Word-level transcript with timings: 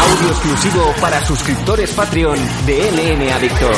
Audio 0.00 0.28
exclusivo 0.30 0.94
para 1.00 1.24
suscriptores 1.24 1.90
Patreon 1.92 2.38
de 2.66 2.90
LN 2.90 3.32
Adicto. 3.32 3.70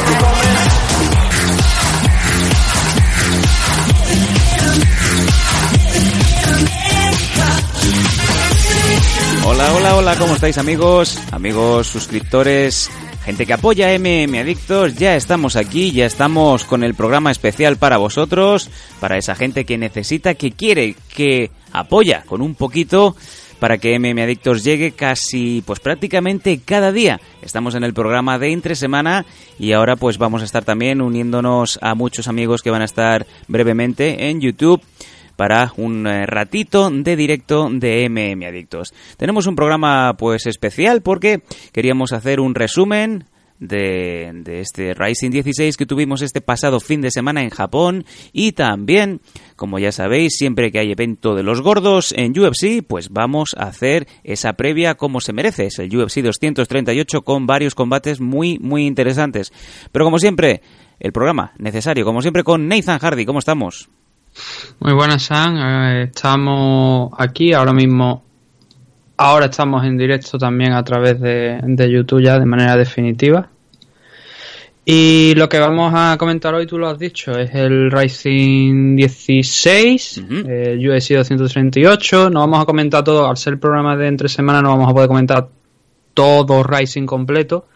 Hola, 9.45 9.73
hola, 9.75 9.97
hola, 9.97 10.17
¿cómo 10.17 10.35
estáis 10.35 10.59
amigos? 10.59 11.19
Amigos, 11.33 11.87
suscriptores, 11.87 12.91
gente 13.29 13.45
que 13.45 13.53
apoya 13.53 13.93
MM 13.99 14.39
Adictos, 14.39 14.95
ya 14.95 15.15
estamos 15.15 15.55
aquí, 15.57 15.93
ya 15.93 16.07
estamos 16.07 16.65
con 16.65 16.83
el 16.83 16.95
programa 16.95 17.31
especial 17.31 17.77
para 17.77 17.99
vosotros, 17.99 18.71
para 19.01 19.19
esa 19.19 19.35
gente 19.35 19.67
que 19.67 19.77
necesita, 19.77 20.33
que 20.33 20.53
quiere, 20.53 20.97
que 21.15 21.51
apoya 21.71 22.23
con 22.23 22.41
un 22.41 22.55
poquito 22.55 23.15
para 23.61 23.77
que 23.77 23.99
MM 23.99 24.23
Adictos 24.23 24.65
llegue 24.65 24.93
casi, 24.93 25.63
pues 25.67 25.79
prácticamente 25.79 26.59
cada 26.65 26.91
día. 26.91 27.21
Estamos 27.43 27.75
en 27.75 27.85
el 27.85 27.93
programa 27.93 28.39
de 28.39 28.51
entre 28.51 28.75
semana 28.75 29.27
y 29.59 29.73
ahora 29.73 29.97
pues 29.97 30.17
vamos 30.17 30.41
a 30.41 30.47
estar 30.47 30.65
también 30.65 31.03
uniéndonos 31.03 31.79
a 31.83 31.95
muchos 31.95 32.29
amigos 32.29 32.63
que 32.63 32.71
van 32.71 32.81
a 32.81 32.87
estar 32.87 33.27
brevemente 33.47 34.31
en 34.31 34.41
YouTube 34.41 34.81
para 35.39 35.73
un 35.77 36.05
eh, 36.09 36.27
ratito 36.27 36.91
de 36.91 37.15
directo 37.15 37.69
de 37.71 38.09
MM 38.09 38.45
Adictos. 38.45 38.93
Tenemos 39.17 39.47
un 39.47 39.55
programa 39.55 40.17
pues 40.19 40.47
especial 40.47 41.01
porque 41.01 41.43
queríamos 41.71 42.13
hacer 42.13 42.41
un 42.41 42.57
resumen 42.57 43.25
de, 43.61 44.33
de, 44.35 44.61
este 44.61 44.95
Rising 44.95 45.31
16 45.31 45.77
que 45.77 45.87
tuvimos 45.87 46.23
este 46.23 46.41
pasado 46.41 46.81
fin 46.81 47.01
de 47.03 47.13
semana 47.13 47.45
en 47.45 47.51
Japón 47.51 48.05
y 48.33 48.51
también, 48.51 49.21
como 49.55 49.79
ya 49.79 49.93
sabéis, 49.93 50.35
siempre 50.37 50.73
que 50.73 50.81
hay 50.81 50.91
evento 50.91 51.37
de 51.37 51.45
los 51.45 51.61
gordos 51.61 52.13
en 52.17 52.37
UFC, 52.37 52.85
pues 52.85 53.11
vamos 53.11 53.51
a 53.57 53.69
hacer 53.69 54.09
esa 54.25 54.55
previa 54.55 54.97
como 54.97 55.21
se 55.21 55.33
merece. 55.33 55.67
Es 55.67 55.79
el 55.79 55.97
UFC 55.97 56.17
238 56.17 57.23
con 57.23 57.47
varios 57.47 57.77
combates 57.77 58.21
muy, 58.21 58.59
muy 58.59 58.87
interesantes. 58.87 59.53
Pero 59.93 60.05
como 60.05 60.19
siempre, 60.19 60.63
el 60.99 61.13
programa 61.13 61.53
necesario, 61.59 62.05
como 62.05 62.23
siempre 62.23 62.43
con 62.43 62.67
Nathan 62.67 62.99
Hardy. 62.99 63.25
¿Cómo 63.25 63.39
estamos? 63.39 63.89
Muy 64.81 64.93
buenas, 64.93 65.23
Sam. 65.23 65.57
Eh, 65.59 66.03
estamos 66.05 67.11
aquí 67.19 67.53
ahora 67.53 67.73
mismo. 67.73 68.23
Ahora 69.17 69.47
estamos 69.47 69.85
en 69.85 69.99
directo 69.99 70.39
también 70.39 70.73
a 70.73 70.85
través 70.85 71.21
de, 71.21 71.61
de, 71.63 71.91
YouTube 71.91 72.23
ya 72.23 72.39
de 72.39 72.47
manera 72.47 72.77
definitiva. 72.77 73.49
Y 74.85 75.35
lo 75.35 75.49
que 75.49 75.59
vamos 75.59 75.93
a 75.95 76.17
comentar 76.17 76.55
hoy, 76.55 76.67
tú 76.67 76.79
lo 76.79 76.89
has 76.89 76.99
dicho, 76.99 77.33
es 77.33 77.55
el 77.55 77.91
Rising 77.91 78.97
16, 78.97 80.19
uh 80.19 80.21
-huh. 80.23 80.49
el 80.49 80.89
UFC 80.89 81.15
238. 81.15 82.31
No 82.31 82.41
vamos 82.41 82.63
a 82.63 82.65
comentar 82.65 83.05
todo, 83.05 83.29
al 83.29 83.37
ser 83.37 83.55
el 83.55 83.59
programa 83.59 83.97
de 83.97 84.07
entre 84.07 84.29
semana 84.29 84.63
no 84.63 84.71
vamos 84.71 84.89
a 84.89 84.95
poder 84.95 85.09
comentar 85.09 85.49
todo 86.15 86.63
Rising 86.63 87.07
completo 87.07 87.67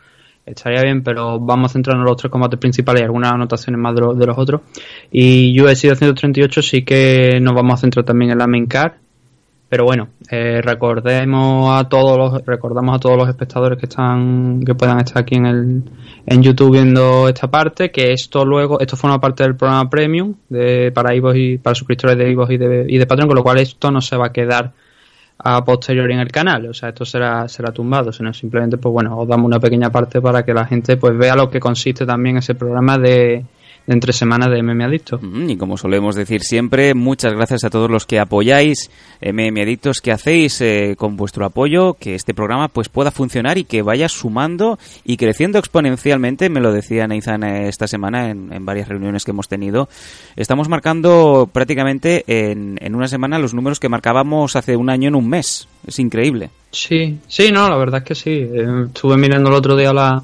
estaría 0.46 0.82
bien, 0.82 1.02
pero 1.02 1.38
vamos 1.38 1.70
a 1.70 1.72
centrarnos 1.72 2.04
en 2.04 2.08
los 2.08 2.16
tres 2.16 2.30
combates 2.30 2.58
principales 2.58 3.02
y 3.02 3.04
algunas 3.04 3.32
anotaciones 3.32 3.80
más 3.80 3.94
de, 3.94 4.00
lo, 4.00 4.14
de 4.14 4.26
los 4.26 4.38
otros. 4.38 4.62
Y 5.10 5.58
UFC 5.60 5.88
238 5.88 6.62
sí 6.62 6.82
que 6.84 7.38
nos 7.40 7.54
vamos 7.54 7.74
a 7.74 7.76
centrar 7.78 8.04
también 8.04 8.32
en 8.32 8.38
la 8.38 8.46
main 8.46 8.66
card. 8.66 8.92
Pero 9.68 9.84
bueno, 9.84 10.08
eh, 10.30 10.60
recordemos 10.60 11.80
a 11.80 11.88
todos 11.88 12.18
los, 12.18 12.44
recordamos 12.44 12.94
a 12.94 12.98
todos 12.98 13.16
los 13.16 13.26
espectadores 13.26 13.78
que 13.78 13.86
están, 13.86 14.62
que 14.66 14.74
puedan 14.74 14.98
estar 14.98 15.22
aquí 15.22 15.36
en 15.36 15.46
el, 15.46 15.82
en 16.26 16.42
YouTube 16.42 16.72
viendo 16.72 17.26
esta 17.26 17.50
parte, 17.50 17.90
que 17.90 18.12
esto 18.12 18.44
luego, 18.44 18.80
esto 18.80 18.98
forma 18.98 19.18
parte 19.18 19.44
del 19.44 19.56
programa 19.56 19.88
premium 19.88 20.34
de, 20.50 20.92
para 20.92 21.14
iVoox 21.14 21.36
y 21.36 21.56
para 21.56 21.74
suscriptores 21.74 22.18
de 22.18 22.30
iVoox 22.32 22.50
y 22.50 22.56
de, 22.58 22.84
y 22.86 22.98
de 22.98 23.06
Patreon, 23.06 23.28
con 23.28 23.36
lo 23.36 23.42
cual 23.42 23.60
esto 23.60 23.90
no 23.90 24.02
se 24.02 24.14
va 24.14 24.26
a 24.26 24.32
quedar 24.32 24.72
a 25.44 25.64
posteriori 25.64 26.14
en 26.14 26.20
el 26.20 26.30
canal, 26.30 26.66
o 26.66 26.74
sea, 26.74 26.90
esto 26.90 27.04
será 27.04 27.48
será 27.48 27.72
tumbado, 27.72 28.12
sino 28.12 28.32
simplemente 28.32 28.78
pues 28.78 28.92
bueno, 28.92 29.18
os 29.18 29.26
damos 29.26 29.46
una 29.46 29.58
pequeña 29.58 29.90
parte 29.90 30.20
para 30.20 30.44
que 30.44 30.54
la 30.54 30.66
gente 30.66 30.96
pues 30.96 31.16
vea 31.16 31.34
lo 31.34 31.50
que 31.50 31.58
consiste 31.58 32.06
también 32.06 32.36
ese 32.36 32.54
programa 32.54 32.96
de, 32.98 33.44
de 33.86 33.94
entre 33.94 34.12
semanas 34.12 34.50
de 34.50 34.62
MM 34.62 34.82
Adicto. 34.84 35.20
Y 35.48 35.56
como 35.56 35.76
solemos 35.76 36.14
decir 36.14 36.42
siempre, 36.42 36.94
muchas 36.94 37.32
gracias 37.32 37.64
a 37.64 37.70
todos 37.70 37.90
los 37.90 38.06
que 38.06 38.18
apoyáis 38.18 38.90
MM 39.20 39.60
Adictos, 39.60 40.00
que 40.00 40.12
hacéis 40.12 40.60
eh, 40.60 40.94
con 40.96 41.16
vuestro 41.16 41.44
apoyo 41.44 41.94
que 41.94 42.14
este 42.14 42.34
programa 42.34 42.68
pues 42.68 42.88
pueda 42.88 43.10
funcionar 43.10 43.58
y 43.58 43.64
que 43.64 43.82
vaya 43.82 44.08
sumando 44.08 44.78
y 45.04 45.16
creciendo 45.16 45.58
exponencialmente, 45.58 46.48
me 46.48 46.60
lo 46.60 46.72
decía 46.72 47.06
Nathan 47.06 47.44
esta 47.44 47.86
semana 47.86 48.30
en, 48.30 48.52
en 48.52 48.64
varias 48.64 48.88
reuniones 48.88 49.24
que 49.24 49.30
hemos 49.30 49.48
tenido. 49.48 49.88
Estamos 50.36 50.68
marcando 50.68 51.48
prácticamente 51.52 52.24
en, 52.26 52.78
en 52.80 52.94
una 52.94 53.08
semana 53.08 53.38
los 53.38 53.54
números 53.54 53.80
que 53.80 53.88
marcábamos 53.88 54.56
hace 54.56 54.76
un 54.76 54.90
año 54.90 55.08
en 55.08 55.14
un 55.14 55.28
mes. 55.28 55.68
Es 55.86 55.98
increíble. 55.98 56.50
Sí, 56.70 57.18
sí, 57.28 57.52
no, 57.52 57.68
la 57.68 57.76
verdad 57.76 58.00
es 58.00 58.04
que 58.04 58.14
sí. 58.14 58.30
Eh, 58.30 58.84
estuve 58.86 59.16
mirando 59.16 59.50
el 59.50 59.56
otro 59.56 59.76
día 59.76 59.92
la 59.92 60.22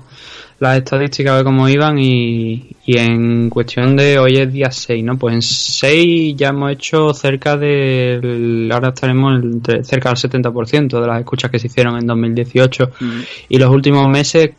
las 0.61 0.79
estadísticas 0.79 1.39
de 1.39 1.45
cómo 1.45 1.69
iban 1.69 1.99
y, 1.99 2.77
y, 2.85 2.99
en 2.99 3.49
cuestión 3.49 3.97
de 3.97 4.19
hoy 4.19 4.39
es 4.39 4.53
día 4.53 4.73
6, 4.73 5.05
¿no? 5.05 5.17
Pues 5.17 5.35
en 5.35 5.43
6 5.43 6.35
ya 6.37 6.49
hemos 6.49 6.73
hecho 6.73 7.15
cerca 7.15 7.57
del... 7.57 8.69
ahora 8.73 8.89
estaremos 8.89 9.41
entre, 9.41 9.85
cerca 9.85 10.09
del 10.09 10.19
70% 10.19 11.01
de 11.01 11.07
las 11.07 11.21
escuchas 11.21 11.51
que 11.51 11.61
se 11.61 11.69
hicieron 11.69 11.97
en 11.97 12.07
2018 12.07 12.91
mm. 12.99 13.21
y 13.51 13.59
los 13.59 13.71
últimos 13.71 14.09
meses, 14.09 14.51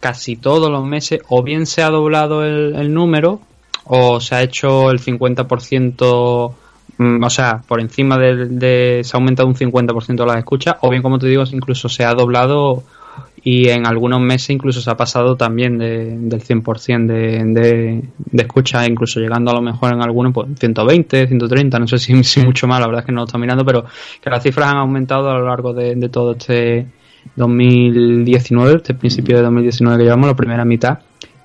casi 0.00 0.36
todos 0.36 0.70
los 0.70 0.84
meses, 0.84 1.20
o 1.28 1.42
bien 1.42 1.64
se 1.64 1.82
ha 1.82 1.88
doblado 1.88 2.44
el, 2.44 2.74
el 2.76 2.92
número 2.92 3.40
o 3.84 4.20
se 4.20 4.34
ha 4.34 4.42
hecho 4.42 4.90
el 4.90 5.00
50% 5.00 6.52
mm, 6.98 7.24
o 7.24 7.30
sea, 7.30 7.62
por 7.66 7.80
encima 7.80 8.18
de, 8.18 8.46
de, 8.48 9.00
se 9.02 9.16
ha 9.16 9.18
aumentado 9.18 9.48
un 9.48 9.54
50% 9.54 10.14
de 10.14 10.26
las 10.26 10.36
escuchas, 10.36 10.76
o 10.82 10.90
bien 10.90 11.02
como 11.02 11.18
te 11.18 11.26
digo, 11.26 11.42
incluso 11.50 11.88
se 11.88 12.04
ha 12.04 12.12
doblado 12.12 12.82
y 13.42 13.68
en 13.68 13.86
algunos 13.86 14.20
meses 14.20 14.50
incluso 14.50 14.80
se 14.80 14.90
ha 14.90 14.96
pasado 14.96 15.36
también 15.36 15.78
de, 15.78 16.16
del 16.18 16.42
100% 16.42 17.06
de, 17.06 17.44
de, 17.60 18.04
de 18.16 18.42
escucha, 18.42 18.86
incluso 18.86 19.20
llegando 19.20 19.50
a 19.50 19.54
lo 19.54 19.62
mejor 19.62 19.94
en 19.94 20.02
algunos 20.02 20.32
pues 20.32 20.48
120, 20.58 21.28
130, 21.28 21.78
no 21.78 21.86
sé 21.86 21.98
si, 21.98 22.22
si 22.24 22.40
mucho 22.40 22.66
más, 22.66 22.80
la 22.80 22.86
verdad 22.86 23.00
es 23.00 23.06
que 23.06 23.12
no 23.12 23.20
lo 23.20 23.26
está 23.26 23.38
mirando, 23.38 23.64
pero 23.64 23.84
que 24.20 24.30
las 24.30 24.42
cifras 24.42 24.70
han 24.70 24.78
aumentado 24.78 25.30
a 25.30 25.38
lo 25.38 25.46
largo 25.46 25.72
de, 25.72 25.94
de 25.94 26.08
todo 26.08 26.32
este 26.32 26.86
2019, 27.36 28.76
este 28.76 28.94
principio 28.94 29.36
de 29.36 29.42
2019 29.42 29.98
que 29.98 30.04
llevamos, 30.04 30.28
la 30.28 30.36
primera 30.36 30.64
mitad, 30.64 30.98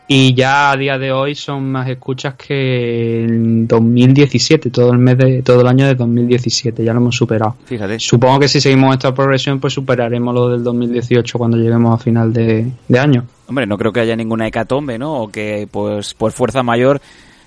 y 0.08 0.34
ya 0.34 0.72
a 0.72 0.78
día 0.78 0.98
de 0.98 1.12
hoy 1.12 1.34
son 1.34 1.72
más 1.72 1.90
escuchas 1.90 2.36
que 2.36 3.24
en 3.24 3.68
2017, 3.68 4.70
todo 4.70 4.92
el 4.92 4.98
mes 4.98 5.18
de 5.18 5.42
todo 5.42 5.62
el 5.62 5.68
año 5.68 5.88
de 5.88 5.96
2017, 5.96 6.84
ya 6.84 6.94
lo 6.94 7.00
hemos 7.00 7.16
superado. 7.16 7.56
Fíjate. 7.66 8.00
Supongo 8.00 8.40
que 8.40 8.48
si 8.48 8.60
seguimos 8.60 8.94
esta 8.94 9.14
progresión, 9.14 9.60
pues 9.60 9.74
superaremos 9.74 10.34
lo 10.34 10.50
del 10.50 10.64
2018 10.64 11.38
cuando 11.38 11.58
lleguemos 11.58 11.94
a 11.94 12.04
final 12.04 12.34
de, 12.34 12.70
de 12.88 13.00
año. 13.00 13.26
Hombre, 13.48 13.66
no 13.66 13.78
creo 13.78 13.94
que 13.94 14.02
haya 14.02 14.16
ninguna 14.16 14.48
hecatombe, 14.48 14.98
¿no? 14.98 15.22
O 15.22 15.32
que 15.32 15.68
pues 15.72 16.14
por 16.14 16.32
fuerza 16.32 16.64
mayor 16.64 17.02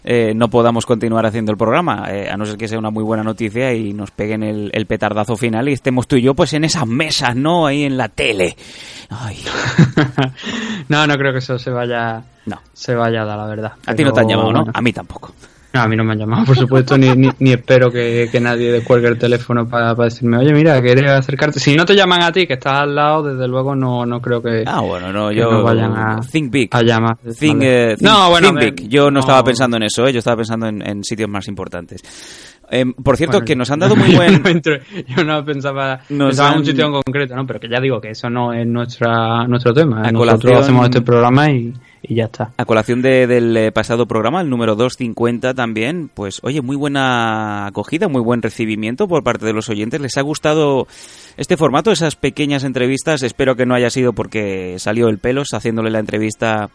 eh, 0.08 0.34
no 0.36 0.48
podamos 0.48 0.86
continuar 0.86 1.26
haciendo 1.26 1.50
el 1.50 1.58
programa, 1.58 2.06
eh, 2.08 2.30
a 2.30 2.36
no 2.36 2.46
ser 2.46 2.56
que 2.56 2.68
sea 2.68 2.78
una 2.78 2.90
muy 2.90 3.02
buena 3.02 3.24
noticia 3.24 3.74
y 3.74 3.92
nos 3.92 4.12
peguen 4.12 4.44
el, 4.44 4.70
el, 4.72 4.86
petardazo 4.86 5.36
final 5.36 5.68
y 5.68 5.72
estemos 5.72 6.06
tú 6.06 6.14
y 6.14 6.22
yo 6.22 6.32
pues 6.32 6.52
en 6.52 6.62
esas 6.62 6.86
mesas, 6.86 7.34
¿no? 7.34 7.66
Ahí 7.66 7.82
en 7.82 7.96
la 7.96 8.08
tele. 8.08 8.56
Ay. 9.10 9.44
no, 10.88 11.08
no 11.08 11.16
creo 11.16 11.32
que 11.32 11.40
eso 11.40 11.58
se 11.58 11.70
vaya, 11.70 12.22
no. 12.44 12.60
se 12.72 12.94
vaya 12.94 13.22
a 13.22 13.24
dar, 13.24 13.36
la 13.36 13.46
verdad. 13.46 13.72
A 13.84 13.94
ti 13.96 14.04
no 14.04 14.12
te 14.12 14.20
han 14.20 14.28
llamado, 14.28 14.52
¿no? 14.52 14.66
A 14.72 14.80
mí 14.80 14.92
tampoco. 14.92 15.32
No, 15.76 15.82
a 15.82 15.88
mí 15.88 15.94
no 15.94 16.04
me 16.04 16.12
han 16.12 16.18
llamado, 16.18 16.46
por 16.46 16.56
supuesto, 16.56 16.96
ni, 16.96 17.10
ni, 17.10 17.28
ni, 17.38 17.52
espero 17.52 17.90
que, 17.90 18.30
que 18.32 18.40
nadie 18.40 18.72
descuelgue 18.72 19.08
el 19.08 19.18
teléfono 19.18 19.68
para, 19.68 19.94
para, 19.94 20.08
decirme, 20.08 20.38
oye, 20.38 20.54
mira, 20.54 20.80
quieres 20.80 21.10
acercarte. 21.10 21.60
Si 21.60 21.76
no 21.76 21.84
te 21.84 21.94
llaman 21.94 22.22
a 22.22 22.32
ti, 22.32 22.46
que 22.46 22.54
estás 22.54 22.80
al 22.80 22.94
lado, 22.94 23.24
desde 23.24 23.46
luego 23.46 23.76
no, 23.76 24.06
no 24.06 24.22
creo 24.22 24.40
que. 24.40 24.64
Ah, 24.66 24.80
bueno, 24.80 25.12
no, 25.12 25.30
yo. 25.30 25.50
No 25.50 25.62
vayan 25.62 25.94
a. 25.94 26.20
Think 26.22 26.50
big. 26.50 26.70
A 26.72 26.80
llamar. 26.80 27.18
Think, 27.18 27.60
uh, 27.60 27.94
think 27.94 28.00
no, 28.00 28.30
bueno, 28.30 28.48
think 28.54 28.78
big. 28.78 28.88
Yo 28.88 29.04
no, 29.04 29.10
no, 29.10 29.20
estaba 29.20 29.44
pensando 29.44 29.76
en 29.76 29.82
eso, 29.82 30.06
¿eh? 30.06 30.14
yo 30.14 30.20
estaba 30.20 30.38
pensando 30.38 30.66
en, 30.66 30.80
en 30.80 31.04
sitios 31.04 31.28
más 31.28 31.46
importantes. 31.46 32.00
Eh, 32.70 32.84
por 33.02 33.16
cierto, 33.16 33.38
bueno, 33.38 33.46
que 33.46 33.56
nos 33.56 33.70
han 33.70 33.78
dado 33.78 33.96
muy 33.96 34.14
buen. 34.14 34.42
yo 35.06 35.24
no 35.24 35.44
pensaba, 35.44 36.00
pensaba 36.08 36.48
han... 36.48 36.54
en 36.54 36.60
un 36.60 36.66
sitio 36.66 36.86
en 36.86 36.92
concreto, 36.92 37.36
¿no? 37.36 37.46
Pero 37.46 37.60
que 37.60 37.68
ya 37.68 37.80
digo 37.80 38.00
que 38.00 38.10
eso 38.10 38.28
no 38.28 38.52
es 38.52 38.66
nuestra, 38.66 39.46
nuestro 39.46 39.72
tema. 39.72 40.02
A 40.02 40.12
Nosotros 40.12 40.42
colación... 40.42 40.62
hacemos 40.62 40.84
este 40.84 41.02
programa 41.02 41.50
y, 41.50 41.72
y 42.02 42.14
ya 42.14 42.24
está. 42.24 42.52
A 42.56 42.64
colación 42.64 43.02
de, 43.02 43.26
del 43.26 43.56
eh, 43.56 43.72
pasado 43.72 44.06
programa, 44.06 44.40
el 44.40 44.50
número 44.50 44.74
250 44.74 45.54
también, 45.54 46.10
pues 46.12 46.40
oye, 46.42 46.60
muy 46.62 46.76
buena 46.76 47.66
acogida, 47.66 48.08
muy 48.08 48.22
buen 48.22 48.42
recibimiento 48.42 49.08
por 49.08 49.22
parte 49.22 49.46
de 49.46 49.52
los 49.52 49.68
oyentes. 49.68 50.00
¿Les 50.00 50.16
ha 50.16 50.22
gustado 50.22 50.86
este 51.36 51.56
formato, 51.56 51.90
esas 51.90 52.16
pequeñas 52.16 52.64
entrevistas? 52.64 53.22
Espero 53.22 53.56
que 53.56 53.66
no 53.66 53.74
haya 53.74 53.90
sido 53.90 54.12
porque 54.12 54.76
salió 54.78 55.08
el 55.08 55.18
pelos 55.18 55.48
haciéndole 55.52 55.90
la 55.90 56.00
entrevista 56.00 56.70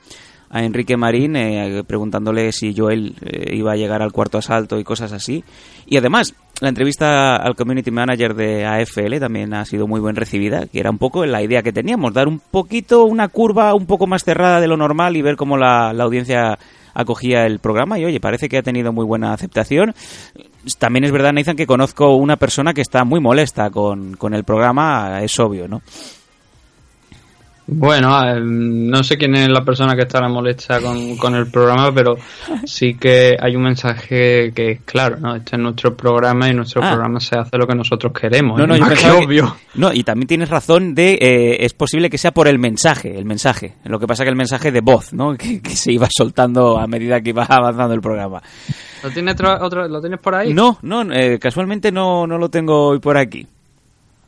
a 0.51 0.63
Enrique 0.63 0.98
Marín 0.98 1.36
eh, 1.38 1.83
preguntándole 1.88 2.51
si 2.51 2.75
Joel 2.75 3.15
eh, 3.21 3.56
iba 3.56 3.71
a 3.71 3.77
llegar 3.77 4.01
al 4.01 4.12
cuarto 4.12 4.38
asalto 4.38 4.77
y 4.77 4.83
cosas 4.83 5.13
así. 5.13 5.44
Y 5.86 5.98
además, 5.98 6.36
la 6.59 6.69
entrevista 6.69 7.38
al 7.38 7.56
community 7.56 7.89
manager 7.89 8.36
de 8.36 8.65
AFL 8.65 9.19
también 9.19 9.53
ha 9.53 9.65
sido 9.65 9.88
muy 9.88 10.01
bien 10.01 10.15
recibida, 10.15 10.68
que 10.68 10.80
era 10.80 10.92
un 10.92 10.98
poco 10.98 11.25
la 11.25 11.42
idea 11.42 11.63
que 11.63 11.71
teníamos, 11.71 12.13
dar 12.13 12.27
un 12.27 12.39
poquito 12.39 13.06
una 13.06 13.30
curva 13.30 13.74
un 13.74 13.86
poco 13.86 14.07
más 14.07 14.24
cerrada 14.24 14.59
de 14.59 14.68
lo 14.68 14.75
normal 14.75 15.15
y 15.15 15.21
ver 15.21 15.38
cómo 15.38 15.57
la, 15.57 15.94
la 15.94 16.03
audiencia 16.03 16.59
acogía 16.94 17.45
el 17.45 17.59
programa 17.59 17.97
y 17.97 18.06
oye, 18.06 18.19
parece 18.19 18.50
que 18.50 18.57
ha 18.57 18.63
tenido 18.63 18.92
muy 18.92 19.06
buena 19.06 19.33
aceptación. 19.33 19.94
También 20.77 21.06
es 21.06 21.12
verdad, 21.12 21.31
Nathan, 21.31 21.56
que 21.56 21.65
conozco 21.65 22.15
una 22.15 22.36
persona 22.36 22.74
que 22.74 22.81
está 22.81 23.06
muy 23.06 23.21
molesta 23.21 23.69
con, 23.69 24.15
con 24.18 24.33
el 24.33 24.44
programa, 24.44 25.21
es 25.24 25.39
obvio, 25.39 25.68
¿no? 25.68 25.81
Bueno, 27.73 28.21
eh, 28.21 28.41
no 28.41 29.01
sé 29.01 29.18
quién 29.18 29.33
es 29.33 29.47
la 29.47 29.63
persona 29.63 29.95
que 29.95 30.01
estará 30.01 30.27
molesta 30.27 30.81
con, 30.81 31.15
con, 31.15 31.35
el 31.35 31.50
programa, 31.50 31.94
pero 31.95 32.18
sí 32.65 32.95
que 32.95 33.38
hay 33.39 33.56
un 33.56 33.63
mensaje 33.63 34.51
que 34.53 34.71
es 34.71 34.81
claro, 34.81 35.18
¿no? 35.21 35.38
Este 35.38 35.56
es 35.56 35.62
nuestro 35.62 35.95
programa 35.95 36.50
y 36.50 36.53
nuestro 36.53 36.83
ah. 36.83 36.89
programa 36.91 37.21
se 37.21 37.39
hace 37.39 37.57
lo 37.57 37.65
que 37.65 37.73
nosotros 37.73 38.12
queremos. 38.12 38.59
No, 38.59 38.68
no, 38.68 38.75
yo 38.75 38.83
que 38.94 39.09
obvio. 39.09 39.56
no, 39.75 39.94
y 39.94 40.03
también 40.03 40.27
tienes 40.27 40.50
razón 40.50 40.94
de, 40.94 41.13
eh, 41.13 41.63
es 41.63 41.73
posible 41.73 42.09
que 42.09 42.18
sea 42.18 42.31
por 42.31 42.50
el 42.50 42.59
mensaje, 42.59 43.18
el 43.18 43.23
mensaje. 43.23 43.75
Lo 43.85 44.00
que 44.00 44.06
pasa 44.06 44.25
que 44.25 44.31
el 44.31 44.35
mensaje 44.35 44.69
de 44.73 44.81
voz, 44.81 45.13
¿no? 45.13 45.38
Que, 45.38 45.62
se 45.69 45.94
iba 45.94 46.07
soltando 46.12 46.77
a 46.77 46.88
medida 46.88 47.21
que 47.21 47.29
iba 47.29 47.45
avanzando 47.45 47.94
el 47.94 48.01
programa. 48.01 48.41
¿Lo 49.01 49.12
tienes, 49.12 49.35
otro, 49.62 49.88
¿lo 49.88 50.01
tienes 50.01 50.19
por 50.19 50.35
ahí? 50.35 50.53
No, 50.53 50.77
no, 50.81 51.03
eh, 51.03 51.39
casualmente 51.39 51.89
no, 51.89 52.27
no 52.27 52.38
lo 52.38 52.50
tengo 52.50 52.88
hoy 52.88 53.00
por 53.00 53.18
aquí. 53.18 53.47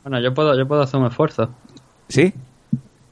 Bueno, 0.02 0.18
yo 0.22 0.32
puedo, 0.32 0.56
yo 0.58 0.66
puedo 0.66 0.80
hacer 0.80 0.98
un 0.98 1.06
esfuerzo. 1.08 1.50
¿Sí? 2.08 2.32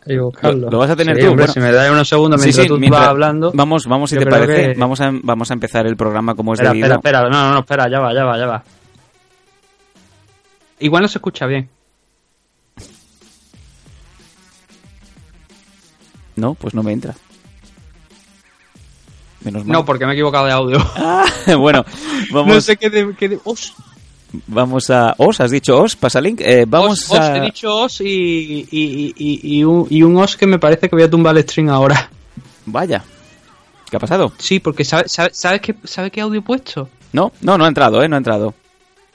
Lo, 0.04 0.32
lo, 0.52 0.78
vas 0.78 0.90
a 0.90 0.96
tener 0.96 1.16
tú. 1.18 1.36
si 1.52 1.60
me 1.60 1.70
das 1.70 1.90
unos 1.90 2.08
segundos 2.08 2.40
mientras 2.40 2.66
tú 2.66 2.78
vas 2.90 3.08
hablando. 3.08 3.52
Vamos, 3.54 3.86
vamos 3.86 4.10
si 4.10 4.18
te 4.18 4.26
parece, 4.26 4.74
vamos, 4.78 5.00
a, 5.00 5.10
vamos 5.22 5.50
a 5.50 5.54
empezar 5.54 5.86
el 5.86 5.96
programa 5.96 6.34
como 6.34 6.54
es 6.54 6.60
espera, 6.60 6.72
debido. 6.72 6.94
Espera, 6.94 7.18
espera, 7.18 7.30
no, 7.30 7.48
no, 7.48 7.54
no, 7.54 7.60
espera, 7.60 7.88
ya 7.88 8.00
va, 8.00 8.12
ya 8.12 8.24
va, 8.24 8.38
ya 8.38 8.46
va. 8.46 8.64
Igual 10.80 11.02
no 11.02 11.08
se 11.08 11.18
escucha 11.18 11.46
bien. 11.46 11.68
No, 16.34 16.54
pues 16.54 16.74
no 16.74 16.82
me 16.82 16.92
entra. 16.92 17.14
Menos 19.44 19.64
mal. 19.64 19.72
No, 19.72 19.84
porque 19.84 20.06
me 20.06 20.12
he 20.12 20.14
equivocado 20.14 20.46
de 20.46 20.52
audio. 20.52 20.78
Ah, 20.96 21.56
bueno, 21.56 21.84
vamos. 22.32 22.54
No 22.54 22.60
sé 22.60 22.76
qué 22.76 22.90
de. 22.90 23.14
Qué 23.16 23.28
de... 23.28 23.40
Vamos 24.46 24.88
a. 24.90 25.14
Os, 25.18 25.40
has 25.40 25.50
dicho 25.50 25.78
Os, 25.78 25.94
pasa 25.94 26.20
link. 26.20 26.40
Eh, 26.40 26.64
vamos 26.66 27.10
os, 27.10 27.18
a. 27.18 27.36
he 27.36 27.40
dicho 27.40 27.74
Os 27.74 28.00
y, 28.00 28.66
y, 28.70 29.14
y, 29.16 29.58
y, 29.58 29.64
un, 29.64 29.86
y 29.90 30.02
un 30.02 30.16
Os 30.16 30.36
que 30.36 30.46
me 30.46 30.58
parece 30.58 30.88
que 30.88 30.96
voy 30.96 31.04
a 31.04 31.10
tumbar 31.10 31.36
el 31.36 31.42
string 31.42 31.68
ahora. 31.68 32.10
Vaya. 32.66 33.04
¿Qué 33.90 33.96
ha 33.96 34.00
pasado? 34.00 34.32
Sí, 34.38 34.58
porque 34.58 34.84
¿sabes 34.84 35.12
sabe, 35.12 35.30
sabe 35.34 35.60
qué, 35.60 35.74
sabe 35.84 36.10
qué 36.10 36.22
audio 36.22 36.40
he 36.40 36.42
puesto? 36.42 36.88
No, 37.12 37.32
no, 37.42 37.58
no 37.58 37.64
ha 37.66 37.68
entrado, 37.68 38.02
¿eh? 38.02 38.08
No 38.08 38.16
ha 38.16 38.18
entrado. 38.18 38.54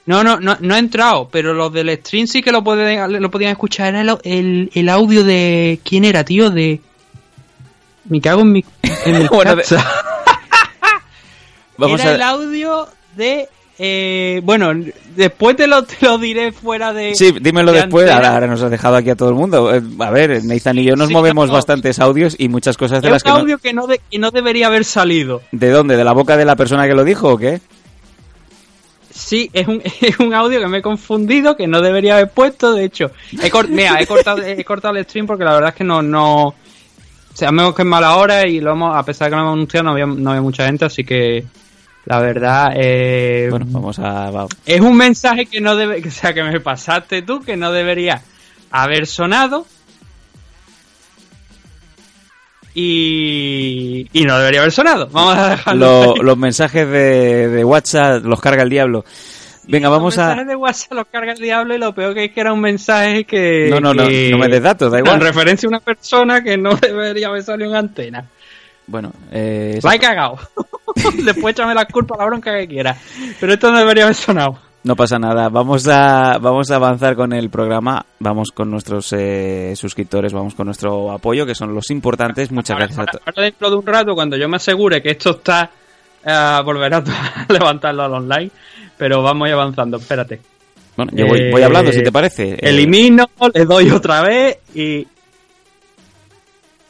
No, 0.06 0.22
no, 0.22 0.38
no, 0.38 0.56
no 0.60 0.74
ha 0.74 0.78
entrado, 0.78 1.28
pero 1.28 1.52
los 1.52 1.72
del 1.72 1.94
stream 1.98 2.26
sí 2.26 2.40
que 2.42 2.52
lo, 2.52 2.62
pueden, 2.64 3.20
lo 3.20 3.30
podían 3.30 3.50
escuchar. 3.50 3.88
Era 3.88 4.00
el, 4.00 4.18
el, 4.22 4.70
el, 4.72 4.88
audio 4.88 5.24
de. 5.24 5.80
¿Quién 5.84 6.04
era, 6.04 6.24
tío? 6.24 6.48
De. 6.50 6.80
Me 8.04 8.20
cago 8.20 8.42
en 8.42 8.52
mi. 8.52 8.64
En 9.04 9.18
mi 9.22 9.26
bueno, 9.26 9.56
de... 9.56 9.64
Vamos 11.76 12.00
era 12.00 12.10
a... 12.10 12.14
el 12.14 12.22
audio 12.22 12.88
de 13.16 13.48
eh, 13.80 14.40
bueno, 14.42 14.72
después 15.14 15.54
te 15.54 15.68
lo, 15.68 15.84
te 15.84 16.04
lo 16.04 16.18
diré 16.18 16.50
fuera 16.50 16.92
de. 16.92 17.14
Sí, 17.14 17.32
dímelo 17.40 17.72
después. 17.72 18.10
Ahora, 18.10 18.44
nos 18.48 18.60
has 18.60 18.70
dejado 18.72 18.96
aquí 18.96 19.10
a 19.10 19.16
todo 19.16 19.28
el 19.28 19.36
mundo. 19.36 19.72
Eh, 19.72 19.80
a 20.00 20.10
ver, 20.10 20.44
Nathan 20.44 20.78
y 20.78 20.84
yo 20.84 20.96
nos 20.96 21.10
movemos 21.10 21.48
bastantes 21.48 22.00
audios 22.00 22.34
y 22.38 22.48
muchas 22.48 22.76
cosas 22.76 23.02
de 23.02 23.10
las 23.10 23.22
que. 23.22 23.30
un 23.30 23.38
audio 23.38 23.58
que, 23.58 23.72
no 23.72 23.86
de, 23.86 24.00
que 24.10 24.18
no 24.18 24.32
debería 24.32 24.66
haber 24.66 24.84
salido. 24.84 25.42
¿De 25.52 25.70
dónde? 25.70 25.96
¿De 25.96 26.02
la 26.02 26.12
boca 26.12 26.36
de 26.36 26.44
la 26.44 26.56
persona 26.56 26.88
que 26.88 26.94
lo 26.94 27.04
dijo 27.04 27.28
o 27.28 27.38
qué? 27.38 27.60
Sí, 29.10 29.48
es 29.52 29.68
un, 29.68 29.80
es 30.00 30.18
un 30.18 30.34
audio 30.34 30.58
que 30.58 30.66
me 30.66 30.78
he 30.78 30.82
confundido, 30.82 31.56
que 31.56 31.68
no 31.68 31.80
debería 31.80 32.14
haber 32.14 32.30
puesto. 32.30 32.72
De 32.72 32.84
hecho, 32.84 33.12
he, 33.32 33.50
mira, 33.68 34.00
he 34.00 34.08
cortado, 34.08 34.42
he 34.42 34.64
cortado 34.64 34.96
el 34.96 35.04
stream 35.04 35.28
porque 35.28 35.44
la 35.44 35.52
verdad 35.52 35.70
es 35.70 35.76
que 35.76 35.84
no. 35.84 36.02
no 36.02 36.54
Sabemos 37.32 37.72
que 37.76 37.82
es 37.82 37.86
mala 37.86 38.16
hora 38.16 38.48
y 38.48 38.58
lo 38.58 38.72
hemos, 38.72 38.96
a 38.96 39.04
pesar 39.04 39.26
de 39.26 39.30
que 39.30 39.36
lo 39.36 39.42
hemos 39.42 39.52
anunciado, 39.54 39.84
no 39.84 39.90
había, 39.92 40.06
no 40.06 40.30
había 40.30 40.42
mucha 40.42 40.66
gente, 40.66 40.86
así 40.86 41.04
que 41.04 41.44
la 42.04 42.20
verdad, 42.20 42.72
eh, 42.74 43.48
bueno, 43.50 43.66
vamos 43.68 43.98
a. 43.98 44.46
Es 44.64 44.80
un 44.80 44.96
mensaje 44.96 45.46
que 45.46 45.60
no 45.60 45.76
debe. 45.76 46.02
O 46.06 46.10
sea, 46.10 46.32
que 46.32 46.42
me 46.42 46.60
pasaste 46.60 47.22
tú, 47.22 47.40
que 47.40 47.56
no 47.56 47.72
debería 47.72 48.22
haber 48.70 49.06
sonado. 49.06 49.66
Y, 52.74 54.08
y 54.12 54.24
no 54.24 54.38
debería 54.38 54.60
haber 54.60 54.72
sonado. 54.72 55.08
Vamos 55.08 55.36
a 55.36 55.50
dejarlo. 55.50 56.14
los 56.16 56.38
mensajes 56.38 56.88
de, 56.88 57.48
de, 57.48 57.64
WhatsApp 57.64 58.24
los 58.24 58.40
carga 58.40 58.62
el 58.62 58.70
diablo. 58.70 59.04
Venga, 59.66 59.88
vamos 59.88 60.16
a. 60.16 60.28
Los 60.28 60.28
mensajes 60.28 60.48
de 60.48 60.56
WhatsApp 60.56 60.92
los 60.92 61.06
carga 61.08 61.32
el 61.32 61.38
diablo 61.40 61.74
y 61.74 61.78
lo 61.78 61.94
peor 61.94 62.14
que 62.14 62.26
es 62.26 62.32
que 62.32 62.40
era 62.40 62.52
un 62.52 62.60
mensaje 62.60 63.24
que. 63.24 63.68
No, 63.68 63.80
no, 63.80 63.92
no, 63.92 64.04
no 64.04 64.38
me 64.38 64.48
des 64.48 64.62
datos, 64.62 64.90
da 64.92 64.98
igual. 64.98 65.16
En 65.16 65.20
referencia 65.20 65.66
a 65.66 65.70
una 65.70 65.80
persona 65.80 66.42
que 66.42 66.56
no 66.56 66.74
debería 66.80 67.28
haber 67.28 67.42
salido 67.42 67.70
en 67.70 67.76
antena. 67.76 68.24
Bueno, 68.86 69.12
eh. 69.30 69.78
La 69.82 69.94
he 69.94 69.98
cagado. 69.98 70.38
Después 71.24 71.54
échame 71.54 71.74
la 71.74 71.86
culpa, 71.86 72.16
la 72.18 72.26
bronca 72.26 72.56
que 72.56 72.66
quiera. 72.66 72.96
Pero 73.40 73.52
esto 73.52 73.70
no 73.70 73.78
debería 73.78 74.04
haber 74.04 74.14
sonado. 74.14 74.58
No 74.84 74.94
pasa 74.94 75.18
nada. 75.18 75.48
Vamos 75.48 75.86
a, 75.88 76.38
vamos 76.38 76.70
a 76.70 76.76
avanzar 76.76 77.16
con 77.16 77.32
el 77.32 77.50
programa. 77.50 78.06
Vamos 78.20 78.50
con 78.52 78.70
nuestros 78.70 79.12
eh, 79.12 79.74
suscriptores, 79.76 80.32
vamos 80.32 80.54
con 80.54 80.66
nuestro 80.66 81.10
apoyo, 81.10 81.44
que 81.44 81.54
son 81.54 81.74
los 81.74 81.90
importantes. 81.90 82.50
Muchas 82.52 82.76
gracias 82.76 82.98
a 83.00 83.04
todos. 83.06 83.22
Ahora 83.26 83.42
dentro 83.42 83.70
de 83.70 83.76
un 83.76 83.86
rato, 83.86 84.14
cuando 84.14 84.36
yo 84.36 84.48
me 84.48 84.56
asegure 84.56 85.02
que 85.02 85.10
esto 85.10 85.30
está, 85.30 85.70
uh, 86.24 86.64
volverá 86.64 86.98
a 86.98 87.46
levantarlo 87.52 88.04
al 88.04 88.14
online. 88.14 88.50
Pero 88.96 89.22
vamos 89.22 89.46
a 89.46 89.48
ir 89.48 89.54
avanzando, 89.54 89.96
espérate. 89.98 90.40
Bueno, 90.96 91.12
yo 91.14 91.26
voy, 91.26 91.50
voy 91.50 91.62
hablando, 91.62 91.92
si 91.92 92.02
te 92.02 92.10
parece. 92.10 92.54
Eh, 92.54 92.58
elimino, 92.62 93.26
le 93.54 93.64
doy 93.64 93.90
otra 93.90 94.22
vez 94.22 94.58
y 94.74 95.06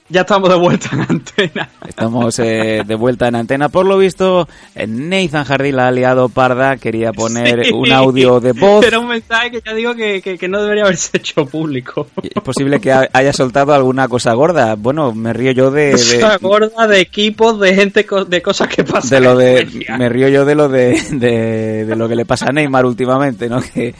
ya 0.08 0.22
estamos 0.22 0.48
de 0.48 0.56
vuelta 0.56 0.88
en 0.92 1.00
antena. 1.00 1.68
Estamos 1.86 2.38
eh, 2.38 2.82
de 2.86 2.94
vuelta 2.94 3.28
en 3.28 3.36
antena. 3.36 3.68
Por 3.68 3.86
lo 3.86 3.98
visto, 3.98 4.48
Nathan 4.74 5.44
Jardín 5.44 5.76
la 5.76 5.88
ha 5.88 5.90
liado 5.90 6.28
parda. 6.28 6.76
Quería 6.76 7.12
poner 7.12 7.72
un 7.72 7.92
audio 7.92 8.40
de 8.40 8.52
voz. 8.52 8.84
Era 8.84 8.98
un 8.98 9.08
mensaje 9.08 9.50
que 9.50 9.62
ya 9.64 9.74
digo 9.74 9.94
que, 9.94 10.22
que, 10.22 10.48
no 10.48 10.62
debería 10.62 10.84
haberse 10.84 11.18
hecho 11.18 11.46
público. 11.46 12.08
Es 12.22 12.42
posible 12.42 12.80
que 12.80 12.92
haya 12.92 13.32
soltado 13.32 13.74
alguna 13.74 14.08
cosa 14.08 14.32
gorda. 14.32 14.74
Bueno, 14.76 15.12
me 15.12 15.32
río 15.32 15.52
yo 15.52 15.70
de. 15.70 15.92
Cosa 15.92 16.38
gorda 16.38 16.86
de 16.86 17.00
equipos, 17.00 17.60
de 17.60 17.74
gente, 17.74 18.06
de 18.28 18.42
cosas 18.42 18.68
que 18.68 18.84
pasan. 18.84 19.10
De 19.10 19.20
lo 19.20 19.36
de, 19.36 19.86
me 19.98 20.08
río 20.08 20.28
yo 20.28 20.44
de 20.44 20.54
lo 20.54 20.68
de, 20.68 21.00
de, 21.10 21.84
de 21.84 21.96
lo 21.96 22.08
que 22.08 22.16
le 22.16 22.24
pasa 22.24 22.46
a 22.46 22.52
Neymar 22.52 22.86
últimamente, 22.86 23.48
¿no? 23.48 23.60
Que 23.60 23.94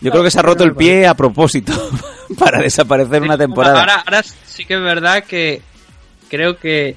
yo 0.00 0.10
creo 0.10 0.24
que 0.24 0.30
se 0.30 0.38
ha 0.38 0.42
roto 0.42 0.64
el 0.64 0.74
pie 0.74 1.06
a 1.06 1.14
propósito 1.14 1.72
para 2.38 2.62
desaparecer 2.62 3.22
una 3.22 3.36
temporada. 3.36 3.80
Ahora, 3.80 4.02
ahora 4.06 4.22
sí 4.50 4.64
que 4.64 4.74
es 4.74 4.82
verdad 4.82 5.24
que 5.24 5.62
creo 6.28 6.58
que 6.58 6.96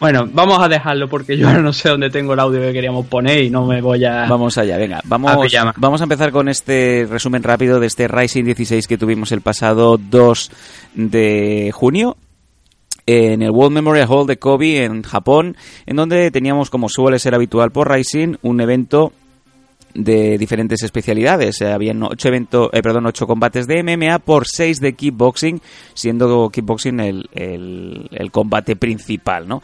bueno, 0.00 0.28
vamos 0.32 0.60
a 0.60 0.68
dejarlo 0.68 1.08
porque 1.08 1.36
yo 1.36 1.48
ahora 1.48 1.60
no 1.60 1.72
sé 1.72 1.88
dónde 1.88 2.08
tengo 2.08 2.34
el 2.34 2.38
audio 2.38 2.60
que 2.60 2.72
queríamos 2.72 3.06
poner 3.06 3.42
y 3.42 3.50
no 3.50 3.66
me 3.66 3.80
voy 3.82 4.04
a. 4.04 4.26
Vamos 4.28 4.56
allá, 4.56 4.76
venga. 4.76 5.00
Vamos 5.04 5.32
a, 5.32 5.74
vamos 5.76 6.00
a 6.00 6.04
empezar 6.04 6.30
con 6.30 6.48
este 6.48 7.04
resumen 7.10 7.42
rápido 7.42 7.80
de 7.80 7.88
este 7.88 8.06
Rising 8.06 8.44
16 8.44 8.86
que 8.86 8.96
tuvimos 8.96 9.32
el 9.32 9.40
pasado 9.40 9.98
2 9.98 10.50
de 10.94 11.70
junio 11.74 12.16
en 13.06 13.42
el 13.42 13.50
World 13.50 13.74
Memorial 13.74 14.06
Hall 14.08 14.26
de 14.26 14.38
Kobe 14.38 14.84
en 14.84 15.02
Japón, 15.02 15.56
en 15.86 15.96
donde 15.96 16.30
teníamos, 16.30 16.70
como 16.70 16.88
suele 16.88 17.18
ser 17.18 17.34
habitual 17.34 17.72
por 17.72 17.90
Rising, 17.90 18.36
un 18.42 18.60
evento 18.60 19.12
de 19.94 20.38
diferentes 20.38 20.82
especialidades. 20.82 21.60
Eh, 21.60 21.72
habían 21.72 22.02
ocho, 22.02 22.28
eh, 22.28 22.82
perdón, 22.82 23.06
ocho 23.06 23.26
combates 23.26 23.66
de 23.66 23.82
MMA 23.82 24.18
por 24.20 24.46
seis 24.46 24.80
de 24.80 24.94
kickboxing, 24.94 25.60
siendo 25.94 26.50
kickboxing 26.50 27.00
el, 27.00 27.28
el, 27.32 28.30
combate 28.30 28.76
principal, 28.76 29.48
¿no? 29.48 29.62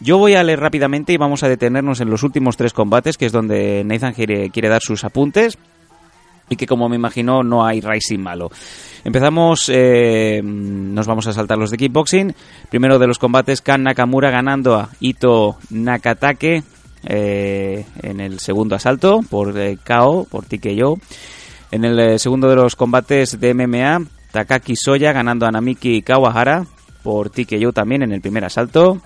Yo 0.00 0.18
voy 0.18 0.34
a 0.34 0.42
leer 0.42 0.60
rápidamente 0.60 1.12
y 1.12 1.16
vamos 1.16 1.42
a 1.42 1.48
detenernos 1.48 2.00
en 2.00 2.10
los 2.10 2.22
últimos 2.22 2.56
tres 2.56 2.72
combates, 2.72 3.16
que 3.16 3.26
es 3.26 3.32
donde 3.32 3.84
Nathan 3.84 4.14
quiere, 4.14 4.50
quiere 4.50 4.68
dar 4.68 4.82
sus 4.82 5.04
apuntes 5.04 5.58
y 6.48 6.56
que 6.56 6.66
como 6.66 6.88
me 6.88 6.96
imagino 6.96 7.42
no 7.42 7.64
hay 7.64 7.80
Rising 7.80 8.20
malo. 8.20 8.50
Empezamos, 9.04 9.70
eh, 9.72 10.40
nos 10.42 11.06
vamos 11.06 11.26
a 11.26 11.32
saltar 11.32 11.58
los 11.58 11.70
de 11.70 11.76
kickboxing. 11.76 12.34
Primero 12.70 12.98
de 12.98 13.06
los 13.06 13.18
combates, 13.18 13.60
Kan 13.60 13.82
Nakamura 13.84 14.30
ganando 14.30 14.74
a 14.76 14.90
Ito 15.00 15.56
Nakatake 15.70 16.62
eh, 17.06 17.86
en 18.02 18.20
el 18.20 18.40
segundo 18.40 18.74
asalto 18.74 19.20
por 19.28 19.56
eh, 19.58 19.78
KO, 19.86 20.26
por 20.30 20.44
TKO. 20.44 20.98
En 21.70 21.84
el 21.84 21.98
eh, 21.98 22.18
segundo 22.18 22.48
de 22.48 22.56
los 22.56 22.76
combates 22.76 23.38
de 23.38 23.54
MMA, 23.54 24.06
Takaki 24.32 24.74
Soya 24.76 25.12
ganando 25.12 25.46
a 25.46 25.50
Namiki 25.50 26.02
Kawahara 26.02 26.66
por 27.02 27.30
TKO 27.30 27.72
también 27.72 28.02
en 28.02 28.12
el 28.12 28.20
primer 28.20 28.44
asalto. 28.44 29.00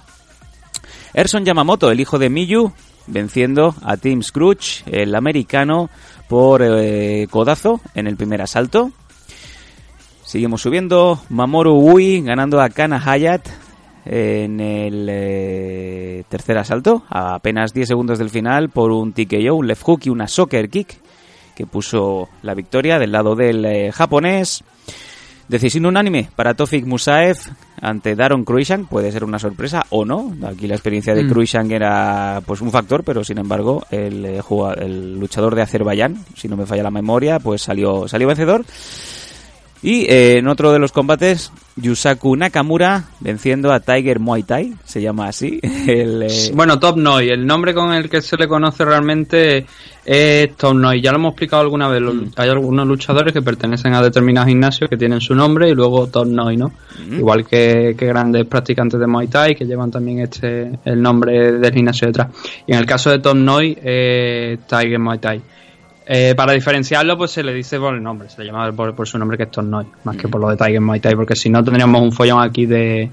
Erson 1.13 1.45
Yamamoto, 1.45 1.91
el 1.91 2.01
hijo 2.01 2.19
de 2.19 2.31
Miyu, 2.31 2.73
venciendo 3.07 3.75
a 3.83 3.97
Tim 3.97 4.23
Scrooge, 4.23 4.85
el 4.87 5.15
americano, 5.15 5.91
por 6.29 6.63
codazo 7.31 7.81
en 7.95 8.07
el 8.07 8.17
primer 8.17 8.41
asalto. 8.41 8.93
Seguimos 10.25 10.63
subiendo. 10.63 11.21
Mamoru 11.29 11.75
Ui 11.75 12.21
ganando 12.23 12.61
a 12.61 12.71
Kana 12.71 13.03
Hayat 13.05 13.49
en 14.13 14.59
el 14.59 15.07
eh, 15.09 16.25
tercer 16.29 16.59
asalto, 16.59 17.05
a 17.09 17.37
apenas 17.37 17.73
10 17.73 17.87
segundos 17.87 18.19
del 18.19 18.29
final, 18.29 18.69
por 18.69 18.91
un 18.91 19.13
TKO, 19.13 19.55
un 19.55 19.69
left 19.69 19.85
hook 19.85 20.01
y 20.05 20.09
una 20.09 20.27
soccer 20.27 20.69
kick, 20.69 20.99
que 21.55 21.65
puso 21.65 22.29
la 22.43 22.55
victoria 22.55 22.99
del 22.99 23.13
lado 23.13 23.37
del 23.37 23.65
eh, 23.65 23.93
japonés. 23.93 24.65
Decisión 25.47 25.87
unánime 25.87 26.29
para 26.35 26.55
Tofik 26.55 26.87
Musaev 26.87 27.37
ante 27.81 28.17
Daron 28.17 28.45
Cruishan. 28.45 28.87
Puede 28.87 29.13
ser 29.13 29.23
una 29.23 29.39
sorpresa 29.39 29.85
o 29.91 30.05
no. 30.05 30.35
Aquí 30.45 30.67
la 30.67 30.75
experiencia 30.75 31.15
de 31.15 31.25
mm. 31.25 31.73
era 31.73 32.43
pues 32.45 32.61
un 32.61 32.73
factor, 32.73 33.05
pero 33.05 33.23
sin 33.23 33.39
embargo 33.39 33.85
el, 33.91 34.25
eh, 34.25 34.43
el 34.79 35.21
luchador 35.21 35.55
de 35.55 35.63
Azerbaiyán, 35.63 36.25
si 36.37 36.49
no 36.49 36.57
me 36.57 36.67
falla 36.67 36.83
la 36.83 36.91
memoria, 36.91 37.39
pues 37.39 37.63
salió, 37.63 38.09
salió 38.09 38.27
vencedor. 38.27 38.65
Y 39.83 40.03
eh, 40.03 40.39
en 40.39 40.49
otro 40.49 40.73
de 40.73 40.79
los 40.79 40.93
combates, 40.93 41.53
Yusaku 41.77 42.37
Nakamura 42.37 43.05
venciendo 43.21 43.73
a 43.73 43.81
Tiger 43.81 44.21
Muay 44.21 44.43
Thai, 44.43 44.75
se 44.85 45.01
llama 45.01 45.29
así. 45.29 45.59
El, 45.87 46.23
eh, 46.25 46.51
Bueno, 46.55 46.79
Top 46.79 46.99
Noi, 46.99 47.31
el 47.31 47.47
nombre 47.47 47.73
con 47.73 47.93
el 47.95 48.11
que 48.11 48.21
se 48.21 48.37
le 48.37 48.47
conoce 48.47 48.85
realmente 48.85 49.65
es 50.05 50.55
Top 50.57 50.75
Noi. 50.75 51.01
Ya 51.01 51.13
lo 51.13 51.19
hemos 51.19 51.31
explicado 51.31 51.63
alguna 51.63 51.89
vez. 51.89 52.03
Mm. 52.03 52.33
Hay 52.37 52.51
algunos 52.51 52.87
luchadores 52.87 53.33
que 53.33 53.41
pertenecen 53.41 53.95
a 53.95 54.03
determinados 54.03 54.49
gimnasios 54.49 54.91
que 54.91 54.99
tienen 54.99 55.21
su 55.21 55.35
nombre 55.35 55.71
y 55.71 55.75
luego 55.75 56.09
Top 56.09 56.27
Noi, 56.27 56.59
¿no? 56.59 56.73
Mm. 57.09 57.15
Igual 57.15 57.47
que, 57.47 57.95
grandes 57.99 58.45
practicantes 58.45 59.01
de 59.01 59.07
Muay 59.07 59.29
Thai 59.29 59.55
que 59.55 59.65
llevan 59.65 59.91
también 59.91 60.21
este 60.21 60.79
el 60.85 61.01
nombre 61.01 61.53
del 61.53 61.73
gimnasio 61.73 62.07
detrás. 62.09 62.29
Y 62.67 62.73
en 62.73 62.79
el 62.79 62.87
caso 62.87 63.11
de 63.11 63.21
Top 63.21 63.37
Noi, 63.37 63.79
eh, 63.83 64.59
Tiger 64.69 64.99
Muay 64.99 65.19
Thai. 65.19 65.43
Eh, 66.13 66.35
para 66.35 66.53
diferenciarlo, 66.53 67.17
pues 67.17 67.31
se 67.31 67.45
le 67.45 67.55
dice 67.55 67.79
por 67.79 67.95
el 67.95 68.03
nombre, 68.03 68.29
se 68.29 68.41
le 68.41 68.51
llama 68.51 68.73
por, 68.73 69.07
su 69.07 69.17
nombre 69.17 69.37
que 69.37 69.45
es 69.45 69.51
Tornoy, 69.53 69.87
más 70.03 70.17
que 70.17 70.27
por 70.27 70.41
lo 70.41 70.49
de 70.49 70.57
Tiger 70.57 70.81
Muay 70.81 70.99
Thai, 70.99 71.15
porque 71.15 71.37
si 71.37 71.49
no 71.49 71.63
tendríamos 71.63 72.03
un 72.03 72.11
follón 72.11 72.43
aquí 72.43 72.67
de, 72.67 73.09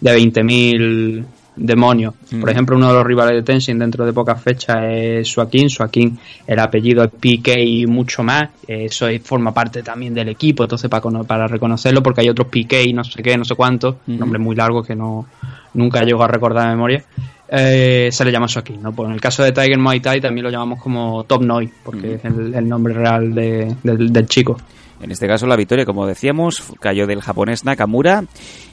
de 0.00 0.18
20.000 0.18 1.24
demonios. 1.54 2.12
Por 2.40 2.50
ejemplo, 2.50 2.76
uno 2.76 2.88
de 2.88 2.94
los 2.94 3.06
rivales 3.06 3.36
de 3.36 3.42
Tenshin 3.44 3.78
dentro 3.78 4.04
de 4.04 4.12
pocas 4.12 4.42
fechas 4.42 4.78
es 4.82 5.28
Suakin. 5.28 5.70
Suakin, 5.70 6.18
el 6.44 6.58
apellido 6.58 7.04
es 7.04 7.10
PK 7.12 7.56
y 7.56 7.86
mucho 7.86 8.24
más. 8.24 8.48
Eso 8.66 9.06
forma 9.22 9.54
parte 9.54 9.84
también 9.84 10.12
del 10.12 10.30
equipo, 10.30 10.64
entonces 10.64 10.90
para, 10.90 11.02
para 11.22 11.46
reconocerlo, 11.46 12.02
porque 12.02 12.22
hay 12.22 12.30
otros 12.30 12.48
PK 12.48 12.82
y 12.82 12.92
no 12.92 13.04
sé 13.04 13.22
qué, 13.22 13.38
no 13.38 13.44
sé 13.44 13.54
cuántos, 13.54 13.94
nombre 14.08 14.40
muy 14.40 14.56
largo 14.56 14.82
que 14.82 14.96
no 14.96 15.26
nunca 15.74 16.02
llego 16.02 16.24
a 16.24 16.26
recordar 16.26 16.64
de 16.64 16.70
memoria. 16.70 17.04
Eh, 17.52 18.10
se 18.12 18.24
le 18.24 18.30
llama 18.30 18.46
aquí, 18.54 18.76
¿no? 18.76 18.92
Pues 18.92 19.08
en 19.08 19.14
el 19.14 19.20
caso 19.20 19.42
de 19.42 19.50
Tiger 19.50 19.78
Muay 19.78 19.98
Thai 19.98 20.20
también 20.20 20.44
lo 20.44 20.50
llamamos 20.50 20.80
como 20.80 21.24
Top 21.24 21.42
Noi, 21.42 21.68
porque 21.82 22.14
es 22.14 22.24
el, 22.24 22.68
nombre 22.68 22.94
real 22.94 23.34
del, 23.34 24.26
chico. 24.28 24.56
En 25.02 25.10
este 25.10 25.26
caso 25.26 25.48
la 25.48 25.56
victoria, 25.56 25.84
como 25.84 26.06
decíamos, 26.06 26.62
cayó 26.78 27.08
del 27.08 27.22
japonés 27.22 27.64
Nakamura. 27.64 28.24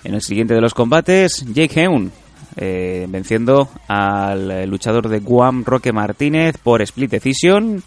En 0.04 0.14
el 0.14 0.22
siguiente 0.22 0.54
de 0.54 0.62
los 0.62 0.76
combates, 0.76 1.44
Jake 1.52 1.82
Heun, 1.82 2.12
eh, 2.56 3.08
venciendo 3.10 3.68
al 3.88 4.70
luchador 4.70 5.10
de 5.10 5.22
Guam, 5.22 5.64
Roque 5.66 5.92
Martínez, 5.92 6.58
por 6.62 6.84
split 6.84 7.10
decision. 7.10 7.82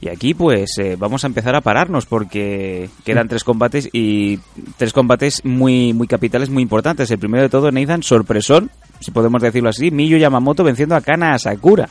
Y 0.00 0.08
aquí 0.08 0.32
pues 0.32 0.70
eh, 0.78 0.96
vamos 0.98 1.24
a 1.24 1.26
empezar 1.26 1.54
a 1.54 1.60
pararnos 1.60 2.06
porque 2.06 2.88
quedan 3.04 3.28
tres 3.28 3.44
combates 3.44 3.90
y 3.92 4.38
tres 4.78 4.92
combates 4.92 5.44
muy 5.44 5.92
muy 5.92 6.06
capitales, 6.06 6.48
muy 6.48 6.62
importantes. 6.62 7.10
El 7.10 7.18
primero 7.18 7.42
de 7.42 7.48
todo, 7.50 7.70
Nathan, 7.70 8.02
sorpresón, 8.02 8.70
si 9.00 9.10
podemos 9.10 9.42
decirlo 9.42 9.68
así, 9.68 9.90
Miyu 9.90 10.18
Yamamoto 10.18 10.64
venciendo 10.64 10.94
a 10.94 11.00
Kana 11.00 11.34
Asakura 11.34 11.88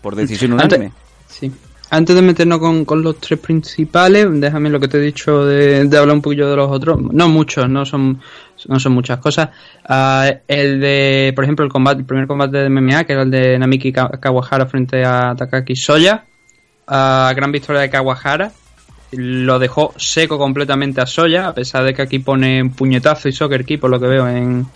por 0.00 0.14
decisión 0.14 0.52
unánime. 0.52 0.92
Sí. 1.26 1.50
Antes 1.88 2.16
de 2.16 2.22
meternos 2.22 2.58
con, 2.84 3.02
los 3.02 3.18
tres 3.20 3.38
principales, 3.38 4.26
déjame 4.40 4.70
lo 4.70 4.80
que 4.80 4.88
te 4.88 4.98
he 4.98 5.00
dicho 5.00 5.44
de, 5.44 5.80
hablar 5.82 6.16
un 6.16 6.22
poquillo 6.22 6.50
de 6.50 6.56
los 6.56 6.68
otros. 6.70 7.00
No 7.00 7.28
muchos, 7.28 7.68
no 7.68 7.84
son, 7.84 8.20
no 8.66 8.80
son 8.80 8.92
muchas 8.92 9.18
cosas. 9.18 9.50
Ah, 9.88 10.28
el 10.48 10.80
de, 10.80 11.32
por 11.34 11.44
ejemplo, 11.44 11.64
el 11.64 11.70
combate, 11.70 12.00
el 12.00 12.06
primer 12.06 12.26
combate 12.26 12.56
de 12.58 12.68
MMA, 12.68 13.04
que 13.04 13.12
era 13.12 13.22
el 13.22 13.30
de 13.30 13.58
Namiki 13.58 13.92
Kawahara 13.92 14.66
frente 14.66 15.04
a 15.04 15.34
Takaki 15.36 15.76
Soya. 15.76 16.24
Uh, 16.88 17.34
gran 17.34 17.52
victoria 17.52 17.82
de 17.82 17.90
Kawahara. 17.90 18.50
Lo 19.12 19.60
dejó 19.60 19.92
seco 19.96 20.38
completamente 20.38 21.00
a 21.00 21.06
Soya, 21.06 21.48
a 21.48 21.54
pesar 21.54 21.84
de 21.84 21.94
que 21.94 22.02
aquí 22.02 22.18
pone 22.18 22.68
puñetazo 22.76 23.28
y 23.28 23.32
soccer 23.32 23.64
key, 23.64 23.76
por 23.76 23.90
lo 23.90 24.00
que 24.00 24.06
veo 24.08 24.28
en, 24.28 24.66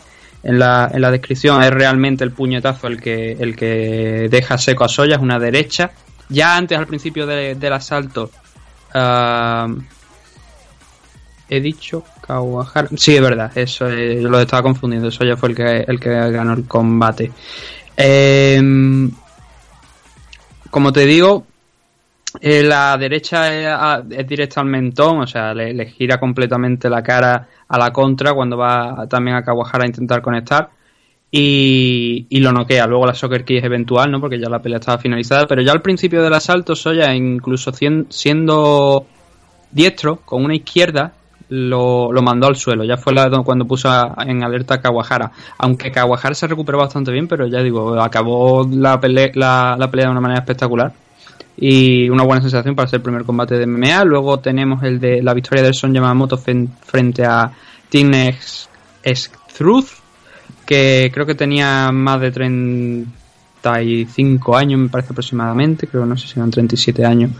en 0.43 0.59
la, 0.59 0.91
en 0.93 1.01
la 1.01 1.11
descripción, 1.11 1.63
es 1.63 1.71
realmente 1.71 2.25
el 2.25 2.33
puñetazo 2.33 2.87
el 2.87 3.01
que, 3.01 3.33
el 3.33 3.57
que 3.57 4.29
deja 4.31 4.59
seco 4.59 4.85
a 4.85 4.89
Soya, 4.89 5.17
es 5.17 5.23
una 5.23 5.39
derecha. 5.39 5.91
Ya 6.29 6.57
antes, 6.57 6.79
al 6.79 6.87
principio 6.87 7.27
del 7.27 7.73
asalto, 7.73 8.31
ah, 8.95 9.69
he 11.49 11.61
dicho 11.61 12.05
Kawahara. 12.21 12.89
Sí, 12.97 13.17
es 13.17 13.21
verdad, 13.21 13.51
eso 13.57 13.89
yo 13.91 14.29
lo 14.29 14.41
estaba 14.41 14.63
confundiendo. 14.63 15.11
Soya 15.11 15.37
fue 15.37 15.51
el 15.51 15.57
que, 15.57 15.85
el 15.87 15.99
que 15.99 16.11
ganó 16.11 16.55
el 16.55 16.65
combate. 16.67 17.33
Em, 17.97 19.11
como 20.71 20.93
te 20.93 21.05
digo, 21.05 21.45
eh, 22.41 22.63
la 22.63 22.97
derecha 22.97 24.05
es, 24.09 24.27
directa 24.27 24.61
al 24.61 24.67
mentón, 24.67 25.21
o 25.21 25.27
sea, 25.27 25.53
le, 25.53 25.87
gira 25.87 26.19
completamente 26.21 26.89
la 26.89 27.03
cara 27.03 27.49
a 27.67 27.79
la 27.79 27.93
contra 27.93 28.33
cuando 28.35 28.57
va 28.57 29.07
también 29.09 29.37
a 29.37 29.43
Kawahara 29.43 29.85
a 29.85 29.87
intentar 29.87 30.23
conectar 30.23 30.71
y, 31.31 32.27
lo 32.41 32.53
noquea. 32.53 32.87
Luego 32.87 33.07
la 33.07 33.15
soccer 33.15 33.45
key 33.45 33.59
es 33.59 33.65
eventual, 33.65 34.11
¿no? 34.11 34.21
Porque 34.21 34.39
ya 34.39 34.49
la 34.49 34.61
pelea 34.61 34.79
estaba 34.79 34.99
finalizada, 34.99 35.47
pero 35.47 35.63
ya 35.63 35.73
al 35.73 35.83
principio 35.83 36.23
del 36.23 36.35
asalto 36.35 36.77
Soya, 36.77 37.15
incluso 37.15 37.73
siendo 38.09 39.07
diestro, 39.73 40.17
con 40.25 40.45
una 40.45 40.55
izquierda, 40.55 41.13
lo, 41.49 42.11
mandó 42.23 42.47
al 42.47 42.57
suelo. 42.57 42.85
Ya 42.85 42.97
fue 42.97 43.13
cuando 43.45 43.65
puso 43.67 43.89
en 44.25 44.45
alerta 44.45 44.75
a 44.75 44.81
Kawahara. 44.81 45.33
Aunque 45.59 45.91
Kawahara 45.91 46.35
se 46.35 46.47
recuperó 46.47 46.79
bastante 46.79 47.11
bien, 47.11 47.27
pero 47.27 47.49
ya 47.49 47.61
digo, 47.61 48.01
acabó 48.01 48.69
la 48.71 49.01
la 49.01 49.01
pelea 49.01 50.07
de 50.07 50.11
una 50.11 50.21
manera 50.21 50.41
espectacular 50.41 50.93
y 51.61 52.09
una 52.09 52.25
buena 52.25 52.41
sensación 52.41 52.75
para 52.75 52.89
ser 52.89 52.97
el 52.99 53.03
primer 53.03 53.25
combate 53.25 53.59
de 53.59 53.67
MMA. 53.67 54.05
Luego 54.05 54.41
tenemos 54.41 54.83
el 54.83 54.99
de 54.99 55.23
la 55.23 55.35
victoria 55.35 55.63
de 55.63 55.75
Son 55.75 55.93
Yamamoto 55.93 56.39
frente 56.39 57.23
a 57.25 57.53
Tinex 57.91 58.71
Truth, 59.57 59.91
que 60.65 61.11
creo 61.13 61.27
que 61.27 61.35
tenía 61.35 61.91
más 61.93 62.23
de 62.23 62.33
35 62.33 64.57
años, 64.57 64.81
me 64.81 64.89
parece 64.89 65.13
aproximadamente, 65.13 65.87
creo 65.87 66.07
no 66.07 66.17
sé 66.17 66.29
si 66.29 66.39
eran 66.39 66.51
37 66.51 67.05
años. 67.05 67.33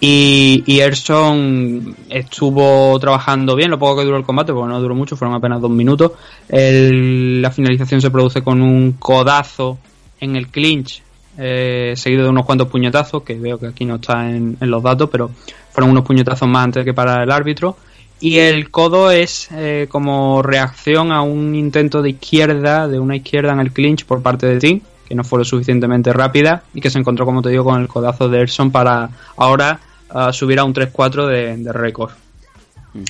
Y, 0.00 0.64
y 0.66 0.80
Erson 0.80 1.94
estuvo 2.10 2.98
trabajando 3.00 3.54
bien, 3.56 3.70
lo 3.70 3.78
poco 3.78 3.98
que 3.98 4.04
duró 4.04 4.18
el 4.18 4.24
combate, 4.24 4.52
porque 4.52 4.68
no 4.68 4.80
duró 4.80 4.94
mucho, 4.94 5.16
fueron 5.16 5.34
apenas 5.34 5.60
dos 5.60 5.70
minutos. 5.70 6.12
la 6.48 7.50
finalización 7.50 8.00
se 8.00 8.10
produce 8.10 8.42
con 8.42 8.62
un 8.62 8.92
codazo 8.92 9.78
en 10.20 10.36
el 10.36 10.46
clinch 10.48 11.03
eh, 11.36 11.94
seguido 11.96 12.24
de 12.24 12.28
unos 12.30 12.44
cuantos 12.44 12.68
puñetazos, 12.68 13.22
que 13.22 13.34
veo 13.34 13.58
que 13.58 13.66
aquí 13.66 13.84
no 13.84 13.96
está 13.96 14.30
en, 14.30 14.56
los 14.60 14.82
datos, 14.82 15.08
pero 15.10 15.30
fueron 15.70 15.90
unos 15.90 16.04
puñetazos 16.04 16.48
más 16.48 16.64
antes 16.64 16.84
que 16.84 16.94
para 16.94 17.22
el 17.22 17.30
árbitro. 17.30 17.76
Y 18.20 18.38
el 18.38 18.70
codo 18.70 19.10
es 19.10 19.48
eh, 19.52 19.86
como 19.90 20.42
reacción 20.42 21.12
a 21.12 21.22
un 21.22 21.54
intento 21.54 22.00
de 22.00 22.10
izquierda, 22.10 22.88
de 22.88 22.98
una 22.98 23.16
izquierda 23.16 23.52
en 23.52 23.60
el 23.60 23.72
clinch 23.72 24.06
por 24.06 24.22
parte 24.22 24.46
de 24.46 24.58
Tim, 24.58 24.80
que 25.06 25.14
no 25.14 25.24
fue 25.24 25.40
lo 25.40 25.44
suficientemente 25.44 26.12
rápida 26.12 26.62
y 26.72 26.80
que 26.80 26.90
se 26.90 26.98
encontró, 26.98 27.26
como 27.26 27.42
te 27.42 27.50
digo, 27.50 27.64
con 27.64 27.80
el 27.80 27.88
codazo 27.88 28.28
de 28.28 28.40
Erson 28.40 28.70
para 28.70 29.10
ahora 29.36 29.80
uh, 30.14 30.32
subir 30.32 30.58
a 30.58 30.64
un 30.64 30.72
3-4 30.72 31.26
de, 31.26 31.72
récord. 31.72 32.12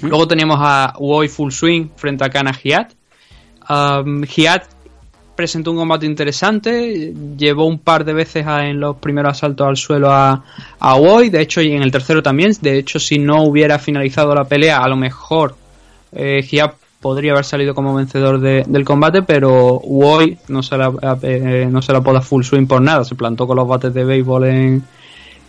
Luego 0.02 0.26
tenemos 0.26 0.58
a 0.60 0.94
Woi 0.98 1.28
Full 1.28 1.52
Swing 1.52 1.90
frente 1.94 2.24
a 2.24 2.30
Kana 2.30 2.52
Hiat. 2.52 2.94
Um, 3.68 4.24
Hiat 4.24 4.73
presentó 5.34 5.70
un 5.72 5.78
combate 5.78 6.06
interesante, 6.06 7.12
llevó 7.36 7.66
un 7.66 7.78
par 7.78 8.04
de 8.04 8.12
veces 8.12 8.46
en 8.46 8.80
los 8.80 8.96
primeros 8.96 9.32
asaltos 9.32 9.66
al 9.66 9.76
suelo 9.76 10.10
a, 10.10 10.44
a 10.78 10.98
de 11.30 11.40
hecho 11.40 11.60
y 11.60 11.72
en 11.72 11.82
el 11.82 11.90
tercero 11.90 12.22
también, 12.22 12.52
de 12.60 12.78
hecho 12.78 12.98
si 12.98 13.18
no 13.18 13.42
hubiera 13.42 13.78
finalizado 13.78 14.34
la 14.34 14.44
pelea 14.44 14.78
a 14.78 14.88
lo 14.88 14.96
mejor 14.96 15.56
eh, 16.12 16.42
podría 17.00 17.32
haber 17.32 17.44
salido 17.44 17.74
como 17.74 17.94
vencedor 17.94 18.40
del 18.40 18.84
combate, 18.84 19.20
pero 19.20 19.78
Woy 19.80 20.38
no 20.48 20.62
se 20.62 20.78
la, 20.78 20.90
eh, 21.22 21.68
no 21.70 21.82
se 21.82 21.92
la 21.92 22.00
poda 22.00 22.22
full 22.22 22.42
swing 22.42 22.66
por 22.66 22.80
nada, 22.80 23.04
se 23.04 23.14
plantó 23.14 23.46
con 23.46 23.56
los 23.56 23.68
bates 23.68 23.92
de 23.92 24.04
béisbol 24.04 24.44
en, 24.44 24.82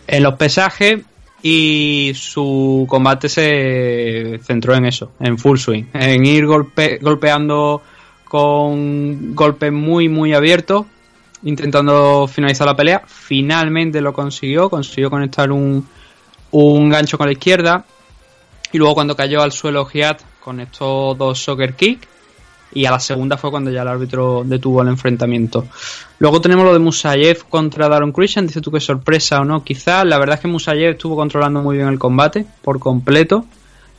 en 0.06 0.22
los 0.22 0.34
pesajes 0.34 1.00
y 1.42 2.12
su 2.14 2.84
combate 2.88 3.30
se 3.30 4.38
centró 4.42 4.74
en 4.74 4.84
eso, 4.84 5.12
en 5.20 5.38
full 5.38 5.56
swing, 5.56 5.84
en 5.94 6.26
ir 6.26 6.44
golpe, 6.44 6.98
golpeando 7.00 7.80
con 8.28 9.34
golpes 9.34 9.72
muy 9.72 10.08
muy 10.08 10.34
abiertos 10.34 10.86
intentando 11.42 12.26
finalizar 12.26 12.66
la 12.66 12.76
pelea. 12.76 13.02
Finalmente 13.06 14.00
lo 14.00 14.12
consiguió 14.12 14.68
consiguió 14.68 15.10
conectar 15.10 15.50
un, 15.50 15.86
un 16.50 16.88
gancho 16.88 17.18
con 17.18 17.26
la 17.26 17.32
izquierda. 17.32 17.84
Y 18.72 18.78
luego 18.78 18.94
cuando 18.94 19.16
cayó 19.16 19.42
al 19.42 19.52
suelo 19.52 19.86
Giat 19.86 20.20
conectó 20.40 21.14
dos 21.14 21.38
soccer 21.38 21.74
kick. 21.74 22.08
Y 22.72 22.84
a 22.84 22.90
la 22.90 23.00
segunda 23.00 23.38
fue 23.38 23.50
cuando 23.50 23.70
ya 23.70 23.82
el 23.82 23.88
árbitro 23.88 24.42
detuvo 24.44 24.82
el 24.82 24.88
enfrentamiento. 24.88 25.66
Luego 26.18 26.40
tenemos 26.40 26.64
lo 26.64 26.72
de 26.72 26.78
Musayev 26.78 27.44
contra 27.48 27.88
Daron 27.88 28.12
Christian, 28.12 28.46
dice 28.46 28.60
tú 28.60 28.70
que 28.70 28.80
sorpresa 28.80 29.40
o 29.40 29.44
no, 29.44 29.64
quizás, 29.64 30.04
la 30.04 30.18
verdad 30.18 30.34
es 30.34 30.40
que 30.42 30.48
Musayev 30.48 30.90
estuvo 30.90 31.16
controlando 31.16 31.62
muy 31.62 31.76
bien 31.76 31.88
el 31.88 31.98
combate 31.98 32.44
por 32.62 32.78
completo, 32.78 33.46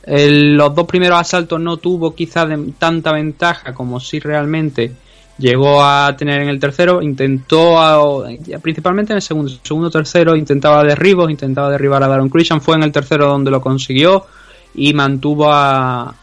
los 0.08 0.74
dos 0.74 0.86
primeros 0.86 1.20
asaltos 1.20 1.60
no 1.60 1.76
tuvo 1.76 2.14
quizá 2.14 2.46
tanta 2.78 3.12
ventaja 3.12 3.74
como 3.74 4.00
si 4.00 4.20
realmente 4.20 4.92
llegó 5.38 5.82
a 5.82 6.14
tener 6.16 6.42
en 6.42 6.48
el 6.48 6.58
tercero. 6.58 7.02
Intentó, 7.02 8.24
principalmente 8.62 9.12
en 9.12 9.16
el 9.16 9.22
segundo, 9.22 9.52
segundo 9.62 9.90
tercero, 9.90 10.36
intentaba 10.36 10.82
derribos, 10.82 11.30
intentaba 11.30 11.70
derribar 11.70 12.02
a 12.02 12.08
Daron 12.08 12.28
Christian. 12.28 12.60
Fue 12.60 12.76
en 12.76 12.82
el 12.82 12.92
tercero 12.92 13.28
donde 13.28 13.50
lo 13.50 13.60
consiguió 13.60 14.26
y 14.74 14.92
mantuvo 14.94 15.50
a, 15.50 16.14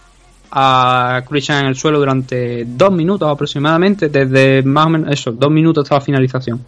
a 0.52 1.24
Christian 1.28 1.60
en 1.60 1.66
el 1.68 1.76
suelo 1.76 2.00
durante 2.00 2.66
dos 2.66 2.92
minutos 2.92 3.30
aproximadamente, 3.30 4.10
desde 4.10 4.64
más 4.64 4.88
o 4.88 4.90
menos 4.90 5.12
eso, 5.12 5.32
dos 5.32 5.52
minutos 5.52 5.84
hasta 5.84 5.96
la 5.96 6.02
finalización. 6.02 6.66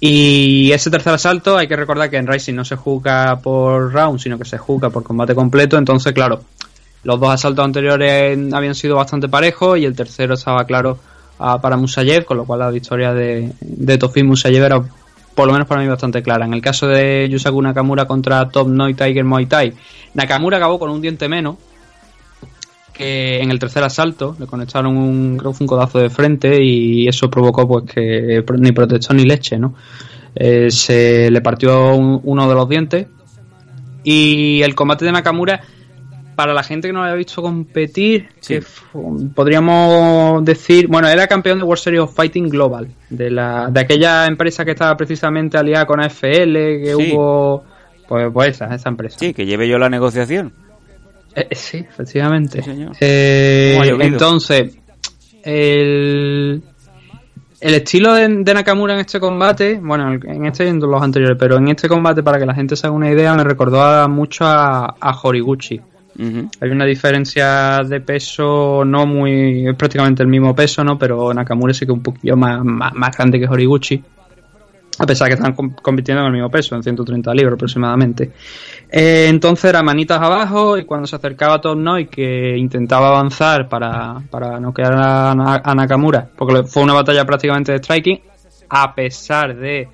Y 0.00 0.72
ese 0.72 0.90
tercer 0.90 1.12
asalto 1.12 1.58
hay 1.58 1.68
que 1.68 1.76
recordar 1.76 2.08
que 2.08 2.16
en 2.16 2.26
Rising 2.26 2.54
no 2.54 2.64
se 2.64 2.74
juega 2.74 3.38
por 3.38 3.92
round, 3.92 4.18
sino 4.18 4.38
que 4.38 4.46
se 4.46 4.56
juega 4.56 4.88
por 4.88 5.02
combate 5.02 5.34
completo. 5.34 5.76
Entonces, 5.76 6.14
claro, 6.14 6.40
los 7.04 7.20
dos 7.20 7.30
asaltos 7.30 7.64
anteriores 7.64 8.38
habían 8.52 8.74
sido 8.74 8.96
bastante 8.96 9.28
parejos 9.28 9.78
y 9.78 9.84
el 9.84 9.94
tercero 9.94 10.34
estaba 10.34 10.64
claro 10.64 10.98
uh, 11.38 11.60
para 11.60 11.76
Musayev, 11.76 12.24
con 12.24 12.38
lo 12.38 12.44
cual 12.46 12.60
la 12.60 12.70
victoria 12.70 13.12
de, 13.12 13.52
de 13.60 14.24
Musayev 14.24 14.64
era 14.64 14.82
por 15.34 15.46
lo 15.46 15.52
menos 15.52 15.68
para 15.68 15.82
mí 15.82 15.88
bastante 15.88 16.22
clara. 16.22 16.46
En 16.46 16.54
el 16.54 16.62
caso 16.62 16.86
de 16.86 17.28
Yusaku 17.30 17.60
Nakamura 17.62 18.06
contra 18.06 18.48
Top 18.48 18.68
Noi 18.68 18.94
Tiger 18.94 19.24
Muay 19.24 19.46
Thai, 19.46 19.72
Nakamura 20.14 20.56
acabó 20.56 20.78
con 20.78 20.90
un 20.90 21.00
diente 21.00 21.28
menos, 21.28 21.56
que 23.00 23.40
en 23.42 23.50
el 23.50 23.58
tercer 23.58 23.82
asalto 23.82 24.36
le 24.38 24.46
conectaron 24.46 24.96
un, 24.96 25.36
creo 25.38 25.54
un 25.58 25.66
codazo 25.66 25.98
de 25.98 26.10
frente 26.10 26.62
y 26.62 27.08
eso 27.08 27.30
provocó 27.30 27.66
pues 27.66 27.84
que 27.92 28.44
ni 28.58 28.72
protección 28.72 29.16
ni 29.16 29.24
leche, 29.24 29.58
¿no? 29.58 29.74
Eh, 30.34 30.70
se 30.70 31.30
le 31.30 31.40
partió 31.40 31.94
un, 31.94 32.20
uno 32.24 32.48
de 32.48 32.54
los 32.54 32.68
dientes 32.68 33.06
y 34.04 34.62
el 34.62 34.74
combate 34.74 35.04
de 35.04 35.12
Nakamura 35.12 35.60
para 36.36 36.54
la 36.54 36.62
gente 36.62 36.88
que 36.88 36.92
no 36.92 37.00
lo 37.00 37.04
había 37.06 37.16
visto 37.16 37.42
competir, 37.42 38.28
Sí. 38.40 38.54
que 38.54 38.62
podríamos 39.34 40.44
decir, 40.44 40.86
bueno, 40.88 41.08
era 41.08 41.26
campeón 41.26 41.58
de 41.58 41.64
World 41.64 41.82
Series 41.82 42.00
of 42.02 42.14
Fighting 42.14 42.48
Global, 42.48 42.88
de 43.10 43.30
la 43.30 43.68
de 43.70 43.80
aquella 43.80 44.26
empresa 44.26 44.64
que 44.64 44.70
estaba 44.70 44.96
precisamente 44.96 45.58
aliada 45.58 45.86
con 45.86 46.00
AFL, 46.00 46.52
que 46.82 46.94
Sí. 46.96 47.12
hubo 47.12 47.64
pues, 48.08 48.28
pues 48.32 48.50
esa, 48.56 48.74
esa 48.74 48.88
empresa. 48.88 49.18
Sí, 49.18 49.34
que 49.34 49.46
lleve 49.46 49.68
yo 49.68 49.78
la 49.78 49.88
negociación. 49.88 50.52
Eh, 51.34 51.46
eh, 51.50 51.54
sí, 51.54 51.78
efectivamente. 51.78 52.62
Sí. 52.62 52.86
Eh, 53.00 53.78
entonces, 54.00 54.76
el, 55.44 56.62
el 57.60 57.74
estilo 57.74 58.14
de, 58.14 58.28
de 58.28 58.54
Nakamura 58.54 58.94
en 58.94 59.00
este 59.00 59.20
combate, 59.20 59.78
bueno, 59.82 60.12
en 60.12 60.46
este 60.46 60.64
y 60.64 60.68
en 60.68 60.80
los 60.80 61.02
anteriores, 61.02 61.36
pero 61.38 61.56
en 61.58 61.68
este 61.68 61.88
combate, 61.88 62.22
para 62.22 62.38
que 62.38 62.46
la 62.46 62.54
gente 62.54 62.76
se 62.76 62.86
haga 62.86 62.96
una 62.96 63.10
idea, 63.10 63.34
me 63.34 63.44
recordó 63.44 63.82
a- 63.82 64.08
mucho 64.08 64.44
a, 64.46 64.96
a 65.00 65.20
Horiguchi. 65.22 65.80
Hay 66.60 66.68
una 66.70 66.84
diferencia 66.84 67.82
de 67.82 68.00
peso 68.02 68.84
no 68.84 69.06
muy. 69.06 69.66
es 69.68 69.74
prácticamente 69.74 70.22
el 70.22 70.28
mismo 70.28 70.54
peso, 70.54 70.84
¿no? 70.84 70.98
Pero 70.98 71.32
Nakamura 71.32 71.72
sí 71.72 71.86
que 71.86 71.92
un 71.92 72.02
poquillo 72.02 72.36
más, 72.36 72.62
más, 72.62 72.92
más 72.92 73.16
grande 73.16 73.40
que 73.40 73.46
Horiguchi. 73.46 74.02
A 75.02 75.06
pesar 75.06 75.28
que 75.28 75.34
están 75.34 75.54
com- 75.54 75.74
compitiendo 75.74 76.20
en 76.20 76.26
el 76.26 76.32
mismo 76.34 76.50
peso, 76.50 76.76
en 76.76 76.82
130 76.82 77.32
libras 77.32 77.54
aproximadamente. 77.54 78.32
Eh, 78.90 79.26
entonces 79.28 79.64
era 79.70 79.82
manitas 79.82 80.20
abajo 80.20 80.76
y 80.76 80.84
cuando 80.84 81.06
se 81.06 81.16
acercaba 81.16 81.54
a 81.54 81.60
Top 81.60 81.78
Noi 81.78 82.06
que 82.06 82.56
intentaba 82.58 83.08
avanzar 83.08 83.68
para, 83.68 84.20
para 84.30 84.60
noquear 84.60 84.92
a, 84.92 85.34
Na- 85.34 85.62
a 85.64 85.74
Nakamura, 85.74 86.28
porque 86.36 86.64
fue 86.64 86.82
una 86.82 86.92
batalla 86.92 87.24
prácticamente 87.24 87.72
de 87.72 87.78
striking, 87.78 88.20
a 88.68 88.94
pesar 88.94 89.56
de 89.56 89.88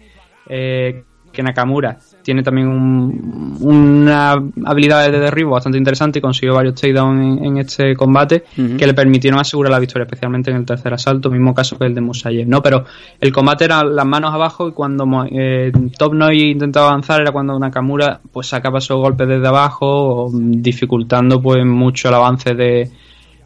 eh, 0.49 1.05
que 1.33 1.43
Nakamura 1.43 1.99
tiene 2.27 2.43
también 2.43 2.67
un- 2.67 3.57
una 3.61 4.33
habilidad 4.65 5.09
de 5.09 5.21
derribo 5.21 5.53
bastante 5.53 5.79
interesante 5.79 6.19
y 6.19 6.23
consiguió 6.23 6.55
varios 6.57 6.75
takedowns 6.75 7.39
en, 7.39 7.45
en 7.45 7.59
este 7.59 7.95
combate 7.95 8.43
que 8.77 8.85
le 8.85 8.95
permitieron 8.95 9.39
asegurar 9.39 9.71
la 9.71 9.79
victoria, 9.79 10.07
especialmente 10.07 10.51
en 10.51 10.57
el 10.57 10.65
tercer 10.67 10.93
asalto, 10.93 11.31
mismo 11.31 11.55
caso 11.55 11.79
que 11.79 11.87
el 11.87 11.95
de 11.95 12.01
Musayev, 12.01 12.49
¿no? 12.49 12.61
Pero 12.63 12.85
el 13.21 13.33
combate 13.33 13.67
era 13.67 13.85
las 13.85 14.05
manos 14.07 14.35
abajo 14.35 14.69
y 14.69 14.73
cuando 14.73 15.05
eh, 15.31 15.71
Top 15.97 16.15
Noi 16.15 16.51
intentaba 16.51 16.89
avanzar 16.89 17.21
era 17.21 17.31
cuando 17.31 17.57
Nakamura 17.61 18.21
pues 18.33 18.49
sacaba 18.49 18.79
esos 18.79 18.97
golpes 18.97 19.29
desde 19.29 19.47
abajo, 19.47 20.29
dificultando 20.33 21.41
pues 21.41 21.65
mucho 21.65 22.09
el 22.09 22.15
avance 22.15 22.55
de, 22.55 22.91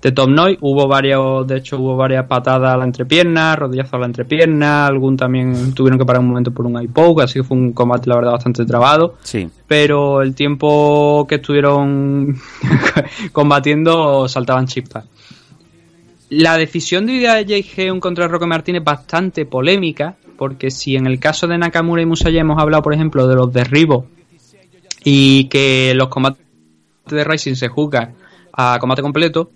de 0.03 0.13
Top 0.13 0.29
Noi. 0.29 0.57
Hubo 0.61 0.89
varios, 0.89 1.47
de 1.47 1.59
hecho 1.59 1.79
hubo 1.79 1.97
varias 1.97 2.27
patadas 2.27 2.75
a 2.75 2.77
la 2.77 2.85
entrepierna, 2.85 3.55
rodillazos 3.57 3.95
a 3.95 3.99
la 3.99 4.07
entrepierna, 4.07 4.87
algún 4.87 5.17
también 5.17 5.75
tuvieron 5.75 5.99
que 5.99 6.05
parar 6.05 6.21
un 6.23 6.29
momento 6.29 6.51
por 6.53 6.67
un 6.67 6.87
poke, 6.89 7.23
así 7.23 7.41
que 7.41 7.45
fue 7.45 7.57
un 7.57 7.73
combate 7.73 8.09
la 8.09 8.17
verdad 8.17 8.33
bastante 8.33 8.65
trabado 8.65 9.17
Sí. 9.23 9.49
pero 9.67 10.23
el 10.23 10.35
tiempo 10.35 11.27
que 11.29 11.37
estuvieron 11.37 12.37
combatiendo 13.33 14.29
saltaban 14.29 14.67
chispas. 14.67 15.07
La 16.31 16.57
decisión 16.57 17.07
de 17.07 17.15
idea 17.15 17.35
de 17.43 17.63
Heun 17.63 17.99
contra 17.99 18.29
Roque 18.29 18.47
Martínez 18.47 18.81
es 18.81 18.85
bastante 18.85 19.47
polémica, 19.47 20.15
porque 20.39 20.71
si 20.71 20.95
en 20.97 21.07
el 21.07 21.19
caso 21.19 21.47
de 21.49 21.59
Nakamura 21.59 22.03
y 22.03 22.07
Musaya 22.07 22.41
hemos 22.41 22.59
hablado, 22.59 22.83
por 22.83 22.95
ejemplo, 22.95 23.27
de 23.27 23.35
los 23.35 23.53
derribos 23.53 24.05
y 25.05 25.45
que 25.49 25.93
los 25.95 26.09
combates 26.09 26.41
de 27.07 27.25
Rising 27.25 27.55
se 27.55 27.69
juzgan 27.69 28.15
a 28.53 28.79
combate 28.79 29.03
completo, 29.03 29.51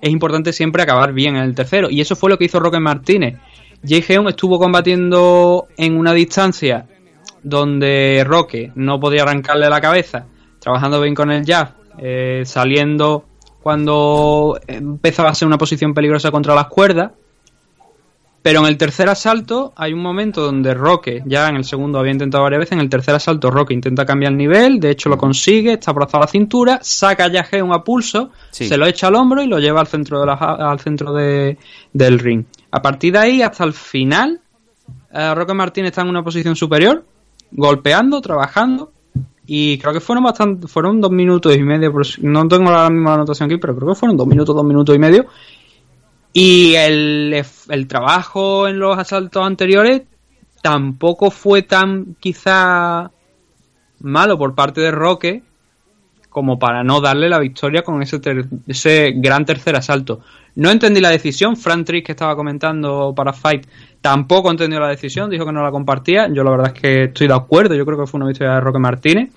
es 0.00 0.10
importante 0.10 0.52
siempre 0.52 0.82
acabar 0.82 1.12
bien 1.12 1.36
en 1.36 1.42
el 1.42 1.54
tercero. 1.54 1.88
Y 1.90 2.00
eso 2.00 2.16
fue 2.16 2.30
lo 2.30 2.38
que 2.38 2.44
hizo 2.44 2.60
Roque 2.60 2.80
Martínez. 2.80 3.36
Jay 3.86 4.04
Heun 4.06 4.28
estuvo 4.28 4.58
combatiendo 4.58 5.68
en 5.76 5.96
una 5.96 6.12
distancia 6.12 6.86
donde 7.42 8.22
Roque 8.26 8.72
no 8.74 9.00
podía 9.00 9.22
arrancarle 9.22 9.68
la 9.68 9.80
cabeza, 9.80 10.26
trabajando 10.58 11.00
bien 11.00 11.14
con 11.14 11.30
el 11.30 11.44
jab, 11.46 11.74
eh, 11.98 12.42
saliendo 12.44 13.24
cuando 13.62 14.58
empezaba 14.66 15.30
a 15.30 15.34
ser 15.34 15.48
una 15.48 15.58
posición 15.58 15.94
peligrosa 15.94 16.30
contra 16.30 16.54
las 16.54 16.66
cuerdas. 16.66 17.12
Pero 18.42 18.60
en 18.60 18.66
el 18.66 18.78
tercer 18.78 19.08
asalto 19.10 19.74
hay 19.76 19.92
un 19.92 20.00
momento 20.00 20.40
donde 20.40 20.72
Roque, 20.72 21.22
ya 21.26 21.48
en 21.50 21.56
el 21.56 21.64
segundo 21.64 21.98
había 21.98 22.12
intentado 22.12 22.42
varias 22.42 22.60
veces, 22.60 22.72
en 22.72 22.80
el 22.80 22.88
tercer 22.88 23.14
asalto 23.14 23.50
Roque 23.50 23.74
intenta 23.74 24.06
cambiar 24.06 24.32
el 24.32 24.38
nivel, 24.38 24.80
de 24.80 24.90
hecho 24.90 25.10
lo 25.10 25.18
consigue, 25.18 25.74
está 25.74 25.90
abrazado 25.90 26.22
a 26.22 26.26
la 26.26 26.30
cintura, 26.30 26.78
saca 26.82 27.28
ya 27.28 27.42
Heun 27.52 27.70
a 27.74 27.84
pulso, 27.84 28.30
Sí. 28.50 28.66
se 28.66 28.78
lo 28.78 28.86
echa 28.86 29.08
al 29.08 29.16
hombro 29.16 29.42
y 29.42 29.46
lo 29.46 29.58
lleva 29.58 29.80
al 29.80 29.88
centro, 29.88 30.20
de 30.20 30.26
la 30.26 30.32
al 30.34 30.80
centro 30.80 31.12
de- 31.12 31.58
del 31.92 32.18
ring. 32.18 32.44
A 32.70 32.80
partir 32.80 33.12
de 33.12 33.18
ahí, 33.18 33.42
hasta 33.42 33.64
el 33.64 33.74
final, 33.74 34.40
eh, 35.12 35.34
Roque 35.34 35.52
Martín 35.52 35.84
está 35.84 36.00
en 36.00 36.08
una 36.08 36.22
posición 36.22 36.56
superior, 36.56 37.04
golpeando, 37.52 38.22
trabajando, 38.22 38.92
y 39.46 39.76
creo 39.78 39.92
que 39.92 40.00
fueron 40.00 40.24
bastante, 40.24 40.66
fueron 40.66 41.00
dos 41.00 41.10
minutos 41.10 41.54
y 41.56 41.62
medio, 41.62 41.92
no 42.22 42.48
tengo 42.48 42.70
ahora 42.70 42.88
mismo 42.88 43.08
la 43.08 43.16
anotación 43.16 43.50
aquí, 43.50 43.58
pero 43.58 43.76
creo 43.76 43.88
que 43.88 43.94
fueron 43.96 44.16
dos 44.16 44.26
minutos, 44.26 44.54
dos 44.54 44.64
minutos 44.64 44.94
y 44.96 44.98
medio. 44.98 45.26
Y 46.32 46.74
el, 46.76 47.44
el 47.68 47.86
trabajo 47.88 48.68
en 48.68 48.78
los 48.78 48.96
asaltos 48.98 49.44
anteriores 49.44 50.02
tampoco 50.62 51.30
fue 51.30 51.62
tan 51.62 52.14
quizá 52.20 53.10
malo 54.00 54.38
por 54.38 54.54
parte 54.54 54.80
de 54.80 54.90
Roque 54.90 55.42
como 56.28 56.58
para 56.60 56.84
no 56.84 57.00
darle 57.00 57.28
la 57.28 57.40
victoria 57.40 57.82
con 57.82 58.00
ese, 58.02 58.20
ter- 58.20 58.46
ese 58.68 59.12
gran 59.16 59.44
tercer 59.44 59.74
asalto. 59.74 60.20
No 60.54 60.70
entendí 60.70 61.00
la 61.00 61.10
decisión, 61.10 61.56
Frank 61.56 61.84
Trick 61.86 62.06
que 62.06 62.12
estaba 62.12 62.36
comentando 62.36 63.12
para 63.16 63.32
Fight 63.32 63.66
tampoco 64.00 64.50
entendió 64.50 64.78
la 64.78 64.88
decisión, 64.88 65.28
dijo 65.30 65.44
que 65.44 65.52
no 65.52 65.62
la 65.64 65.70
compartía, 65.72 66.28
yo 66.32 66.44
la 66.44 66.50
verdad 66.52 66.72
es 66.74 66.80
que 66.80 67.04
estoy 67.04 67.26
de 67.26 67.34
acuerdo, 67.34 67.74
yo 67.74 67.84
creo 67.84 67.98
que 67.98 68.06
fue 68.06 68.18
una 68.18 68.28
victoria 68.28 68.54
de 68.54 68.60
Roque 68.60 68.78
Martínez, 68.78 69.30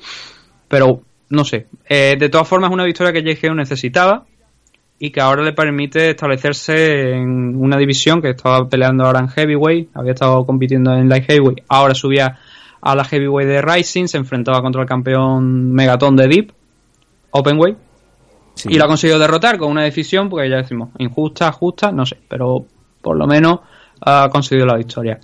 pero 0.68 1.02
no 1.30 1.44
sé, 1.44 1.66
Eh, 1.90 2.16
de 2.20 2.30
todas 2.30 2.48
formas 2.48 2.70
es 2.70 2.74
una 2.76 2.84
victoria 2.86 3.12
que 3.12 3.24
JGU 3.24 3.56
necesitaba 3.56 4.26
y 5.06 5.12
que 5.12 5.20
ahora 5.20 5.44
le 5.44 5.52
permite 5.52 6.12
establecerse 6.12 7.12
en 7.12 7.58
una 7.58 7.76
división 7.78 8.22
que 8.22 8.30
estaba 8.30 8.70
peleando 8.70 9.04
ahora 9.04 9.20
en 9.20 9.28
Heavyweight, 9.28 9.90
había 9.96 10.14
estado 10.14 10.46
compitiendo 10.46 10.94
en 10.94 11.10
Light 11.10 11.26
Heavyweight, 11.26 11.66
ahora 11.68 11.94
subía 11.94 12.40
a 12.82 12.96
la 12.96 13.04
Heavyweight 13.04 13.50
de 13.50 13.62
Rising, 13.62 14.06
se 14.08 14.16
enfrentaba 14.18 14.62
contra 14.62 14.82
el 14.82 14.88
campeón 14.88 15.74
Megaton 15.74 16.16
de 16.16 16.28
Deep, 16.30 16.52
Openweight, 17.32 17.78
sí. 18.56 18.70
y 18.72 18.78
lo 18.78 18.86
ha 18.86 18.88
conseguido 18.88 19.20
derrotar 19.20 19.58
con 19.58 19.72
una 19.72 19.84
decisión, 19.84 20.30
porque 20.30 20.50
ya 20.50 20.56
decimos, 20.56 20.90
injusta, 21.00 21.52
justa, 21.52 21.92
no 21.92 22.06
sé, 22.06 22.18
pero 22.30 22.66
por 23.02 23.18
lo 23.18 23.28
menos 23.28 23.60
ha 24.06 24.30
conseguido 24.32 24.66
la 24.68 24.78
victoria. 24.78 25.20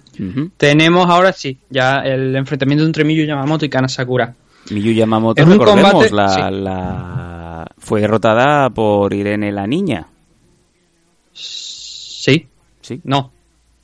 Tenemos 0.58 1.10
ahora 1.10 1.32
sí, 1.32 1.58
ya 1.70 2.00
el 2.04 2.36
enfrentamiento 2.36 2.84
entre 2.86 3.06
Miyu 3.06 3.26
Yamamoto 3.26 3.63
y 3.65 3.70
Kana 3.70 3.88
Sakura. 3.88 4.36
Miyu 4.72 4.92
Yamamoto, 4.92 5.42
Es 5.42 5.48
un 5.48 5.54
recordemos, 5.54 5.94
combate- 5.94 6.12
la, 6.13 6.30
sí. 6.30 6.42
la- 6.52 7.36
fue 7.78 8.02
derrotada 8.02 8.69
por 8.69 9.13
Irene 9.13 9.52
la 9.52 9.65
Niña. 9.67 10.08
Sí, 11.34 12.48
Sí, 12.82 13.02
no, 13.04 13.32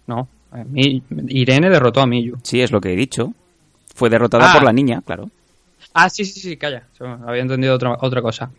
no. 0.07 0.27
a 0.51 0.63
mí- 0.63 1.03
Irene 1.29 1.69
derrotó 1.69 2.01
a 2.01 2.07
Miyu. 2.07 2.37
sí, 2.43 2.61
es 2.61 2.71
lo 2.71 2.81
que 2.81 2.93
he 2.93 2.95
dicho. 2.95 3.33
Fue 3.93 4.09
derrotada 4.09 4.49
Ah. 4.51 4.53
por 4.53 4.63
la 4.63 4.73
niña, 4.73 5.01
claro. 5.05 5.29
Ah, 5.93 6.09
sí, 6.09 6.25
sí, 6.25 6.39
sí, 6.41 6.57
calla. 6.57 6.83
Había 7.25 7.41
entendido 7.41 7.73
otra, 7.75 7.97
otra 8.01 8.21
cosa. 8.21 8.51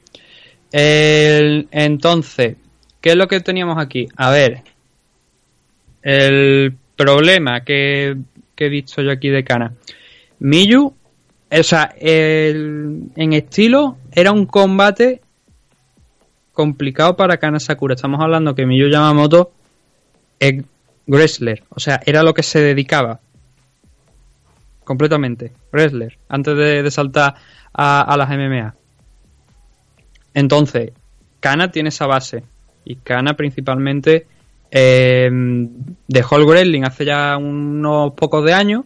El- 0.72 1.68
entonces, 1.70 2.56
¿qué 3.00 3.10
es 3.10 3.16
lo 3.16 3.28
que 3.28 3.40
teníamos 3.40 3.76
aquí? 3.78 4.08
A 4.16 4.30
ver. 4.30 4.62
El 6.02 6.74
problema 6.96 7.62
que, 7.62 8.16
que 8.54 8.66
he 8.66 8.68
visto 8.70 9.02
yo 9.02 9.10
aquí 9.10 9.28
de 9.28 9.44
Kana. 9.44 9.74
Miyu, 10.38 10.94
o 11.50 11.62
sea, 11.62 11.94
el- 12.00 13.10
en 13.16 13.32
estilo 13.32 13.96
era 14.12 14.32
un 14.32 14.46
combate 14.46 15.20
complicado 16.52 17.16
para 17.16 17.36
Kana 17.36 17.60
Sakura. 17.60 17.94
Estamos 17.94 18.20
hablando 18.20 18.54
que 18.54 18.66
Miyu 18.66 18.88
Yamamoto 18.88 19.52
es 20.40 20.64
wrestler, 21.06 21.62
o 21.70 21.80
sea, 21.80 22.00
era 22.04 22.22
lo 22.22 22.34
que 22.34 22.42
se 22.42 22.60
dedicaba 22.60 23.20
completamente. 24.84 25.52
Wrestler, 25.72 26.16
antes 26.28 26.56
de, 26.56 26.90
saltar 26.90 27.34
a, 27.74 28.00
a 28.00 28.16
las 28.16 28.30
MMA. 28.30 28.74
Entonces, 30.34 30.92
Kana 31.40 31.70
tiene 31.70 31.88
esa 31.90 32.06
base. 32.06 32.42
Y 32.84 32.96
Kana 32.96 33.34
principalmente 33.34 34.26
eh, 34.70 35.30
dejó 36.08 36.36
el 36.36 36.44
wrestling 36.44 36.82
hace 36.82 37.04
ya 37.04 37.36
unos 37.36 38.12
pocos 38.14 38.44
de 38.44 38.52
años, 38.52 38.84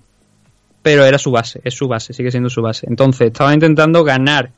pero 0.82 1.04
era 1.04 1.18
su 1.18 1.30
base, 1.30 1.60
es 1.64 1.74
su 1.74 1.88
base, 1.88 2.12
sigue 2.12 2.30
siendo 2.30 2.50
su 2.50 2.62
base. 2.62 2.86
Entonces 2.88 3.28
estaba 3.28 3.52
intentando 3.52 4.02
ganar 4.04 4.50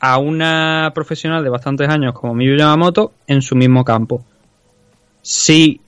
a 0.00 0.18
una 0.18 0.92
profesional 0.94 1.42
de 1.42 1.50
bastantes 1.50 1.88
años 1.88 2.14
como 2.14 2.34
Miyu 2.34 2.56
Yamamoto 2.56 3.12
en 3.26 3.42
su 3.42 3.54
mismo 3.54 3.84
campo. 3.84 4.24
Si 5.22 5.80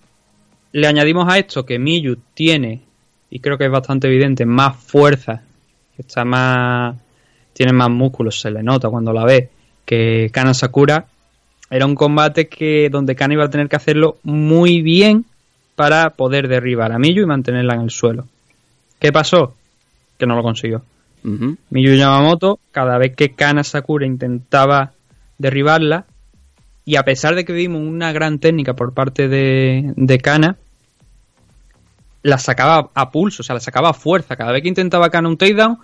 le 0.72 0.86
añadimos 0.86 1.26
a 1.28 1.38
esto 1.38 1.64
que 1.64 1.78
Miyu 1.78 2.18
tiene, 2.34 2.82
y 3.30 3.40
creo 3.40 3.58
que 3.58 3.64
es 3.64 3.70
bastante 3.70 4.06
evidente, 4.08 4.46
más 4.46 4.76
fuerza, 4.76 5.42
está 5.98 6.24
más. 6.24 6.96
tiene 7.52 7.72
más 7.72 7.90
músculos, 7.90 8.40
se 8.40 8.50
le 8.50 8.62
nota 8.62 8.88
cuando 8.88 9.12
la 9.12 9.24
ve, 9.24 9.50
que 9.84 10.30
Kana 10.32 10.54
Sakura, 10.54 11.06
era 11.70 11.86
un 11.86 11.94
combate 11.94 12.48
que 12.48 12.88
donde 12.90 13.16
Kana 13.16 13.34
iba 13.34 13.44
a 13.44 13.50
tener 13.50 13.68
que 13.68 13.76
hacerlo 13.76 14.18
muy 14.22 14.82
bien 14.82 15.24
para 15.74 16.10
poder 16.10 16.48
derribar 16.48 16.92
a 16.92 16.98
Miyu 16.98 17.22
y 17.22 17.26
mantenerla 17.26 17.74
en 17.74 17.82
el 17.82 17.90
suelo. 17.90 18.26
¿Qué 18.98 19.12
pasó? 19.12 19.54
Que 20.18 20.26
no 20.26 20.36
lo 20.36 20.42
consiguió. 20.42 20.82
Miyu 21.70 21.94
Yamamoto, 21.94 22.60
cada 22.70 22.98
vez 22.98 23.16
que 23.16 23.34
Kana 23.34 23.64
Sakura 23.64 24.06
intentaba 24.06 24.92
derribarla, 25.38 26.04
y 26.84 26.94
a 26.94 27.02
pesar 27.02 27.34
de 27.34 27.44
que 27.44 27.52
vimos 27.52 27.82
una 27.82 28.12
gran 28.12 28.38
técnica 28.38 28.74
por 28.74 28.94
parte 28.94 29.26
de, 29.26 29.92
de 29.96 30.18
Kana, 30.18 30.56
la 32.22 32.38
sacaba 32.38 32.90
a 32.94 33.10
pulso, 33.10 33.42
o 33.42 33.44
sea, 33.44 33.54
la 33.54 33.60
sacaba 33.60 33.90
a 33.90 33.92
fuerza. 33.92 34.36
Cada 34.36 34.52
vez 34.52 34.62
que 34.62 34.68
intentaba 34.68 35.10
Kana 35.10 35.28
un 35.28 35.36
takedown, 35.36 35.78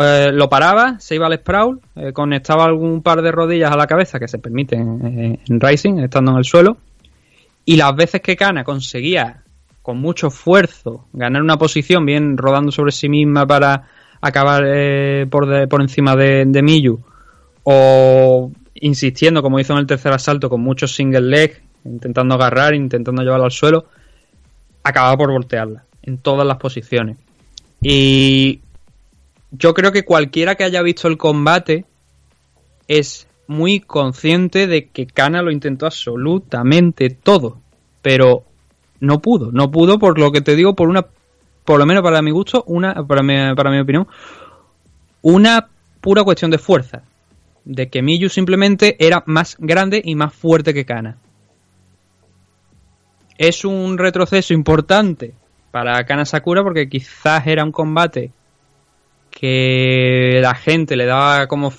eh, 0.00 0.30
lo 0.32 0.48
paraba, 0.48 0.98
se 1.00 1.16
iba 1.16 1.26
al 1.26 1.38
sprawl, 1.38 1.80
eh, 1.96 2.12
conectaba 2.12 2.64
algún 2.64 3.02
par 3.02 3.20
de 3.20 3.30
rodillas 3.30 3.72
a 3.72 3.76
la 3.76 3.86
cabeza 3.86 4.18
que 4.18 4.28
se 4.28 4.38
permiten 4.38 5.06
eh, 5.06 5.38
en 5.48 5.60
Rising, 5.60 5.98
estando 5.98 6.32
en 6.32 6.38
el 6.38 6.44
suelo. 6.44 6.78
Y 7.64 7.76
las 7.76 7.94
veces 7.94 8.22
que 8.22 8.36
Kana 8.36 8.64
conseguía, 8.64 9.41
con 9.82 9.98
mucho 9.98 10.28
esfuerzo, 10.28 11.06
ganar 11.12 11.42
una 11.42 11.58
posición, 11.58 12.06
bien 12.06 12.36
rodando 12.36 12.70
sobre 12.70 12.92
sí 12.92 13.08
misma 13.08 13.46
para 13.46 13.88
acabar 14.20 14.62
por, 15.28 15.68
por 15.68 15.82
encima 15.82 16.14
de, 16.14 16.44
de 16.46 16.62
Miyu, 16.62 17.00
o 17.64 18.50
insistiendo, 18.74 19.42
como 19.42 19.58
hizo 19.58 19.72
en 19.72 19.80
el 19.80 19.86
tercer 19.86 20.12
asalto, 20.12 20.48
con 20.48 20.60
muchos 20.60 20.94
single 20.94 21.22
leg, 21.22 21.62
intentando 21.84 22.34
agarrar, 22.34 22.74
intentando 22.74 23.22
llevarla 23.22 23.46
al 23.46 23.52
suelo, 23.52 23.86
acababa 24.82 25.16
por 25.16 25.32
voltearla 25.32 25.84
en 26.02 26.18
todas 26.18 26.46
las 26.46 26.56
posiciones. 26.58 27.16
Y 27.80 28.60
yo 29.50 29.74
creo 29.74 29.92
que 29.92 30.04
cualquiera 30.04 30.54
que 30.54 30.64
haya 30.64 30.82
visto 30.82 31.08
el 31.08 31.18
combate 31.18 31.84
es 32.88 33.26
muy 33.46 33.80
consciente 33.80 34.66
de 34.66 34.88
que 34.88 35.06
Kana 35.06 35.42
lo 35.42 35.50
intentó 35.50 35.86
absolutamente 35.86 37.10
todo, 37.10 37.58
pero 38.00 38.44
no 39.02 39.20
pudo, 39.20 39.50
no 39.50 39.72
pudo 39.72 39.98
por 39.98 40.16
lo 40.16 40.30
que 40.30 40.42
te 40.42 40.54
digo, 40.54 40.76
por 40.76 40.88
una, 40.88 41.04
por 41.64 41.80
lo 41.80 41.86
menos 41.86 42.04
para 42.04 42.22
mi 42.22 42.30
gusto, 42.30 42.62
una, 42.68 42.94
para 43.04 43.22
mi, 43.24 43.34
para 43.56 43.68
mi 43.72 43.80
opinión, 43.80 44.06
una 45.22 45.68
pura 46.00 46.22
cuestión 46.22 46.52
de 46.52 46.58
fuerza, 46.58 47.02
de 47.64 47.88
que 47.88 48.00
Miyu 48.00 48.28
simplemente 48.28 48.96
era 49.04 49.24
más 49.26 49.56
grande 49.58 50.00
y 50.04 50.14
más 50.14 50.32
fuerte 50.32 50.72
que 50.72 50.84
Kana. 50.84 51.16
Es 53.36 53.64
un 53.64 53.98
retroceso 53.98 54.54
importante 54.54 55.34
para 55.72 56.04
Kana 56.04 56.24
Sakura 56.24 56.62
porque 56.62 56.88
quizás 56.88 57.44
era 57.48 57.64
un 57.64 57.72
combate 57.72 58.30
que 59.32 60.38
la 60.40 60.54
gente 60.54 60.94
le 60.94 61.06
daba 61.06 61.48
como 61.48 61.72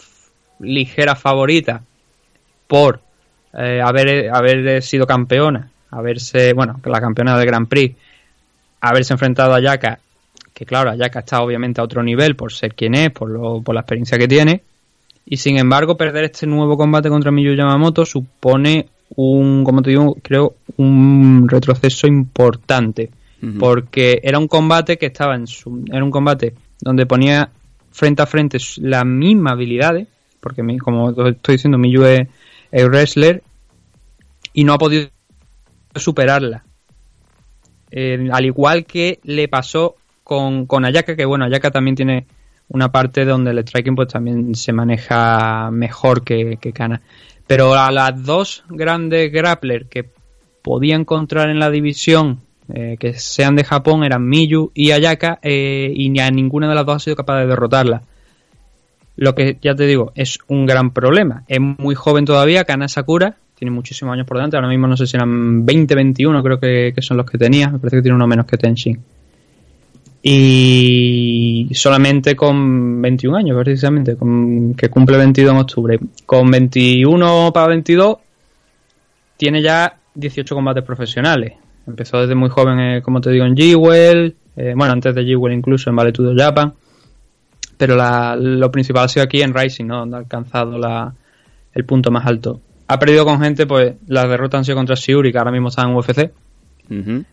ligera 0.60 1.16
favorita 1.16 1.84
por 2.68 3.00
eh, 3.54 3.80
haber, 3.82 4.30
haber 4.30 4.82
sido 4.82 5.08
campeona, 5.08 5.72
haberse, 5.98 6.54
bueno, 6.54 6.80
la 6.84 7.02
campeona 7.02 7.38
del 7.38 7.48
Grand 7.48 7.68
Prix, 7.68 7.96
haberse 8.82 9.14
enfrentado 9.14 9.54
a 9.54 9.62
Yaka, 9.62 10.00
que 10.54 10.66
claro, 10.66 10.92
Ayaka 10.92 11.20
está 11.20 11.42
obviamente 11.42 11.82
a 11.82 11.84
otro 11.84 12.04
nivel 12.04 12.36
por 12.36 12.54
ser 12.54 12.76
quien 12.76 12.96
es, 12.96 13.12
por, 13.12 13.30
lo, 13.30 13.62
por 13.62 13.74
la 13.74 13.82
experiencia 13.82 14.18
que 14.18 14.28
tiene, 14.28 14.62
y 15.26 15.38
sin 15.38 15.58
embargo 15.58 15.98
perder 15.98 16.26
este 16.26 16.46
nuevo 16.46 16.78
combate 16.78 17.10
contra 17.10 17.32
Miyu 17.32 17.56
Yamamoto 17.56 18.06
supone 18.06 18.88
un, 19.16 19.64
como 19.64 19.82
te 19.82 19.92
digo, 19.92 20.16
creo, 20.22 20.56
un 20.78 21.48
retroceso 21.48 22.08
importante, 22.08 23.10
porque 23.60 24.22
era 24.24 24.40
un 24.40 24.48
combate 24.48 24.98
que 24.98 25.08
estaba 25.08 25.36
en 25.36 25.48
su, 25.48 25.84
era 25.92 26.02
un 26.02 26.12
combate 26.12 26.54
donde 26.80 27.06
ponía 27.06 27.50
frente 27.92 28.22
a 28.22 28.26
frente 28.26 28.58
las 28.78 29.06
mismas 29.06 29.54
habilidades, 29.54 30.08
porque 30.40 30.62
como 30.78 31.10
estoy 31.10 31.56
diciendo, 31.56 31.78
Miyu 31.78 32.06
es, 32.06 32.28
es 32.72 32.88
wrestler 32.88 33.44
y 34.54 34.64
no 34.64 34.74
ha 34.74 34.78
podido 34.78 35.10
superarla. 35.96 36.64
Eh, 37.92 38.30
al 38.32 38.46
igual 38.46 38.86
que 38.86 39.20
le 39.24 39.48
pasó 39.48 39.96
con, 40.24 40.66
con 40.66 40.86
Ayaka, 40.86 41.16
que 41.16 41.26
bueno, 41.26 41.46
Ayaka 41.46 41.72
también 41.72 41.96
tiene 41.96 42.26
una 42.70 42.92
parte 42.92 43.26
donde 43.26 43.52
el 43.52 43.60
striking 43.60 43.96
pues 43.96 44.08
también 44.08 44.56
se 44.56 44.74
maneja 44.74 45.70
mejor 45.72 46.24
que, 46.24 46.58
que 46.60 46.74
Kana. 46.74 47.02
Pero 47.46 47.76
a 47.76 47.92
las 47.92 48.24
dos 48.24 48.64
grandes 48.70 49.32
grapplers 49.32 49.88
que 49.90 50.10
podía 50.62 50.96
encontrar 50.96 51.50
en 51.50 51.60
la 51.60 51.70
división 51.70 52.40
eh, 52.74 52.96
que 52.98 53.14
sean 53.14 53.56
de 53.56 53.64
Japón 53.64 54.04
eran 54.04 54.28
Miyu 54.28 54.72
y 54.74 54.92
Ayaka 54.92 55.40
eh, 55.42 55.92
y 55.94 56.10
ni 56.10 56.20
a 56.20 56.32
ninguna 56.32 56.70
de 56.70 56.76
las 56.76 56.86
dos 56.86 56.96
ha 56.96 57.00
sido 57.00 57.16
capaz 57.16 57.40
de 57.40 57.48
derrotarla. 57.48 58.04
Lo 59.16 59.36
que 59.36 59.58
ya 59.62 59.76
te 59.76 59.86
digo 59.86 60.12
es 60.16 60.40
un 60.48 60.66
gran 60.66 60.92
problema. 60.92 61.44
Es 61.48 61.60
muy 61.60 61.94
joven 61.94 62.26
todavía, 62.26 62.64
Kana 62.64 62.88
Sakura, 62.88 63.38
tiene 63.56 63.72
muchísimos 63.72 64.14
años 64.14 64.28
por 64.28 64.38
delante. 64.38 64.58
Ahora 64.58 64.68
mismo 64.68 64.88
no 64.88 64.98
sé 64.98 65.08
si 65.08 65.16
eran 65.16 65.66
20, 65.66 65.96
21, 65.96 66.44
creo 66.44 66.60
que, 66.60 66.94
que 66.96 67.02
son 67.02 67.18
los 67.18 67.26
que 67.26 67.38
tenía. 67.38 67.70
Me 67.70 67.80
parece 67.80 67.98
que 67.98 68.02
tiene 68.04 68.16
uno 68.16 68.28
menos 68.28 68.46
que 68.46 68.58
Tenshin. 68.58 69.00
Y 70.26 71.70
solamente 71.74 72.34
con 72.34 73.02
21 73.02 73.38
años, 73.38 73.58
precisamente, 73.62 74.16
con, 74.16 74.74
que 74.74 74.90
cumple 74.90 75.18
22 75.18 75.54
en 75.54 75.60
octubre. 75.60 76.00
Con 76.26 76.50
21 76.50 77.52
para 77.54 77.68
22, 77.68 78.18
tiene 79.36 79.62
ya 79.62 79.98
18 80.16 80.56
combates 80.56 80.84
profesionales. 80.84 81.54
Empezó 81.86 82.22
desde 82.22 82.36
muy 82.36 82.50
joven, 82.50 82.80
eh, 82.80 83.02
como 83.02 83.20
te 83.20 83.32
digo, 83.32 83.46
en 83.46 83.56
G-Well, 83.56 84.36
eh, 84.56 84.74
bueno, 84.78 84.94
antes 84.94 85.14
de 85.14 85.24
G-Well 85.24 85.54
incluso 85.54 85.90
en 85.90 85.98
Valetudo 85.98 86.34
Japan, 86.34 86.74
pero 87.78 87.98
lo 88.38 88.72
principal 88.72 89.04
ha 89.04 89.08
sido 89.10 89.26
aquí 89.26 89.42
en 89.42 89.54
Rising, 89.54 89.86
¿no? 89.86 90.00
Donde 90.00 90.16
ha 90.16 90.20
alcanzado 90.20 90.78
la, 90.78 91.14
el 91.74 91.84
punto 91.84 92.12
más 92.12 92.26
alto. 92.26 92.62
Ha 92.94 93.00
perdido 93.00 93.26
con 93.26 93.42
gente, 93.42 93.66
pues 93.66 93.96
las 94.06 94.30
derrotas 94.30 94.60
han 94.60 94.66
sido 94.66 94.78
contra 94.78 94.94
Shiuri, 94.96 95.32
que 95.32 95.40
ahora 95.40 95.52
mismo 95.52 95.70
está 95.70 95.82
en 95.82 95.96
UFC, 95.96 96.32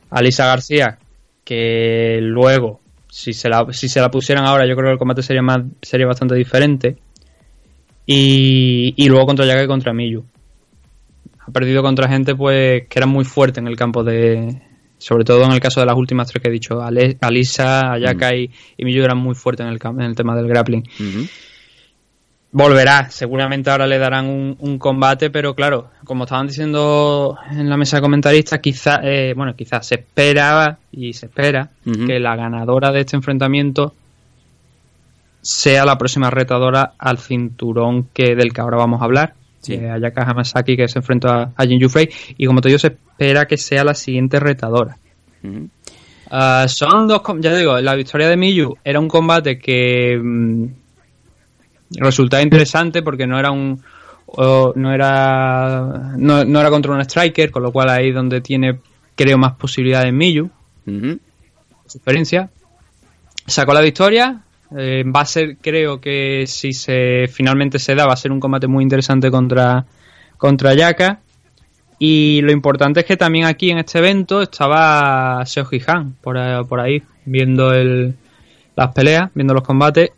Alisa 0.09 0.47
García, 0.47 0.99
que 1.45 2.19
luego, 2.23 2.81
si 3.11 3.35
se, 3.35 3.51
la, 3.51 3.67
si 3.71 3.91
se 3.91 4.01
la 4.01 4.11
pusieran 4.11 4.47
ahora, 4.47 4.67
yo 4.67 4.75
creo 4.75 4.87
que 4.87 4.93
el 4.93 4.99
combate 4.99 5.23
sería, 5.23 5.43
más, 5.43 5.59
sería 5.83 6.07
bastante 6.07 6.35
diferente. 6.35 6.97
Y, 8.07 8.95
y 8.97 9.09
luego 9.11 9.27
contra 9.27 9.45
Yaga 9.45 9.65
y 9.65 9.67
contra 9.67 9.93
Miyu. 9.93 10.25
Ha 11.47 11.53
perdido 11.53 11.83
contra 11.83 12.09
gente 12.09 12.35
pues 12.35 12.85
que 12.89 12.99
era 12.99 13.07
muy 13.07 13.27
fuerte 13.27 13.61
en 13.61 13.67
el 13.67 13.77
campo 13.77 14.03
de 14.03 14.63
sobre 14.97 15.25
todo 15.25 15.45
en 15.45 15.53
el 15.53 15.61
caso 15.61 15.81
de 15.81 15.87
las 15.87 15.97
últimas 15.97 16.27
tres 16.29 16.43
que 16.43 16.49
he 16.49 16.53
dicho. 16.53 16.81
Alisa, 16.81 17.93
Ayaka 17.93 18.35
y, 18.35 18.51
Miyu 18.79 19.05
eran 19.05 19.19
muy 19.19 19.35
fuertes 19.35 19.67
en 19.67 19.73
el, 19.73 19.79
en 19.83 20.01
el 20.01 20.17
tema 20.17 20.35
del 20.35 20.49
grappling 20.49 20.85
volverá. 22.53 23.11
Seguramente 23.11 23.71
ahora 23.71 23.87
le 23.87 23.99
darán 23.99 24.27
un, 24.27 24.79
combate 24.79 25.31
pero 25.31 25.55
claro 25.55 25.91
como 26.05 26.25
estaban 26.25 26.47
diciendo 26.47 27.37
en 27.51 27.69
la 27.69 27.77
mesa 27.77 27.99
de 27.99 28.03
comentaristas 28.03 28.61
quizás 28.61 29.01
eh, 29.03 29.35
bueno 29.37 29.55
quizás 29.55 29.87
se 29.87 29.97
esperaba 29.97 30.79
y 30.91 31.13
se 31.13 31.27
espera 31.27 31.71
que 31.85 32.19
la 32.19 32.35
ganadora 32.35 32.91
de 32.93 33.01
este 33.01 33.17
enfrentamiento 33.17 33.95
sea 35.43 35.85
la 35.85 35.99
próxima 35.99 36.31
retadora 36.31 36.95
al 36.99 37.19
cinturón 37.19 38.09
que 38.13 38.35
del 38.35 38.53
que 38.53 38.61
ahora 38.61 38.79
vamos 38.79 39.01
a 39.01 39.05
hablar 39.05 39.35
sí. 39.61 39.75
eh, 39.75 39.91
Ayaka 39.91 40.23
Hamasaki 40.23 40.77
que 40.77 40.89
se 40.89 40.99
enfrenta 40.99 41.53
a, 41.55 41.67
Jin 41.67 41.89
Frey 41.91 42.09
y 42.37 42.47
como 42.47 42.61
te 42.61 42.69
digo 42.69 42.79
se 42.79 42.89
espera 42.89 43.47
que 43.47 43.57
sea 43.57 43.85
la 43.85 43.95
siguiente 43.95 44.41
retadora. 44.41 44.97
Uh, 45.43 46.69
son 46.69 47.09
dos 47.09 47.23
ya 47.41 47.55
digo 47.55 47.81
la 47.81 47.95
victoria 47.95 48.29
de 48.29 48.37
Miyu 48.37 48.77
era 48.85 49.01
un 49.01 49.09
combate 49.09 49.59
que 49.59 50.19
mm, 50.23 50.67
resultaba 51.91 52.43
interesante 52.43 53.03
porque 53.03 53.27
no 53.27 53.39
era 53.39 53.51
un 53.51 53.81
no 54.37 54.93
era 54.93 56.15
no, 56.17 56.45
no, 56.45 56.61
era 56.61 56.71
contra 56.71 56.93
un 56.93 57.01
striker 57.01 57.51
con 57.51 57.65
lo 57.65 57.73
cual 57.73 57.89
ahí 57.89 58.13
donde 58.13 58.41
tiene 58.41 58.79
creo 59.17 59.39
más 59.39 59.55
posibilidades 59.55 60.13
Miyu 60.13 60.51
uh 60.87 61.19
su 61.87 61.99
experiencia 61.99 62.49
sacó 63.47 63.75
la 63.75 63.81
victoria 63.81 64.45
eh, 64.77 65.05
va 65.05 65.23
a 65.23 65.25
ser, 65.25 65.57
creo 65.57 66.01
que 66.01 66.45
si 66.47 66.73
se 66.73 67.29
finalmente 67.29 67.79
se 67.79 67.95
da, 67.95 68.07
va 68.07 68.13
a 68.13 68.17
ser 68.17 68.31
un 68.31 68.41
combate 68.41 68.67
muy 68.67 68.85
interesante 68.85 69.31
contra, 69.31 69.85
contra 70.37 70.75
Yaka. 70.75 71.21
Y 71.99 72.41
lo 72.43 72.53
importante 72.53 73.01
es 73.01 73.07
que 73.07 73.17
también 73.17 73.45
aquí 73.45 73.71
en 73.71 73.79
este 73.79 73.99
evento 73.99 74.41
estaba 74.41 75.45
Seoji 75.45 75.83
Han 75.87 76.13
por, 76.15 76.37
por 76.67 76.81
ahí, 76.81 77.03
viendo 77.27 77.73
el, 77.73 78.15
las 78.75 78.95
peleas, 78.95 79.31
viendo 79.35 79.53
los 79.53 79.63
combates. 79.63 80.11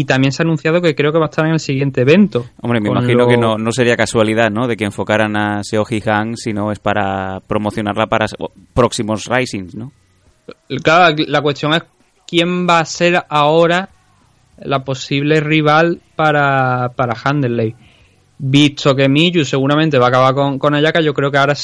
Y 0.00 0.04
también 0.04 0.32
se 0.32 0.42
ha 0.42 0.44
anunciado 0.44 0.80
que 0.82 0.94
creo 0.94 1.12
que 1.12 1.18
va 1.18 1.26
a 1.26 1.28
estar 1.30 1.46
en 1.46 1.52
el 1.52 1.60
siguiente 1.60 2.00
evento. 2.02 2.46
Hombre, 2.60 2.80
me 2.80 2.88
imagino 2.88 3.20
lo- 3.20 3.28
que 3.28 3.36
no, 3.36 3.56
no 3.58 3.72
sería 3.72 3.96
casualidad, 3.96 4.50
¿no? 4.50 4.66
De 4.66 4.76
que 4.76 4.84
enfocaran 4.84 5.36
a 5.36 5.62
Seoji 5.64 6.02
Han, 6.06 6.36
sino 6.36 6.70
es 6.72 6.78
para 6.78 7.40
promocionarla 7.46 8.06
para 8.06 8.26
próximos 8.74 9.24
Risings, 9.26 9.74
¿no? 9.74 9.92
Claro, 10.82 11.14
la 11.26 11.40
cuestión 11.42 11.72
es 11.74 11.82
quién 12.26 12.66
va 12.68 12.80
a 12.80 12.84
ser 12.84 13.22
ahora 13.28 13.88
la 14.58 14.84
posible 14.84 15.40
rival 15.40 16.00
para, 16.14 16.90
para 16.96 17.14
Handerley. 17.22 17.74
Visto 18.38 18.94
que 18.94 19.08
Miyu 19.08 19.44
seguramente 19.46 19.98
va 19.98 20.06
a 20.06 20.08
acabar 20.08 20.34
con, 20.34 20.58
con 20.58 20.74
Ayaka, 20.74 21.00
yo 21.00 21.14
creo 21.14 21.30
que 21.30 21.38
ahora 21.38 21.54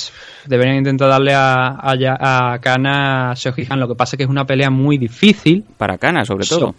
deberían 0.47 0.77
intentar 0.79 1.09
darle 1.11 1.35
a, 1.35 1.67
a, 1.79 2.53
a 2.55 2.59
Kana 2.61 3.31
a 3.33 3.37
Seoji 3.37 3.67
Han. 3.69 3.79
Lo 3.79 3.89
que 3.89 3.95
pasa 3.95 4.17
es 4.17 4.19
que 4.19 4.25
es 4.25 4.31
una 4.31 4.47
pelea 4.47 4.71
muy 4.71 4.97
difícil. 4.97 5.65
Para 5.77 5.99
Kana, 5.99 6.25
sobre 6.25 6.47
todo. 6.47 6.59
So- 6.61 6.75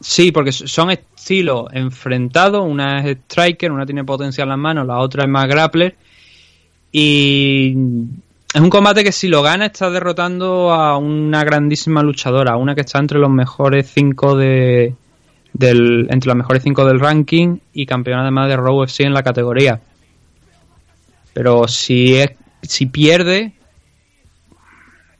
Sí, 0.00 0.30
porque 0.30 0.52
son 0.52 0.90
estilos 0.90 1.66
enfrentados. 1.72 2.64
Una 2.66 3.00
es 3.00 3.18
striker, 3.18 3.72
una 3.72 3.86
tiene 3.86 4.04
potencia 4.04 4.42
en 4.42 4.50
las 4.50 4.58
manos, 4.58 4.86
la 4.86 4.98
otra 4.98 5.24
es 5.24 5.28
más 5.28 5.48
grappler. 5.48 5.96
Y 6.92 7.74
es 8.54 8.60
un 8.60 8.70
combate 8.70 9.04
que 9.04 9.12
si 9.12 9.28
lo 9.28 9.42
gana 9.42 9.66
está 9.66 9.90
derrotando 9.90 10.72
a 10.72 10.96
una 10.96 11.44
grandísima 11.44 12.02
luchadora, 12.02 12.56
una 12.56 12.74
que 12.74 12.82
está 12.82 12.98
entre 12.98 13.18
los 13.18 13.30
mejores 13.30 13.90
cinco 13.92 14.36
de 14.36 14.94
del 15.52 16.06
entre 16.10 16.28
las 16.28 16.36
mejores 16.36 16.62
cinco 16.62 16.84
del 16.86 17.00
ranking 17.00 17.58
y 17.72 17.86
campeona 17.86 18.22
además 18.22 18.48
de 18.48 18.56
Raw 18.56 18.82
FC 18.84 19.04
en 19.04 19.14
la 19.14 19.22
categoría. 19.22 19.80
Pero 21.32 21.68
si 21.68 22.14
es 22.14 22.30
si 22.62 22.86
pierde 22.86 23.52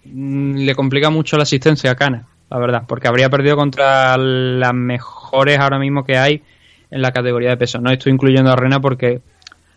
mm, 0.04 0.56
le 0.56 0.74
complica 0.74 1.10
mucho 1.10 1.36
la 1.36 1.42
asistencia 1.42 1.90
a 1.90 1.94
Kana, 1.94 2.26
la 2.50 2.58
verdad, 2.58 2.82
porque 2.86 3.08
habría 3.08 3.28
perdido 3.28 3.56
contra 3.56 4.16
las 4.16 4.74
mejores 4.74 5.58
ahora 5.58 5.78
mismo 5.78 6.04
que 6.04 6.16
hay 6.16 6.42
en 6.90 7.02
la 7.02 7.12
categoría 7.12 7.50
de 7.50 7.56
peso. 7.56 7.80
No 7.80 7.90
estoy 7.90 8.12
incluyendo 8.12 8.50
a 8.50 8.56
Rena 8.56 8.80
porque 8.80 9.20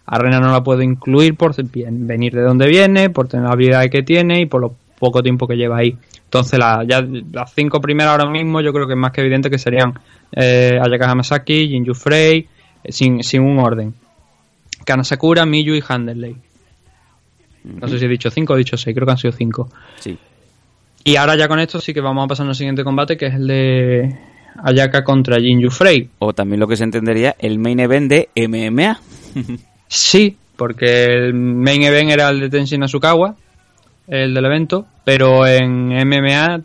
a 0.05 0.17
Rena 0.17 0.39
no 0.39 0.51
la 0.51 0.63
puedo 0.63 0.81
incluir 0.81 1.35
por 1.35 1.55
venir 1.55 2.33
de 2.33 2.41
donde 2.41 2.67
viene, 2.67 3.09
por 3.09 3.27
tener 3.27 3.45
la 3.45 3.53
habilidad 3.53 3.89
que 3.89 4.03
tiene 4.03 4.41
y 4.41 4.45
por 4.45 4.61
lo 4.61 4.75
poco 4.99 5.23
tiempo 5.23 5.47
que 5.47 5.55
lleva 5.55 5.77
ahí. 5.77 5.97
Entonces, 6.25 6.59
la, 6.59 6.83
ya 6.87 7.03
las 7.31 7.53
cinco 7.53 7.81
primeras 7.81 8.11
ahora 8.11 8.29
mismo 8.29 8.61
yo 8.61 8.71
creo 8.71 8.85
que 8.85 8.93
es 8.93 8.99
más 8.99 9.11
que 9.11 9.21
evidente 9.21 9.49
que 9.49 9.57
serían 9.57 9.93
eh, 10.31 10.79
Ayaka 10.79 11.09
Hamasaki, 11.09 11.69
Jinju 11.69 11.95
Frey, 11.95 12.47
eh, 12.83 12.91
sin, 12.91 13.23
sin 13.23 13.41
un 13.41 13.57
orden. 13.59 13.93
Kana 14.85 15.03
Sakura, 15.03 15.45
Miyu 15.45 15.73
y 15.73 15.83
Handerley. 15.87 16.35
No 17.63 17.87
sé 17.87 17.99
si 17.99 18.05
he 18.05 18.07
dicho 18.07 18.29
cinco 18.29 18.53
o 18.53 18.55
he 18.55 18.59
dicho 18.59 18.77
seis, 18.77 18.95
creo 18.95 19.05
que 19.05 19.11
han 19.11 19.17
sido 19.17 19.31
cinco. 19.31 19.69
Sí. 19.99 20.17
Y 21.03 21.15
ahora 21.15 21.35
ya 21.35 21.47
con 21.47 21.59
esto 21.59 21.79
sí 21.79 21.93
que 21.93 22.01
vamos 22.01 22.25
a 22.25 22.27
pasar 22.27 22.47
al 22.47 22.55
siguiente 22.55 22.83
combate, 22.83 23.17
que 23.17 23.27
es 23.27 23.35
el 23.35 23.47
de 23.47 24.19
Ayaka 24.63 25.03
contra 25.03 25.39
Jinju 25.39 25.69
Frey. 25.69 26.09
O 26.19 26.33
también 26.33 26.59
lo 26.59 26.67
que 26.67 26.75
se 26.75 26.83
entendería 26.83 27.35
el 27.39 27.59
main 27.59 27.79
event 27.79 28.09
de 28.09 28.29
MMA. 28.35 28.99
Sí, 29.91 30.37
porque 30.55 31.05
el 31.05 31.33
main 31.33 31.81
event 31.81 32.11
era 32.11 32.29
el 32.29 32.39
de 32.41 32.49
Tenshin 32.49 32.83
Asukawa, 32.83 33.33
el 34.07 34.35
del 34.35 34.45
evento, 34.45 34.85
pero 35.03 35.47
en 35.47 35.87
MMA 35.87 36.61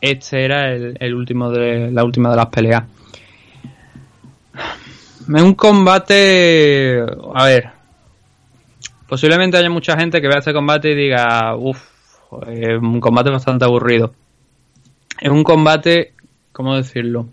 este 0.00 0.44
era 0.44 0.72
el, 0.72 0.96
el 0.98 1.14
último 1.14 1.50
de 1.50 1.90
la 1.90 2.02
última 2.02 2.30
de 2.30 2.36
las 2.36 2.46
peleas. 2.46 2.84
Es 4.54 5.42
un 5.42 5.54
combate, 5.54 7.04
a 7.34 7.44
ver, 7.44 7.70
posiblemente 9.06 9.58
haya 9.58 9.70
mucha 9.70 9.96
gente 9.98 10.20
que 10.20 10.28
vea 10.28 10.38
este 10.38 10.52
combate 10.52 10.90
y 10.90 10.94
diga, 10.94 11.54
uff, 11.54 11.91
un 12.80 13.00
combate 13.00 13.30
bastante 13.30 13.64
aburrido. 13.64 14.12
Es 15.20 15.30
un 15.30 15.44
combate, 15.44 16.14
¿cómo 16.52 16.76
decirlo? 16.76 17.26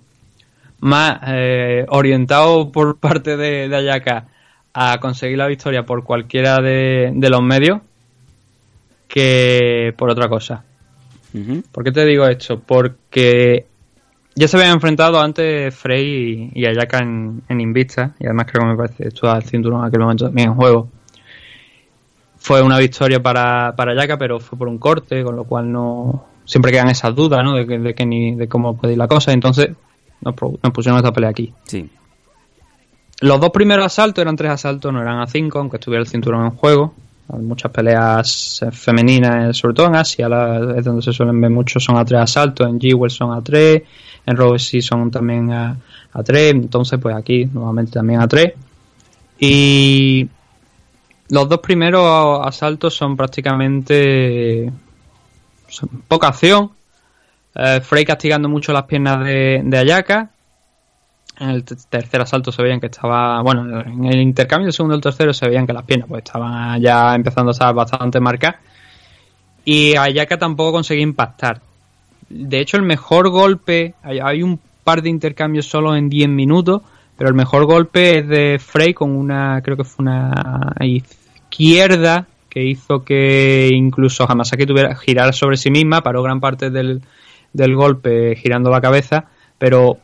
Más 0.79 1.19
eh, 1.27 1.85
orientado 1.89 2.71
por 2.71 2.97
parte 2.99 3.37
de, 3.37 3.67
de 3.69 3.75
Ayaka 3.75 4.27
a 4.73 4.99
conseguir 4.99 5.37
la 5.37 5.47
victoria 5.47 5.83
por 5.83 6.03
cualquiera 6.03 6.57
de, 6.61 7.11
de 7.13 7.29
los 7.29 7.41
medios 7.41 7.81
que 9.07 9.93
por 9.97 10.09
otra 10.09 10.29
cosa. 10.29 10.63
¿Por 11.71 11.83
qué 11.83 11.91
te 11.91 12.05
digo 12.05 12.25
esto? 12.25 12.59
Porque 12.59 13.65
ya 14.35 14.47
se 14.47 14.57
habían 14.57 14.73
enfrentado 14.73 15.19
antes 15.19 15.75
Frey 15.75 16.51
y, 16.53 16.61
y 16.61 16.65
Ayaka 16.65 16.99
en, 16.99 17.43
en 17.49 17.61
Invicta, 17.61 18.15
y 18.19 18.25
además 18.25 18.47
creo 18.49 18.63
que 18.63 18.69
me 18.69 18.77
parece 18.77 19.07
esto 19.09 19.35
el 19.35 19.43
cinturón 19.43 19.81
en 19.81 19.87
aquel 19.87 19.99
momento 20.01 20.25
también 20.25 20.49
en 20.49 20.55
juego. 20.55 20.89
Fue 22.39 22.61
una 22.61 22.77
victoria 22.79 23.21
para, 23.21 23.73
para 23.75 23.91
Ayaka, 23.91 24.17
pero 24.17 24.39
fue 24.39 24.57
por 24.57 24.67
un 24.67 24.77
corte, 24.77 25.23
con 25.23 25.35
lo 25.35 25.43
cual 25.43 25.71
no 25.71 26.25
siempre 26.45 26.71
quedan 26.71 26.87
esas 26.89 27.13
dudas, 27.13 27.43
¿no? 27.43 27.53
De, 27.53 27.67
que, 27.67 27.77
de, 27.77 27.93
que 27.93 28.05
ni, 28.05 28.33
de 28.35 28.47
cómo 28.47 28.75
puede 28.77 28.93
ir 28.93 28.97
la 28.99 29.07
cosa. 29.07 29.31
Entonces 29.33 29.69
nos, 30.21 30.35
nos 30.41 30.73
pusieron 30.73 30.97
esta 30.97 31.11
pelea 31.11 31.29
aquí. 31.29 31.53
Sí. 31.65 31.89
Los 33.21 33.39
dos 33.41 33.49
primeros 33.49 33.85
asaltos 33.85 34.21
eran 34.21 34.37
tres 34.37 34.51
asaltos, 34.51 34.93
no 34.93 35.01
eran 35.01 35.19
a 35.19 35.27
cinco, 35.27 35.59
aunque 35.59 35.75
estuviera 35.77 36.01
el 36.01 36.07
cinturón 36.07 36.45
en 36.45 36.51
juego. 36.51 36.93
Hay 37.31 37.41
muchas 37.41 37.71
peleas 37.71 38.61
eh, 38.63 38.71
femeninas, 38.71 39.49
eh, 39.49 39.53
sobre 39.53 39.75
todo 39.75 39.87
en 39.87 39.97
Asia, 39.97 40.29
la- 40.29 40.75
es 40.77 40.85
donde 40.85 41.01
se 41.01 41.11
suelen 41.11 41.39
ver 41.41 41.51
mucho, 41.51 41.79
son 41.79 41.97
a 41.97 42.05
tres 42.05 42.21
asaltos. 42.21 42.67
En 42.67 42.79
G-Well 42.79 43.11
son 43.11 43.33
a 43.37 43.41
tres, 43.43 43.83
en 44.25 44.59
sí 44.59 44.81
son 44.81 45.11
también 45.11 45.51
a, 45.51 45.77
a 46.13 46.23
tres. 46.23 46.51
Entonces, 46.53 46.97
pues 46.99 47.13
aquí 47.15 47.45
nuevamente 47.45 47.91
también 47.91 48.21
a 48.21 48.27
tres. 48.27 48.53
Y 49.37 50.27
los 51.29 51.47
dos 51.47 51.59
primeros 51.59 52.45
asaltos 52.45 52.95
son 52.95 53.15
prácticamente 53.15 54.71
poca 56.07 56.29
acción. 56.29 56.71
Eh, 57.55 57.81
Frey 57.81 58.05
castigando 58.05 58.49
mucho 58.49 58.73
las 58.73 58.83
piernas 58.83 59.23
de, 59.23 59.77
Ayaka. 59.77 60.29
En 61.39 61.49
el 61.49 61.63
tercer 61.63 62.21
asalto 62.21 62.51
se 62.51 62.61
veían 62.61 62.81
que 62.81 62.87
estaba, 62.87 63.41
bueno, 63.41 63.79
en 63.81 64.05
el 64.05 64.19
intercambio 64.19 64.65
del 64.65 64.73
segundo 64.73 64.95
y 64.95 64.97
el 64.97 65.03
tercero 65.03 65.33
se 65.33 65.47
veían 65.47 65.65
que 65.65 65.71
las 65.71 65.83
piernas 65.83 66.09
pues 66.09 66.23
estaban 66.23 66.81
ya 66.81 67.15
empezando 67.15 67.51
a 67.51 67.53
estar 67.53 67.73
bastante 67.73 68.19
marcadas. 68.19 68.59
Y 69.63 69.95
Ayaka 69.95 70.37
tampoco 70.37 70.73
conseguía 70.73 71.03
impactar. 71.03 71.61
De 72.27 72.59
hecho, 72.59 72.77
el 72.77 72.83
mejor 72.83 73.29
golpe, 73.29 73.93
hay, 74.03 74.19
hay 74.19 74.43
un 74.43 74.59
par 74.83 75.01
de 75.01 75.09
intercambios 75.09 75.67
solo 75.67 75.95
en 75.95 76.09
10 76.09 76.27
minutos, 76.29 76.81
pero 77.19 77.29
el 77.29 77.35
mejor 77.35 77.65
golpe 77.65 78.19
es 78.19 78.27
de 78.29 78.59
Frey 78.59 78.93
con 78.93 79.11
una, 79.11 79.61
creo 79.61 79.75
que 79.75 79.83
fue 79.83 80.03
una 80.03 80.71
izquierda 80.79 82.27
que 82.49 82.63
hizo 82.63 83.03
que 83.03 83.69
incluso 83.73 84.25
Hamasaki 84.25 84.65
tuviera 84.65 84.95
girar 84.95 85.33
sobre 85.33 85.57
sí 85.57 85.69
misma, 85.69 86.01
paró 86.01 86.23
gran 86.23 86.39
parte 86.39 86.69
del, 86.69 87.01
del 87.51 87.75
golpe 87.75 88.37
girando 88.37 88.69
la 88.71 88.79
cabeza, 88.79 89.25
pero 89.57 89.97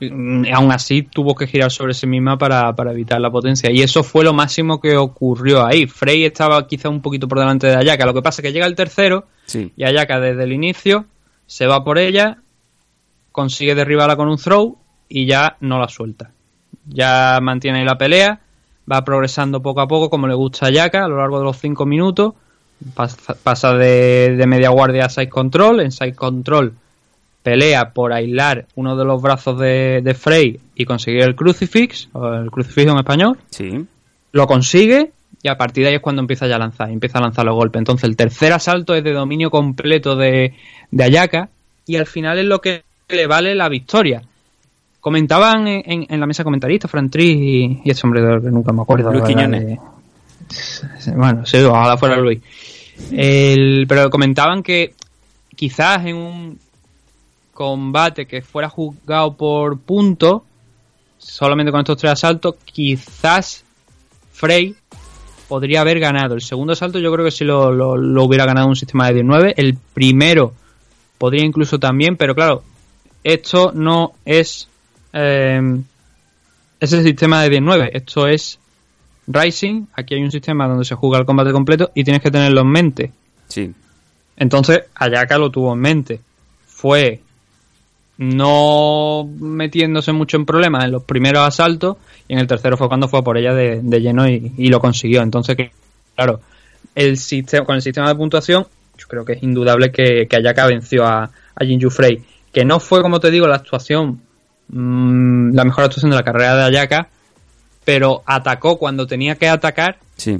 mm, 0.00 0.44
aún 0.54 0.70
así 0.70 1.02
tuvo 1.02 1.34
que 1.34 1.48
girar 1.48 1.72
sobre 1.72 1.92
sí 1.92 2.06
misma 2.06 2.38
para, 2.38 2.72
para 2.76 2.92
evitar 2.92 3.20
la 3.20 3.32
potencia. 3.32 3.68
Y 3.72 3.82
eso 3.82 4.04
fue 4.04 4.22
lo 4.22 4.32
máximo 4.32 4.80
que 4.80 4.96
ocurrió 4.96 5.66
ahí. 5.66 5.88
Frey 5.88 6.24
estaba 6.24 6.68
quizá 6.68 6.88
un 6.88 7.02
poquito 7.02 7.26
por 7.26 7.40
delante 7.40 7.66
de 7.66 7.74
Ayaka. 7.74 8.06
Lo 8.06 8.14
que 8.14 8.22
pasa 8.22 8.40
es 8.40 8.46
que 8.46 8.52
llega 8.52 8.66
el 8.66 8.76
tercero 8.76 9.26
Sí. 9.44 9.72
y 9.76 9.82
Ayaka 9.82 10.20
desde 10.20 10.44
el 10.44 10.52
inicio 10.52 11.06
se 11.46 11.66
va 11.66 11.82
por 11.82 11.98
ella, 11.98 12.38
consigue 13.32 13.74
derribarla 13.74 14.14
con 14.14 14.28
un 14.28 14.36
throw 14.36 14.78
y 15.10 15.26
ya 15.26 15.56
no 15.60 15.78
la 15.78 15.88
suelta. 15.88 16.30
Ya 16.86 17.38
mantiene 17.42 17.80
ahí 17.80 17.84
la 17.84 17.98
pelea, 17.98 18.40
va 18.90 19.04
progresando 19.04 19.60
poco 19.60 19.82
a 19.82 19.86
poco 19.86 20.08
como 20.08 20.26
le 20.26 20.34
gusta 20.34 20.64
a 20.64 20.68
Ayaka 20.70 21.04
a 21.04 21.08
lo 21.08 21.18
largo 21.18 21.38
de 21.38 21.44
los 21.44 21.58
5 21.58 21.84
minutos. 21.84 22.32
Pasa, 22.94 23.34
pasa 23.42 23.74
de, 23.74 24.36
de 24.38 24.46
media 24.46 24.70
guardia 24.70 25.04
a 25.04 25.08
side 25.10 25.28
control. 25.28 25.80
En 25.80 25.92
side 25.92 26.14
control 26.14 26.72
pelea 27.42 27.90
por 27.92 28.12
aislar 28.12 28.66
uno 28.76 28.96
de 28.96 29.04
los 29.04 29.20
brazos 29.20 29.58
de, 29.58 30.00
de 30.02 30.14
Frey 30.14 30.60
y 30.74 30.84
conseguir 30.84 31.22
el 31.24 31.34
crucifix, 31.34 32.08
o 32.12 32.26
el 32.34 32.50
crucifijo 32.50 32.90
en 32.92 32.98
español 32.98 33.38
Sí. 33.50 33.84
lo 34.32 34.46
consigue 34.46 35.12
y 35.42 35.48
a 35.48 35.56
partir 35.56 35.84
de 35.84 35.88
ahí 35.90 35.94
es 35.96 36.02
cuando 36.02 36.20
empieza 36.20 36.46
ya 36.46 36.56
a 36.56 36.58
lanzar, 36.58 36.90
empieza 36.90 37.18
a 37.18 37.22
lanzar 37.22 37.46
los 37.46 37.54
golpes. 37.54 37.78
Entonces 37.80 38.04
el 38.08 38.16
tercer 38.16 38.52
asalto 38.52 38.94
es 38.94 39.02
de 39.04 39.12
dominio 39.12 39.50
completo 39.50 40.16
de, 40.16 40.54
de 40.90 41.04
Ayaka 41.04 41.48
y 41.86 41.96
al 41.96 42.06
final 42.06 42.38
es 42.38 42.44
lo 42.46 42.60
que 42.60 42.82
le 43.08 43.26
vale 43.26 43.54
la 43.54 43.68
victoria. 43.70 44.22
Comentaban 45.00 45.66
en, 45.66 45.82
en- 45.86 46.06
en 46.10 46.20
la 46.20 46.26
mesa 46.26 46.44
comentarista, 46.44 46.86
Fran 46.88 47.08
Tris 47.10 47.36
y, 47.36 47.80
y 47.84 47.90
este 47.90 48.06
hombre 48.06 48.20
que 48.42 48.50
nunca 48.50 48.72
me 48.72 48.82
acuerdo. 48.82 49.10
Luis 49.12 49.24
Quiñones. 49.24 49.66
de- 49.66 49.80
Bueno, 51.16 51.46
sí, 51.46 51.58
ojalá 51.58 51.96
fuera 51.96 52.16
Luis. 52.16 52.40
El- 53.10 53.86
pero 53.88 54.10
comentaban 54.10 54.62
que 54.62 54.94
quizás 55.56 56.04
en 56.04 56.16
un 56.16 56.58
combate 57.54 58.26
que 58.26 58.42
fuera 58.42 58.68
juzgado 58.68 59.34
por 59.34 59.78
puntos, 59.78 60.42
solamente 61.18 61.70
con 61.72 61.80
estos 61.80 61.96
tres 61.96 62.12
asaltos, 62.12 62.56
quizás 62.64 63.64
Frey 64.32 64.74
podría 65.48 65.80
haber 65.82 65.98
ganado. 66.00 66.34
El 66.34 66.40
segundo 66.42 66.72
asalto 66.74 66.98
yo 66.98 67.12
creo 67.12 67.24
que 67.24 67.30
sí 67.30 67.44
lo, 67.44 67.72
lo- 67.72 67.96
lo 67.96 68.24
hubiera 68.24 68.44
ganado 68.46 68.68
un 68.68 68.76
sistema 68.76 69.06
de 69.08 69.14
19. 69.14 69.54
El 69.56 69.76
primero 69.94 70.52
podría 71.18 71.44
incluso 71.44 71.78
también, 71.78 72.16
pero 72.16 72.34
claro, 72.34 72.62
esto 73.24 73.72
no 73.74 74.12
es 74.24 74.68
eh, 75.12 75.80
ese 76.80 77.02
sistema 77.02 77.42
de 77.42 77.50
19. 77.50 77.90
Esto 77.92 78.26
es 78.26 78.58
Rising. 79.26 79.86
Aquí 79.94 80.14
hay 80.14 80.22
un 80.22 80.30
sistema 80.30 80.66
donde 80.66 80.84
se 80.84 80.94
juega 80.94 81.18
el 81.18 81.26
combate 81.26 81.52
completo 81.52 81.90
y 81.94 82.04
tienes 82.04 82.22
que 82.22 82.30
tenerlo 82.30 82.62
en 82.62 82.68
mente. 82.68 83.12
Sí. 83.48 83.72
Entonces, 84.36 84.84
Ayaka 84.94 85.38
lo 85.38 85.50
tuvo 85.50 85.74
en 85.74 85.80
mente. 85.80 86.20
Fue 86.66 87.20
no 88.16 89.26
metiéndose 89.38 90.12
mucho 90.12 90.36
en 90.36 90.44
problemas 90.44 90.84
en 90.84 90.92
los 90.92 91.04
primeros 91.04 91.42
asaltos 91.42 91.96
y 92.28 92.34
en 92.34 92.38
el 92.38 92.46
tercero 92.46 92.76
fue 92.76 92.88
cuando 92.88 93.08
fue 93.08 93.24
por 93.24 93.38
ella 93.38 93.54
de, 93.54 93.80
lleno 94.00 94.28
y, 94.28 94.68
lo 94.68 94.80
consiguió. 94.80 95.22
Entonces, 95.22 95.56
claro, 96.14 96.40
el 96.94 97.16
sistema, 97.16 97.64
con 97.64 97.76
el 97.76 97.82
sistema 97.82 98.08
de 98.08 98.14
puntuación, 98.14 98.66
yo 98.98 99.06
creo 99.08 99.24
que 99.24 99.34
es 99.34 99.42
indudable 99.42 99.90
que, 99.90 100.26
que 100.28 100.36
Ayaka 100.36 100.66
venció 100.66 101.06
a, 101.06 101.30
a 101.54 101.64
Jinju 101.64 101.90
Frey, 101.90 102.22
que 102.52 102.64
no 102.64 102.78
fue, 102.78 103.00
como 103.02 103.20
te 103.20 103.30
digo, 103.30 103.46
la 103.46 103.56
actuación, 103.56 104.20
mm, 104.72 105.54
la 105.54 105.64
mejor 105.64 105.84
actuación 105.84 106.10
de 106.10 106.16
la 106.16 106.22
carrera 106.22 106.56
de 106.56 106.64
Ayaka, 106.64 107.08
pero 107.84 108.22
atacó 108.26 108.78
cuando 108.78 109.06
tenía 109.06 109.34
que 109.34 109.48
atacar 109.48 109.98
sí. 110.16 110.38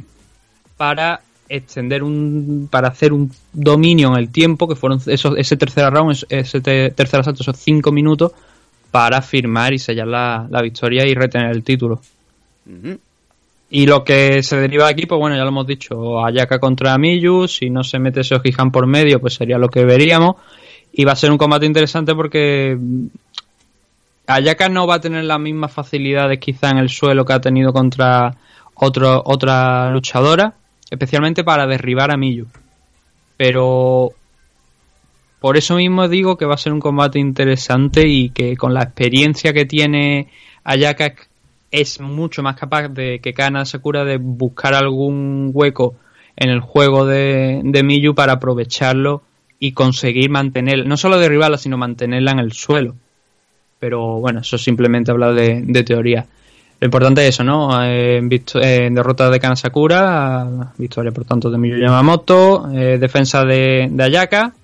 para 0.76 1.20
extender 1.48 2.04
un 2.04 2.68
para 2.70 2.88
hacer 2.88 3.12
un 3.12 3.32
dominio 3.52 4.08
en 4.08 4.18
el 4.18 4.30
tiempo 4.30 4.68
que 4.68 4.76
fueron 4.76 5.00
esos, 5.06 5.36
ese 5.36 5.56
tercer 5.56 5.92
round 5.92 6.24
ese 6.28 6.60
tercer 6.60 7.20
asalto 7.20 7.42
esos 7.42 7.56
cinco 7.56 7.90
minutos 7.90 8.32
para 8.92 9.20
firmar 9.20 9.72
y 9.72 9.78
sellar 9.78 10.06
la, 10.06 10.62
victoria 10.62 11.04
y 11.06 11.14
retener 11.14 11.50
el 11.50 11.64
título 11.64 12.00
y 13.68 13.86
lo 13.86 14.04
que 14.04 14.44
se 14.44 14.56
deriva 14.56 14.84
de 14.84 14.92
aquí 14.92 15.06
pues 15.06 15.18
bueno 15.18 15.34
ya 15.34 15.42
lo 15.42 15.48
hemos 15.48 15.66
dicho 15.66 16.24
Ayaka 16.24 16.60
contra 16.60 16.96
Miyu 16.98 17.48
si 17.48 17.68
no 17.68 17.82
se 17.82 17.98
mete 17.98 18.20
ese 18.20 18.36
Ojihan 18.36 18.70
por 18.70 18.86
medio 18.86 19.20
pues 19.20 19.34
sería 19.34 19.58
lo 19.58 19.68
que 19.68 19.84
veríamos 19.84 20.36
y 20.92 21.04
va 21.04 21.12
a 21.12 21.16
ser 21.16 21.32
un 21.32 21.38
combate 21.38 21.66
interesante 21.66 22.14
porque 22.14 22.78
Ayaka 24.34 24.68
no 24.68 24.86
va 24.86 24.96
a 24.96 25.00
tener 25.00 25.24
las 25.24 25.40
mismas 25.40 25.72
facilidades 25.72 26.38
quizá 26.38 26.70
en 26.70 26.78
el 26.78 26.88
suelo 26.88 27.24
que 27.24 27.32
ha 27.32 27.40
tenido 27.40 27.72
contra 27.72 28.36
otro, 28.74 29.22
otra 29.24 29.90
luchadora 29.90 30.54
especialmente 30.90 31.44
para 31.44 31.66
derribar 31.66 32.10
a 32.10 32.16
Miyu. 32.16 32.46
Pero 33.36 34.10
por 35.40 35.56
eso 35.56 35.76
mismo 35.76 36.08
digo 36.08 36.36
que 36.36 36.44
va 36.44 36.54
a 36.54 36.58
ser 36.58 36.72
un 36.72 36.80
combate 36.80 37.18
interesante 37.18 38.06
y 38.06 38.30
que 38.30 38.56
con 38.56 38.74
la 38.74 38.82
experiencia 38.82 39.52
que 39.52 39.64
tiene 39.64 40.28
Ayaka 40.64 41.14
es 41.70 42.00
mucho 42.00 42.42
más 42.42 42.56
capaz 42.56 42.88
de 42.88 43.20
que 43.20 43.32
Kana 43.32 43.64
Sakura 43.64 44.04
de 44.04 44.18
buscar 44.18 44.74
algún 44.74 45.52
hueco 45.54 45.94
en 46.36 46.50
el 46.50 46.60
juego 46.60 47.06
de, 47.06 47.60
de 47.62 47.82
Miyu 47.82 48.14
para 48.14 48.34
aprovecharlo 48.34 49.22
y 49.58 49.72
conseguir 49.72 50.30
mantener, 50.30 50.86
no 50.86 50.96
solo 50.96 51.18
derribarla, 51.18 51.58
sino 51.58 51.76
mantenerla 51.76 52.32
en 52.32 52.38
el 52.40 52.52
suelo. 52.52 52.96
Pero 53.80 54.20
bueno, 54.20 54.40
eso 54.40 54.56
simplemente 54.56 55.10
habla 55.10 55.32
de, 55.32 55.62
de 55.64 55.82
teoría. 55.82 56.26
Lo 56.80 56.86
importante 56.86 57.20
es 57.22 57.28
eso, 57.34 57.44
¿no? 57.44 57.84
Eh, 57.84 58.16
en 58.18 58.94
derrota 58.94 59.28
de 59.28 59.38
Kanasakura, 59.38 60.72
victoria 60.78 61.12
por 61.12 61.26
tanto 61.26 61.50
de 61.50 61.58
Miyu 61.58 61.76
Yamamoto, 61.76 62.70
eh, 62.72 62.96
defensa 62.98 63.44
de, 63.44 63.90
Ayaka. 63.98 64.54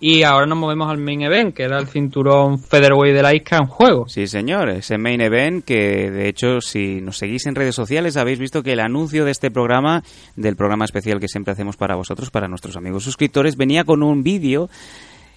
Y 0.00 0.22
ahora 0.22 0.46
nos 0.46 0.56
movemos 0.56 0.90
al 0.90 0.96
main 0.96 1.20
event, 1.20 1.54
que 1.54 1.64
era 1.64 1.78
el 1.78 1.86
cinturón 1.86 2.58
Featherweight 2.58 3.14
de 3.14 3.22
la 3.22 3.34
Isca 3.34 3.58
en 3.58 3.66
juego. 3.66 4.08
Sí, 4.08 4.26
señor, 4.26 4.70
ese 4.70 4.96
main 4.96 5.20
event 5.20 5.64
que 5.64 6.10
de 6.10 6.28
hecho 6.28 6.62
si 6.62 7.00
nos 7.02 7.18
seguís 7.18 7.46
en 7.46 7.54
redes 7.54 7.74
sociales 7.74 8.16
habéis 8.16 8.38
visto 8.38 8.62
que 8.62 8.72
el 8.72 8.80
anuncio 8.80 9.26
de 9.26 9.30
este 9.30 9.50
programa, 9.50 10.02
del 10.34 10.56
programa 10.56 10.86
especial 10.86 11.20
que 11.20 11.28
siempre 11.28 11.52
hacemos 11.52 11.76
para 11.76 11.94
vosotros, 11.94 12.30
para 12.30 12.48
nuestros 12.48 12.76
amigos 12.76 13.04
suscriptores, 13.04 13.56
venía 13.56 13.84
con 13.84 14.02
un 14.02 14.22
vídeo 14.22 14.70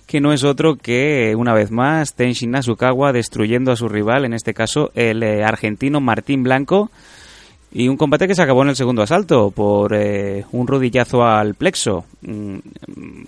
que 0.06 0.22
no 0.22 0.34
es 0.34 0.44
otro 0.44 0.76
que, 0.76 1.34
una 1.36 1.54
vez 1.54 1.72
más, 1.72 2.14
Tenshin 2.14 2.52
Nasukawa 2.52 3.12
destruyendo 3.12 3.72
a 3.72 3.76
su 3.76 3.88
rival, 3.88 4.26
en 4.26 4.34
este 4.34 4.54
caso 4.54 4.92
el 4.96 5.24
eh, 5.24 5.44
argentino 5.44 6.00
Martín 6.00 6.44
Blanco, 6.44 6.92
y 7.72 7.90
un 7.90 7.98
combate 7.98 8.28
que 8.28 8.36
se 8.36 8.42
acabó 8.42 8.62
en 8.62 8.70
el 8.70 8.76
segundo 8.78 9.02
asalto 9.02 9.52
por 9.52 9.94
eh, 9.94 10.46
un 10.54 10.66
rodillazo 10.66 11.26
al 11.26 11.56
plexo. 11.56 12.06
Mm, 12.22 12.58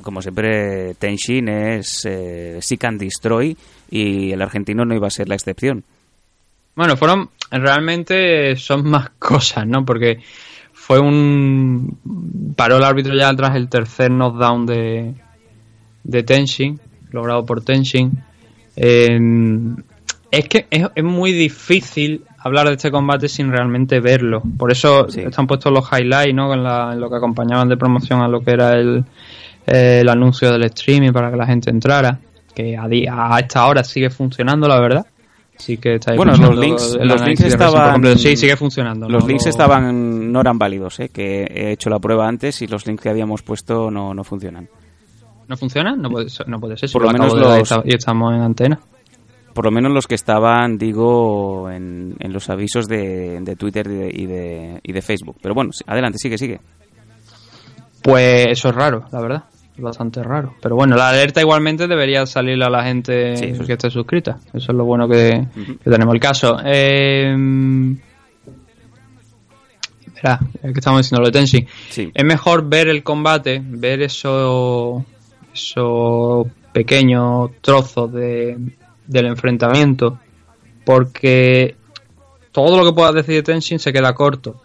como 0.02 0.22
siempre, 0.22 0.94
Tenshin 0.96 1.50
es 1.50 2.06
eh, 2.06 2.60
Seek 2.62 2.86
and 2.86 3.00
Destroy 3.00 3.58
y 3.92 4.32
el 4.32 4.42
argentino 4.42 4.86
no 4.86 4.96
iba 4.96 5.08
a 5.08 5.12
ser 5.12 5.28
la 5.28 5.36
excepción. 5.36 5.84
Bueno, 6.76 6.96
fueron, 6.96 7.30
realmente 7.52 8.56
son 8.56 8.90
más 8.90 9.10
cosas, 9.20 9.68
¿no? 9.68 9.84
Porque 9.84 10.20
fue 10.72 11.00
un... 11.00 12.54
paró 12.56 12.78
el 12.78 12.86
árbitro 12.86 13.16
ya 13.16 13.36
tras 13.36 13.54
el 13.56 13.68
tercer 13.68 14.12
knockdown 14.12 14.66
de, 14.66 15.16
de 16.08 16.24
Tenshin, 16.24 16.80
logrado 17.12 17.46
por 17.46 17.62
Tenshin. 17.62 18.12
es 18.76 20.48
que 20.50 20.68
es, 20.70 21.04
muy 21.04 21.34
difícil 21.34 22.24
hablar 22.40 22.68
de 22.68 22.74
este 22.74 22.90
combate 22.90 23.28
sin 23.28 23.52
realmente 23.52 24.00
verlo. 24.00 24.42
Por 24.58 24.72
eso 24.72 25.08
están 25.08 25.46
puestos 25.46 25.72
los 25.72 25.86
highlights, 25.92 26.34
¿no? 26.34 26.54
En, 26.54 27.00
lo 27.00 27.10
que 27.10 27.18
acompañaban 27.18 27.68
de 27.70 27.78
promoción 27.78 28.22
a 28.22 28.28
lo 28.28 28.42
que 28.42 28.52
era 28.52 28.74
el, 28.74 29.04
el 29.66 30.10
anuncio 30.10 30.52
del 30.52 30.64
streaming 30.64 31.12
para 31.12 31.30
que 31.30 31.38
la 31.38 31.46
gente 31.46 31.70
entrara. 31.70 32.20
Que 32.56 32.76
a, 32.76 32.88
a 33.36 33.40
esta 33.40 33.68
hora 33.68 33.84
sigue 33.84 34.10
funcionando, 34.10 34.68
la 34.68 34.80
verdad. 34.80 35.06
Sí 35.58 35.78
que 35.78 35.96
está 35.96 36.16
bueno, 36.16 36.36
los 36.38 36.56
links, 36.56 36.98
los 37.02 37.22
links 37.22 37.42
estaban. 37.42 38.18
Sí, 38.18 38.38
sigue 38.38 38.56
funcionando. 38.56 39.10
Los 39.10 39.26
links 39.26 39.48
estaban 39.48 40.32
no 40.32 40.42
eran 40.42 40.60
válidos, 40.60 41.00
¿eh? 41.00 41.10
que 41.10 41.44
he 41.44 41.72
hecho 41.72 41.90
la 41.90 42.00
prueba 42.00 42.28
antes 42.28 42.62
y 42.62 42.68
los 42.68 42.86
links 42.86 43.02
que 43.02 43.10
habíamos 43.10 43.42
puesto 43.42 43.90
no, 43.90 44.14
no 44.14 44.24
funcionan. 44.24 44.70
¿No 45.48 45.56
funciona? 45.56 45.96
No 45.96 46.10
puede, 46.10 46.28
no 46.46 46.60
puede 46.60 46.78
ser. 46.78 46.92
por 46.92 47.04
lo, 47.04 47.12
menos 47.12 47.34
los, 47.34 47.80
y 47.86 47.96
estamos 47.96 48.34
en 48.34 48.42
antena. 48.42 48.80
Por 49.54 49.66
lo 49.66 49.72
menos 49.72 49.92
los 49.92 50.06
que 50.06 50.16
estaban, 50.16 50.78
digo, 50.78 51.70
en, 51.72 52.16
los 52.20 52.50
avisos 52.50 52.86
de, 52.88 53.40
de 53.42 53.56
Twitter 53.56 53.88
y 53.88 54.26
de, 54.26 54.80
y 54.84 54.92
de, 54.92 55.02
Facebook. 55.02 55.38
Pero 55.42 55.56
bueno, 55.56 55.72
adelante, 55.88 56.20
sigue, 56.20 56.38
sigue. 56.38 56.60
Pues 58.04 58.48
eso 58.50 58.70
es 58.70 58.76
raro, 58.76 59.06
la 59.12 59.22
verdad. 59.22 59.44
Es 59.76 59.82
bastante 59.82 60.22
raro. 60.22 60.54
Pero 60.62 60.76
bueno, 60.76 60.96
la 60.96 61.10
alerta 61.10 61.42
igualmente 61.42 61.88
debería 61.88 62.26
salir 62.26 62.62
a 62.64 62.70
la 62.70 62.84
gente 62.84 63.34
que 63.66 63.74
esté 63.74 63.90
suscrita. 63.90 64.38
Eso 64.54 64.72
es 64.72 64.78
lo 64.78 64.86
bueno 64.86 65.08
que, 65.08 65.48
tenemos. 65.84 66.14
El 66.14 66.20
caso. 66.20 66.58
Eh, 66.64 67.36
que 70.62 70.80
estamos 70.80 71.02
diciendo 71.02 71.22
lo 71.22 71.28
de 71.28 71.32
Tenshin. 71.32 71.68
Es 72.14 72.26
mejor 72.26 72.68
ver 72.68 72.90
el 72.90 73.04
combate, 73.04 73.62
ver 73.64 74.02
eso 74.02 75.06
esos 75.58 76.48
pequeños 76.72 77.52
trozos 77.62 78.14
de, 78.14 78.58
del 79.08 79.26
enfrentamiento, 79.26 80.20
porque 80.86 81.76
todo 82.52 82.78
lo 82.78 82.86
que 82.86 82.96
puedas 82.96 83.16
decir 83.16 83.36
de 83.36 83.44
Tenshin 83.44 83.80
se 83.80 83.92
queda 83.92 84.14
corto. 84.14 84.62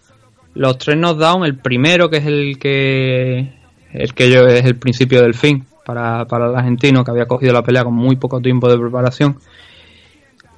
Los 0.53 0.77
tres 0.77 0.97
knockdown, 0.97 1.45
el 1.45 1.57
primero 1.57 2.09
que 2.09 2.17
es 2.17 2.25
el 2.25 2.59
que 2.59 3.53
el 3.91 4.13
que 4.13 4.29
yo 4.29 4.47
es 4.47 4.65
el 4.65 4.75
principio 4.75 5.21
del 5.21 5.33
fin 5.33 5.65
para, 5.85 6.25
para 6.25 6.47
el 6.47 6.55
argentino 6.55 7.03
que 7.03 7.11
había 7.11 7.27
cogido 7.27 7.53
la 7.53 7.63
pelea 7.63 7.83
con 7.83 7.93
muy 7.93 8.15
poco 8.15 8.41
tiempo 8.41 8.69
de 8.69 8.77
preparación, 8.77 9.39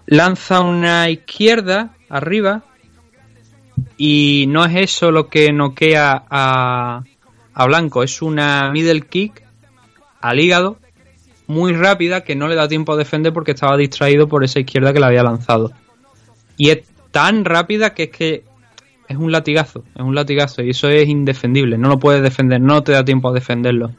lanza 0.05 0.61
una 0.61 1.09
izquierda 1.09 1.95
arriba 2.09 2.63
y 3.97 4.45
no 4.47 4.65
es 4.65 4.75
eso 4.75 5.11
lo 5.11 5.27
que 5.27 5.51
noquea 5.51 6.25
a, 6.29 7.03
a 7.53 7.65
Blanco, 7.65 8.03
es 8.03 8.21
una 8.21 8.71
middle 8.71 9.01
kick 9.01 9.44
al 10.25 10.39
hígado 10.39 10.77
muy 11.47 11.73
rápida 11.73 12.21
que 12.21 12.35
no 12.35 12.47
le 12.47 12.55
da 12.55 12.67
tiempo 12.67 12.93
a 12.93 12.97
defender 12.97 13.31
porque 13.31 13.51
estaba 13.51 13.77
distraído 13.77 14.27
por 14.27 14.43
esa 14.43 14.59
izquierda 14.59 14.91
que 14.91 14.99
le 14.99 15.05
había 15.05 15.21
lanzado. 15.21 15.71
Y 16.57 16.69
es 16.69 16.79
tan 17.11 17.45
rápida 17.45 17.93
que 17.93 18.03
es 18.03 18.09
que 18.09 18.43
es 19.07 19.17
un 19.17 19.31
latigazo, 19.31 19.83
es 19.93 20.01
un 20.01 20.15
latigazo 20.15 20.63
y 20.63 20.71
eso 20.71 20.89
es 20.89 21.07
indefendible, 21.07 21.77
no 21.77 21.89
lo 21.89 21.99
puedes 21.99 22.23
defender, 22.23 22.59
no 22.59 22.81
te 22.81 22.93
da 22.93 23.05
tiempo 23.05 23.29
a 23.29 23.33
defenderlo. 23.33 23.91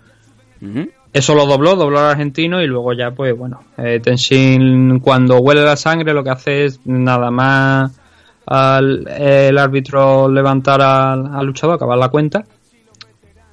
Eso 1.13 1.35
lo 1.37 1.47
dobló, 1.47 1.77
dobló 1.77 2.01
al 2.01 2.11
argentino 2.11 2.61
y 2.61 2.67
luego 2.67 2.93
ya 2.93 3.13
pues 3.13 3.37
bueno, 3.37 3.61
eh, 3.79 4.01
Tenshin 4.03 4.99
cuando 4.99 5.39
huele 5.39 5.63
la 5.63 5.77
sangre 5.77 6.13
lo 6.13 6.25
que 6.25 6.31
hace 6.31 6.65
es 6.65 6.81
nada 6.85 7.31
más 7.31 8.01
al 8.47 9.07
el 9.09 9.57
árbitro 9.59 10.29
levantar 10.29 10.83
al, 10.83 11.33
al 11.33 11.47
luchador, 11.47 11.77
acabar 11.77 11.99
la 11.99 12.09
cuenta 12.09 12.45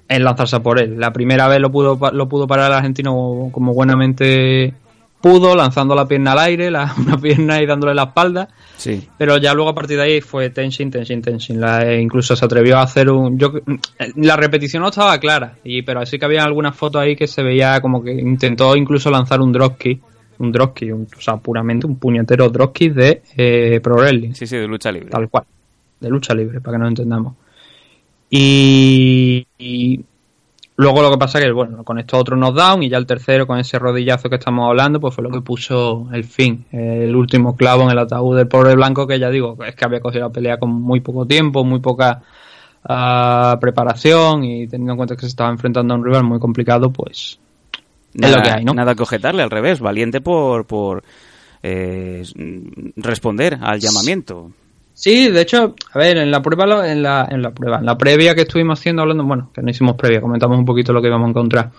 en 0.08 0.24
lanzarse 0.24 0.60
por 0.60 0.80
él. 0.80 1.00
La 1.00 1.14
primera 1.14 1.48
vez 1.48 1.60
lo 1.60 1.72
pudo, 1.72 2.00
lo 2.12 2.30
pudo 2.30 2.48
parar 2.48 2.72
el 2.72 2.78
argentino 2.78 3.50
como 3.52 3.74
buenamente 3.74 4.74
pudo, 5.24 5.56
lanzando 5.56 5.96
la 5.96 6.06
pierna 6.06 6.34
al 6.34 6.40
aire, 6.40 6.70
la, 6.70 6.94
una 7.00 7.18
pierna 7.18 7.62
y 7.62 7.66
dándole 7.66 7.96
la 7.96 8.04
espalda. 8.04 8.50
Sí. 8.76 9.08
Pero 9.18 9.38
ya 9.38 9.54
luego 9.54 9.70
a 9.70 9.76
partir 9.76 9.96
de 9.96 10.04
ahí 10.04 10.22
fue 10.22 10.50
Tenshin, 10.50 10.92
Tenshin, 10.92 11.22
Tenshin. 11.22 11.62
La, 11.62 11.82
e 11.90 12.02
incluso 12.02 12.36
se 12.36 12.44
atrevió 12.44 12.78
a 12.78 12.82
hacer 12.82 13.10
un. 13.10 13.40
Yo, 13.40 13.54
la 14.18 14.36
repetición 14.36 14.84
no 14.84 14.90
estaba 14.90 15.18
clara, 15.20 15.56
y, 15.64 15.82
pero 15.84 16.02
así 16.02 16.20
que 16.20 16.26
había 16.26 16.44
algunas 16.44 16.76
fotos 16.76 17.02
ahí 17.02 17.16
que 17.16 17.26
se 17.26 17.42
veía 17.42 17.80
como 17.80 18.04
que 18.04 18.12
intentó 18.12 18.76
incluso 18.76 19.10
lanzar 19.10 19.40
un 19.40 19.54
dropkick. 19.54 20.02
Un 20.40 20.52
dropkick, 20.52 20.94
o 20.94 21.22
sea, 21.22 21.38
puramente 21.38 21.88
un 21.88 21.96
puñetero 21.96 22.50
dropkick 22.50 22.94
de 22.94 23.22
eh, 23.38 23.80
Pro 23.82 23.96
Wrestling. 23.96 24.34
Sí, 24.34 24.46
sí, 24.46 24.58
de 24.58 24.68
lucha 24.68 24.92
libre. 24.92 25.10
Tal 25.10 25.30
cual. 25.30 25.46
De 26.02 26.10
lucha 26.10 26.34
libre, 26.34 26.60
para 26.60 26.76
que 26.76 26.82
nos 26.82 26.90
entendamos. 26.90 27.36
Y, 28.36 29.46
luego 30.76 31.04
lo 31.04 31.12
que 31.12 31.20
pasa 31.20 31.38
es 31.38 31.46
que, 31.46 31.52
bueno, 31.52 31.84
con 31.84 32.00
esto 32.00 32.18
otro 32.18 32.36
knockdown 32.36 32.82
y 32.82 32.90
ya 32.90 32.98
el 32.98 33.06
tercero 33.06 33.46
con 33.46 33.60
ese 33.60 33.78
rodillazo 33.78 34.28
que 34.28 34.38
estamos 34.38 34.68
hablando, 34.68 35.00
pues 35.00 35.14
fue 35.14 35.24
lo 35.24 35.30
que 35.30 35.42
puso 35.42 36.08
el 36.12 36.24
fin, 36.24 36.66
el 36.72 37.16
último 37.16 37.56
clavo 37.56 37.84
en 37.84 37.92
el 37.92 38.00
ataúd 38.00 38.36
del 38.36 38.48
pobre 38.48 38.74
blanco 38.74 39.06
que 39.06 39.20
ya 39.20 39.30
digo, 39.30 39.56
es 39.64 39.76
que 39.76 39.86
había 39.86 40.00
cogido 40.00 40.26
la 40.26 40.34
pelea 40.34 40.58
con 40.58 40.72
muy 40.72 41.00
poco 41.02 41.28
tiempo, 41.28 41.64
muy 41.64 41.80
poca 41.80 42.24
ah, 42.86 43.60
preparación 43.62 44.44
y 44.44 44.68
teniendo 44.68 44.94
en 44.94 44.98
cuenta 44.98 45.16
que 45.16 45.22
se 45.22 45.28
estaba 45.28 45.52
enfrentando 45.52 45.94
a 45.94 45.98
un 45.98 46.04
rival 46.04 46.24
muy 46.24 46.40
complicado, 46.40 46.92
pues 46.92 47.38
Nada, 48.16 48.38
lo 48.38 48.42
que 48.42 48.50
hay, 48.50 48.66
¿no? 48.66 48.74
Nada 48.74 48.96
que 48.96 49.04
objetarle, 49.04 49.44
al 49.44 49.52
revés, 49.52 49.80
valiente 49.80 50.22
por, 50.22 50.66
por 50.66 51.04
eh, 51.62 52.24
responder 52.96 53.60
al 53.62 53.80
llamamiento. 53.80 54.52
Sí, 55.04 55.30
de 55.30 55.42
hecho, 55.42 55.76
a 55.92 56.00
ver, 56.00 56.16
en 56.16 56.32
la 56.32 56.42
prueba, 56.42 56.90
en 56.90 57.04
la, 57.04 57.28
en 57.30 57.42
la 57.42 57.52
prueba, 57.52 57.80
en 57.80 57.86
la 57.86 57.98
previa 57.98 58.34
que 58.36 58.44
estuvimos 58.44 58.80
haciendo, 58.80 59.02
hablando, 59.02 59.26
bueno, 59.26 59.50
que 59.54 59.62
no 59.62 59.70
hicimos 59.70 59.98
previa, 59.98 60.22
comentamos 60.22 60.58
un 60.58 60.64
poquito 60.64 60.94
lo 60.94 61.02
que 61.02 61.10
íbamos 61.10 61.28
a 61.28 61.30
encontrar. 61.32 61.72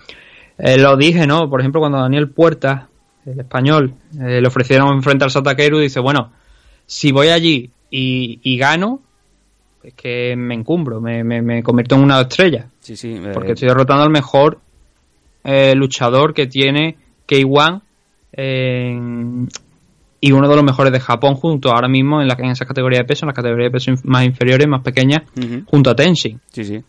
Eh, 0.59 0.77
lo 0.77 0.95
dije, 0.95 1.25
¿no? 1.25 1.49
Por 1.49 1.59
ejemplo, 1.59 1.81
cuando 1.81 1.97
Daniel 1.99 2.29
Puerta, 2.29 2.87
el 3.25 3.39
español, 3.39 3.95
eh, 4.21 4.39
le 4.41 4.47
ofrecieron 4.47 4.93
enfrentarse 4.93 5.39
a 5.39 5.41
Takeru, 5.41 5.79
dice, 5.79 5.99
bueno, 6.01 6.33
si 6.85 7.11
voy 7.11 7.29
allí 7.29 7.71
y, 7.89 8.39
y 8.43 8.57
gano, 8.59 8.99
es 9.81 9.95
que 9.95 10.35
me 10.37 10.53
encumbro, 10.53 11.01
me, 11.01 11.23
me, 11.23 11.41
me 11.41 11.63
convierto 11.63 11.95
en 11.95 12.03
una 12.03 12.21
estrella. 12.21 12.67
Sí, 12.79 12.95
sí. 12.95 13.15
eh, 13.15 13.31
Porque 13.33 13.53
estoy 13.53 13.67
derrotando 13.69 14.03
al 14.03 14.11
mejor 14.11 14.59
eh, 15.43 15.73
luchador 15.75 16.35
que 16.35 16.45
tiene 16.45 16.95
K1 17.27 17.81
en- 18.33 19.47
y 20.25 20.31
uno 20.31 20.49
de 20.49 20.55
los 20.55 20.63
mejores 20.63 20.91
de 20.91 20.99
Japón 20.99 21.35
junto 21.35 21.69
ahora 21.69 21.87
mismo 21.87 22.19
en, 22.19 22.27
la, 22.27 22.35
en 22.39 22.49
esa 22.49 22.65
categoría 22.65 22.97
de 22.97 23.05
peso, 23.05 23.25
en 23.25 23.27
las 23.27 23.35
categorías 23.35 23.67
de 23.67 23.71
peso 23.71 23.91
más 24.05 24.25
inferiores, 24.25 24.67
más 24.67 24.81
pequeñas, 24.81 25.21
junto 25.67 25.91
a 25.91 25.95
Tenshin. 25.95 26.41
Sí, 26.51 26.63
sí. 26.63 26.83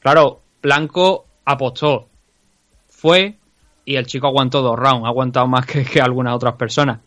Claro, 0.00 0.40
Blanco 0.62 1.26
apostó, 1.44 2.08
fue 2.88 3.36
y 3.84 3.96
el 3.96 4.06
chico 4.06 4.26
aguantó 4.26 4.62
dos 4.62 4.76
rounds, 4.76 5.04
ha 5.04 5.08
aguantado 5.08 5.46
más 5.46 5.66
que, 5.66 5.84
que 5.84 6.00
algunas 6.00 6.34
otras 6.34 6.54
personas. 6.54 7.00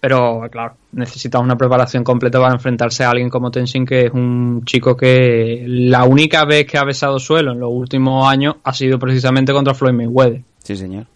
Pero 0.00 0.40
claro, 0.50 0.74
necesita 0.90 1.38
una 1.38 1.54
preparación 1.54 2.02
completa 2.02 2.40
para 2.40 2.54
enfrentarse 2.54 3.04
a 3.04 3.10
alguien 3.10 3.30
como 3.30 3.52
Tenshin, 3.52 3.86
que 3.86 4.06
es 4.06 4.12
un 4.12 4.64
chico 4.64 4.96
que 4.96 5.62
la 5.68 6.02
única 6.02 6.44
vez 6.46 6.66
que 6.66 6.78
ha 6.78 6.84
besado 6.84 7.20
suelo 7.20 7.52
en 7.52 7.60
los 7.60 7.70
últimos 7.70 8.26
años 8.26 8.56
ha 8.64 8.72
sido 8.72 8.98
precisamente 8.98 9.52
contra 9.52 9.72
Floyd 9.72 9.94
Mayweather. 9.94 10.42
Sí, 10.64 10.74
señor. 10.74 11.06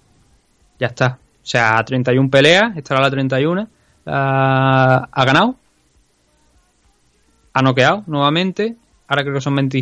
Ya 0.78 0.86
está. 0.86 1.18
O 1.44 1.46
sea, 1.46 1.84
31 1.84 2.30
peleas, 2.30 2.74
estará 2.74 3.02
la 3.02 3.10
31. 3.10 3.68
ah, 4.06 5.08
ha 5.12 5.24
ganado. 5.26 5.56
Ha 7.52 7.60
noqueado 7.60 8.02
nuevamente. 8.06 8.74
Ahora 9.06 9.22
creo 9.22 9.34
que 9.34 9.40
son 9.42 9.54
20. 9.54 9.78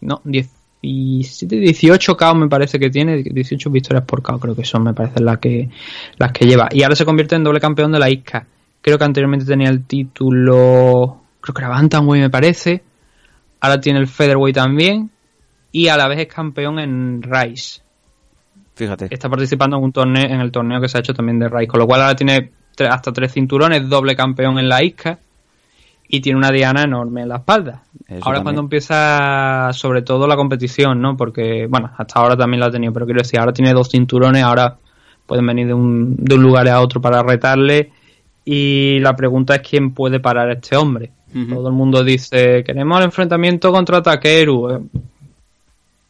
No, 0.00 0.22
17, 0.24 1.56
18 1.56 2.16
KO 2.16 2.34
me 2.34 2.48
parece 2.48 2.78
que 2.78 2.88
tiene. 2.88 3.22
18 3.22 3.70
victorias 3.70 4.04
por 4.06 4.22
KO 4.22 4.40
creo 4.40 4.56
que 4.56 4.64
son, 4.64 4.82
me 4.82 4.94
parece, 4.94 5.20
las 5.20 5.38
que, 5.38 5.68
las 6.16 6.32
que 6.32 6.46
lleva. 6.46 6.70
Y 6.72 6.84
ahora 6.84 6.96
se 6.96 7.04
convierte 7.04 7.36
en 7.36 7.44
doble 7.44 7.60
campeón 7.60 7.92
de 7.92 7.98
la 7.98 8.08
ISCA. 8.08 8.46
Creo 8.80 8.96
que 8.96 9.04
anteriormente 9.04 9.44
tenía 9.44 9.68
el 9.68 9.84
título. 9.84 11.20
Creo 11.42 11.54
que 11.54 11.60
era 11.60 11.68
Bantamweight, 11.68 12.22
me 12.22 12.30
parece. 12.30 12.82
Ahora 13.60 13.78
tiene 13.78 13.98
el 13.98 14.08
Featherweight 14.08 14.56
también. 14.56 15.10
Y 15.70 15.88
a 15.88 15.98
la 15.98 16.08
vez 16.08 16.20
es 16.20 16.28
campeón 16.28 16.78
en 16.78 17.22
Rise 17.22 17.82
Fíjate. 18.84 19.08
está 19.10 19.28
participando 19.28 19.76
en 19.76 19.84
un 19.84 19.92
torneo 19.92 20.24
en 20.24 20.40
el 20.40 20.50
torneo 20.50 20.80
que 20.80 20.88
se 20.88 20.96
ha 20.96 21.00
hecho 21.00 21.12
también 21.12 21.38
de 21.38 21.48
Rise, 21.48 21.66
con 21.66 21.80
lo 21.80 21.86
cual 21.86 22.00
ahora 22.00 22.16
tiene 22.16 22.50
hasta 22.88 23.12
tres 23.12 23.32
cinturones, 23.32 23.86
doble 23.88 24.16
campeón 24.16 24.58
en 24.58 24.68
la 24.68 24.82
isca 24.82 25.18
y 26.08 26.20
tiene 26.20 26.38
una 26.38 26.50
diana 26.50 26.82
enorme 26.84 27.22
en 27.22 27.28
la 27.28 27.36
espalda. 27.36 27.82
Eso 28.06 28.14
ahora 28.14 28.22
también. 28.22 28.42
cuando 28.42 28.60
empieza 28.62 29.70
sobre 29.72 30.02
todo 30.02 30.26
la 30.26 30.34
competición, 30.34 31.00
¿no? 31.00 31.16
Porque, 31.16 31.66
bueno, 31.68 31.90
hasta 31.96 32.20
ahora 32.20 32.36
también 32.36 32.60
la 32.60 32.66
ha 32.66 32.70
tenido, 32.70 32.92
pero 32.92 33.04
quiero 33.04 33.20
decir, 33.20 33.38
ahora 33.38 33.52
tiene 33.52 33.72
dos 33.74 33.90
cinturones, 33.90 34.42
ahora 34.42 34.76
pueden 35.26 35.46
venir 35.46 35.66
de 35.66 35.74
un, 35.74 36.16
de 36.16 36.34
un 36.34 36.42
lugar 36.42 36.66
a 36.68 36.80
otro 36.80 37.00
para 37.00 37.22
retarle 37.22 37.92
y 38.44 38.98
la 39.00 39.14
pregunta 39.14 39.56
es 39.56 39.60
quién 39.60 39.92
puede 39.92 40.18
parar 40.20 40.48
a 40.48 40.54
este 40.54 40.76
hombre. 40.76 41.10
Todo 41.48 41.68
el 41.68 41.74
mundo 41.74 42.02
dice, 42.02 42.64
queremos 42.64 42.98
el 42.98 43.04
enfrentamiento 43.04 43.70
contra 43.70 44.02
Takeru. 44.02 44.70
Eh, 44.70 44.80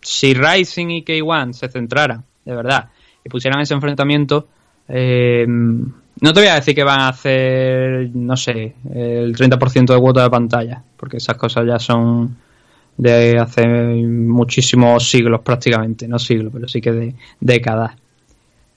Si 0.01 0.33
Rising 0.33 0.89
y 0.89 1.05
K1 1.05 1.53
se 1.53 1.69
centraran, 1.69 2.25
de 2.51 2.57
verdad, 2.57 2.89
y 3.25 3.29
pusieran 3.29 3.61
ese 3.61 3.75
enfrentamiento, 3.75 4.47
eh, 4.89 5.47
no 5.47 6.33
te 6.35 6.41
voy 6.41 6.49
a 6.49 6.57
decir 6.57 6.75
que 6.75 6.85
van 6.85 7.01
a 7.01 7.09
hacer, 7.09 8.11
no 8.15 8.37
sé, 8.37 8.75
el 8.93 9.35
30% 9.35 9.95
de 9.95 10.01
cuota 10.01 10.23
de 10.23 10.31
pantalla, 10.31 10.83
porque 10.97 11.17
esas 11.17 11.37
cosas 11.37 11.67
ya 11.67 11.79
son 11.79 12.37
de 12.97 13.39
hace 13.39 13.67
muchísimos 13.67 15.09
siglos 15.09 15.41
prácticamente, 15.41 16.07
no 16.07 16.19
siglos, 16.19 16.53
pero 16.53 16.69
sí 16.69 16.81
que 16.81 16.93
de 16.93 17.15
décadas. 17.41 17.93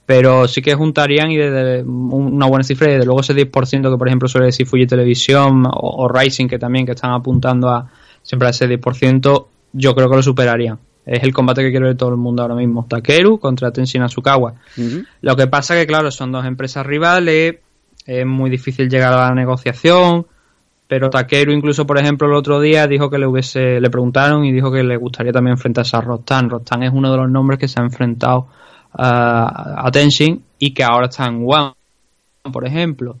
Pero 0.06 0.46
sí 0.48 0.62
que 0.62 0.74
juntarían 0.74 1.30
y 1.30 1.36
de, 1.36 1.50
de 1.50 1.82
una 1.82 2.46
buena 2.46 2.62
cifra, 2.62 2.88
y 2.88 2.92
desde 2.92 3.06
luego 3.06 3.20
ese 3.20 3.34
10% 3.34 3.90
que 3.90 3.98
por 3.98 4.08
ejemplo 4.08 4.28
suele 4.28 4.46
decir 4.46 4.66
Fuji 4.66 4.86
Televisión 4.86 5.66
o, 5.66 6.04
o 6.04 6.08
Rising, 6.08 6.46
que 6.46 6.58
también 6.58 6.86
que 6.86 6.92
están 6.92 7.12
apuntando 7.12 7.68
a 7.68 7.90
siempre 8.22 8.48
a 8.48 8.50
ese 8.50 8.68
10%, 8.68 9.46
yo 9.72 9.94
creo 9.94 10.08
que 10.08 10.16
lo 10.16 10.22
superarían. 10.22 10.78
Es 11.06 11.22
el 11.22 11.32
combate 11.32 11.62
que 11.62 11.70
quiero 11.70 11.86
ver 11.86 11.96
todo 11.96 12.10
el 12.10 12.16
mundo 12.16 12.42
ahora 12.42 12.54
mismo. 12.54 12.86
Takeru 12.88 13.38
contra 13.38 13.70
Tenshin 13.70 14.02
Asukawa. 14.02 14.54
Lo 15.20 15.36
que 15.36 15.46
pasa 15.46 15.74
que, 15.74 15.86
claro, 15.86 16.10
son 16.10 16.32
dos 16.32 16.46
empresas 16.46 16.86
rivales, 16.86 17.56
es 18.06 18.26
muy 18.26 18.50
difícil 18.50 18.88
llegar 18.88 19.12
a 19.12 19.28
la 19.28 19.34
negociación, 19.34 20.26
pero 20.86 21.10
Takeru 21.10 21.52
incluso, 21.52 21.86
por 21.86 21.98
ejemplo, 21.98 22.28
el 22.28 22.34
otro 22.34 22.60
día 22.60 22.86
dijo 22.86 23.10
que 23.10 23.18
le 23.18 23.26
hubiese, 23.26 23.80
le 23.80 23.90
preguntaron 23.90 24.44
y 24.44 24.52
dijo 24.52 24.70
que 24.70 24.82
le 24.82 24.96
gustaría 24.96 25.32
también 25.32 25.52
enfrentarse 25.52 25.96
a 25.96 26.00
Rostan. 26.00 26.50
Rostan 26.50 26.82
es 26.82 26.92
uno 26.92 27.10
de 27.10 27.16
los 27.18 27.30
nombres 27.30 27.58
que 27.58 27.68
se 27.68 27.80
ha 27.80 27.84
enfrentado 27.84 28.48
a, 28.92 29.86
a 29.86 29.90
Tenshin 29.90 30.42
y 30.58 30.72
que 30.72 30.84
ahora 30.84 31.06
está 31.06 31.26
en 31.26 31.44
One, 31.46 31.72
por 32.52 32.66
ejemplo. 32.66 33.16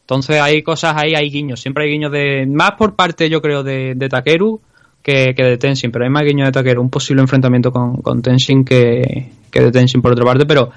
Entonces 0.00 0.40
hay 0.40 0.62
cosas 0.62 0.94
ahí, 0.96 1.14
hay 1.14 1.30
guiños, 1.30 1.60
siempre 1.60 1.84
hay 1.84 1.90
guiños 1.90 2.12
de, 2.12 2.46
más 2.46 2.72
por 2.72 2.94
parte 2.94 3.28
yo 3.28 3.42
creo 3.42 3.62
de, 3.62 3.94
de 3.94 4.08
Takeru 4.08 4.60
que, 5.08 5.34
que 5.34 5.42
de 5.42 5.56
Tenshin, 5.56 5.90
pero 5.90 6.04
hay 6.04 6.10
más 6.10 6.22
guiños 6.22 6.48
de 6.48 6.52
Takeru, 6.52 6.82
un 6.82 6.90
posible 6.90 7.22
enfrentamiento 7.22 7.72
con, 7.72 7.96
con 8.02 8.20
Tenshin 8.20 8.62
que, 8.62 9.30
que 9.50 9.62
de 9.62 9.72
Tenshin 9.72 10.02
por 10.02 10.12
otra 10.12 10.22
parte, 10.22 10.44
pero 10.44 10.70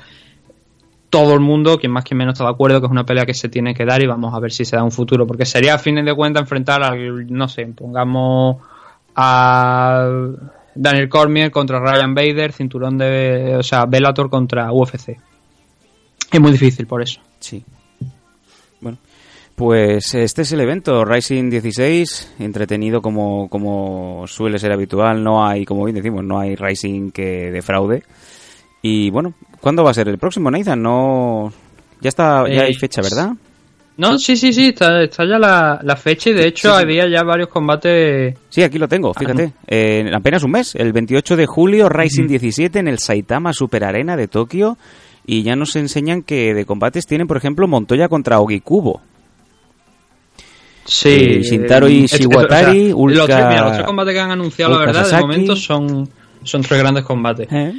todo 1.10 1.34
el 1.34 1.42
mundo, 1.42 1.78
quien 1.78 1.92
más 1.92 2.06
quien 2.06 2.18
menos 2.18 2.36
está 2.36 2.46
de 2.46 2.52
acuerdo 2.52 2.80
que 2.80 2.86
es 2.86 2.92
una 2.92 3.06
pelea 3.06 3.26
que 3.26 3.34
se 3.34 3.50
tiene 3.50 3.74
que 3.74 3.84
dar 3.84 4.02
y 4.02 4.08
vamos 4.08 4.34
a 4.34 4.40
ver 4.40 4.54
si 4.54 4.64
se 4.64 4.78
da 4.78 4.84
un 4.84 4.92
futuro, 4.94 5.28
porque 5.28 5.44
sería 5.44 5.74
a 5.74 5.78
fines 5.78 6.06
de 6.06 6.16
cuentas 6.16 6.44
enfrentar 6.44 6.82
al, 6.82 7.28
no 7.30 7.50
sé, 7.50 7.66
pongamos 7.66 8.60
a 9.18 10.08
Daniel 10.74 11.10
Cormier 11.10 11.52
contra 11.52 11.82
Ryan 11.82 12.16
Bader, 12.16 12.54
cinturón 12.54 12.98
de, 12.98 13.58
o 13.58 13.64
sea, 13.64 13.86
Bellator 13.86 14.30
contra 14.30 14.72
UFC. 14.72 15.20
Es 16.32 16.40
muy 16.40 16.54
difícil 16.54 16.88
por 16.88 17.02
eso. 17.02 17.20
Sí. 17.42 17.66
Pues 19.56 20.16
este 20.16 20.42
es 20.42 20.52
el 20.54 20.62
evento, 20.62 21.06
Rising 21.06 21.50
16, 21.50 22.36
entretenido 22.40 23.02
como, 23.02 23.48
como 23.50 24.26
suele 24.28 24.58
ser 24.58 24.72
habitual, 24.72 25.24
no 25.24 25.46
hay, 25.46 25.66
como 25.66 25.84
bien 25.84 25.96
decimos, 25.96 26.24
no 26.24 26.40
hay 26.40 26.56
Rising 26.56 27.12
que 27.12 27.52
defraude. 27.52 28.04
Y 28.82 29.12
bueno, 29.12 29.34
¿cuándo 29.60 29.84
va 29.84 29.92
a 29.92 29.94
ser 29.94 30.08
el 30.08 30.18
próximo, 30.18 30.50
Nathan? 30.50 30.82
No... 30.82 31.54
Ya 32.00 32.10
está, 32.10 32.48
ya 32.48 32.64
Eh, 32.64 32.66
hay 32.66 32.74
fecha, 32.74 33.02
¿verdad? 33.02 33.34
No, 33.98 34.18
sí, 34.18 34.36
sí, 34.36 34.52
sí, 34.52 34.70
está, 34.70 35.04
está 35.04 35.24
ya 35.26 35.38
la, 35.38 35.80
la 35.84 35.96
fecha 35.96 36.32
y 36.32 36.34
de 36.34 36.48
hecho 36.48 36.70
sí, 36.70 36.76
sí. 36.76 36.84
había 36.84 37.08
ya 37.08 37.24
varios 37.24 37.50
combates. 37.50 38.36
Sí, 38.50 38.64
aquí 38.64 38.80
lo 38.80 38.88
tengo, 38.88 39.14
fíjate. 39.14 39.54
Eh, 39.68 40.00
en 40.00 40.16
apenas 40.16 40.44
un 40.44 40.52
mes, 40.52 40.74
el 40.74 40.92
28 40.92 41.36
de 41.36 41.46
julio, 41.46 41.88
Rising 41.88 42.26
17 42.26 42.80
en 42.80 42.88
el 42.88 42.98
Saitama 42.98 43.54
Super 43.54 43.84
Arena 43.84 44.18
de 44.18 44.28
Tokio. 44.28 44.78
Y 45.24 45.44
ya 45.44 45.56
nos 45.56 45.76
enseñan 45.76 46.24
que 46.24 46.56
de 46.56 46.66
combates 46.66 47.06
tienen, 47.06 47.28
por 47.28 47.38
ejemplo, 47.38 47.68
Montoya 47.68 48.08
contra 48.08 48.40
Ogikubo. 48.40 49.02
Sí, 50.86 51.10
Eh, 51.10 51.42
Shintaro 51.44 51.88
y 51.88 52.06
es- 52.06 52.20
Shiwatari, 52.20 52.90
los, 52.90 52.98
Ulka- 52.98 53.26
tres, 53.26 53.46
mira, 53.48 53.62
los 53.64 53.74
tres 53.74 53.86
combates 53.86 54.14
que 54.14 54.20
han 54.20 54.32
anunciado, 54.32 54.74
la 54.74 54.80
verdad, 54.80 55.00
de 55.04 55.06
Sasaki. 55.06 55.22
momento 55.22 55.56
son, 55.56 56.10
son 56.44 56.62
tres 56.64 56.80
grandes 56.80 57.04
combates. 57.04 57.48
¿Eh? 57.52 57.74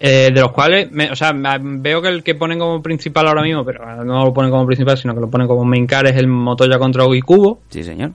Eh, 0.00 0.30
de 0.32 0.40
los 0.40 0.52
cuales, 0.52 0.90
me- 0.92 1.10
o 1.10 1.16
sea, 1.16 1.32
veo 1.60 2.00
que 2.00 2.08
el 2.08 2.22
que 2.22 2.34
ponen 2.36 2.58
como 2.58 2.80
principal 2.80 3.26
ahora 3.28 3.42
mismo, 3.42 3.64
pero 3.64 4.04
no 4.04 4.24
lo 4.24 4.32
ponen 4.32 4.50
como 4.50 4.64
principal, 4.66 4.96
sino 4.96 5.12
que 5.14 5.20
lo 5.20 5.28
ponen 5.28 5.46
como 5.48 5.64
main 5.64 5.86
car, 5.86 6.06
es 6.06 6.16
el 6.16 6.26
Motoya 6.28 6.78
contra 6.78 7.04
Ogikubo. 7.04 7.60
Sí, 7.68 7.82
señor. 7.84 8.12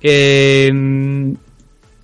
Eh, 0.00 0.70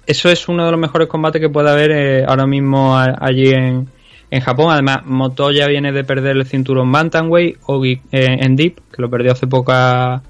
eso 0.07 0.29
es 0.31 0.49
uno 0.49 0.65
de 0.67 0.71
los 0.73 0.81
mejores 0.81 1.09
combates 1.09 1.41
que 1.41 1.49
puede 1.49 1.71
haber 1.71 1.91
eh, 1.93 2.25
ahora 2.27 2.47
mismo 2.47 2.97
a- 2.97 3.17
allí 3.21 3.51
en, 3.51 3.89
en 4.31 4.41
Japón. 4.41 4.73
Además, 4.73 4.99
Motoya 5.05 5.67
viene 5.67 5.93
de 5.93 6.05
perder 6.05 6.37
el 6.37 6.47
cinturón 6.47 6.91
Bantamweight 6.91 7.59
Ogi, 7.67 8.01
eh, 8.13 8.37
en 8.41 8.57
Deep, 8.57 8.77
que 8.93 9.03
lo 9.03 9.09
perdió 9.09 9.33
hace 9.33 9.47
poca, 9.47 10.23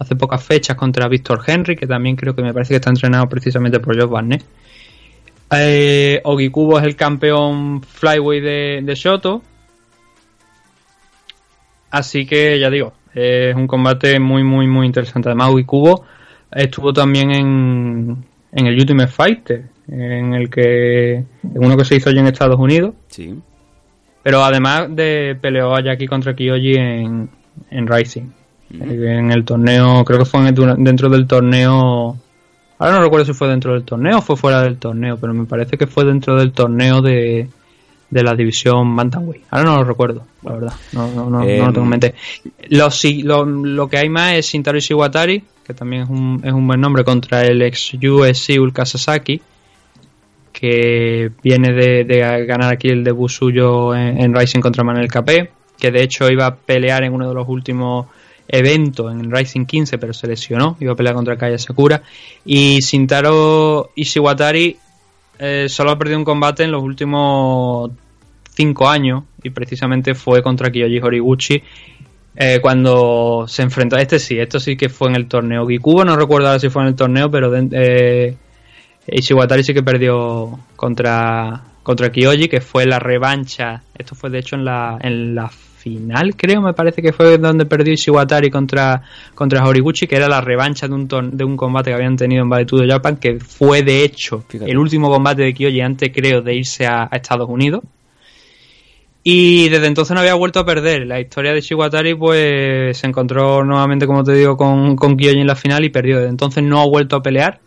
hace 0.00 0.16
pocas 0.16 0.42
fechas 0.42 0.76
contra 0.76 1.08
Víctor 1.08 1.42
Henry, 1.46 1.76
que 1.76 1.86
también 1.86 2.16
creo 2.16 2.34
que 2.34 2.42
me 2.42 2.54
parece 2.54 2.70
que 2.72 2.76
está 2.76 2.88
entrenado 2.88 3.28
precisamente 3.28 3.80
por 3.80 3.94
Josh 3.94 4.10
Barnett. 4.10 4.44
Eh, 5.52 6.20
Ogikubo 6.24 6.78
es 6.78 6.84
el 6.84 6.96
campeón 6.96 7.82
flyweight 7.82 8.42
de, 8.42 8.80
de 8.82 8.94
Shoto. 8.94 9.42
Así 11.90 12.24
que 12.24 12.58
ya 12.58 12.70
digo, 12.70 12.94
es 13.14 13.54
un 13.54 13.66
combate 13.66 14.18
muy, 14.18 14.42
muy, 14.42 14.66
muy 14.66 14.86
interesante. 14.86 15.28
Además, 15.28 15.50
Ogikubo 15.50 16.06
estuvo 16.50 16.94
también 16.94 17.30
en, 17.32 18.24
en 18.52 18.66
el 18.66 18.74
Ultimate 18.76 19.12
Fighter, 19.12 19.66
en 19.86 20.32
el 20.32 20.48
que 20.48 21.14
en 21.16 21.26
uno 21.42 21.76
que 21.76 21.84
se 21.84 21.96
hizo 21.96 22.08
allí 22.08 22.20
en 22.20 22.26
Estados 22.28 22.58
Unidos. 22.58 22.94
Sí. 23.08 23.38
Pero 24.22 24.42
además 24.42 24.88
de 24.96 25.36
peleó 25.38 25.74
allá 25.74 25.92
aquí 25.92 26.06
contra 26.06 26.34
Kiyoji 26.34 26.74
en, 26.76 27.28
en 27.70 27.86
Rising. 27.86 28.39
En 28.72 29.32
el 29.32 29.44
torneo, 29.44 30.04
creo 30.04 30.18
que 30.20 30.24
fue 30.24 30.40
en 30.40 30.46
el- 30.48 30.84
dentro 30.84 31.08
del 31.08 31.26
torneo. 31.26 32.16
Ahora 32.78 32.94
no 32.96 33.02
recuerdo 33.02 33.26
si 33.26 33.32
fue 33.32 33.48
dentro 33.48 33.72
del 33.74 33.82
torneo 33.84 34.18
o 34.18 34.22
fue 34.22 34.36
fuera 34.36 34.62
del 34.62 34.78
torneo, 34.78 35.16
pero 35.20 35.34
me 35.34 35.44
parece 35.44 35.76
que 35.76 35.86
fue 35.86 36.04
dentro 36.04 36.36
del 36.36 36.52
torneo 36.52 37.02
de, 37.02 37.48
de 38.08 38.22
la 38.22 38.34
división 38.34 38.94
Bantamweight. 38.96 39.44
Ahora 39.50 39.64
no 39.70 39.76
lo 39.78 39.84
recuerdo, 39.84 40.24
la 40.42 40.52
verdad. 40.52 40.72
No, 40.92 41.08
no, 41.12 41.28
no, 41.28 41.30
no 41.30 41.40
lo 41.40 41.72
tengo 41.72 41.82
en 41.82 41.88
mente. 41.88 42.14
Lo, 42.68 42.90
si- 42.90 43.22
lo, 43.22 43.44
lo 43.44 43.88
que 43.88 43.98
hay 43.98 44.08
más 44.08 44.34
es 44.34 44.46
Shintaro 44.46 44.78
Ishiwatari, 44.78 45.44
que 45.66 45.74
también 45.74 46.02
es 46.04 46.08
un, 46.08 46.40
es 46.44 46.52
un 46.52 46.66
buen 46.66 46.80
nombre, 46.80 47.04
contra 47.04 47.42
el 47.44 47.60
ex 47.62 47.92
UFC 47.94 48.58
Ulka 48.58 48.86
Sasaki, 48.86 49.42
que 50.52 51.30
viene 51.42 51.72
de, 51.72 52.04
de 52.04 52.44
ganar 52.46 52.72
aquí 52.72 52.88
el 52.88 53.04
debut 53.04 53.28
suyo 53.30 53.94
en, 53.94 54.20
en 54.20 54.34
Rising 54.34 54.60
contra 54.60 54.84
Manuel 54.84 55.08
Capé, 55.08 55.50
que 55.78 55.90
de 55.90 56.02
hecho 56.02 56.30
iba 56.30 56.46
a 56.46 56.54
pelear 56.54 57.04
en 57.04 57.12
uno 57.12 57.28
de 57.28 57.34
los 57.34 57.48
últimos 57.48 58.06
eventos 58.52 59.12
en 59.12 59.30
Rising 59.30 59.64
15, 59.64 59.98
pero 59.98 60.12
se 60.12 60.26
lesionó, 60.26 60.76
iba 60.80 60.92
a 60.92 60.96
pelear 60.96 61.14
contra 61.14 61.36
Kaya 61.36 61.58
Sakura. 61.58 62.02
Y 62.44 62.80
Shintaro 62.80 63.90
Ishiwatari 63.94 64.76
eh, 65.38 65.66
solo 65.68 65.92
ha 65.92 65.98
perdido 65.98 66.18
un 66.18 66.24
combate 66.24 66.64
en 66.64 66.72
los 66.72 66.82
últimos 66.82 67.92
cinco 68.50 68.88
años 68.88 69.22
y 69.42 69.50
precisamente 69.50 70.14
fue 70.14 70.42
contra 70.42 70.70
Kiyoji 70.70 70.98
Horiguchi 71.00 71.62
eh, 72.36 72.58
cuando 72.60 73.46
se 73.48 73.62
enfrentó 73.62 73.96
este 73.96 74.18
sí, 74.18 74.38
esto 74.38 74.60
sí 74.60 74.76
que 74.76 74.88
fue 74.88 75.08
en 75.08 75.16
el 75.16 75.26
torneo 75.26 75.66
Gikubo, 75.66 76.04
no 76.04 76.16
recuerdo 76.16 76.48
ahora 76.48 76.60
si 76.60 76.68
fue 76.68 76.82
en 76.82 76.88
el 76.88 76.94
torneo 76.94 77.30
pero 77.30 77.50
eh, 77.56 78.36
Ishiwatari 79.06 79.64
sí 79.64 79.72
que 79.72 79.82
perdió 79.82 80.58
contra 80.76 81.62
contra 81.82 82.12
Kiyoji 82.12 82.48
que 82.48 82.60
fue 82.60 82.84
la 82.84 82.98
revancha 82.98 83.82
esto 83.96 84.14
fue 84.14 84.28
de 84.28 84.40
hecho 84.40 84.56
en 84.56 84.64
la 84.66 84.98
en 85.00 85.34
la 85.34 85.50
final 85.82 86.36
creo 86.36 86.60
me 86.60 86.74
parece 86.74 87.00
que 87.02 87.12
fue 87.12 87.38
donde 87.38 87.64
perdió 87.66 87.92
Ishiwatari 87.94 88.50
contra 88.50 89.02
contra 89.34 89.66
Horiguchi 89.66 90.06
que 90.06 90.16
era 90.16 90.28
la 90.28 90.40
revancha 90.40 90.86
de 90.86 90.94
un 90.94 91.08
tor- 91.08 91.30
de 91.30 91.44
un 91.44 91.56
combate 91.56 91.90
que 91.90 91.94
habían 91.94 92.16
tenido 92.16 92.42
en 92.42 92.48
Valetudo 92.50 92.84
Japan 92.86 93.16
que 93.16 93.40
fue 93.40 93.82
de 93.82 94.04
hecho 94.04 94.44
Fíjate. 94.48 94.70
el 94.70 94.78
último 94.78 95.08
combate 95.10 95.42
de 95.42 95.54
Kiyoji 95.54 95.80
antes 95.80 96.10
creo 96.14 96.42
de 96.42 96.54
irse 96.54 96.86
a- 96.86 97.08
a 97.10 97.16
Estados 97.16 97.48
Unidos 97.48 97.82
y 99.22 99.68
desde 99.68 99.86
entonces 99.86 100.14
no 100.14 100.20
había 100.20 100.34
vuelto 100.34 100.60
a 100.60 100.64
perder. 100.64 101.06
La 101.06 101.20
historia 101.20 101.52
de 101.52 101.60
Shiwatari 101.60 102.14
pues 102.14 102.96
se 102.96 103.06
encontró 103.06 103.62
nuevamente, 103.64 104.06
como 104.06 104.24
te 104.24 104.32
digo, 104.32 104.56
con, 104.56 104.96
con 104.96 105.16
Kyoji 105.16 105.40
en 105.40 105.46
la 105.46 105.56
final 105.56 105.84
y 105.84 105.90
perdió. 105.90 106.16
Desde 106.16 106.30
entonces 106.30 106.64
no 106.64 106.80
ha 106.80 106.86
vuelto 106.86 107.16
a 107.16 107.22
pelear 107.22 107.60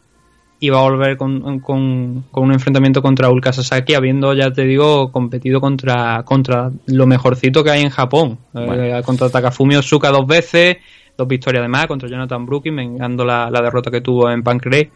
y 0.65 0.69
va 0.69 0.79
a 0.79 0.83
volver 0.83 1.17
con, 1.17 1.59
con- 1.59 2.23
con 2.31 2.43
un 2.45 2.53
enfrentamiento 2.53 3.01
contra 3.01 3.29
Ulka 3.29 3.51
Sasaki, 3.51 3.95
habiendo, 3.95 4.33
ya 4.33 4.49
te 4.49 4.63
digo, 4.63 5.11
competido 5.11 5.59
contra, 5.59 6.23
contra 6.23 6.71
lo 6.85 7.05
mejorcito 7.05 7.65
que 7.65 7.71
hay 7.71 7.81
en 7.81 7.89
Japón. 7.89 8.37
Bueno. 8.53 8.81
Eh, 8.81 9.03
contra 9.03 9.29
Takafumi 9.29 9.75
Osuka 9.75 10.09
dos 10.09 10.25
veces, 10.25 10.77
dos 11.17 11.27
victorias 11.27 11.59
además, 11.59 11.87
contra 11.87 12.07
Jonathan 12.07 12.45
Brooking, 12.45 12.75
vengando 12.77 13.25
la, 13.25 13.49
la 13.51 13.61
derrota 13.61 13.91
que 13.91 13.99
tuvo 13.99 14.31
en 14.31 14.41
Pancrase. 14.41 14.89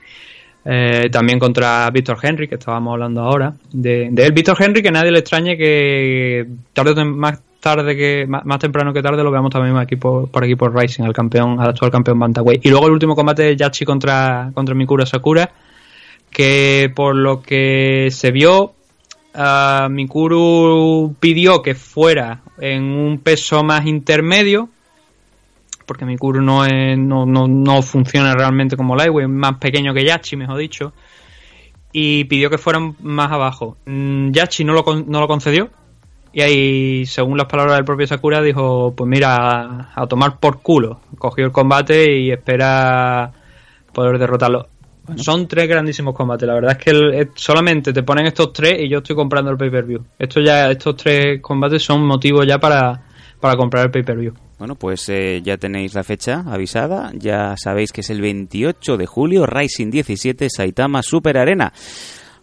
Eh, 0.70 1.10
también 1.12 1.38
contra 1.38 1.90
Víctor 1.92 2.18
Henry, 2.22 2.48
que 2.48 2.56
estábamos 2.56 2.94
hablando 2.94 3.22
ahora. 3.22 3.54
De, 3.72 4.08
de 4.10 4.26
él, 4.26 4.32
Víctor 4.32 4.56
Henry, 4.62 4.82
que 4.82 4.92
nadie 4.92 5.12
le 5.12 5.20
extrañe 5.20 5.58
que 5.58 6.48
tarde 6.72 6.92
o 7.02 7.06
más 7.06 7.42
tarde 7.68 7.98
que 7.98 8.26
más, 8.28 8.60
temprano 8.60 8.94
que 8.94 9.02
tarde 9.02 9.24
lo 9.24 9.30
veamos 9.30 9.52
también 9.52 9.76
aquí 9.76 9.98
por, 9.98 10.32
por 10.32 10.44
aquí 10.44 10.56
por 10.56 10.74
Rising, 10.74 11.04
al 11.04 11.12
campeón, 11.12 11.60
al 11.60 11.70
actual 11.70 11.92
campeón 11.92 12.18
Bantamweight. 12.18 12.66
Y 12.66 12.70
luego 12.70 12.88
el 12.88 12.94
último 12.94 13.14
combate 13.14 13.44
de 13.44 13.58
Yachi 13.58 13.84
contra, 13.84 14.52
contra 14.54 14.74
Mikura 14.74 15.06
Sakura, 15.06 15.52
que 16.32 16.90
por 16.96 17.14
lo 17.16 17.42
que 17.42 18.08
se 18.12 18.32
vio, 18.32 18.74
ah, 19.34 19.90
Mikuru 19.92 21.16
pidió 21.20 21.62
que 21.62 21.76
fuera 21.76 22.40
en 22.58 22.84
un 22.84 23.20
peso 23.20 23.62
más 23.64 23.86
intermedio, 23.86 24.70
porque 25.86 26.06
Mikuru 26.06 26.42
no, 26.42 26.66
es, 26.66 26.98
no, 26.98 27.26
no, 27.26 27.50
no 27.50 27.82
funciona 27.82 28.34
realmente 28.34 28.78
como 28.78 28.96
Lightweight, 28.96 29.30
más 29.30 29.58
pequeño 29.58 29.94
que 29.94 30.06
Yachi, 30.06 30.38
mejor 30.38 30.58
dicho, 30.58 30.94
y 31.92 32.24
pidió 32.26 32.50
que 32.50 32.58
fueran 32.58 32.96
más 33.02 33.30
abajo. 33.30 33.76
Mm, 33.86 34.32
Yachi 34.32 34.64
no 34.64 34.72
lo, 34.72 34.86
no 35.06 35.20
lo 35.20 35.28
concedió, 35.28 35.70
y 36.38 36.42
ahí, 36.44 37.06
según 37.08 37.36
las 37.36 37.48
palabras 37.48 37.78
del 37.78 37.84
propio 37.86 38.06
Sakura, 38.06 38.44
dijo, 38.44 38.94
pues 38.96 39.10
mira, 39.10 39.36
a, 39.36 39.92
a 39.96 40.06
tomar 40.06 40.40
por 40.40 40.62
culo. 40.62 41.00
Cogió 41.18 41.44
el 41.46 41.52
combate 41.52 42.16
y 42.16 42.30
espera 42.32 43.32
poder 43.92 44.20
derrotarlo. 44.20 44.68
Son 45.16 45.48
tres 45.48 45.68
grandísimos 45.68 46.14
combates. 46.14 46.48
La 46.48 46.54
verdad 46.54 46.74
es 46.74 46.78
que 46.78 46.90
el- 46.92 47.30
solamente 47.34 47.92
te 47.92 48.04
ponen 48.04 48.28
estos 48.28 48.54
tres 48.54 48.76
y 48.82 48.88
yo 48.88 49.00
estoy 49.00 49.16
comprando 49.16 49.50
el 49.50 49.58
pay-per-view. 49.58 50.06
Esto 50.20 50.40
ya, 50.40 50.70
estos 50.70 50.96
tres 50.98 51.42
combates 51.42 51.82
son 51.82 52.06
motivos 52.06 52.46
ya 52.46 52.60
para, 52.60 53.02
para 53.40 53.56
comprar 53.56 53.86
el 53.86 53.92
pay-per-view. 53.92 54.34
Bueno, 54.60 54.76
pues 54.76 55.10
eh, 55.10 55.42
ya 55.44 55.58
tenéis 55.58 55.96
la 55.96 56.04
fecha 56.04 56.44
avisada, 56.48 57.12
ya 57.16 57.56
sabéis 57.58 57.92
que 57.92 58.02
es 58.02 58.10
el 58.12 58.22
28 58.22 58.98
de 58.98 59.06
julio, 59.08 59.48
Rising 59.48 59.90
17, 59.90 60.50
Saitama 60.52 61.02
Super 61.02 61.38
Arena. 61.40 61.74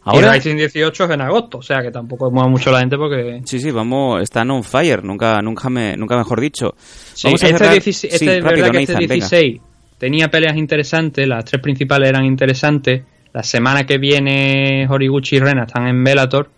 Ahora 0.04 0.26
Ahora, 0.26 0.32
Rising 0.34 0.56
18 0.56 1.04
es 1.04 1.10
en 1.10 1.20
agosto, 1.22 1.58
o 1.58 1.62
sea 1.62 1.80
que 1.82 1.90
tampoco 1.90 2.30
mueve 2.30 2.50
mucho 2.50 2.70
la 2.70 2.80
gente 2.80 2.96
porque... 2.98 3.40
sí, 3.44 3.58
sí, 3.58 3.70
vamos, 3.70 4.22
están 4.22 4.50
on 4.50 4.62
fire, 4.62 5.02
nunca, 5.02 5.40
nunca, 5.40 5.70
me, 5.70 5.96
nunca 5.96 6.16
mejor 6.18 6.40
dicho. 6.40 6.74
Sí, 6.76 7.28
Vamos 7.28 7.42
a 7.42 7.46
este, 7.46 7.58
cerrar- 7.58 7.72
16 7.72 8.12
este 8.12 8.18
sí, 8.18 8.30
es 8.30 8.44
rápido, 8.44 8.66
verdad 8.66 8.72
que 8.72 8.82
este 8.82 8.92
Nathan, 8.92 9.08
venga. 9.08 9.28
16 9.28 9.60
tenía 9.98 10.28
peleas 10.30 10.56
interesantes, 10.56 11.26
las 11.26 11.44
tres 11.46 11.62
principales 11.62 12.08
eran 12.10 12.24
interesantes. 12.26 13.02
La 13.32 13.42
semana 13.42 13.84
que 13.84 13.98
viene 13.98 14.86
Horiguchi 14.88 15.36
y 15.36 15.38
Rena 15.40 15.64
están 15.64 15.88
en 15.88 16.04
Bellator, 16.04 16.50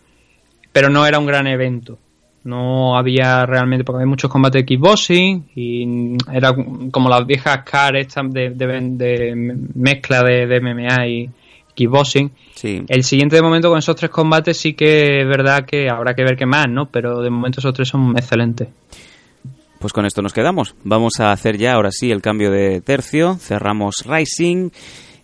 pero 0.73 0.91
no 0.91 1.07
era 1.07 1.19
un 1.19 1.27
gran 1.27 1.47
evento. 1.47 1.99
No 2.45 2.97
había 2.99 3.47
realmente, 3.47 3.83
porque 3.85 3.97
había 4.03 4.11
muchos 4.11 4.31
combates 4.31 4.61
de 4.63 4.67
kickboxing 4.67 5.49
y 5.55 6.17
era 6.33 6.55
como 6.91 7.09
las 7.09 7.27
viejas 7.27 7.61
car 7.65 7.97
estas 7.97 8.31
de, 8.33 8.51
de, 8.51 8.67
de 8.93 9.35
mezcla 9.75 10.23
de, 10.23 10.47
de 10.47 10.61
MMA 10.61 11.07
y 11.09 11.31
kickboxing. 11.77 12.33
Sí. 12.57 12.83
El 12.89 13.05
siguiente 13.05 13.37
de 13.37 13.43
momento 13.43 13.68
con 13.68 13.79
esos 13.79 13.95
tres 13.95 14.11
combates 14.11 14.57
sí 14.57 14.74
que 14.74 15.20
es 15.20 15.29
verdad 15.29 15.64
que 15.64 15.89
habrá 15.89 16.14
que 16.14 16.24
ver 16.24 16.37
qué 16.37 16.47
más, 16.47 16.66
¿no? 16.68 16.87
Pero 16.91 17.20
de 17.22 17.31
momento 17.31 17.61
esos 17.61 17.72
tres 17.72 17.89
son 17.89 18.16
excelentes. 18.16 18.68
Pues 19.79 19.93
con 19.93 20.07
esto 20.07 20.22
nos 20.22 20.33
quedamos. 20.33 20.74
Vamos 20.83 21.20
a 21.20 21.31
hacer 21.31 21.59
ya 21.59 21.74
ahora 21.74 21.91
sí 21.93 22.11
el 22.11 22.22
cambio 22.22 22.51
de 22.51 22.81
tercio. 22.81 23.37
Cerramos 23.37 24.05
Rising 24.05 24.70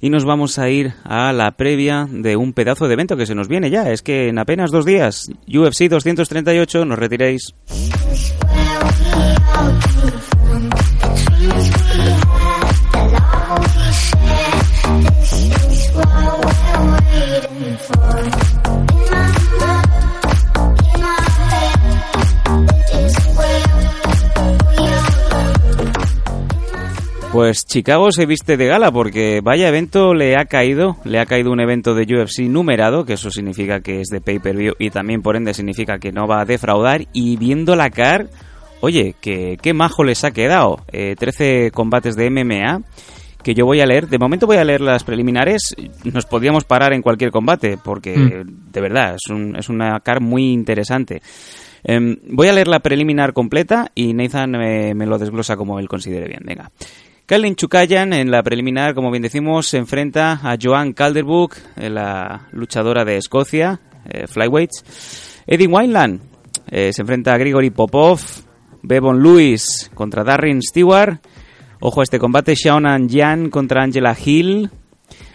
y 0.00 0.10
nos 0.10 0.24
vamos 0.24 0.58
a 0.58 0.68
ir 0.68 0.92
a 1.04 1.32
la 1.32 1.52
previa 1.52 2.06
de 2.10 2.36
un 2.36 2.52
pedazo 2.52 2.86
de 2.86 2.94
evento 2.94 3.16
que 3.16 3.24
se 3.24 3.34
nos 3.34 3.48
viene 3.48 3.70
ya. 3.70 3.90
Es 3.90 4.02
que 4.02 4.28
en 4.28 4.38
apenas 4.38 4.70
dos 4.70 4.84
días, 4.84 5.30
UFC 5.46 5.88
238, 5.88 6.84
nos 6.84 6.98
retiréis. 6.98 7.54
Pues 27.32 27.64
Chicago 27.64 28.12
se 28.12 28.26
viste 28.26 28.58
de 28.58 28.66
gala 28.66 28.92
porque 28.92 29.40
vaya 29.42 29.66
evento 29.68 30.12
le 30.12 30.36
ha 30.36 30.44
caído, 30.44 30.98
le 31.04 31.18
ha 31.18 31.24
caído 31.24 31.50
un 31.50 31.60
evento 31.60 31.94
de 31.94 32.02
UFC 32.02 32.40
numerado, 32.40 33.06
que 33.06 33.14
eso 33.14 33.30
significa 33.30 33.80
que 33.80 34.02
es 34.02 34.08
de 34.08 34.20
pay-per-view 34.20 34.74
y 34.78 34.90
también 34.90 35.22
por 35.22 35.36
ende 35.36 35.54
significa 35.54 35.98
que 35.98 36.12
no 36.12 36.26
va 36.26 36.42
a 36.42 36.44
defraudar 36.44 37.06
y 37.14 37.38
viendo 37.38 37.74
la 37.74 37.88
car, 37.88 38.28
oye, 38.80 39.14
que 39.18 39.56
qué 39.62 39.72
majo 39.72 40.04
les 40.04 40.24
ha 40.24 40.30
quedado, 40.32 40.84
eh, 40.92 41.14
13 41.18 41.70
combates 41.72 42.16
de 42.16 42.26
MMA 42.30 42.82
que 43.42 43.54
yo 43.54 43.64
voy 43.64 43.80
a 43.80 43.86
leer, 43.86 44.08
de 44.08 44.18
momento 44.18 44.46
voy 44.46 44.58
a 44.58 44.64
leer 44.64 44.82
las 44.82 45.02
preliminares, 45.02 45.74
nos 46.04 46.26
podríamos 46.26 46.64
parar 46.64 46.92
en 46.92 47.00
cualquier 47.02 47.30
combate 47.30 47.78
porque 47.82 48.14
Mm. 48.14 48.70
de 48.70 48.80
verdad 48.82 49.14
es, 49.16 49.30
un- 49.34 49.56
es 49.56 49.70
una 49.70 49.98
car 50.00 50.20
muy 50.20 50.52
interesante. 50.52 51.22
Em, 51.82 52.18
voy 52.28 52.48
a 52.48 52.52
leer 52.52 52.68
la 52.68 52.78
preliminar 52.80 53.32
completa 53.32 53.90
y 53.94 54.12
Nathan 54.12 54.50
me, 54.52 54.94
me 54.94 55.06
lo 55.06 55.16
desglosa 55.18 55.56
como 55.56 55.80
él 55.80 55.88
considere 55.88 56.28
bien. 56.28 56.42
Venga. 56.44 56.70
Kalin 57.26 57.54
Chukayan 57.56 58.12
en 58.12 58.30
la 58.30 58.42
preliminar, 58.42 58.94
como 58.94 59.10
bien 59.10 59.22
decimos, 59.22 59.68
se 59.68 59.78
enfrenta 59.78 60.40
a 60.42 60.56
Joan 60.60 60.92
Calderbook, 60.92 61.56
eh, 61.76 61.88
la 61.88 62.48
luchadora 62.52 63.04
de 63.04 63.16
Escocia, 63.16 63.80
eh, 64.08 64.26
Flyweights. 64.26 65.42
Eddie 65.46 65.68
Wineland 65.68 66.20
eh, 66.68 66.92
se 66.92 67.02
enfrenta 67.02 67.32
a 67.34 67.38
Grigory 67.38 67.70
Popov. 67.70 68.20
Bevon 68.82 69.22
Lewis 69.22 69.90
contra 69.94 70.24
Darren 70.24 70.60
Stewart. 70.60 71.20
Ojo 71.80 72.00
a 72.00 72.02
este 72.02 72.18
combate, 72.18 72.54
Shaonan 72.54 73.08
Yan 73.08 73.48
contra 73.48 73.82
Angela 73.82 74.16
Hill. 74.18 74.70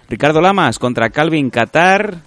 Ricardo 0.09 0.41
Lamas 0.41 0.79
contra 0.79 1.09
Calvin 1.09 1.49
Qatar. 1.49 2.17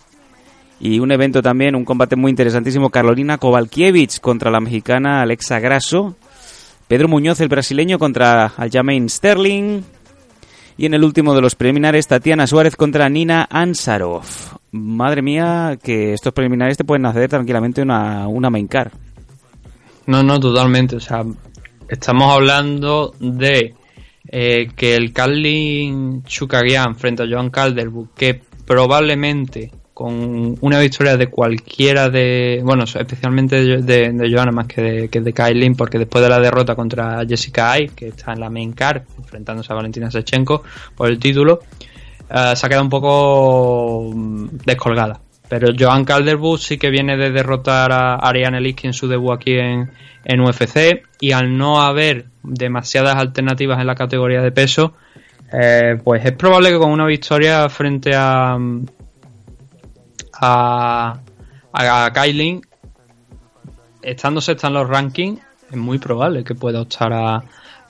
Y 0.81 0.99
un 0.99 1.13
evento 1.13 1.43
también, 1.43 1.77
un 1.77 1.85
combate 1.85 2.17
muy 2.17 2.31
interesantísimo, 2.31 2.89
Carolina 2.89 3.37
Kovalkiewicz 3.37 4.19
contra 4.19 4.51
la 4.51 4.61
mexicana 4.61 5.21
Alexa 5.21 5.61
Grasso. 5.61 6.17
Pedro 6.91 7.07
Muñoz, 7.07 7.41
el 7.41 7.47
brasileño, 7.47 8.01
contra 8.01 8.47
Aljamain 8.47 9.09
Sterling. 9.09 9.82
Y 10.76 10.86
en 10.86 10.95
el 10.95 11.05
último 11.05 11.36
de 11.36 11.41
los 11.41 11.55
preliminares, 11.55 12.09
Tatiana 12.09 12.49
Suárez 12.49 12.74
contra 12.74 13.09
Nina 13.09 13.47
Ansarov. 13.49 14.24
Madre 14.72 15.22
mía, 15.22 15.78
que 15.80 16.12
estos 16.14 16.32
preliminares 16.32 16.76
te 16.76 16.82
pueden 16.82 17.07
hacer 17.07 17.28
tranquilamente 17.28 17.80
una, 17.80 18.26
una 18.26 18.51
main 18.51 18.66
car. 18.66 18.91
No, 20.07 20.24
no, 20.24 20.41
totalmente. 20.41 20.97
O 20.97 21.01
sea, 21.01 21.22
estamos 21.88 22.34
hablando 22.34 23.14
de 23.20 23.72
eh, 24.26 24.66
que 24.74 24.97
el 24.97 25.12
Carlin 25.12 26.24
Chukagian 26.24 26.97
frente 26.97 27.22
a 27.22 27.26
Joan 27.30 27.51
Calderwood, 27.51 28.09
que 28.16 28.43
probablemente 28.66 29.70
con 30.01 30.57
una 30.62 30.80
victoria 30.80 31.18
de 31.18 31.26
cualquiera 31.26 32.09
de, 32.09 32.62
bueno, 32.64 32.84
especialmente 32.84 33.82
de, 33.82 34.12
de, 34.12 34.32
Joanna 34.32 34.51
más 34.51 34.66
que 34.66 34.80
de, 34.80 35.09
que 35.11 35.20
de 35.20 35.34
Kailin, 35.34 35.74
porque 35.74 35.98
después 35.98 36.24
de 36.24 36.30
la 36.30 36.40
derrota 36.40 36.74
contra 36.74 37.22
Jessica 37.28 37.72
Ai, 37.72 37.88
que 37.88 38.09
está 38.09 38.32
en 38.32 38.40
la 38.40 38.48
main 38.48 38.72
card, 38.72 39.03
enfrentándose 39.18 39.70
a 39.70 39.76
Valentina 39.76 40.11
Sechenko 40.11 40.62
por 40.96 41.11
el 41.11 41.18
título, 41.18 41.61
eh, 42.30 42.53
se 42.57 42.64
ha 42.64 42.68
quedado 42.70 42.84
un 42.84 42.88
poco 42.88 44.11
mm, 44.14 44.46
descolgada. 44.64 45.20
Pero 45.51 45.68
Joan 45.78 46.07
Calderwood 46.07 46.59
sí 46.59 46.78
que 46.78 46.88
viene 46.88 47.18
de 47.18 47.30
derrotar 47.30 47.92
a 47.92 48.14
Ariane 48.14 48.59
Liski 48.59 48.86
en 48.86 48.94
su 48.94 49.07
debut 49.07 49.32
aquí 49.32 49.59
en, 49.59 49.90
en 50.24 50.40
UFC 50.40 51.03
y 51.20 51.32
al 51.32 51.55
no 51.59 51.82
haber 51.82 52.24
demasiadas 52.42 53.16
alternativas 53.16 53.78
en 53.78 53.86
la 53.86 53.94
categoría 53.94 54.40
de 54.40 54.51
peso, 54.51 54.94
eh, 55.53 55.98
pues 56.03 56.24
es 56.24 56.32
probable 56.32 56.70
que 56.70 56.78
con 56.78 56.90
una 56.90 57.05
victoria 57.05 57.68
frente 57.68 58.12
a, 58.14 58.57
mm, 58.59 58.86
a, 60.41 61.20
a 61.72 62.12
Kailin, 62.12 62.62
estando 64.03 64.41
sexta 64.41 64.68
en 64.68 64.74
los 64.74 64.88
rankings, 64.88 65.41
es 65.70 65.76
muy 65.76 65.99
probable 65.99 66.43
que 66.45 66.55
pueda 66.55 66.80
optar 66.80 67.12
a, 67.12 67.43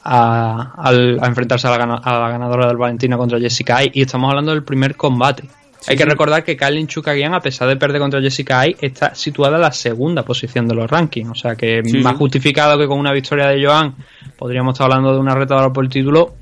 a, 0.04 0.92
enfrentarse 1.22 1.66
a 1.66 1.70
la, 1.70 2.28
ganadora 2.28 2.66
del 2.66 2.76
Valentina 2.76 3.16
contra 3.16 3.38
Jessica 3.38 3.78
Ai. 3.78 3.90
Y 3.94 4.02
estamos 4.02 4.30
hablando 4.30 4.52
del 4.52 4.64
primer 4.64 4.96
combate. 4.96 5.48
Hay 5.86 5.96
que 5.96 6.04
recordar 6.04 6.44
que 6.44 6.58
Kailin 6.58 6.86
Chukagian, 6.86 7.32
a 7.32 7.40
pesar 7.40 7.66
de 7.66 7.76
perder 7.76 8.02
contra 8.02 8.20
Jessica 8.20 8.60
Ai, 8.60 8.76
está 8.80 9.14
situada 9.14 9.56
en 9.56 9.62
la 9.62 9.72
segunda 9.72 10.24
posición 10.24 10.68
de 10.68 10.74
los 10.74 10.90
rankings. 10.90 11.30
O 11.30 11.34
sea 11.34 11.56
que 11.56 11.82
más 12.02 12.16
justificado 12.16 12.78
que 12.78 12.86
con 12.86 12.98
una 12.98 13.12
victoria 13.12 13.46
de 13.46 13.64
Joan 13.64 13.94
podríamos 14.36 14.74
estar 14.74 14.84
hablando 14.84 15.14
de 15.14 15.18
una 15.18 15.34
retadora 15.34 15.72
por 15.72 15.84
el 15.84 15.90
título. 15.90 16.34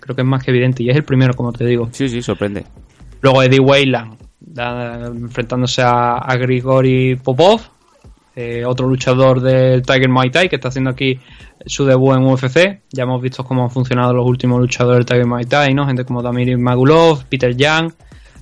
Creo 0.00 0.14
que 0.14 0.20
es 0.20 0.28
más 0.28 0.44
que 0.44 0.50
evidente. 0.50 0.82
Y 0.82 0.90
es 0.90 0.96
el 0.96 1.04
primero, 1.04 1.32
como 1.32 1.52
te 1.52 1.64
digo. 1.64 1.88
Sí, 1.92 2.10
sí, 2.10 2.20
sorprende. 2.20 2.64
Luego 3.22 3.42
Eddie 3.42 3.60
Weyland 3.60 4.27
enfrentándose 4.56 5.82
a, 5.82 6.36
Grigori 6.36 7.16
Popov, 7.16 7.60
eh, 8.34 8.64
otro 8.64 8.88
luchador 8.88 9.40
del 9.40 9.82
Tiger 9.82 10.08
Muay 10.08 10.30
Thai 10.30 10.48
que 10.48 10.56
está 10.56 10.68
haciendo 10.68 10.90
aquí 10.90 11.18
su 11.66 11.84
debut 11.84 12.16
en 12.16 12.24
UFC. 12.24 12.82
Ya 12.92 13.02
hemos 13.02 13.20
visto 13.20 13.44
cómo 13.44 13.64
han 13.64 13.70
funcionado 13.70 14.12
los 14.12 14.26
últimos 14.26 14.60
luchadores 14.60 14.98
del 14.98 15.06
Tiger 15.06 15.26
Muay 15.26 15.44
Thai, 15.44 15.74
¿no? 15.74 15.86
Gente 15.86 16.04
como 16.04 16.22
Damir 16.22 16.56
Magulov, 16.56 17.24
Peter 17.24 17.56
Young, 17.56 17.92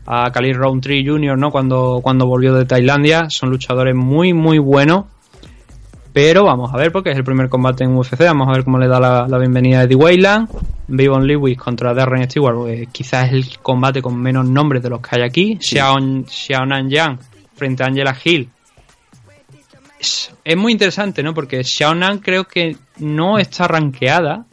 a 0.07 0.31
Khalil 0.31 0.55
Roundtree 0.55 1.05
Jr., 1.07 1.37
¿no? 1.39 1.51
Cuando, 1.51 2.01
cuando 2.03 2.27
volvió 2.27 2.55
de 2.55 2.65
Tailandia. 2.65 3.27
Son 3.31 3.51
luchadores 3.51 3.95
muy, 3.95 4.33
muy 4.33 4.59
buenos. 4.59 5.07
Pero 6.17 6.45
vamos 6.45 6.73
a 6.73 6.79
ver, 6.79 6.93
porque 6.93 7.11
es 7.11 7.17
el 7.19 7.25
primer 7.25 7.51
combate 7.51 7.85
en 7.85 7.95
UFC. 7.95 8.19
Vamos 8.21 8.49
a 8.49 8.53
ver 8.53 8.65
cómo 8.65 8.79
le 8.79 8.89
da 8.89 8.99
la, 8.99 9.39
bienvenida 9.39 9.81
a 9.81 9.83
Eddie 9.83 9.97
Weyland. 9.97 10.49
Vivon 10.89 11.27
Lewis 11.27 11.59
contra 11.59 11.93
Darren 11.93 12.25
Stewart, 12.25 12.57
pues, 12.57 12.89
quizás 12.91 13.27
es 13.27 13.33
el 13.35 13.59
combate 13.59 14.01
con 14.01 14.19
menos 14.19 14.49
nombres 14.49 14.83
de 14.83 14.89
los 14.89 15.03
que 15.03 15.11
hay 15.13 15.23
aquí. 15.27 15.59
Xiaonan 15.61 16.89
Yang 16.89 17.19
frente 17.55 17.83
a 17.83 17.89
Angela 17.89 18.17
Hill. 18.25 18.49
Es, 20.01 20.33
muy 20.57 20.73
interesante, 20.73 21.23
¿no? 21.23 21.35
Porque 21.35 21.63
Xiaonan 21.63 22.21
creo 22.21 22.45
que 22.45 22.79
no 22.97 23.37
está 23.37 23.69
rankeada. 23.69 24.47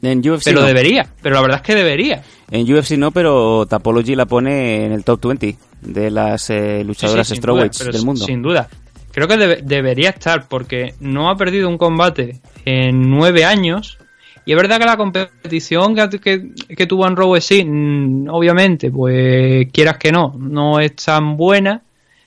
En 0.00 0.20
UFC 0.26 0.44
pero 0.44 0.62
debería, 0.62 1.06
pero 1.20 1.34
la 1.34 1.42
verdad 1.42 1.56
es 1.58 1.62
que 1.62 1.74
debería. 1.74 2.22
En 2.50 2.72
UFC 2.72 2.92
no, 2.92 3.10
pero 3.10 3.66
Tapology 3.66 4.14
la 4.14 4.24
pone 4.24 4.86
en 4.86 4.92
el 4.92 5.04
top 5.04 5.26
20 5.26 5.58
de 5.82 6.10
las 6.10 6.48
eh, 6.48 6.82
luchadoras 6.84 7.28
sí, 7.28 7.38
del 7.38 8.02
mundo. 8.02 8.24
Sin 8.24 8.40
duda. 8.40 8.66
Creo 9.14 9.28
que 9.28 9.62
debería 9.62 10.10
estar 10.10 10.48
porque 10.48 10.94
no 10.98 11.30
ha 11.30 11.36
perdido 11.36 11.68
un 11.68 11.78
combate 11.78 12.40
en 12.64 13.08
nueve 13.08 13.44
años. 13.44 13.96
Y 14.44 14.50
es 14.50 14.56
verdad 14.56 14.80
que 14.80 14.86
la 14.86 14.96
competición 14.96 15.94
que, 15.94 16.50
que, 16.76 16.86
tuvo 16.86 17.06
en 17.06 17.14
Raw 17.14 17.40
sí, 17.40 17.64
mm, 17.64 18.28
obviamente, 18.28 18.90
pues 18.90 19.68
quieras 19.72 19.98
que 19.98 20.10
no, 20.10 20.34
no 20.36 20.80
es 20.80 20.96
tan 20.96 21.36
buena. 21.36 21.80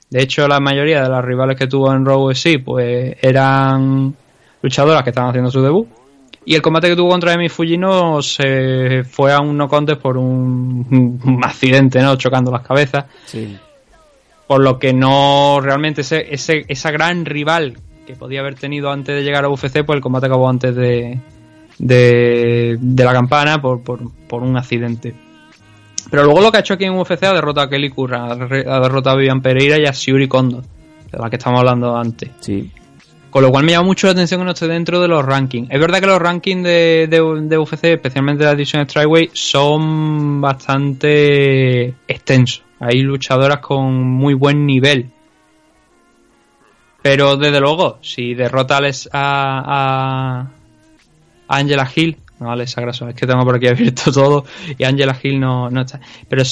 De 0.09 0.21
hecho, 0.21 0.47
la 0.47 0.61
mayoría 0.61 1.03
de 1.03 1.09
las 1.09 1.25
rivales 1.25 1.57
que 1.57 1.67
tuvo 1.67 1.91
en 1.91 2.05
Raw 2.05 2.33
sí, 2.33 2.59
pues 2.59 3.17
eran 3.21 4.15
luchadoras 4.61 5.03
que 5.03 5.09
estaban 5.09 5.31
haciendo 5.31 5.51
su 5.51 5.61
debut. 5.61 5.89
Y 6.45 6.55
el 6.55 6.61
combate 6.61 6.87
que 6.87 6.95
tuvo 6.95 7.09
contra 7.09 7.33
Emi 7.33 7.49
Fujino 7.49 8.21
se 8.21 9.03
fue 9.03 9.33
a 9.33 9.41
un 9.41 9.57
no 9.57 9.67
contest 9.67 10.01
por 10.01 10.17
un, 10.17 11.19
un 11.25 11.43
accidente, 11.43 12.01
¿no? 12.01 12.15
Chocando 12.15 12.49
las 12.49 12.65
cabezas. 12.65 13.07
Sí 13.25 13.57
por 14.47 14.61
lo 14.61 14.79
que 14.79 14.93
no 14.93 15.59
realmente 15.61 16.01
ese, 16.01 16.33
ese, 16.33 16.65
esa 16.67 16.91
gran 16.91 17.25
rival 17.25 17.77
que 18.05 18.15
podía 18.15 18.39
haber 18.39 18.55
tenido 18.55 18.89
antes 18.89 19.15
de 19.15 19.23
llegar 19.23 19.43
a 19.43 19.49
UFC, 19.49 19.83
pues 19.85 19.97
el 19.97 20.01
combate 20.01 20.27
acabó 20.27 20.49
antes 20.49 20.73
de, 20.75 21.19
de, 21.77 22.79
la 22.95 23.13
campana 23.13 23.61
por, 23.61 23.81
por, 23.83 24.43
un 24.43 24.57
accidente. 24.57 25.13
Pero 26.09 26.23
luego 26.23 26.39
lo 26.39 26.51
que 26.51 26.57
ha 26.57 26.61
hecho 26.61 26.75
aquí 26.75 26.85
en 26.85 26.97
UFC 26.97 27.23
ha 27.23 27.33
derrotado 27.33 27.67
a 27.67 27.69
Kelly 27.69 27.89
Curran, 27.89 28.31
ha 28.31 28.79
derrotado 28.79 29.17
a 29.17 29.19
Vivian 29.19 29.41
Pereira 29.41 29.77
y 29.77 29.85
a 29.85 29.91
Shuri 29.91 30.29
Kondo, 30.29 30.61
de 31.11 31.17
la 31.17 31.29
que 31.29 31.35
estamos 31.35 31.59
hablando 31.59 31.97
antes. 31.97 32.29
Sí. 32.39 32.71
Con 33.29 33.43
lo 33.43 33.51
cual 33.51 33.65
me 33.65 33.73
llama 33.73 33.87
mucho 33.87 34.07
la 34.07 34.13
atención 34.13 34.39
que 34.39 34.45
no 34.45 34.51
esté 34.51 34.69
dentro 34.69 35.01
de 35.01 35.09
los 35.09 35.25
rankings. 35.25 35.69
Es 35.69 35.79
verdad 35.79 35.99
que 35.99 36.07
los 36.07 36.19
rankings 36.19 36.63
de, 36.63 37.07
de, 37.09 37.57
UFC, 37.57 37.83
especialmente 37.83 38.45
de 38.45 38.49
la 38.49 38.55
edición 38.55 38.87
Strikeway, 38.87 39.31
son 39.33 40.39
bastante 40.39 41.93
extensos. 42.07 42.66
Hay 42.79 43.01
luchadoras 43.01 43.59
con 43.59 44.03
muy 44.03 44.33
buen 44.33 44.65
nivel. 44.65 45.11
Pero 47.01 47.37
desde 47.37 47.59
luego, 47.59 47.99
si 48.01 48.33
derrota 48.33 48.79
a, 49.13 50.41
a, 50.43 50.47
Angela 51.47 51.89
Hill, 51.95 52.17
no 52.39 52.51
Alexa 52.51 52.81
Grasso, 52.81 53.07
es 53.07 53.15
que 53.15 53.25
tengo 53.25 53.43
por 53.45 53.55
aquí 53.55 53.67
abierto 53.67 54.11
todo 54.13 54.45
y 54.77 54.83
Angela 54.83 55.17
Hill 55.21 55.39
no, 55.39 55.69
no 55.69 55.81
está. 55.81 55.99
Pero 56.27 56.43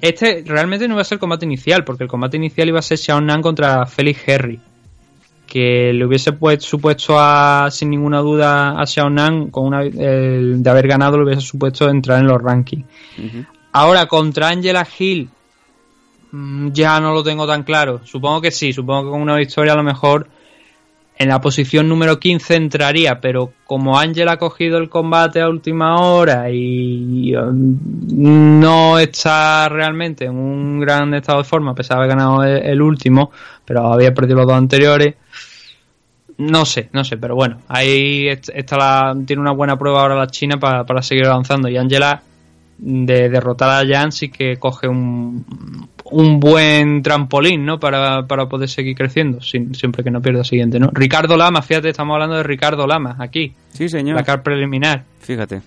este 0.00 0.42
realmente 0.46 0.88
no 0.88 0.94
va 0.94 1.02
a 1.02 1.04
ser 1.04 1.16
el 1.16 1.20
combate 1.20 1.44
inicial, 1.44 1.84
porque 1.84 2.04
el 2.04 2.08
combate 2.08 2.36
inicial 2.36 2.68
iba 2.68 2.78
a 2.78 2.82
ser 2.82 2.98
Xiao 2.98 3.20
Nan 3.20 3.42
contra 3.42 3.84
Felix 3.86 4.26
Herry. 4.26 4.58
Que 5.46 5.92
le 5.92 6.06
hubiese 6.06 6.30
supuesto 6.60 7.16
a, 7.18 7.68
sin 7.70 7.90
ninguna 7.90 8.20
duda 8.20 8.80
a 8.80 8.86
Xiao 8.86 9.10
Nan, 9.10 9.50
con 9.50 9.66
una, 9.66 9.82
de 9.82 10.70
haber 10.70 10.86
ganado, 10.88 11.18
le 11.18 11.24
hubiese 11.24 11.42
supuesto 11.42 11.90
entrar 11.90 12.20
en 12.20 12.26
los 12.28 12.40
rankings. 12.40 12.86
Ahora, 13.72 14.06
contra 14.06 14.48
Angela 14.48 14.86
Hill, 14.98 15.28
ya 16.32 17.00
no 17.00 17.12
lo 17.12 17.22
tengo 17.22 17.46
tan 17.46 17.62
claro. 17.62 18.00
Supongo 18.04 18.40
que 18.40 18.50
sí, 18.50 18.72
supongo 18.72 19.04
que 19.04 19.10
con 19.10 19.22
una 19.22 19.36
victoria 19.36 19.72
a 19.72 19.76
lo 19.76 19.82
mejor 19.82 20.28
en 21.20 21.28
la 21.28 21.38
posición 21.38 21.86
número 21.86 22.18
15 22.18 22.56
entraría, 22.56 23.20
pero 23.20 23.52
como 23.66 23.98
Ángel 23.98 24.28
ha 24.28 24.38
cogido 24.38 24.78
el 24.78 24.88
combate 24.88 25.42
a 25.42 25.50
última 25.50 26.00
hora 26.00 26.50
y 26.50 27.36
um, 27.36 27.78
no 28.58 28.98
está 28.98 29.68
realmente 29.68 30.24
en 30.24 30.34
un 30.34 30.80
gran 30.80 31.12
estado 31.12 31.42
de 31.42 31.44
forma, 31.44 31.72
a 31.72 31.74
pesar 31.74 31.98
de 31.98 32.04
haber 32.04 32.16
ganado 32.16 32.42
el, 32.42 32.80
último, 32.80 33.30
pero 33.66 33.92
había 33.92 34.14
perdido 34.14 34.38
los 34.38 34.46
dos 34.46 34.56
anteriores. 34.56 35.14
No 36.38 36.64
sé, 36.64 36.88
no 36.94 37.04
sé, 37.04 37.18
pero 37.18 37.34
bueno, 37.34 37.58
ahí 37.68 38.28
está 38.28 38.78
la, 38.78 39.14
tiene 39.26 39.42
una 39.42 39.52
buena 39.52 39.78
prueba 39.78 40.00
ahora 40.00 40.14
la 40.14 40.28
China 40.28 40.58
para, 40.58 40.86
para 40.86 41.02
seguir 41.02 41.26
avanzando. 41.26 41.68
Y 41.68 41.76
Angela, 41.76 42.22
de 42.82 43.28
derrotar 43.28 43.70
a 43.70 43.86
Jan, 43.86 44.10
sí 44.10 44.30
que 44.30 44.56
coge 44.56 44.88
un, 44.88 45.44
un 46.10 46.40
buen 46.40 47.02
trampolín, 47.02 47.64
¿no? 47.64 47.78
Para, 47.78 48.26
poder 48.26 48.68
seguir 48.68 48.96
creciendo, 48.96 49.40
siempre 49.40 50.02
que 50.02 50.10
no 50.10 50.22
pierda 50.22 50.44
siguiente, 50.44 50.80
¿no? 50.80 50.90
Ricardo 50.92 51.36
Lama, 51.36 51.62
fíjate, 51.62 51.90
estamos 51.90 52.14
hablando 52.14 52.36
de 52.36 52.42
Ricardo 52.42 52.86
Lama, 52.86 53.16
aquí. 53.18 53.54
Sí, 53.72 53.88
señor. 53.88 54.16
La 54.16 54.24
car 54.24 54.42
preliminar. 54.42 55.04
Fíjate. 55.20 55.60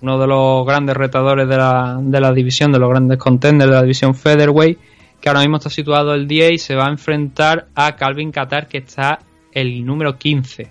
Uno 0.00 0.18
de 0.18 0.26
los 0.26 0.66
grandes 0.66 0.96
retadores 0.96 1.48
de 1.48 1.56
la, 1.56 1.98
de 2.00 2.20
la 2.20 2.32
división, 2.32 2.70
de 2.72 2.78
los 2.78 2.88
grandes 2.88 3.18
contenders 3.18 3.70
de 3.70 3.76
la 3.76 3.82
división 3.82 4.14
Featherweight, 4.14 4.78
que 5.20 5.28
ahora 5.28 5.40
mismo 5.40 5.56
está 5.56 5.70
situado 5.70 6.14
el 6.14 6.28
día 6.28 6.52
y 6.52 6.58
se 6.58 6.74
va 6.74 6.86
a 6.86 6.90
enfrentar 6.90 7.66
a 7.74 7.96
Calvin 7.96 8.30
Qatar, 8.30 8.68
que 8.68 8.78
está 8.78 9.18
el 9.52 9.84
número 9.84 10.18
15. 10.18 10.70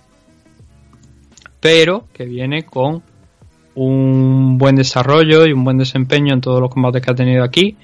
Pero 1.60 2.08
que 2.14 2.26
viene 2.26 2.64
con 2.64 3.02
un 3.76 4.57
buen 4.57 4.76
desarrollo 4.76 5.45
y 5.45 5.53
un 5.53 5.63
buen 5.63 5.78
desempeño 5.78 6.34
en 6.34 6.41
todos 6.41 6.61
los 6.61 6.69
combates 6.69 7.01
que 7.01 7.11
ha 7.11 7.15
tenido 7.15 7.43
aquí 7.43 7.76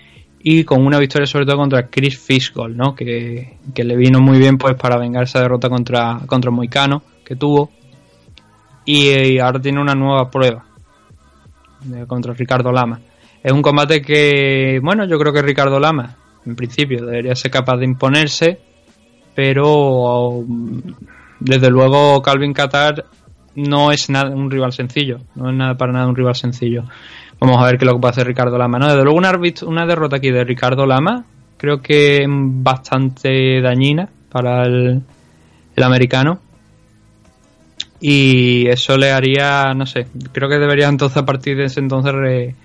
y 0.42 0.64
con 0.64 0.86
una 0.86 1.00
victoria 1.00 1.26
sobre 1.26 1.46
todo 1.46 1.58
contra 1.58 1.88
Chris 1.88 2.18
Fishgold, 2.18 2.76
¿no? 2.76 2.96
Que, 2.96 3.58
le 3.76 3.96
vino 3.96 4.20
muy 4.20 4.38
bien 4.38 4.58
pues 4.58 4.76
para 4.76 4.98
vengar 4.98 5.24
esa 5.24 5.42
derrota 5.42 5.70
contra, 5.70 6.20
contra 6.26 6.52
Moicano 6.52 7.02
que 7.26 7.36
tuvo 7.36 7.70
y, 8.86 9.38
ahora 9.38 9.60
tiene 9.60 9.82
una 9.82 9.94
nueva 9.94 10.32
prueba 10.32 10.66
contra 12.08 12.34
Ricardo 12.34 12.72
Lama. 12.72 13.00
Es 13.44 13.52
un 13.52 13.62
combate 13.62 14.02
que, 14.02 14.80
bueno, 14.82 15.06
yo 15.06 15.18
creo 15.20 15.32
que 15.32 15.42
Ricardo 15.42 15.80
Lama 15.80 16.18
en 16.46 16.56
principio 16.56 17.06
debería 17.06 17.36
ser 17.36 17.52
capaz 17.52 17.78
de 17.78 17.86
imponerse, 17.86 18.60
pero 19.36 20.44
desde 21.40 21.70
luego 21.70 22.22
Calvin 22.22 22.54
Qatar 22.54 23.06
no 23.68 23.92
es 23.92 24.10
nada 24.10 24.30
un 24.30 24.50
rival 24.50 24.74
sencillo, 24.74 25.20
no 25.36 25.50
es 25.50 25.56
nada 25.56 25.76
para 25.76 25.92
nada 25.92 26.08
un 26.08 26.16
rival 26.16 26.36
sencillo. 26.36 26.84
Vamos 27.40 27.58
a 27.62 27.66
ver 27.66 27.78
qué 27.78 27.86
es 27.86 27.88
lo 27.88 27.96
que 27.96 28.02
puede 28.02 28.12
hacer 28.12 28.28
Ricardo 28.28 28.58
Lama. 28.58 28.80
¿no? 28.80 28.88
Desde 28.88 29.04
luego 29.04 29.18
una, 29.18 29.32
una 29.66 29.86
derrota 29.86 30.18
aquí 30.18 30.30
de 30.30 30.44
Ricardo 30.44 30.86
Lama 30.86 31.26
creo 31.60 31.82
que 31.82 32.24
es 32.24 32.28
bastante 32.30 33.62
dañina 33.62 34.10
para 34.30 34.66
el, 34.66 35.04
americano. 35.78 36.40
Y 38.02 38.68
eso 38.68 38.98
le 38.98 39.12
haría, 39.12 39.74
no 39.74 39.86
sé, 39.86 40.08
creo 40.32 40.50
que 40.50 40.58
debería 40.58 40.88
entonces 40.88 41.18
a 41.18 41.26
partir 41.26 41.58
de 41.58 41.66
ese 41.66 41.82
entonces 41.82 42.56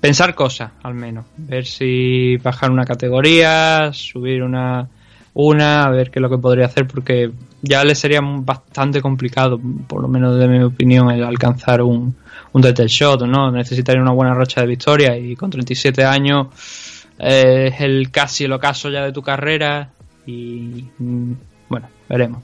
pensar 0.00 0.34
cosas, 0.34 0.72
al 0.82 0.94
menos. 0.94 1.26
Ver 1.36 1.66
si 1.66 2.36
bajar 2.36 2.70
una 2.70 2.84
categoría, 2.84 3.90
subir 3.92 4.42
una, 4.42 4.88
una, 5.40 5.84
a 5.84 5.90
ver 5.90 6.10
qué 6.10 6.18
es 6.18 6.22
lo 6.22 6.28
que 6.28 6.38
podría 6.38 6.66
hacer, 6.66 6.88
porque 6.88 7.30
ya 7.62 7.84
le 7.84 7.94
sería 7.94 8.20
bastante 8.20 9.00
complicado, 9.00 9.60
por 9.86 10.02
lo 10.02 10.08
menos 10.08 10.36
de 10.36 10.48
mi 10.48 10.60
opinión, 10.64 11.08
el 11.12 11.22
alcanzar 11.22 11.80
un, 11.80 12.16
un 12.52 12.62
title 12.62 12.88
shot, 12.88 13.22
¿no? 13.22 13.52
Necesitaría 13.52 14.02
una 14.02 14.10
buena 14.10 14.34
racha 14.34 14.60
de 14.62 14.66
victoria 14.66 15.16
y 15.16 15.36
con 15.36 15.48
37 15.48 16.04
años 16.04 16.48
eh, 17.20 17.70
es 17.72 17.80
el 17.80 18.10
casi 18.10 18.44
el 18.44 18.52
ocaso 18.52 18.90
ya 18.90 19.04
de 19.04 19.12
tu 19.12 19.22
carrera 19.22 19.90
y 20.26 20.86
mm, 20.98 21.32
bueno, 21.68 21.88
veremos. 22.08 22.42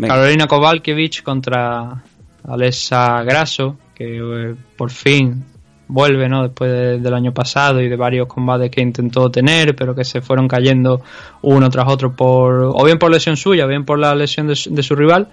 Carolina 0.00 0.46
Kovalkiewicz 0.46 1.22
contra 1.22 2.00
Alessa 2.44 3.24
Grasso, 3.24 3.76
que 3.92 4.18
eh, 4.18 4.54
por 4.76 4.92
fin 4.92 5.44
vuelve, 5.88 6.28
¿no? 6.28 6.42
Después 6.44 7.02
del 7.02 7.14
año 7.14 7.32
pasado 7.32 7.80
y 7.80 7.88
de 7.88 7.96
varios 7.96 8.26
combates 8.26 8.70
que 8.70 8.80
intentó 8.80 9.30
tener, 9.30 9.74
pero 9.76 9.94
que 9.94 10.04
se 10.04 10.20
fueron 10.20 10.48
cayendo 10.48 11.02
uno 11.42 11.70
tras 11.70 11.88
otro 11.88 12.14
por, 12.14 12.72
o 12.74 12.84
bien 12.84 12.98
por 12.98 13.10
lesión 13.10 13.36
suya, 13.36 13.64
o 13.64 13.68
bien 13.68 13.84
por 13.84 13.98
la 13.98 14.14
lesión 14.14 14.46
de 14.46 14.54
su, 14.56 14.96
rival. 14.96 15.28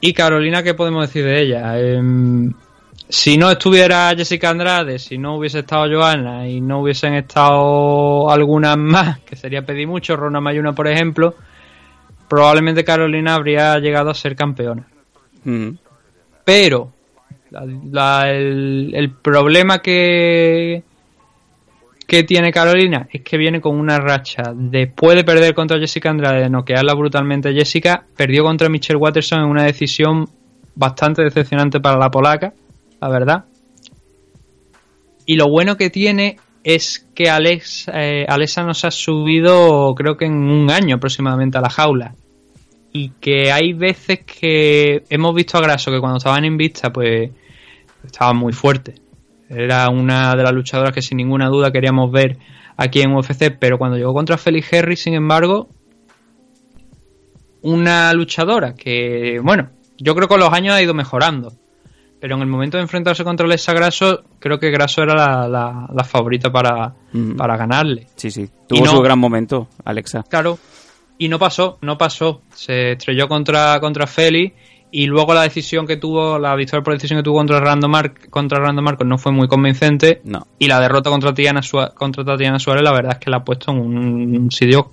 Y 0.00 0.12
Carolina, 0.12 0.62
¿qué 0.62 0.74
podemos 0.74 1.06
decir 1.06 1.24
de 1.24 1.42
ella? 1.42 1.78
Em, 1.78 2.52
si 3.08 3.36
no 3.36 3.50
estuviera 3.50 4.12
Jessica 4.16 4.50
Andrade, 4.50 4.98
si 4.98 5.18
no 5.18 5.36
hubiese 5.36 5.60
estado 5.60 5.86
Joana 5.92 6.48
y 6.48 6.60
no 6.60 6.80
hubiesen 6.80 7.14
estado 7.14 8.30
algunas 8.30 8.76
más, 8.76 9.20
que 9.20 9.36
sería 9.36 9.64
pedir 9.64 9.86
mucho, 9.86 10.16
Rona 10.16 10.40
Mayuna, 10.40 10.72
por 10.72 10.88
ejemplo, 10.88 11.34
probablemente 12.28 12.84
Carolina 12.84 13.34
habría 13.34 13.78
llegado 13.78 14.10
a 14.10 14.14
ser 14.14 14.34
campeona. 14.34 14.86
Mm. 15.44 15.70
Pero 16.44 16.92
el, 17.54 19.12
problema 19.22 19.80
que, 19.80 20.82
que 22.06 22.22
tiene 22.24 22.52
Carolina 22.52 23.08
es 23.12 23.22
que 23.22 23.36
viene 23.36 23.60
con 23.60 23.78
una 23.78 23.98
racha. 23.98 24.52
Después 24.54 25.16
de 25.16 25.24
perder 25.24 25.54
contra 25.54 25.78
Jessica 25.78 26.10
Andrade, 26.10 26.42
de 26.42 26.50
noquearla 26.50 26.94
brutalmente 26.94 27.52
Jessica, 27.52 28.04
perdió 28.16 28.44
contra 28.44 28.68
Michelle 28.68 28.98
Watterson 28.98 29.40
en 29.40 29.46
una 29.46 29.64
decisión 29.64 30.28
bastante 30.74 31.22
decepcionante 31.22 31.80
para 31.80 31.98
la 31.98 32.10
polaca, 32.10 32.52
la 33.00 33.08
verdad. 33.08 33.44
Y 35.26 35.36
lo 35.36 35.48
bueno 35.48 35.76
que 35.76 35.90
tiene 35.90 36.36
es 36.64 37.06
que 37.14 37.28
Alex, 37.28 37.88
eh, 37.92 38.24
Alexa 38.28 38.62
nos 38.62 38.84
ha 38.84 38.90
subido 38.90 39.94
creo 39.94 40.16
que 40.16 40.26
en 40.26 40.34
un 40.34 40.70
año 40.70 40.96
aproximadamente 40.96 41.58
a 41.58 41.60
la 41.60 41.70
jaula 41.70 42.14
y 42.92 43.10
que 43.20 43.50
hay 43.50 43.72
veces 43.72 44.20
que 44.20 45.02
hemos 45.08 45.34
visto 45.34 45.58
a 45.58 45.62
Graso 45.62 45.90
que 45.90 45.98
cuando 45.98 46.18
estaban 46.18 46.44
en 46.44 46.56
vista 46.56 46.92
pues 46.92 47.30
estaba 48.04 48.32
muy 48.32 48.52
fuerte. 48.52 48.94
Era 49.48 49.88
una 49.90 50.34
de 50.34 50.42
las 50.42 50.52
luchadoras 50.52 50.94
que 50.94 51.02
sin 51.02 51.18
ninguna 51.18 51.48
duda 51.48 51.70
queríamos 51.70 52.10
ver 52.10 52.38
aquí 52.76 53.00
en 53.00 53.14
UFC, 53.14 53.56
pero 53.58 53.78
cuando 53.78 53.96
llegó 53.96 54.14
contra 54.14 54.38
Felix 54.38 54.72
Henry, 54.72 54.96
sin 54.96 55.14
embargo, 55.14 55.68
una 57.62 58.12
luchadora 58.14 58.74
que, 58.74 59.38
bueno, 59.42 59.70
yo 59.98 60.14
creo 60.14 60.26
que 60.26 60.32
con 60.32 60.40
los 60.40 60.52
años 60.52 60.74
ha 60.74 60.82
ido 60.82 60.94
mejorando. 60.94 61.52
Pero 62.20 62.36
en 62.36 62.42
el 62.42 62.46
momento 62.46 62.76
de 62.76 62.84
enfrentarse 62.84 63.24
contra 63.24 63.46
Alexa 63.46 63.72
Grasso, 63.72 64.22
creo 64.38 64.60
que 64.60 64.70
Grasso 64.70 65.02
era 65.02 65.48
la, 65.48 66.04
favorita 66.04 66.52
para, 66.52 66.94
para 67.36 67.56
ganarle. 67.56 68.06
Sí, 68.14 68.30
sí. 68.30 68.48
Tuvo 68.68 68.86
su 68.86 69.00
gran 69.00 69.18
momento, 69.18 69.68
Alexa. 69.84 70.22
Claro. 70.28 70.56
Y 71.18 71.28
no 71.28 71.40
pasó, 71.40 71.78
no 71.82 71.98
pasó. 71.98 72.42
Se 72.54 72.92
estrelló 72.92 73.26
contra, 73.26 73.80
contra 73.80 74.06
Feli 74.06 74.52
y 74.94 75.06
luego 75.06 75.32
la 75.32 75.42
decisión 75.42 75.86
que 75.86 75.96
tuvo, 75.96 76.38
la 76.38 76.54
victoria 76.54 76.84
por 76.84 76.92
decisión 76.92 77.18
que 77.18 77.22
tuvo 77.22 77.38
contra 77.38 77.58
Rando, 77.58 77.90
contra 78.28 78.58
Rando 78.60 78.82
Marcos 78.82 79.06
no 79.06 79.16
fue 79.16 79.32
muy 79.32 79.48
convincente. 79.48 80.20
No. 80.24 80.46
Y 80.58 80.68
la 80.68 80.80
derrota 80.80 81.08
contra 81.08 81.30
Tatiana, 81.30 81.62
Suárez, 81.62 81.94
contra 81.94 82.22
Tatiana 82.22 82.58
Suárez, 82.58 82.84
la 82.84 82.92
verdad 82.92 83.12
es 83.14 83.18
que 83.18 83.30
la 83.30 83.38
ha 83.38 83.44
puesto 83.44 83.72
en 83.72 83.78
un, 83.78 84.50
sitio, 84.50 84.92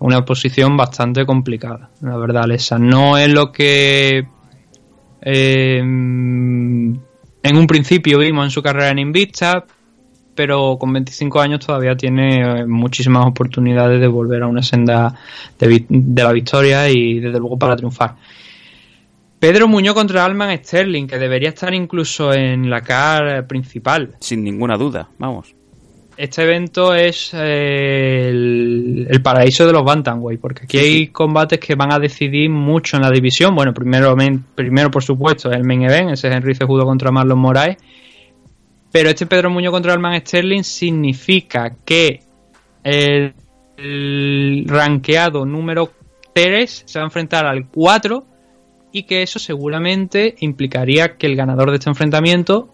una 0.00 0.26
posición 0.26 0.76
bastante 0.76 1.24
complicada. 1.24 1.88
La 2.02 2.18
verdad, 2.18 2.44
Alexa. 2.44 2.78
No 2.78 3.16
es 3.16 3.32
lo 3.32 3.50
que 3.50 4.28
eh, 5.22 5.78
en 5.78 7.56
un 7.56 7.66
principio 7.66 8.18
vimos 8.18 8.44
en 8.44 8.50
su 8.50 8.62
carrera 8.62 8.90
en 8.90 8.98
Invicta, 8.98 9.64
pero 10.34 10.76
con 10.78 10.92
25 10.92 11.40
años 11.40 11.64
todavía 11.64 11.96
tiene 11.96 12.42
eh, 12.42 12.66
muchísimas 12.66 13.24
oportunidades 13.24 14.02
de 14.02 14.06
volver 14.06 14.42
a 14.42 14.48
una 14.48 14.62
senda 14.62 15.14
de, 15.58 15.86
de 15.88 16.22
la 16.22 16.32
victoria 16.32 16.90
y 16.90 17.20
desde 17.20 17.38
luego 17.38 17.58
para 17.58 17.74
triunfar. 17.74 18.16
Pedro 19.38 19.68
Muñoz 19.68 19.94
contra 19.94 20.24
Alman 20.24 20.56
Sterling, 20.58 21.06
que 21.06 21.18
debería 21.18 21.50
estar 21.50 21.72
incluso 21.72 22.32
en 22.32 22.68
la 22.68 22.80
car 22.80 23.46
principal. 23.46 24.16
Sin 24.18 24.42
ninguna 24.42 24.76
duda, 24.76 25.08
vamos. 25.18 25.54
Este 26.16 26.42
evento 26.42 26.92
es 26.96 27.30
eh, 27.32 28.28
el, 28.28 29.20
paraíso 29.22 29.64
de 29.64 29.72
los 29.72 29.84
Bantamweight, 29.84 30.40
porque 30.40 30.64
aquí 30.64 30.78
hay 30.78 31.06
combates 31.08 31.60
que 31.60 31.76
van 31.76 31.92
a 31.92 32.00
decidir 32.00 32.50
mucho 32.50 32.96
en 32.96 33.02
la 33.02 33.10
división. 33.10 33.54
Bueno, 33.54 33.72
primero, 33.72 34.16
primero 34.56 34.90
por 34.90 35.04
supuesto, 35.04 35.52
el 35.52 35.62
main 35.62 35.82
event, 35.82 36.10
ese 36.10 36.26
es 36.26 36.34
Henry 36.34 36.56
Cejudo 36.56 36.84
contra 36.84 37.12
Marlon 37.12 37.38
Moraes. 37.38 37.76
Pero 38.90 39.10
este 39.10 39.26
Pedro 39.26 39.50
Muñoz 39.50 39.70
contra 39.70 39.92
Alman 39.92 40.18
Sterling 40.18 40.64
significa 40.64 41.76
que 41.84 42.18
el, 42.82 43.32
el 43.76 44.64
rankeado 44.66 45.46
número 45.46 45.92
3 46.34 46.82
se 46.84 46.98
va 46.98 47.04
a 47.04 47.06
enfrentar 47.06 47.46
al 47.46 47.68
4 47.68 48.26
y 48.92 49.04
que 49.04 49.22
eso 49.22 49.38
seguramente 49.38 50.36
implicaría 50.40 51.16
que 51.16 51.26
el 51.26 51.36
ganador 51.36 51.70
de 51.70 51.76
este 51.76 51.90
enfrentamiento, 51.90 52.68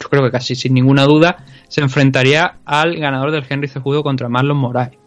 yo 0.00 0.08
creo 0.08 0.22
que 0.22 0.30
casi 0.30 0.54
sin 0.54 0.74
ninguna 0.74 1.04
duda, 1.04 1.44
se 1.68 1.80
enfrentaría 1.80 2.58
al 2.64 2.96
ganador 2.96 3.30
del 3.30 3.44
Henry 3.48 3.68
Cejudo 3.68 4.02
contra 4.02 4.28
Marlon 4.28 4.56
Moraes. 4.56 5.02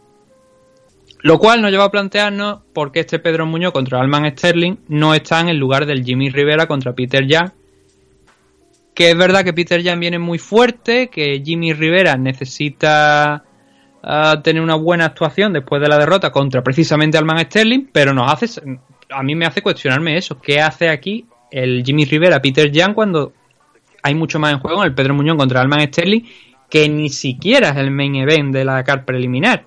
Lo 1.26 1.40
cual 1.40 1.60
nos 1.60 1.72
lleva 1.72 1.86
a 1.86 1.92
plantearnos 1.92 2.60
por 2.72 2.92
qué 2.92 3.00
este 3.00 3.18
Pedro 3.18 3.48
Muñoz 3.48 3.72
contra 3.72 4.00
Alman 4.00 4.30
Sterling 4.38 4.76
no 4.90 5.16
está 5.16 5.40
en 5.40 5.50
el 5.50 5.58
lugar 5.58 5.88
del 5.88 6.04
Jimmy 6.04 6.30
Rivera 6.30 6.68
contra 6.68 6.94
Peter 6.94 7.26
Young. 7.26 7.50
Que 8.94 9.10
es 9.10 9.18
verdad 9.18 9.44
que 9.44 9.52
Peter 9.52 9.82
Young 9.82 10.00
viene 10.00 10.20
muy 10.20 10.38
fuerte, 10.38 11.10
que 11.10 11.42
Jimmy 11.44 11.74
Rivera 11.74 12.16
necesita 12.16 13.44
ah, 14.04 14.42
tener 14.44 14.62
una 14.62 14.76
buena 14.76 15.06
actuación 15.06 15.52
después 15.52 15.82
de 15.82 15.88
la 15.88 15.98
derrota 15.98 16.32
contra 16.32 16.64
precisamente 16.64 17.18
Alman 17.18 17.44
Sterling, 17.46 17.90
pero 17.92 18.14
nos 18.14 18.32
hace 18.32 18.62
a 19.16 19.24
mí 19.24 19.36
me 19.36 19.46
hace 19.46 19.62
cuestionarme 19.62 20.18
eso. 20.18 20.40
¿Qué 20.40 20.60
hace 20.60 20.90
aquí 20.90 21.26
el 21.50 21.84
Jimmy 21.86 22.06
Rivera, 22.06 22.42
Peter 22.42 22.70
Jan, 22.74 22.94
cuando 22.94 23.32
hay 24.04 24.14
mucho 24.14 24.40
más 24.40 24.54
en 24.54 24.60
juego 24.60 24.82
en 24.82 24.90
el 24.90 24.94
Pedro 24.94 25.14
Muñoz 25.14 25.38
contra 25.38 25.62
Alman 25.62 25.88
Sterling, 25.88 26.22
que 26.70 26.90
ni 26.90 27.10
siquiera 27.10 27.70
es 27.70 27.78
el 27.78 27.92
main 27.92 28.16
event 28.16 28.54
de 28.54 28.66
la 28.66 28.84
car 28.84 29.06
preliminar? 29.06 29.66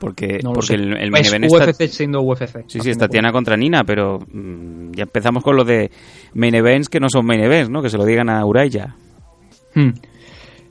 Porque, 0.00 0.40
porque 0.42 0.74
el, 0.74 1.10
main 1.10 1.26
event 1.26 1.44
UFC 1.48 1.86
siendo 1.86 2.22
UFC. 2.22 2.64
Sí, 2.66 2.80
sí, 2.80 2.90
está 2.90 3.06
Tatiana 3.06 3.32
contra 3.32 3.56
Nina, 3.56 3.84
pero 3.84 4.18
mm, 4.18 4.92
ya 4.92 5.04
empezamos 5.04 5.44
con 5.44 5.56
lo 5.56 5.64
de 5.64 5.90
main 6.34 6.54
events 6.54 6.88
que 6.88 6.98
no 6.98 7.08
son 7.08 7.26
main 7.26 7.40
events, 7.40 7.70
¿no? 7.70 7.82
Que 7.82 7.90
se 7.90 7.98
lo 7.98 8.04
digan 8.04 8.30
a 8.30 8.44
Uraya. 8.44 8.96
Hmm. 9.74 9.90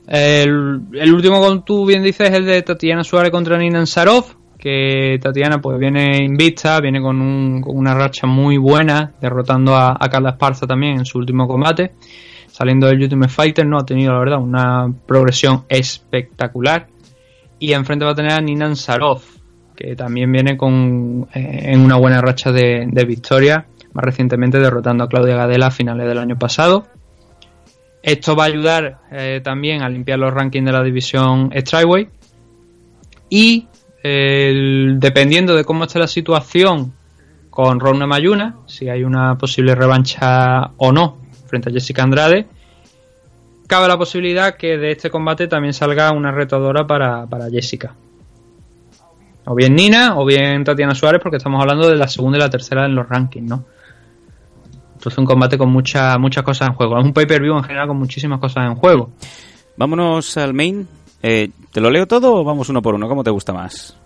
El, 0.08 0.80
el, 0.92 1.14
último, 1.14 1.40
como 1.40 1.62
tú 1.62 1.86
bien 1.86 2.02
dices, 2.02 2.28
es 2.28 2.36
el 2.36 2.44
de 2.44 2.60
Tatiana 2.62 3.04
Suárez 3.04 3.30
contra 3.30 3.56
Nina 3.56 3.78
Ansarov 3.78 4.39
que 4.60 5.18
Tatiana 5.20 5.60
pues 5.60 5.78
viene 5.78 6.22
invicta, 6.22 6.80
viene 6.80 7.00
con, 7.00 7.62
una 7.66 7.94
racha 7.94 8.26
muy 8.26 8.58
buena, 8.58 9.14
derrotando 9.20 9.74
a, 9.74 9.98
Carla 10.10 10.30
Esparza 10.30 10.66
también 10.66 10.98
en 10.98 11.04
su 11.06 11.18
último 11.18 11.48
combate, 11.48 11.94
saliendo 12.46 12.86
del 12.86 13.00
Ultimate 13.00 13.32
Fighter, 13.32 13.66
no 13.66 13.78
ha 13.78 13.86
tenido 13.86 14.12
la 14.12 14.18
verdad 14.18 14.38
una 14.38 14.92
progresión 15.06 15.64
espectacular 15.68 16.88
y 17.58 17.72
enfrente 17.72 18.04
va 18.04 18.12
a 18.12 18.14
tener 18.14 18.32
a 18.32 18.40
Nina 18.40 18.74
Sarov, 18.76 19.22
que 19.74 19.96
también 19.96 20.30
viene 20.30 20.58
con 20.58 21.26
eh, 21.32 21.72
en 21.72 21.80
una 21.80 21.96
buena 21.96 22.20
racha 22.20 22.52
de, 22.52 23.04
victoria, 23.06 23.66
más 23.94 24.04
recientemente 24.04 24.58
derrotando 24.58 25.04
a 25.04 25.08
Claudia 25.08 25.36
Gadela 25.36 25.68
a 25.68 25.70
finales 25.70 26.06
del 26.06 26.18
año 26.18 26.38
pasado. 26.38 26.86
Esto 28.02 28.36
va 28.36 28.44
a 28.44 28.46
ayudar 28.46 29.00
eh, 29.10 29.40
también 29.42 29.82
a 29.82 29.88
limpiar 29.88 30.18
los 30.18 30.32
rankings 30.32 30.66
de 30.66 30.72
la 30.72 30.82
división 30.82 31.50
Strikeway. 31.54 32.08
Y 33.28 33.68
dependiendo 34.02 35.54
de 35.54 35.64
cómo 35.64 35.84
esté 35.84 35.98
la 35.98 36.06
situación 36.06 36.92
con 37.50 37.80
Rona 37.80 38.06
Mayuna, 38.06 38.56
si 38.66 38.88
hay 38.88 39.04
una 39.04 39.36
posible 39.36 39.74
revancha 39.74 40.70
o 40.76 40.92
no 40.92 41.18
frente 41.46 41.68
a 41.68 41.72
Jessica 41.72 42.02
Andrade, 42.02 42.46
cabe 43.66 43.88
la 43.88 43.98
posibilidad 43.98 44.56
que 44.56 44.78
de 44.78 44.92
este 44.92 45.10
combate 45.10 45.48
también 45.48 45.74
salga 45.74 46.12
una 46.12 46.32
retadora 46.32 46.86
para, 46.86 47.26
Jessica. 47.50 47.94
O 49.46 49.54
bien 49.54 49.74
Nina 49.74 50.18
o 50.18 50.24
bien 50.24 50.64
Tatiana 50.64 50.94
Suárez, 50.94 51.20
porque 51.22 51.38
estamos 51.38 51.60
hablando 51.60 51.88
de 51.88 51.96
la 51.96 52.08
segunda 52.08 52.38
y 52.38 52.40
la 52.40 52.50
tercera 52.50 52.86
en 52.86 52.94
los 52.94 53.08
rankings, 53.08 53.48
¿no? 53.48 53.64
Entonces 54.94 55.18
un 55.18 55.24
combate 55.24 55.56
con 55.56 55.70
muchas 55.70 56.18
muchas 56.18 56.42
cosas 56.44 56.68
en 56.68 56.74
juego. 56.74 56.98
Es 56.98 57.04
un 57.04 57.12
pay-per-view 57.12 57.56
en 57.56 57.64
general 57.64 57.88
con 57.88 57.96
muchísimas 57.96 58.38
cosas 58.38 58.66
en 58.66 58.74
juego. 58.74 59.10
Vámonos 59.76 60.36
al 60.36 60.52
main. 60.52 60.86
Eh, 61.22 61.50
¿Te 61.72 61.80
lo 61.80 61.90
leo 61.90 62.06
todo 62.06 62.36
o 62.36 62.44
vamos 62.44 62.68
uno 62.68 62.82
por 62.82 62.94
uno? 62.94 63.08
¿Cómo 63.08 63.22
te 63.24 63.30
gusta 63.30 63.52
más? 63.52 63.96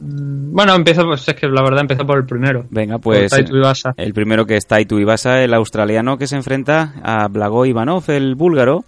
Mm, 0.00 0.52
bueno, 0.52 0.74
empieza, 0.74 1.02
pues 1.02 1.26
es 1.28 1.34
que 1.34 1.48
la 1.48 1.62
verdad 1.62 1.80
empieza 1.80 2.04
por 2.04 2.18
el 2.18 2.26
primero. 2.26 2.66
Venga, 2.70 2.98
pues 2.98 3.32
el 3.96 4.14
primero 4.14 4.46
que 4.46 4.56
es 4.56 4.66
Taito 4.66 4.98
Ibasa, 4.98 5.42
el 5.42 5.54
australiano 5.54 6.18
que 6.18 6.26
se 6.26 6.36
enfrenta 6.36 6.94
a 7.02 7.28
Blago 7.28 7.66
Ivanov, 7.66 8.04
el 8.08 8.34
búlgaro. 8.34 8.84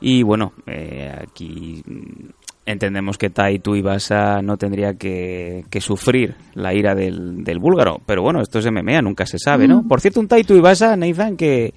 Y 0.00 0.22
bueno, 0.22 0.52
eh, 0.66 1.12
aquí 1.20 1.82
mm, 1.84 2.28
entendemos 2.66 3.16
que 3.16 3.30
Taito 3.30 3.74
Ibasa 3.74 4.42
no 4.42 4.56
tendría 4.56 4.94
que, 4.94 5.64
que 5.70 5.80
sufrir 5.80 6.34
la 6.54 6.74
ira 6.74 6.94
del, 6.94 7.42
del 7.42 7.58
búlgaro. 7.58 8.00
Pero 8.04 8.22
bueno, 8.22 8.40
esto 8.40 8.58
es 8.58 8.70
MMA, 8.70 9.02
nunca 9.02 9.24
se 9.26 9.38
sabe, 9.38 9.66
¿no? 9.66 9.82
Por 9.88 10.00
cierto, 10.00 10.20
un 10.20 10.28
Taito 10.28 10.54
Ibasa, 10.54 10.96
Nathan, 10.96 11.36
que, 11.36 11.72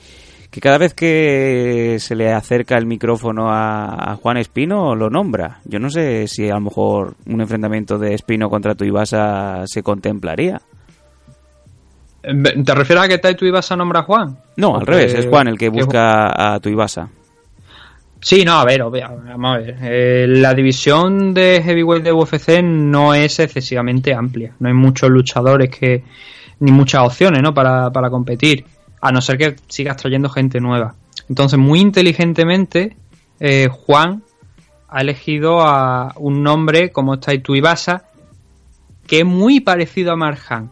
que 0.51 0.59
cada 0.59 0.77
vez 0.77 0.93
que 0.93 1.95
se 1.99 2.13
le 2.13 2.31
acerca 2.33 2.77
el 2.77 2.85
micrófono 2.85 3.49
a, 3.49 4.11
a 4.11 4.15
Juan 4.17 4.37
Espino 4.37 4.93
lo 4.95 5.09
nombra. 5.09 5.61
Yo 5.65 5.79
no 5.79 5.89
sé 5.89 6.27
si 6.27 6.49
a 6.49 6.55
lo 6.55 6.61
mejor 6.61 7.15
un 7.25 7.39
enfrentamiento 7.41 7.97
de 7.97 8.13
Espino 8.13 8.49
contra 8.49 8.75
Tuibasa 8.75 9.63
se 9.65 9.81
contemplaría. 9.81 10.61
¿Te 12.21 12.75
refieres 12.75 13.03
a 13.03 13.07
que 13.07 13.17
Taito 13.17 13.45
Ibasa 13.45 13.75
nombra 13.75 14.01
a 14.01 14.03
Juan? 14.03 14.37
No, 14.57 14.77
al 14.77 14.85
revés, 14.85 15.13
es 15.15 15.25
Juan 15.27 15.47
el 15.47 15.57
que 15.57 15.71
que- 15.71 15.81
busca 15.81 16.53
a 16.53 16.59
Tuibasa. 16.59 17.09
Sí, 18.23 18.45
no, 18.45 18.59
a 18.59 18.65
ver, 18.65 18.83
vamos 18.83 19.55
a 19.55 19.57
ver. 19.57 19.77
Eh, 19.81 20.25
la 20.27 20.53
división 20.53 21.33
de 21.33 21.63
heavyweight 21.63 22.03
de 22.03 22.11
UFC 22.13 22.61
no 22.61 23.15
es 23.15 23.39
excesivamente 23.39 24.13
amplia. 24.13 24.53
No 24.59 24.67
hay 24.67 24.75
muchos 24.75 25.09
luchadores 25.09 25.71
que. 25.71 26.03
ni 26.59 26.71
muchas 26.71 27.01
opciones, 27.03 27.41
¿no? 27.41 27.51
Para, 27.55 27.89
para 27.89 28.11
competir. 28.11 28.65
A 29.01 29.11
no 29.11 29.21
ser 29.21 29.37
que 29.37 29.55
sigas 29.67 29.97
trayendo 29.97 30.29
gente 30.29 30.59
nueva. 30.59 30.95
Entonces, 31.27 31.57
muy 31.59 31.79
inteligentemente, 31.79 32.95
eh, 33.39 33.67
Juan 33.71 34.23
ha 34.87 35.01
elegido 35.01 35.61
a 35.61 36.13
un 36.17 36.43
nombre 36.43 36.91
como 36.91 37.19
Taito 37.19 37.55
Ibasa, 37.55 38.05
que 39.07 39.19
es 39.19 39.25
muy 39.25 39.59
parecido 39.59 40.11
a 40.11 40.15
Marjan. 40.15 40.69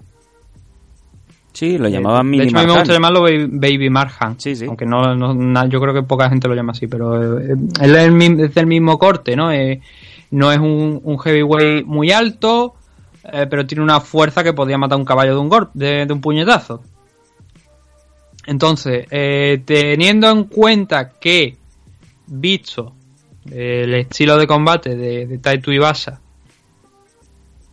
Sí, 1.54 1.78
lo 1.78 1.88
llamaban 1.88 2.26
de 2.26 2.32
Mini 2.32 2.44
hecho, 2.44 2.58
a 2.58 2.62
mí 2.62 2.68
me 2.68 2.74
gusta 2.74 2.94
llamarlo 2.94 3.22
Baby, 3.22 3.90
Marjan. 3.90 4.40
Sí, 4.40 4.56
sí. 4.56 4.66
Aunque 4.66 4.86
no, 4.86 5.68
yo 5.68 5.82
creo 5.82 5.94
que 5.94 6.04
poca 6.04 6.30
gente 6.30 6.48
lo 6.48 6.56
llama 6.56 6.72
así, 6.72 6.88
pero 6.88 7.40
eh, 7.40 7.56
él 7.82 7.96
es, 7.96 8.08
el 8.08 8.40
es 8.40 8.54
del 8.54 8.68
mismo 8.68 8.98
corte, 9.00 9.36
¿no? 9.36 9.52
Eh, 9.52 9.82
no 10.32 10.52
es 10.52 10.60
un, 10.60 11.02
un 11.04 11.20
heavyweight 11.20 11.86
muy 11.86 12.12
alto, 12.12 12.76
eh, 13.24 13.48
pero 13.50 13.66
tiene 13.66 13.84
una 13.84 14.00
fuerza 14.00 14.44
que 14.44 14.54
podía 14.54 14.78
matar 14.78 14.96
a 14.96 15.00
un 15.00 15.06
caballo 15.06 15.34
de 15.34 15.40
un, 15.40 15.68
de, 15.74 16.06
de 16.06 16.14
un 16.14 16.22
puñetazo. 16.22 16.82
Entonces, 18.46 19.06
eh, 19.12 19.62
teniendo 19.66 20.30
en 20.30 20.46
cuenta 20.46 21.12
que, 21.20 21.58
visto 22.28 22.94
el 23.52 23.94
estilo 23.94 24.38
de 24.38 24.48
combate 24.48 24.96
de, 24.96 25.26
de 25.26 25.62
Ibasa 25.74 26.22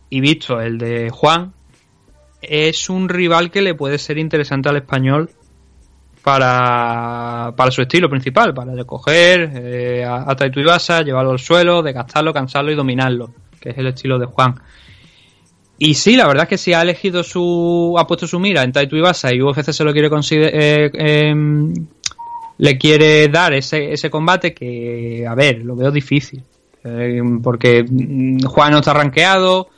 y 0.09 0.21
visto 0.21 0.59
el 0.59 0.77
de 0.77 1.09
Juan, 1.09 1.53
es 2.41 2.89
un 2.89 3.09
rival 3.09 3.51
que 3.51 3.61
le 3.61 3.75
puede 3.75 3.97
ser 3.97 4.17
interesante 4.17 4.69
al 4.69 4.77
español 4.77 5.29
para, 6.23 7.53
para 7.55 7.71
su 7.71 7.81
estilo 7.81 8.09
principal, 8.09 8.53
para 8.53 8.83
coger 8.83 9.51
eh, 9.55 10.03
a, 10.03 10.29
a 10.29 10.35
Ibasa, 10.55 11.01
llevarlo 11.01 11.31
al 11.31 11.39
suelo, 11.39 11.81
desgastarlo, 11.81 12.33
cansarlo 12.33 12.71
y 12.71 12.75
dominarlo, 12.75 13.33
que 13.59 13.69
es 13.69 13.77
el 13.77 13.87
estilo 13.87 14.19
de 14.19 14.25
Juan. 14.25 14.55
Y 15.79 15.93
sí, 15.93 16.15
la 16.15 16.27
verdad 16.27 16.43
es 16.43 16.49
que 16.49 16.57
si 16.57 16.73
ha 16.73 16.81
elegido 16.81 17.23
su. 17.23 17.95
ha 17.97 18.07
puesto 18.07 18.27
su 18.27 18.39
mira 18.39 18.63
en 18.63 18.71
Taito 18.71 18.95
Ibasa 18.95 19.33
y 19.33 19.41
UFC 19.41 19.71
se 19.71 19.83
lo 19.83 19.93
quiere 19.93 20.09
eh, 20.31 20.91
em, 20.93 21.73
le 22.57 22.77
quiere 22.77 23.27
dar 23.27 23.53
ese, 23.53 23.93
ese 23.93 24.09
combate 24.09 24.53
que, 24.53 25.25
a 25.27 25.35
ver, 25.35 25.63
lo 25.63 25.75
veo 25.75 25.91
difícil. 25.91 26.43
Eh, 26.83 27.21
porque 27.43 27.83
mm, 27.83 28.43
Juan 28.45 28.71
no 28.71 28.79
está 28.79 28.93
rankeado 28.93 29.69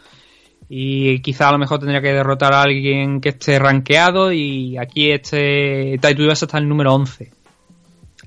y 0.70 1.20
quizá 1.22 1.50
a 1.50 1.52
lo 1.52 1.58
mejor 1.58 1.80
tendría 1.80 2.02
que 2.02 2.14
derrotar 2.14 2.54
a 2.54 2.62
alguien 2.62 3.20
que 3.20 3.30
esté 3.30 3.58
rankeado 3.58 4.32
y 4.32 4.78
aquí 4.78 5.12
este 5.12 5.98
Taito 6.00 6.22
Ibasa 6.22 6.46
está 6.46 6.58
en 6.60 6.64
el 6.64 6.70
número 6.70 6.94
11. 6.94 7.32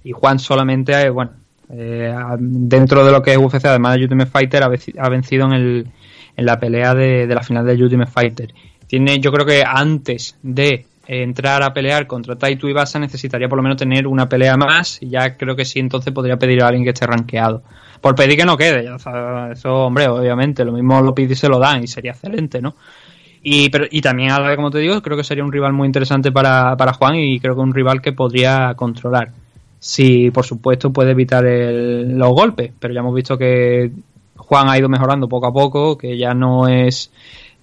Y 0.05 0.13
Juan 0.13 0.39
solamente, 0.39 0.93
eh, 1.01 1.11
bueno, 1.11 1.33
eh, 1.71 2.15
dentro 2.39 3.05
de 3.05 3.13
lo 3.13 3.23
que 3.23 3.33
es 3.33 3.39
UFC, 3.39 3.65
además 3.65 3.97
de 3.97 4.03
Ultimate 4.03 4.31
Fighter, 4.31 4.63
ha 4.63 5.09
vencido 5.09 5.47
en, 5.47 5.53
el, 5.53 5.87
en 6.37 6.47
la 6.47 6.59
pelea 6.59 6.95
de, 6.95 7.27
de 7.27 7.35
la 7.35 7.43
final 7.43 7.65
de 7.67 7.83
Ultimate 7.83 8.11
Fighter. 8.11 8.53
Tiene, 8.87 9.21
yo 9.21 9.33
creo 9.33 9.47
que 9.47 9.63
antes 9.67 10.37
de 10.43 10.87
entrar 11.07 11.63
a 11.63 11.73
pelear 11.73 12.07
contra 12.07 12.37
Taito 12.37 12.69
Ibasa 12.69 12.99
necesitaría 12.99 13.49
por 13.49 13.57
lo 13.57 13.63
menos 13.63 13.77
tener 13.77 14.07
una 14.07 14.29
pelea 14.29 14.57
más 14.57 15.03
y 15.03 15.09
ya 15.11 15.37
creo 15.37 15.57
que 15.57 15.65
sí, 15.65 15.81
entonces 15.81 16.13
podría 16.13 16.39
pedir 16.39 16.63
a 16.63 16.69
alguien 16.69 16.85
que 16.85 16.91
esté 16.91 17.07
rankeado. 17.07 17.63
Por 18.01 18.15
pedir 18.15 18.37
que 18.37 18.45
no 18.45 18.57
quede, 18.57 18.85
ya 18.85 18.97
eso, 19.53 19.75
hombre, 19.87 20.09
obviamente, 20.09 20.65
lo 20.65 20.73
mismo 20.73 21.01
lo 21.03 21.15
pide 21.15 21.33
y 21.35 21.37
se 21.37 21.49
lo 21.49 21.59
dan 21.59 21.83
y 21.85 21.87
sería 21.87 22.13
excelente, 22.13 22.61
¿no? 22.61 22.75
Y, 23.43 23.71
pero, 23.71 23.87
y 23.91 24.01
también, 24.01 24.31
como 24.57 24.71
te 24.71 24.79
digo, 24.79 25.01
creo 25.03 25.17
que 25.17 25.25
sería 25.25 25.45
un 25.45 25.53
rival 25.53 25.73
muy 25.73 25.87
interesante 25.87 26.31
para, 26.31 26.77
para 26.77 26.93
Juan 26.93 27.17
y 27.17 27.41
creo 27.41 27.55
que 27.55 27.61
un 27.61 27.75
rival 27.75 28.01
que 28.01 28.13
podría 28.13 28.75
controlar. 28.75 29.31
Si, 29.79 30.31
por 30.31 30.45
supuesto, 30.45 30.93
puede 30.93 31.11
evitar 31.11 31.45
el- 31.45 32.17
los 32.17 32.31
golpes, 32.31 32.73
pero 32.79 32.95
ya 32.95 33.01
hemos 33.01 33.15
visto 33.15 33.37
que 33.37 33.91
Juan 34.53 34.69
ha 34.69 34.77
ido 34.77 34.91
mejorando 34.91 35.29
poco 35.31 35.47
a 35.47 35.53
poco, 35.53 35.97
que 35.97 36.19
ya 36.19 36.35
no 36.35 36.69
es. 36.69 37.11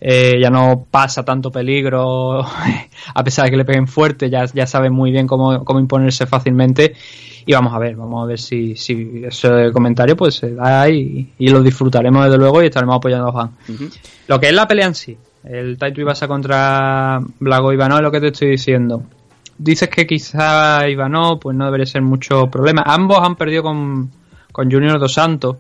eh, 0.02 0.40
ya 0.42 0.50
no 0.50 0.86
pasa 0.90 1.24
tanto 1.24 1.52
peligro, 1.52 2.40
a 3.14 3.24
pesar 3.24 3.46
de 3.46 3.52
que 3.52 3.58
le 3.58 3.66
peguen 3.66 3.88
fuerte, 3.88 4.28
ya, 4.28 4.46
ya 4.46 4.66
sabe 4.66 4.90
muy 4.90 5.12
bien 5.12 5.28
cómo, 5.28 5.64
cómo 5.64 5.80
imponerse 5.80 6.26
fácilmente. 6.26 6.96
Y 7.46 7.54
vamos 7.54 7.74
a 7.76 7.78
ver, 7.80 7.96
vamos 7.96 8.24
a 8.24 8.26
ver 8.26 8.40
si, 8.40 8.76
si 8.76 9.22
ese 9.24 9.72
comentario 9.72 10.16
pues 10.18 10.36
se 10.36 10.56
da 10.56 10.90
y, 10.90 11.34
y 11.38 11.50
lo 11.50 11.62
disfrutaremos 11.62 12.24
desde 12.26 12.38
luego 12.40 12.64
y 12.64 12.66
estaremos 12.68 12.96
apoyando 12.96 13.28
a 13.28 13.32
Juan. 13.32 13.52
Lo 14.28 14.40
que 14.40 14.48
es 14.48 14.54
la 14.54 14.68
pelea 14.68 14.88
en 14.88 14.96
sí, 14.96 15.16
el 15.44 15.78
Taito 15.78 16.02
Ibasa 16.02 16.28
contra 16.28 17.20
Blago 17.40 17.72
Ivanov 17.72 17.98
es 18.00 18.04
lo 18.04 18.12
que 18.12 18.20
te 18.22 18.28
estoy 18.30 18.50
diciendo. 18.50 19.04
Dices 19.58 19.90
que 19.90 20.08
quizá 20.08 20.88
Ivanov 20.90 21.40
pues 21.40 21.56
no 21.56 21.66
debería 21.66 21.86
ser 21.86 22.02
mucho 22.02 22.48
problema. 22.48 22.84
Ambos 22.86 23.20
han 23.22 23.36
perdido 23.36 23.64
con, 23.64 24.10
con 24.52 24.72
Junior 24.72 24.98
Dos 24.98 25.14
Santos. 25.14 25.58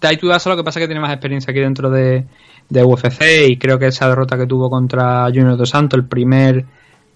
Taito 0.00 0.26
Ibasa 0.26 0.50
lo 0.50 0.56
que 0.56 0.64
pasa 0.64 0.80
es 0.80 0.82
que 0.84 0.88
tiene 0.88 1.00
más 1.00 1.12
experiencia 1.12 1.52
aquí 1.52 1.60
dentro 1.60 1.88
de, 1.90 2.24
de 2.68 2.82
UFC 2.84 3.22
y 3.48 3.56
creo 3.58 3.78
que 3.78 3.86
esa 3.86 4.08
derrota 4.08 4.36
que 4.36 4.46
tuvo 4.46 4.68
contra 4.68 5.26
Junior 5.26 5.56
Dos 5.56 5.70
Santos, 5.70 5.98
el 5.98 6.06
primer 6.06 6.64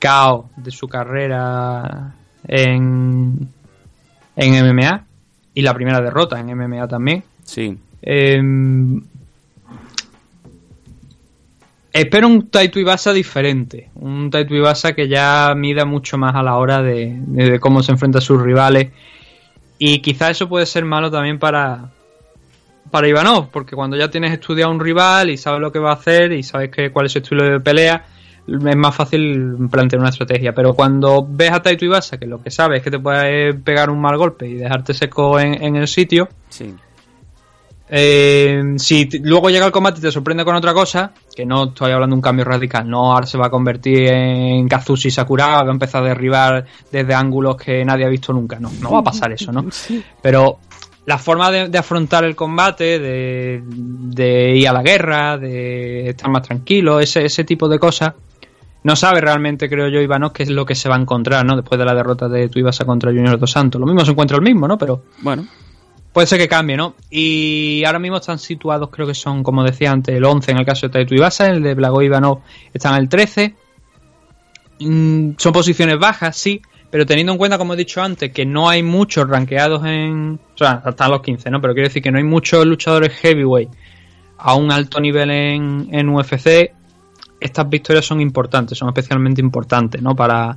KO 0.00 0.50
de 0.56 0.70
su 0.70 0.86
carrera 0.86 2.14
en, 2.46 3.48
en 4.36 4.74
MMA 4.76 5.04
y 5.54 5.62
la 5.62 5.74
primera 5.74 6.00
derrota 6.00 6.38
en 6.38 6.56
MMA 6.56 6.86
también. 6.86 7.24
Sí. 7.42 7.76
Eh, 8.02 8.38
espero 11.92 12.26
un 12.28 12.48
Taito 12.50 12.78
Ibasa 12.78 13.12
diferente. 13.12 13.90
Un 13.94 14.30
Taito 14.30 14.54
Ibasa 14.54 14.94
que 14.94 15.08
ya 15.08 15.54
mida 15.56 15.84
mucho 15.84 16.18
más 16.18 16.34
a 16.34 16.42
la 16.42 16.56
hora 16.56 16.82
de, 16.82 17.14
de- 17.18 17.50
de 17.52 17.60
cómo 17.60 17.82
se 17.82 17.92
enfrenta 17.92 18.18
a 18.18 18.22
sus 18.22 18.40
rivales. 18.42 18.88
Y 19.78 20.00
quizá 20.00 20.30
eso 20.30 20.48
puede 20.48 20.66
ser 20.66 20.84
malo 20.84 21.10
también 21.10 21.38
para, 21.38 21.90
para 22.94 23.08
Ivanov, 23.08 23.48
porque 23.50 23.74
cuando 23.74 23.96
ya 23.96 24.08
tienes 24.08 24.30
estudiado 24.32 24.70
un 24.70 24.78
rival 24.78 25.28
y 25.28 25.36
sabes 25.36 25.60
lo 25.60 25.72
que 25.72 25.80
va 25.80 25.90
a 25.90 25.94
hacer 25.94 26.30
y 26.30 26.44
sabes 26.44 26.70
que, 26.70 26.92
cuál 26.92 27.06
es 27.06 27.12
su 27.12 27.18
estilo 27.18 27.42
de 27.42 27.58
pelea, 27.58 28.04
es 28.46 28.76
más 28.76 28.94
fácil 28.94 29.56
plantear 29.68 29.98
una 29.98 30.10
estrategia. 30.10 30.54
Pero 30.54 30.74
cuando 30.74 31.26
ves 31.28 31.50
a 31.50 31.60
Taito 31.60 31.84
Ibasa, 31.84 32.18
que 32.18 32.26
lo 32.26 32.40
que 32.40 32.52
sabes 32.52 32.78
es 32.78 32.84
que 32.84 32.92
te 32.92 33.00
puede 33.00 33.52
pegar 33.54 33.90
un 33.90 34.00
mal 34.00 34.16
golpe 34.16 34.46
y 34.48 34.54
dejarte 34.54 34.94
seco 34.94 35.40
en- 35.40 35.60
en 35.60 35.74
el 35.74 35.88
sitio, 35.88 36.28
Sí. 36.48 36.72
eh, 37.88 38.62
si 38.76 39.08
luego 39.22 39.50
llega 39.50 39.66
el 39.66 39.72
combate 39.72 39.98
y 39.98 40.02
te 40.02 40.12
sorprende 40.12 40.44
con 40.44 40.54
otra 40.54 40.72
cosa, 40.72 41.12
que 41.34 41.44
no 41.44 41.64
estoy 41.64 41.90
hablando 41.90 42.14
de 42.14 42.18
un 42.18 42.22
cambio 42.22 42.44
radical, 42.44 42.88
no 42.88 43.12
ahora 43.12 43.26
se 43.26 43.36
va 43.38 43.46
a 43.46 43.50
convertir 43.50 44.06
en 44.08 44.68
Kazushi 44.68 45.10
Sakuraba, 45.10 45.64
va 45.64 45.68
a 45.68 45.72
empezar 45.72 46.02
a 46.04 46.06
derribar 46.08 46.64
desde 46.92 47.12
ángulos 47.12 47.56
que 47.56 47.84
nadie 47.84 48.04
ha 48.06 48.08
visto 48.08 48.32
nunca, 48.32 48.60
no, 48.60 48.70
no 48.80 48.92
va 48.92 49.00
a 49.00 49.02
pasar 49.04 49.32
eso, 49.32 49.50
¿no? 49.50 49.64
Pero 50.22 50.58
la 51.06 51.18
forma 51.18 51.50
de, 51.50 51.68
de 51.68 51.78
afrontar 51.78 52.24
el 52.24 52.34
combate, 52.34 52.98
de, 52.98 53.62
de 53.64 54.56
ir 54.56 54.68
a 54.68 54.72
la 54.72 54.82
guerra, 54.82 55.36
de 55.38 56.10
estar 56.10 56.30
más 56.30 56.42
tranquilo, 56.42 57.00
ese, 57.00 57.24
ese 57.24 57.44
tipo 57.44 57.68
de 57.68 57.78
cosas, 57.78 58.14
no 58.84 58.96
sabe 58.96 59.20
realmente, 59.20 59.68
creo 59.68 59.88
yo, 59.88 60.00
Ivanov, 60.00 60.32
qué 60.32 60.42
es 60.42 60.50
lo 60.50 60.64
que 60.66 60.74
se 60.74 60.88
va 60.88 60.96
a 60.96 61.00
encontrar, 61.00 61.44
¿no? 61.44 61.56
Después 61.56 61.78
de 61.78 61.84
la 61.84 61.94
derrota 61.94 62.28
de 62.28 62.48
Tuivasa 62.48 62.84
contra 62.84 63.10
Junior 63.10 63.38
Dos 63.38 63.50
Santos. 63.50 63.80
Lo 63.80 63.86
mismo 63.86 64.04
se 64.04 64.10
encuentra 64.10 64.36
el 64.36 64.42
mismo, 64.42 64.68
¿no? 64.68 64.76
Pero 64.76 65.04
Bueno, 65.22 65.46
Puede 66.14 66.28
ser 66.28 66.38
que 66.38 66.48
cambie, 66.48 66.76
¿no? 66.76 66.94
Y 67.10 67.82
ahora 67.84 67.98
mismo 67.98 68.18
están 68.18 68.38
situados, 68.38 68.88
creo 68.90 69.04
que 69.04 69.14
son, 69.14 69.42
como 69.42 69.64
decía 69.64 69.90
antes, 69.90 70.14
el 70.14 70.24
11 70.24 70.52
en 70.52 70.58
el 70.58 70.64
caso 70.64 70.86
de 70.86 70.92
Taito 70.92 71.12
Ibasa, 71.12 71.48
el 71.48 71.60
de 71.60 71.74
Blago 71.74 72.02
Ivanov 72.02 72.40
está 72.72 72.90
en 72.90 72.96
el 72.96 73.08
13. 73.08 73.56
Mm, 74.78 75.30
son 75.36 75.52
posiciones 75.52 75.98
bajas, 75.98 76.36
sí, 76.36 76.62
pero 76.94 77.06
teniendo 77.06 77.32
en 77.32 77.38
cuenta, 77.38 77.58
como 77.58 77.74
he 77.74 77.76
dicho 77.76 78.00
antes, 78.00 78.30
que 78.30 78.46
no 78.46 78.68
hay 78.68 78.84
muchos 78.84 79.28
rankeados 79.28 79.84
en... 79.84 80.38
O 80.54 80.56
sea, 80.56 80.80
están 80.86 81.10
los 81.10 81.22
15, 81.22 81.50
¿no? 81.50 81.60
Pero 81.60 81.74
quiero 81.74 81.88
decir 81.88 82.00
que 82.00 82.12
no 82.12 82.18
hay 82.18 82.24
muchos 82.24 82.64
luchadores 82.64 83.12
heavyweight 83.14 83.68
a 84.38 84.54
un 84.54 84.70
alto 84.70 85.00
nivel 85.00 85.28
en, 85.32 85.88
en 85.90 86.08
UFC. 86.08 86.70
Estas 87.40 87.68
victorias 87.68 88.06
son 88.06 88.20
importantes, 88.20 88.78
son 88.78 88.90
especialmente 88.90 89.40
importantes, 89.40 90.00
¿no? 90.00 90.14
Para 90.14 90.56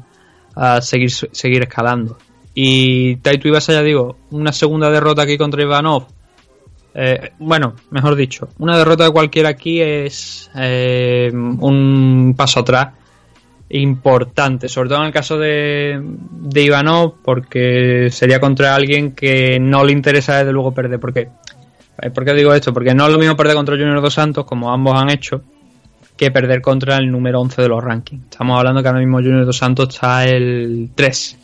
seguir, 0.79 1.09
seguir 1.09 1.63
escalando. 1.63 2.19
Y 2.53 3.15
Taito 3.15 3.47
Ibasa, 3.47 3.73
ya 3.73 3.81
digo, 3.81 4.17
una 4.29 4.53
segunda 4.53 4.91
derrota 4.91 5.23
aquí 5.23 5.39
contra 5.39 5.63
Ivanov 5.63 6.05
Eh, 6.93 7.31
bueno, 7.39 7.73
mejor 7.89 8.15
dicho, 8.15 8.49
una 8.59 8.77
derrota 8.77 9.05
de 9.05 9.11
cualquiera 9.11 9.49
aquí 9.49 9.81
es 9.81 10.51
eh, 10.53 11.31
un 11.33 12.35
paso 12.37 12.59
atrás 12.59 12.89
importante, 13.69 14.69
sobre 14.69 14.89
todo 14.89 14.99
en 14.99 15.07
el 15.07 15.13
caso 15.13 15.37
de, 15.37 15.99
de 16.01 16.61
Ivanov, 16.61 17.15
porque 17.23 18.09
sería 18.11 18.39
contra 18.39 18.75
alguien 18.75 19.11
que 19.11 19.59
no 19.59 19.83
le 19.83 19.91
interesa 19.91 20.37
desde 20.37 20.53
luego 20.53 20.73
perder. 20.73 20.99
Porque, 20.99 21.29
eh, 22.01 22.09
¿Por 22.11 22.23
qué 22.23 22.33
digo 22.33 22.53
esto? 22.53 22.73
Porque 22.73 22.93
no 22.93 23.07
es 23.07 23.13
lo 23.13 23.19
mismo 23.19 23.35
perder 23.35 23.55
contra 23.55 23.75
Junior 23.75 24.01
Dos 24.01 24.13
Santos, 24.13 24.45
como 24.45 24.71
ambos 24.71 24.95
han 24.95 25.09
hecho, 25.09 25.41
que 26.15 26.31
perder 26.31 26.61
contra 26.61 26.97
el 26.97 27.11
número 27.11 27.41
11 27.41 27.61
de 27.61 27.67
los 27.67 27.83
rankings. 27.83 28.23
Estamos 28.31 28.57
hablando 28.57 28.81
que 28.81 28.87
ahora 28.87 28.99
mismo 28.99 29.17
Junior 29.17 29.45
Dos 29.45 29.57
Santos 29.57 29.89
está 29.89 30.25
el 30.25 30.89
3 30.95 31.37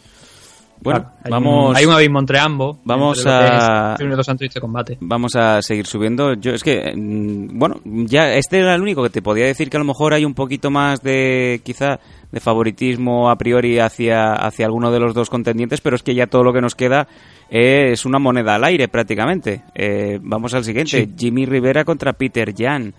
bueno, 0.84 1.12
hay 1.24 1.32
vamos. 1.32 1.70
Un, 1.70 1.78
hay 1.78 1.86
un 1.86 1.94
abismo 1.94 2.20
entre 2.20 2.40
ambos. 2.40 2.78
Vamos 2.84 3.20
entre 3.20 3.34
a. 3.34 3.96
este 4.40 4.60
combate. 4.60 4.98
Vamos 5.00 5.36
a 5.36 5.62
seguir 5.62 5.86
subiendo. 5.86 6.34
Yo 6.34 6.52
es 6.52 6.64
que, 6.64 6.94
mm, 6.96 7.58
bueno, 7.58 7.80
ya 7.86 8.34
este 8.34 8.60
era 8.60 8.76
el 8.76 8.82
único 8.82 9.02
que 9.04 9.10
te 9.10 9.22
podía 9.22 9.46
decir 9.46 9.70
que 9.70 9.78
a 9.78 9.80
lo 9.80 9.86
mejor 9.86 10.14
hay 10.14 10.26
un 10.26 10.34
poquito 10.34 10.70
más 10.70 11.02
de, 11.02 11.62
quizá, 11.64 12.00
de 12.32 12.40
favoritismo 12.40 13.30
a 13.30 13.38
priori 13.38 13.80
hacia, 13.80 14.34
hacia 14.34 14.66
alguno 14.66 14.92
de 14.92 15.00
los 15.00 15.14
dos 15.14 15.30
contendientes, 15.30 15.82
pero 15.82 15.96
es 15.96 16.04
que 16.04 16.16
ya 16.16 16.28
todo 16.28 16.44
lo 16.44 16.54
que 16.54 16.62
nos 16.62 16.76
queda 16.76 17.08
es 17.50 18.06
una 18.06 18.20
moneda 18.20 18.56
al 18.56 18.64
aire 18.64 18.88
prácticamente. 18.88 19.64
Eh, 19.76 20.20
vamos 20.22 20.54
al 20.54 20.64
siguiente: 20.64 21.10
Jimmy 21.18 21.46
Rivera 21.46 21.86
contra 21.86 22.14
Peter 22.14 22.54
Jan. 22.56 22.94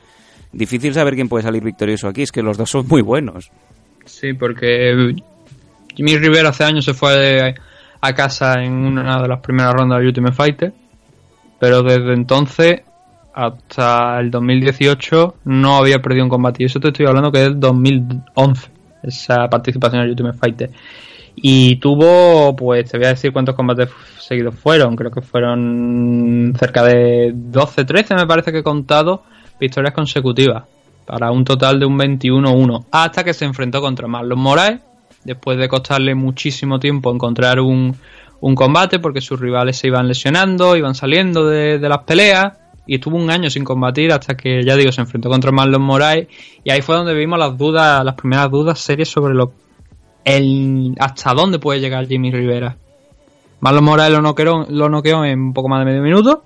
Difícil 0.52 0.94
saber 0.94 1.14
quién 1.14 1.28
puede 1.28 1.42
salir 1.42 1.64
victorioso 1.64 2.06
aquí, 2.06 2.22
es 2.22 2.30
que 2.30 2.42
los 2.42 2.56
dos 2.56 2.70
son 2.70 2.86
muy 2.86 3.02
buenos. 3.02 3.50
Sí, 4.04 4.32
porque 4.34 5.14
Jimmy 5.96 6.16
Rivera 6.16 6.50
hace 6.50 6.64
años 6.64 6.84
se 6.84 6.94
fue 6.94 7.54
a 8.06 8.14
casa 8.14 8.62
en 8.62 8.72
una 8.72 9.22
de 9.22 9.28
las 9.28 9.40
primeras 9.40 9.72
rondas 9.72 10.00
de 10.00 10.06
Ultimate 10.06 10.34
Fighter, 10.34 10.72
pero 11.58 11.82
desde 11.82 12.12
entonces 12.12 12.82
hasta 13.34 14.20
el 14.20 14.30
2018 14.30 15.36
no 15.44 15.76
había 15.76 16.00
perdido 16.00 16.24
un 16.24 16.30
combate. 16.30 16.62
Y 16.62 16.66
eso 16.66 16.78
te 16.78 16.88
estoy 16.88 17.06
hablando 17.06 17.32
que 17.32 17.42
es 17.42 17.48
el 17.48 17.58
2011, 17.58 18.70
esa 19.02 19.48
participación 19.48 20.02
en 20.02 20.10
Ultimate 20.10 20.38
Fighter. 20.38 20.70
Y 21.36 21.76
tuvo, 21.76 22.54
pues 22.54 22.90
te 22.90 22.96
voy 22.96 23.06
a 23.06 23.10
decir 23.10 23.32
cuántos 23.32 23.56
combates 23.56 23.88
seguidos 24.20 24.54
fueron. 24.54 24.94
Creo 24.94 25.10
que 25.10 25.20
fueron 25.20 26.54
cerca 26.58 26.84
de 26.84 27.32
12, 27.34 27.84
13, 27.84 28.14
me 28.14 28.26
parece 28.26 28.52
que 28.52 28.58
he 28.58 28.62
contado, 28.62 29.24
victorias 29.58 29.94
consecutivas. 29.94 30.64
Para 31.04 31.30
un 31.32 31.44
total 31.44 31.80
de 31.80 31.86
un 31.86 31.98
21-1. 31.98 32.86
Hasta 32.92 33.24
que 33.24 33.34
se 33.34 33.44
enfrentó 33.44 33.80
contra 33.80 34.06
Marlon 34.06 34.38
Moraes 34.38 34.80
después 35.24 35.58
de 35.58 35.68
costarle 35.68 36.14
muchísimo 36.14 36.78
tiempo 36.78 37.12
encontrar 37.12 37.60
un, 37.60 37.96
un 38.40 38.54
combate 38.54 38.98
porque 38.98 39.22
sus 39.22 39.40
rivales 39.40 39.78
se 39.78 39.86
iban 39.86 40.06
lesionando, 40.06 40.76
iban 40.76 40.94
saliendo 40.94 41.46
de, 41.46 41.78
las 41.78 42.02
peleas 42.02 42.52
y 42.86 42.96
estuvo 42.96 43.16
un 43.16 43.30
año 43.30 43.48
sin 43.48 43.64
combatir 43.64 44.12
hasta 44.12 44.36
que, 44.36 44.62
ya 44.62 44.76
digo, 44.76 44.92
se 44.92 45.00
enfrentó 45.00 45.30
contra 45.30 45.50
Marlon 45.50 45.80
Moraes 45.80 46.28
y 46.62 46.70
ahí 46.70 46.82
fue 46.82 46.96
donde 46.96 47.14
vimos 47.14 47.38
las 47.38 47.56
dudas, 47.56 48.04
las 48.04 48.14
primeras 48.14 48.50
dudas 48.50 48.78
serias 48.78 49.08
sobre 49.08 49.32
lo 49.32 49.52
el 50.26 50.94
hasta 50.98 51.32
dónde 51.32 51.58
puede 51.58 51.80
llegar 51.80 52.06
Jimmy 52.06 52.30
Rivera. 52.30 52.76
Marlon 53.60 53.84
Moraes 53.84 54.12
lo 54.12 54.20
noqueó, 54.20 54.66
lo 54.68 54.90
noqueó 54.90 55.24
en 55.24 55.40
un 55.40 55.54
poco 55.54 55.70
más 55.70 55.80
de 55.80 55.86
medio 55.86 56.02
minuto, 56.02 56.44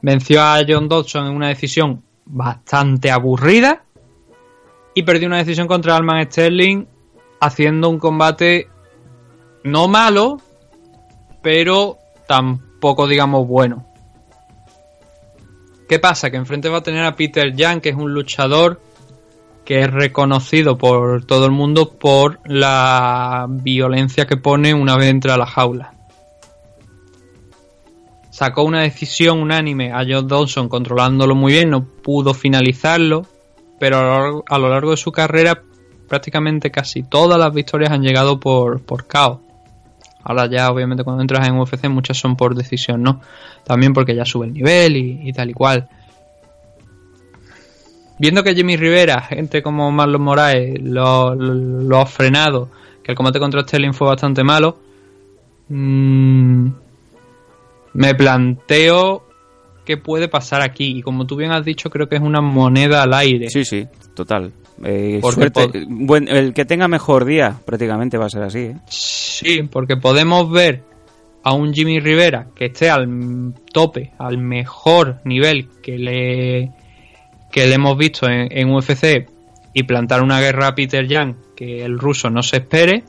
venció 0.00 0.42
a 0.42 0.58
John 0.66 0.88
Dodson 0.88 1.28
en 1.28 1.36
una 1.36 1.48
decisión 1.48 2.02
bastante 2.24 3.12
aburrida 3.12 3.84
y 4.92 5.04
perdió 5.04 5.28
una 5.28 5.38
decisión 5.38 5.68
contra 5.68 5.94
Alman 5.94 6.24
Sterling 6.24 6.86
haciendo 7.42 7.88
un 7.88 7.98
combate 7.98 8.68
no 9.64 9.88
malo, 9.88 10.40
pero 11.42 11.98
tampoco 12.28 13.08
digamos 13.08 13.48
bueno. 13.48 13.84
¿Qué 15.88 15.98
pasa? 15.98 16.30
Que 16.30 16.36
enfrente 16.36 16.68
va 16.68 16.78
a 16.78 16.82
tener 16.82 17.04
a 17.04 17.16
Peter 17.16 17.52
Young, 17.54 17.80
que 17.80 17.88
es 17.88 17.96
un 17.96 18.14
luchador 18.14 18.80
que 19.64 19.80
es 19.80 19.90
reconocido 19.90 20.78
por 20.78 21.24
todo 21.26 21.46
el 21.46 21.52
mundo 21.52 21.90
por 21.90 22.38
la 22.44 23.46
violencia 23.48 24.26
que 24.26 24.36
pone 24.36 24.72
una 24.72 24.96
vez 24.96 25.10
entra 25.10 25.34
a 25.34 25.38
la 25.38 25.46
jaula. 25.46 25.94
Sacó 28.30 28.62
una 28.62 28.82
decisión 28.82 29.40
unánime 29.40 29.92
a 29.92 30.04
John 30.08 30.28
Dawson 30.28 30.68
controlándolo 30.68 31.34
muy 31.34 31.52
bien, 31.52 31.70
no 31.70 31.84
pudo 31.84 32.34
finalizarlo, 32.34 33.26
pero 33.80 34.44
a 34.48 34.58
lo 34.58 34.68
largo 34.68 34.92
de 34.92 34.96
su 34.96 35.10
carrera 35.10 35.62
prácticamente 36.12 36.70
casi 36.70 37.04
todas 37.04 37.38
las 37.38 37.54
victorias 37.54 37.90
han 37.90 38.02
llegado 38.02 38.38
por, 38.38 38.82
por 38.82 39.06
KO. 39.06 39.40
Ahora 40.22 40.44
ya 40.44 40.70
obviamente 40.70 41.04
cuando 41.04 41.22
entras 41.22 41.48
en 41.48 41.58
UFC 41.58 41.88
muchas 41.88 42.18
son 42.18 42.36
por 42.36 42.54
decisión, 42.54 43.02
¿no? 43.02 43.22
También 43.64 43.94
porque 43.94 44.14
ya 44.14 44.26
sube 44.26 44.44
el 44.44 44.52
nivel 44.52 44.94
y, 44.94 45.32
tal 45.32 45.48
y 45.48 45.54
cual. 45.54 45.88
Viendo 48.18 48.44
que 48.44 48.54
Jimmy 48.54 48.76
Rivera, 48.76 49.22
gente 49.22 49.62
como 49.62 49.90
Marlon 49.90 50.20
Moraes, 50.20 50.82
lo, 50.82 51.98
ha 51.98 52.04
frenado, 52.04 52.68
que 53.02 53.12
el 53.12 53.16
combate 53.16 53.38
contra 53.38 53.62
Sterling 53.62 53.94
fue 53.94 54.08
bastante 54.08 54.44
malo, 54.44 54.76
mmm, 55.70 56.66
me 57.94 58.14
planteo 58.14 59.24
qué 59.86 59.96
puede 59.96 60.28
pasar 60.28 60.60
aquí. 60.60 60.98
Y 60.98 61.00
como 61.00 61.26
tú 61.26 61.36
bien 61.36 61.52
has 61.52 61.64
dicho, 61.64 61.88
creo 61.88 62.06
que 62.06 62.16
es 62.16 62.22
una 62.22 62.42
moneda 62.42 63.02
al 63.02 63.14
aire. 63.14 63.48
Sí, 63.48 63.64
sí, 63.64 63.86
total. 64.14 64.52
Eh, 64.84 65.20
el 66.28 66.54
que 66.54 66.64
tenga 66.64 66.88
mejor 66.88 67.24
día, 67.24 67.56
prácticamente 67.64 68.18
va 68.18 68.26
a 68.26 68.30
ser 68.30 68.42
así. 68.42 68.58
¿eh? 68.58 68.76
Sí, 68.88 69.62
porque 69.70 69.96
podemos 69.96 70.50
ver 70.50 70.82
a 71.44 71.52
un 71.52 71.72
Jimmy 71.72 72.00
Rivera 72.00 72.48
que 72.54 72.66
esté 72.66 72.90
al 72.90 73.54
tope, 73.72 74.12
al 74.18 74.38
mejor 74.38 75.20
nivel 75.24 75.68
que 75.82 75.98
le, 75.98 76.72
que 77.50 77.66
le 77.66 77.74
hemos 77.74 77.96
visto 77.96 78.26
en, 78.28 78.70
UFC 78.70 79.28
y 79.72 79.82
plantar 79.84 80.22
una 80.22 80.40
guerra 80.40 80.68
a 80.68 80.74
Peter 80.74 81.06
Young 81.06 81.34
que 81.56 81.84
el 81.84 81.98
ruso 81.98 82.30
no 82.30 82.42
se 82.42 82.58
espere. 82.58 83.04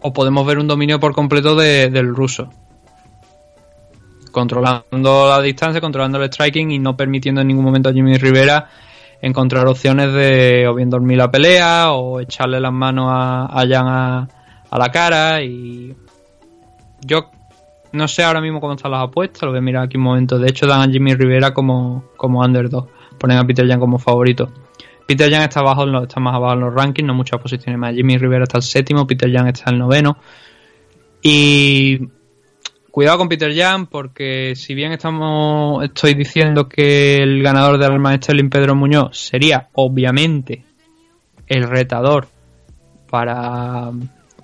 O 0.00 0.12
podemos 0.12 0.44
ver 0.44 0.58
un 0.58 0.66
dominio 0.66 0.98
por 0.98 1.14
completo 1.14 1.54
del 1.54 2.08
ruso. 2.08 2.50
Controlando 4.32 5.28
la 5.28 5.40
distancia, 5.40 5.80
controlando 5.80 6.20
el 6.20 6.32
striking 6.32 6.72
y 6.72 6.78
no 6.78 6.96
permitiendo 6.96 7.40
en 7.42 7.48
ningún 7.48 7.64
momento 7.64 7.90
a 7.90 7.92
Jimmy 7.92 8.16
Rivera 8.16 8.68
encontrar 9.22 9.66
opciones 9.68 10.12
de 10.12 10.66
o 10.68 10.74
bien 10.74 10.90
dormir 10.90 11.16
la 11.16 11.30
pelea 11.30 11.92
o 11.92 12.20
echarle 12.20 12.60
las 12.60 12.72
manos 12.72 13.06
a, 13.08 13.44
a 13.46 13.66
Jan 13.66 13.86
a, 13.88 14.28
la 14.76 14.90
cara 14.90 15.42
y 15.42 15.94
yo 17.02 17.30
no 17.92 18.08
sé 18.08 18.24
ahora 18.24 18.40
mismo 18.40 18.60
cómo 18.60 18.72
están 18.72 18.90
las 18.90 19.04
apuestas, 19.04 19.42
lo 19.42 19.50
voy 19.50 19.58
a 19.58 19.62
mirar 19.62 19.84
aquí 19.84 19.96
un 19.96 20.04
momento. 20.04 20.38
De 20.38 20.48
hecho 20.48 20.66
dan 20.66 20.88
a 20.88 20.92
Jimmy 20.92 21.14
Rivera 21.14 21.54
como, 21.54 22.04
como 22.16 22.40
underdog, 22.40 22.88
ponen 23.18 23.38
a 23.38 23.46
Peter 23.46 23.68
Jan 23.68 23.78
como 23.78 23.98
favorito. 23.98 24.50
Peter 25.06 25.30
Jan 25.30 25.42
está, 25.42 25.60
abajo, 25.60 25.84
está 26.02 26.20
más 26.20 26.34
abajo 26.34 26.54
en 26.54 26.60
los 26.60 26.74
rankings, 26.74 27.06
no 27.06 27.14
muchas 27.14 27.40
posiciones 27.40 27.78
más. 27.78 27.94
Jimmy 27.94 28.16
Rivera 28.16 28.44
está 28.44 28.58
el 28.58 28.62
séptimo, 28.62 29.06
Peter 29.06 29.30
Jan 29.30 29.46
está 29.48 29.70
el 29.70 29.78
noveno. 29.78 30.16
Y 31.20 32.08
Cuidado 32.92 33.16
con 33.16 33.30
Peter 33.30 33.50
Jan, 33.56 33.86
porque 33.86 34.52
si 34.54 34.74
bien 34.74 34.92
estamos 34.92 35.82
estoy 35.82 36.12
diciendo 36.12 36.68
que 36.68 37.16
el 37.16 37.42
ganador 37.42 37.78
del 37.78 37.90
Alma 37.90 38.14
Sterling 38.14 38.50
Pedro 38.50 38.74
Muñoz 38.74 39.16
sería 39.16 39.70
obviamente 39.72 40.62
el 41.46 41.62
retador 41.62 42.28
para, 43.08 43.90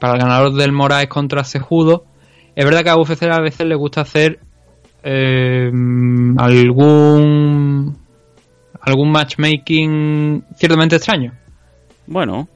para 0.00 0.14
el 0.14 0.18
ganador 0.18 0.54
del 0.54 0.72
Moraes 0.72 1.08
contra 1.08 1.44
Cejudo, 1.44 2.06
es 2.56 2.64
verdad 2.64 2.82
que 2.82 2.88
a 2.88 2.96
UFC 2.96 3.24
a 3.24 3.38
veces 3.42 3.66
le 3.66 3.74
gusta 3.74 4.00
hacer 4.00 4.40
eh, 5.02 5.70
algún 6.38 7.98
algún 8.80 9.10
matchmaking 9.12 10.44
ciertamente 10.56 10.96
extraño. 10.96 11.34
Bueno. 12.06 12.48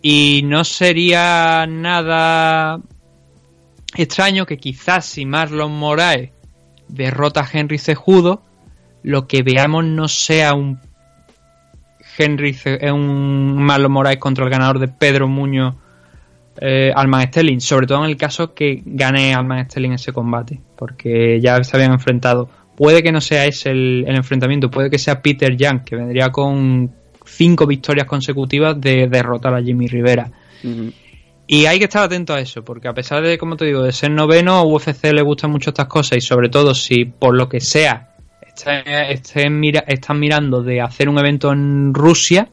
Y 0.00 0.42
no 0.44 0.62
sería 0.62 1.66
nada 1.66 2.80
extraño 3.96 4.46
que 4.46 4.58
quizás 4.58 5.06
si 5.06 5.26
Marlon 5.26 5.72
Moraes 5.72 6.30
derrota 6.88 7.40
a 7.40 7.48
Henry 7.50 7.78
Cejudo, 7.78 8.42
lo 9.02 9.26
que 9.26 9.42
veamos 9.42 9.84
no 9.84 10.08
sea 10.08 10.54
un 10.54 10.80
Henry 12.18 12.56
un 12.92 13.62
Marlon 13.62 13.92
Moraes 13.92 14.18
contra 14.18 14.44
el 14.44 14.50
ganador 14.50 14.78
de 14.78 14.88
Pedro 14.88 15.28
Muñoz 15.28 15.74
eh, 16.60 16.92
Alman 16.94 17.26
Sterling, 17.28 17.60
sobre 17.60 17.86
todo 17.86 18.04
en 18.04 18.10
el 18.10 18.16
caso 18.16 18.52
que 18.54 18.82
gane 18.84 19.34
Alman 19.34 19.64
Sterling 19.64 19.92
ese 19.92 20.12
combate, 20.12 20.60
porque 20.76 21.40
ya 21.40 21.62
se 21.64 21.76
habían 21.76 21.92
enfrentado. 21.92 22.50
Puede 22.76 23.02
que 23.02 23.12
no 23.12 23.20
sea 23.20 23.46
ese 23.46 23.70
el, 23.70 24.04
enfrentamiento, 24.08 24.70
puede 24.70 24.90
que 24.90 24.98
sea 24.98 25.22
Peter 25.22 25.56
Young, 25.56 25.84
que 25.84 25.96
vendría 25.96 26.30
con 26.30 26.90
cinco 27.24 27.66
victorias 27.66 28.06
consecutivas 28.06 28.80
de 28.80 29.06
derrotar 29.08 29.54
a 29.54 29.62
Jimmy 29.62 29.86
Rivera. 29.86 30.30
Y 31.52 31.66
hay 31.66 31.80
que 31.80 31.86
estar 31.86 32.04
atento 32.04 32.32
a 32.32 32.38
eso, 32.38 32.62
porque 32.62 32.86
a 32.86 32.94
pesar 32.94 33.24
de, 33.24 33.36
como 33.36 33.56
te 33.56 33.64
digo, 33.64 33.82
de 33.82 33.90
ser 33.90 34.12
noveno, 34.12 34.54
a 34.54 34.62
UFC 34.62 35.06
le 35.12 35.20
gustan 35.20 35.50
mucho 35.50 35.70
estas 35.70 35.88
cosas 35.88 36.18
y 36.18 36.20
sobre 36.20 36.48
todo 36.48 36.76
si 36.76 37.06
por 37.06 37.36
lo 37.36 37.48
que 37.48 37.58
sea 37.58 38.14
están, 38.54 39.58
mirando 40.20 40.62
de 40.62 40.80
hacer 40.80 41.08
un 41.08 41.18
evento 41.18 41.50
en 41.50 41.92
Rusia, 41.92 42.48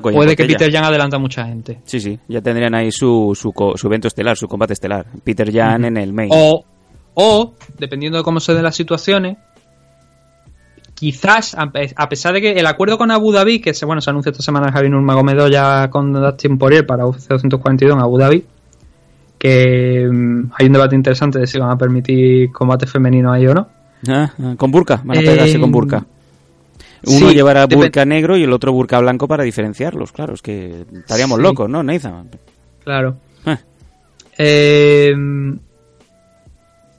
puede 0.00 0.36
que 0.36 0.46
Peter 0.46 0.72
Jan 0.72 0.84
adelanta 0.84 1.16
a 1.16 1.20
mucha 1.20 1.44
gente. 1.44 1.80
Sí, 1.84 2.00
sí, 2.00 2.18
ya 2.28 2.40
tendrían 2.40 2.74
ahí 2.74 2.90
su, 2.90 3.38
su, 3.38 3.86
evento 3.88 4.08
estelar, 4.08 4.38
su 4.38 4.48
combate 4.48 4.72
estelar. 4.72 5.04
Peter 5.22 5.52
Jan 5.52 5.84
en 5.84 5.98
el 5.98 6.14
main. 6.14 6.30
O, 6.32 6.64
O, 7.12 7.52
dependiendo 7.78 8.16
de 8.16 8.24
cómo 8.24 8.40
se 8.40 8.54
den 8.54 8.62
las 8.62 8.74
situaciones, 8.74 9.36
quizás, 10.94 11.56
a 11.56 12.08
pesar 12.08 12.34
de 12.34 12.40
que 12.40 12.52
el 12.52 12.66
acuerdo 12.66 12.96
con 12.98 13.10
Abu 13.10 13.32
Dhabi, 13.32 13.60
que 13.60 13.74
se, 13.74 13.84
bueno, 13.84 14.00
se 14.00 14.10
anuncia 14.10 14.30
esta 14.30 14.42
semana 14.42 14.72
Javi 14.72 14.88
Nurmagomedov 14.88 15.50
ya 15.50 15.90
con 15.90 16.12
Dustin 16.12 16.58
Poirier 16.58 16.86
para 16.86 17.06
UFC 17.06 17.28
242 17.28 17.96
en 17.96 18.02
Abu 18.02 18.18
Dhabi, 18.18 18.44
que 19.38 20.08
mm, 20.10 20.52
hay 20.54 20.66
un 20.66 20.72
debate 20.72 20.94
interesante 20.94 21.38
de 21.38 21.46
si 21.46 21.58
van 21.58 21.70
a 21.70 21.76
permitir 21.76 22.50
combate 22.52 22.86
femenino 22.86 23.32
ahí 23.32 23.46
o 23.46 23.54
no. 23.54 23.68
Ah, 24.08 24.30
ah, 24.42 24.54
con 24.56 24.70
burka, 24.70 25.00
van 25.04 25.18
a 25.18 25.20
pegarse 25.20 25.58
con 25.58 25.72
burka. 25.72 26.06
Uno 27.06 27.32
llevará 27.32 27.66
burka 27.66 28.04
negro 28.04 28.36
y 28.36 28.44
el 28.44 28.52
otro 28.52 28.72
burka 28.72 28.98
blanco 29.00 29.28
para 29.28 29.44
diferenciarlos, 29.44 30.12
claro, 30.12 30.34
es 30.34 30.42
que 30.42 30.86
estaríamos 30.92 31.38
locos, 31.38 31.68
¿no, 31.68 31.82
Nathan? 31.82 32.30
Claro. 32.82 33.16
Ah. 33.44 33.58
Eh, 34.38 35.14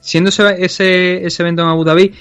siendo 0.06 0.30
ese, 0.30 1.26
ese, 1.26 1.42
evento 1.42 1.62
en 1.62 1.68
Abu 1.68 1.84
Dhabi, 1.84 2.12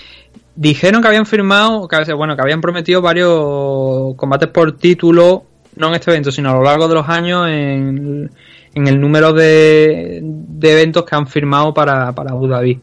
dijeron 0.55 1.01
que 1.01 1.07
habían 1.07 1.25
firmado, 1.25 1.87
que, 1.87 2.13
bueno, 2.13 2.35
que 2.35 2.41
habían 2.41 2.61
prometido 2.61 3.01
varios 3.01 4.15
combates 4.15 4.49
por 4.49 4.77
título, 4.77 5.45
no 5.75 5.87
en 5.87 5.95
este 5.95 6.11
evento, 6.11 6.31
sino 6.31 6.51
a 6.51 6.53
lo 6.53 6.63
largo 6.63 6.87
de 6.87 6.95
los 6.95 7.07
años 7.09 7.47
en, 7.49 8.29
el 8.73 8.99
número 8.99 9.33
de, 9.33 10.23
eventos 10.61 11.05
que 11.05 11.15
han 11.15 11.27
firmado 11.27 11.73
para, 11.73 12.13
para 12.13 12.31
Abu 12.31 12.47
Dhabi. 12.47 12.79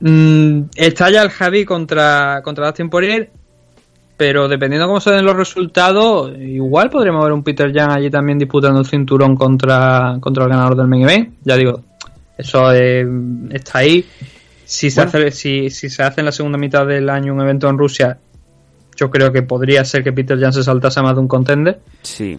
Mm, 0.00 0.62
está 0.76 1.08
el 1.08 1.30
Javi 1.30 1.64
contra, 1.64 2.42
contra 2.42 2.66
Dustin 2.66 2.90
Poirier 2.90 3.30
pero 4.16 4.46
dependiendo 4.48 4.86
de 4.86 4.88
cómo 4.88 5.00
se 5.00 5.10
den 5.10 5.24
los 5.24 5.36
resultados, 5.36 6.32
igual 6.38 6.88
podríamos 6.88 7.24
ver 7.24 7.32
un 7.32 7.42
Peter 7.42 7.72
Jan 7.74 7.90
allí 7.90 8.10
también 8.10 8.38
disputando 8.38 8.80
el 8.80 8.86
cinturón 8.86 9.34
contra, 9.36 10.18
contra 10.20 10.44
el 10.44 10.50
ganador 10.50 10.76
del 10.76 10.86
main 10.86 11.02
event. 11.02 11.34
Ya 11.42 11.56
digo, 11.56 11.80
eso 12.38 12.70
está 12.72 13.78
ahí. 13.78 14.04
Si 14.64 14.90
se, 14.90 15.02
hace, 15.02 15.30
si, 15.30 15.70
si 15.70 15.90
se 15.90 16.02
hace 16.02 16.20
en 16.20 16.26
la 16.26 16.32
segunda 16.32 16.58
mitad 16.58 16.86
del 16.86 17.10
año 17.10 17.34
un 17.34 17.40
evento 17.40 17.68
en 17.68 17.78
Rusia, 17.78 18.18
yo 18.96 19.10
creo 19.10 19.32
que 19.32 19.42
podría 19.42 19.84
ser 19.84 20.02
que 20.02 20.12
Peter 20.12 20.38
Jan 20.38 20.52
se 20.52 20.62
saltase 20.62 21.02
más 21.02 21.14
de 21.14 21.20
un 21.20 21.28
contender. 21.28 21.80
Sí. 22.02 22.38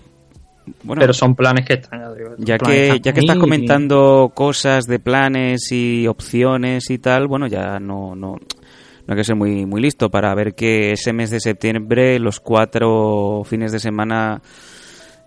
Bueno, 0.83 0.99
pero 0.99 1.13
son 1.13 1.35
planes 1.35 1.65
que 1.65 1.73
están. 1.73 2.01
Ya, 2.39 2.57
que, 2.57 2.99
ya 3.01 3.13
que 3.13 3.19
estás 3.19 3.37
comentando 3.37 4.31
cosas 4.33 4.85
de 4.85 4.99
planes 4.99 5.71
y 5.71 6.07
opciones 6.07 6.89
y 6.89 6.97
tal, 6.97 7.27
bueno, 7.27 7.45
ya 7.45 7.79
no, 7.79 8.15
no, 8.15 8.37
no 8.37 9.13
hay 9.13 9.15
que 9.15 9.23
ser 9.23 9.35
muy, 9.35 9.65
muy 9.67 9.79
listo 9.81 10.09
para 10.09 10.33
ver 10.33 10.55
que 10.55 10.93
ese 10.93 11.13
mes 11.13 11.29
de 11.29 11.39
septiembre, 11.39 12.17
los 12.19 12.39
cuatro 12.39 13.43
fines 13.45 13.71
de 13.71 13.79
semana, 13.79 14.41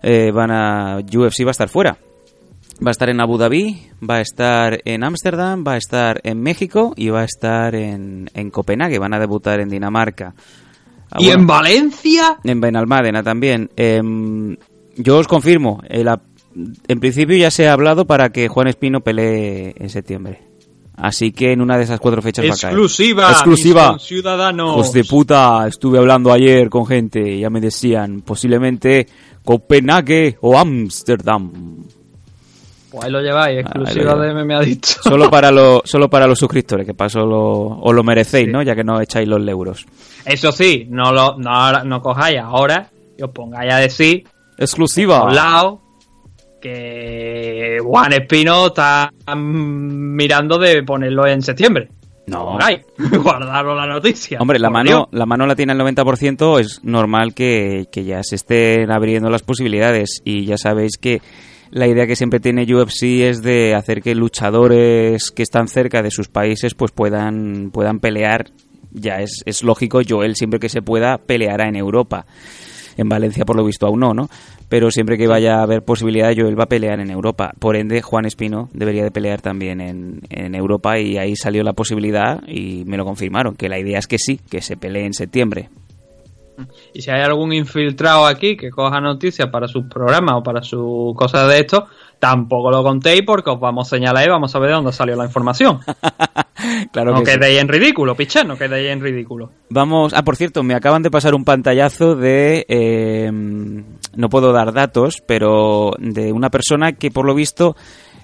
eh, 0.01 0.31
van 0.33 0.51
a. 0.51 0.97
UFC 0.99 1.45
va 1.45 1.49
a 1.49 1.51
estar 1.51 1.69
fuera. 1.69 1.97
Va 2.85 2.91
a 2.91 2.91
estar 2.91 3.09
en 3.09 3.19
Abu 3.19 3.37
Dhabi, 3.37 3.89
va 4.09 4.15
a 4.15 4.21
estar 4.21 4.79
en 4.85 5.03
Ámsterdam, 5.03 5.65
va 5.67 5.73
a 5.73 5.77
estar 5.77 6.21
en 6.23 6.41
México 6.41 6.93
y 6.95 7.09
va 7.09 7.21
a 7.21 7.25
estar 7.25 7.75
en, 7.75 8.29
en 8.33 8.49
Copenhague. 8.51 8.99
Van 8.99 9.13
a 9.13 9.19
debutar 9.19 9.59
en 9.59 9.69
Dinamarca. 9.69 10.33
Ah, 11.11 11.17
¿Y 11.19 11.29
en 11.29 11.45
Valencia? 11.45 12.39
En 12.43 12.61
Benalmádena 12.61 13.21
también. 13.21 13.69
Em, 13.75 14.55
yo 14.95 15.17
os 15.17 15.27
confirmo, 15.27 15.81
en 15.89 16.99
principio 16.99 17.35
ya 17.35 17.51
se 17.51 17.67
ha 17.67 17.73
hablado 17.73 18.05
para 18.05 18.29
que 18.29 18.47
Juan 18.47 18.67
Espino 18.67 19.01
pelee 19.01 19.75
en 19.77 19.89
septiembre. 19.89 20.49
Así 20.95 21.31
que 21.31 21.53
en 21.53 21.61
una 21.61 21.77
de 21.77 21.83
esas 21.83 21.99
cuatro 21.99 22.21
fechas 22.21 22.45
va 22.45 22.53
a 22.53 22.57
caer. 22.57 22.73
Exclusiva. 22.73 23.31
Exclusiva. 23.31 23.97
Ciudadanos. 23.99 24.75
Hijos 24.75 24.93
de 24.93 25.03
puta, 25.05 25.65
estuve 25.67 25.97
hablando 25.97 26.31
ayer 26.31 26.69
con 26.69 26.85
gente, 26.85 27.39
ya 27.39 27.49
me 27.49 27.61
decían, 27.61 28.21
posiblemente 28.21 29.07
Copenhague 29.43 30.37
o 30.41 30.57
Ámsterdam. 30.57 31.51
Pues 32.91 33.05
ahí 33.05 33.11
lo 33.11 33.21
lleváis, 33.21 33.59
exclusiva 33.59 34.15
de 34.15 34.33
me 34.43 34.55
ha 34.55 34.61
dicho. 34.61 34.99
Solo 35.03 35.29
para, 35.31 35.51
los, 35.51 35.81
solo 35.85 36.09
para 36.09 36.25
los 36.25 36.39
suscriptores, 36.39 36.85
que 36.85 36.93
paso 36.93 37.25
lo, 37.25 37.79
os 37.79 37.93
lo 37.93 38.03
merecéis, 38.03 38.49
¿no? 38.49 38.63
Ya 38.63 38.75
que 38.75 38.83
no 38.83 38.99
echáis 38.99 39.27
los 39.27 39.47
euros. 39.47 39.85
Eso 40.25 40.51
sí, 40.51 40.87
no 40.89 41.11
lo 41.11 41.37
no, 41.37 41.83
no 41.83 42.01
cojáis 42.01 42.39
ahora 42.39 42.89
y 43.17 43.23
os 43.23 43.29
pongáis 43.31 43.73
a 43.73 43.77
decir. 43.77 44.23
Exclusiva. 44.57 45.29
A 45.29 45.33
lado, 45.33 45.81
que 46.59 47.77
Juan 47.83 48.13
Espino 48.13 48.67
está 48.67 49.11
mirando 49.35 50.57
de 50.57 50.83
ponerlo 50.83 51.27
en 51.27 51.41
septiembre. 51.41 51.89
No. 52.27 52.57
guardarlo 53.23 53.75
la 53.75 53.87
noticia. 53.87 54.39
Hombre, 54.39 54.59
la 54.59 54.69
mano, 54.69 55.07
la 55.11 55.25
mano 55.25 55.47
la 55.47 55.55
tiene 55.55 55.73
el 55.73 55.79
90%, 55.79 56.59
es 56.59 56.83
normal 56.83 57.33
que, 57.33 57.87
que, 57.91 58.03
ya 58.03 58.21
se 58.23 58.35
estén 58.35 58.91
abriendo 58.91 59.29
las 59.29 59.41
posibilidades. 59.41 60.21
Y 60.23 60.45
ya 60.45 60.57
sabéis 60.57 60.97
que 60.99 61.21
la 61.71 61.87
idea 61.87 62.07
que 62.07 62.15
siempre 62.15 62.39
tiene 62.39 62.63
UFC 62.63 63.03
es 63.21 63.41
de 63.41 63.75
hacer 63.75 64.01
que 64.01 64.15
luchadores 64.15 65.31
que 65.31 65.43
están 65.43 65.67
cerca 65.67 66.01
de 66.01 66.11
sus 66.11 66.27
países 66.27 66.73
pues 66.73 66.91
puedan, 66.91 67.69
puedan 67.71 67.99
pelear. 67.99 68.51
Ya 68.91 69.17
es, 69.17 69.43
es 69.45 69.63
lógico, 69.63 70.01
Joel 70.07 70.35
siempre 70.35 70.59
que 70.59 70.69
se 70.69 70.81
pueda 70.81 71.17
peleará 71.17 71.67
en 71.67 71.75
Europa. 71.75 72.25
En 72.97 73.07
Valencia, 73.07 73.45
por 73.45 73.55
lo 73.55 73.63
visto, 73.63 73.85
aún 73.85 74.01
no, 74.01 74.13
¿no? 74.13 74.29
Pero 74.67 74.91
siempre 74.91 75.17
que 75.17 75.27
vaya 75.27 75.59
a 75.59 75.63
haber 75.63 75.83
posibilidad, 75.83 76.33
Joel 76.35 76.59
va 76.59 76.63
a 76.63 76.69
pelear 76.69 76.99
en 76.99 77.11
Europa. 77.11 77.53
Por 77.57 77.77
ende, 77.77 78.01
Juan 78.01 78.25
Espino 78.25 78.69
debería 78.73 79.03
de 79.03 79.11
pelear 79.11 79.41
también 79.41 79.79
en, 79.79 80.21
en 80.29 80.53
Europa 80.53 80.99
y 80.99 81.17
ahí 81.17 81.35
salió 81.35 81.63
la 81.63 81.73
posibilidad 81.73 82.41
y 82.47 82.83
me 82.85 82.97
lo 82.97 83.05
confirmaron, 83.05 83.55
que 83.55 83.69
la 83.69 83.79
idea 83.79 83.99
es 83.99 84.07
que 84.07 84.17
sí, 84.17 84.39
que 84.49 84.61
se 84.61 84.75
pelee 84.75 85.05
en 85.05 85.13
septiembre. 85.13 85.69
Y 86.93 87.01
si 87.01 87.11
hay 87.11 87.21
algún 87.21 87.53
infiltrado 87.53 88.25
aquí 88.25 88.57
que 88.57 88.69
coja 88.69 88.99
noticias 88.99 89.49
para 89.49 89.67
sus 89.67 89.85
programas 89.85 90.35
o 90.37 90.43
para 90.43 90.61
sus 90.61 91.15
cosas 91.15 91.47
de 91.47 91.59
esto, 91.59 91.87
tampoco 92.19 92.69
lo 92.69 92.83
contéis 92.83 93.23
porque 93.25 93.49
os 93.49 93.59
vamos 93.59 93.87
a 93.87 93.95
señalar 93.95 94.25
y 94.25 94.29
vamos 94.29 94.53
a 94.55 94.59
ver 94.59 94.69
de 94.69 94.75
dónde 94.75 94.91
salió 94.91 95.15
la 95.15 95.25
información. 95.25 95.79
claro 96.91 97.13
no 97.13 97.23
quedéis 97.23 97.59
en 97.59 97.67
ridículo, 97.67 98.15
piché, 98.15 98.43
no 98.43 98.57
quedéis 98.57 98.91
en 98.91 99.01
ridículo. 99.01 99.51
Vamos, 99.69 100.13
ah, 100.13 100.23
por 100.23 100.35
cierto, 100.35 100.63
me 100.63 100.75
acaban 100.75 101.01
de 101.01 101.11
pasar 101.11 101.33
un 101.33 101.45
pantallazo 101.45 102.15
de, 102.15 102.65
eh, 102.67 103.31
no 103.31 104.29
puedo 104.29 104.51
dar 104.51 104.73
datos, 104.73 105.23
pero 105.25 105.93
de 105.97 106.31
una 106.31 106.49
persona 106.49 106.93
que 106.93 107.11
por 107.11 107.25
lo 107.25 107.33
visto 107.33 107.75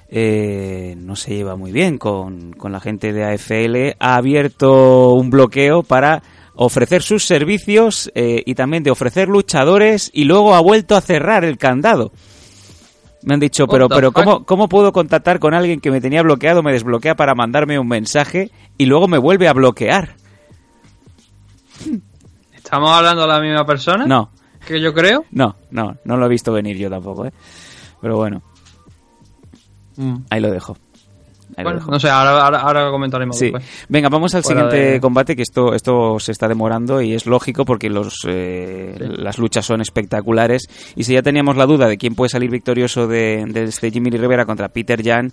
eh, 0.09 0.95
no 0.97 1.15
se 1.15 1.35
lleva 1.35 1.55
muy 1.55 1.71
bien 1.71 1.97
con, 1.97 2.53
con 2.53 2.71
la 2.71 2.79
gente 2.79 3.13
de 3.13 3.23
AFL, 3.23 3.97
ha 3.99 4.15
abierto 4.17 5.13
un 5.13 5.29
bloqueo 5.29 5.83
para 5.83 6.21
ofrecer 6.55 7.01
sus 7.01 7.25
servicios 7.25 8.11
eh, 8.15 8.43
y 8.45 8.55
también 8.55 8.83
de 8.83 8.91
ofrecer 8.91 9.27
luchadores 9.27 10.09
y 10.13 10.25
luego 10.25 10.55
ha 10.55 10.61
vuelto 10.61 10.95
a 10.95 11.01
cerrar 11.01 11.43
el 11.43 11.57
candado. 11.57 12.11
Me 13.23 13.33
han 13.33 13.39
dicho, 13.39 13.67
pero, 13.67 13.89
pero 13.89 14.11
¿cómo, 14.11 14.45
¿cómo 14.45 14.69
puedo 14.69 14.93
contactar 14.93 15.39
con 15.39 15.55
alguien 15.55 15.81
que 15.81 15.89
me 15.89 15.99
tenía 15.99 16.21
bloqueado, 16.21 16.61
me 16.61 16.71
desbloquea 16.71 17.15
para 17.15 17.33
mandarme 17.33 17.79
un 17.79 17.87
mensaje 17.87 18.51
y 18.77 18.85
luego 18.85 19.07
me 19.07 19.17
vuelve 19.17 19.47
a 19.47 19.53
bloquear? 19.53 20.15
¿Estamos 22.53 22.91
hablando 22.91 23.23
de 23.23 23.27
la 23.27 23.39
misma 23.39 23.65
persona? 23.65 24.05
No. 24.05 24.29
¿Que 24.65 24.81
yo 24.81 24.93
creo? 24.93 25.25
No, 25.31 25.55
no, 25.71 25.97
no 26.05 26.17
lo 26.17 26.25
he 26.25 26.29
visto 26.29 26.51
venir 26.51 26.77
yo 26.77 26.89
tampoco, 26.89 27.25
¿eh? 27.25 27.33
Pero 28.01 28.17
bueno. 28.17 28.41
Mm. 29.97 30.17
Ahí 30.29 30.41
lo 30.41 30.51
dejo. 30.51 30.77
Bueno, 31.57 31.81
no 31.89 31.99
sé, 31.99 32.09
ahora, 32.09 32.59
ahora, 32.59 32.89
comentaremos. 32.91 33.37
Sí. 33.37 33.51
Venga, 33.87 34.09
vamos 34.09 34.33
al 34.35 34.43
siguiente 34.43 34.99
combate, 34.99 35.35
que 35.35 35.41
esto, 35.41 35.73
esto 35.73 36.19
se 36.19 36.31
está 36.31 36.47
demorando 36.47 37.01
y 37.01 37.13
es 37.13 37.25
lógico 37.25 37.65
porque 37.65 37.89
los, 37.89 38.19
eh, 38.27 38.95
las 38.99 39.37
luchas 39.37 39.65
son 39.65 39.81
espectaculares. 39.81 40.67
Y 40.95 41.03
si 41.03 41.13
ya 41.13 41.21
teníamos 41.21 41.57
la 41.57 41.65
duda 41.65 41.87
de 41.87 41.97
quién 41.97 42.15
puede 42.15 42.29
salir 42.29 42.49
victorioso 42.49 43.07
de, 43.07 43.45
de 43.47 43.63
este 43.63 43.91
Jimmy 43.91 44.09
Rivera 44.09 44.45
contra 44.45 44.69
Peter 44.69 45.01
Jan, 45.03 45.31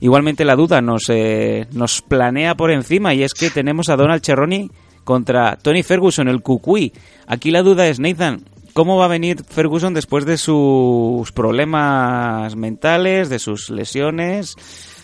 igualmente 0.00 0.44
la 0.44 0.56
duda 0.56 0.80
nos, 0.80 1.04
eh, 1.08 1.66
nos 1.72 2.02
planea 2.02 2.54
por 2.54 2.70
encima 2.70 3.14
y 3.14 3.22
es 3.22 3.34
que 3.34 3.50
tenemos 3.50 3.88
a 3.88 3.96
Donald 3.96 4.22
Cerrone 4.24 4.70
contra 5.04 5.56
Tony 5.56 5.82
Ferguson, 5.82 6.28
el 6.28 6.42
Cucuy. 6.42 6.92
Aquí 7.26 7.50
la 7.50 7.62
duda 7.62 7.88
es, 7.88 7.98
Nathan, 7.98 8.44
¿Cómo 8.78 8.96
va 8.96 9.06
a 9.06 9.08
venir 9.08 9.42
Ferguson 9.42 9.92
después 9.92 10.24
de 10.24 10.38
sus 10.38 11.32
problemas 11.32 12.54
mentales, 12.54 13.28
de 13.28 13.40
sus 13.40 13.70
lesiones? 13.70 14.54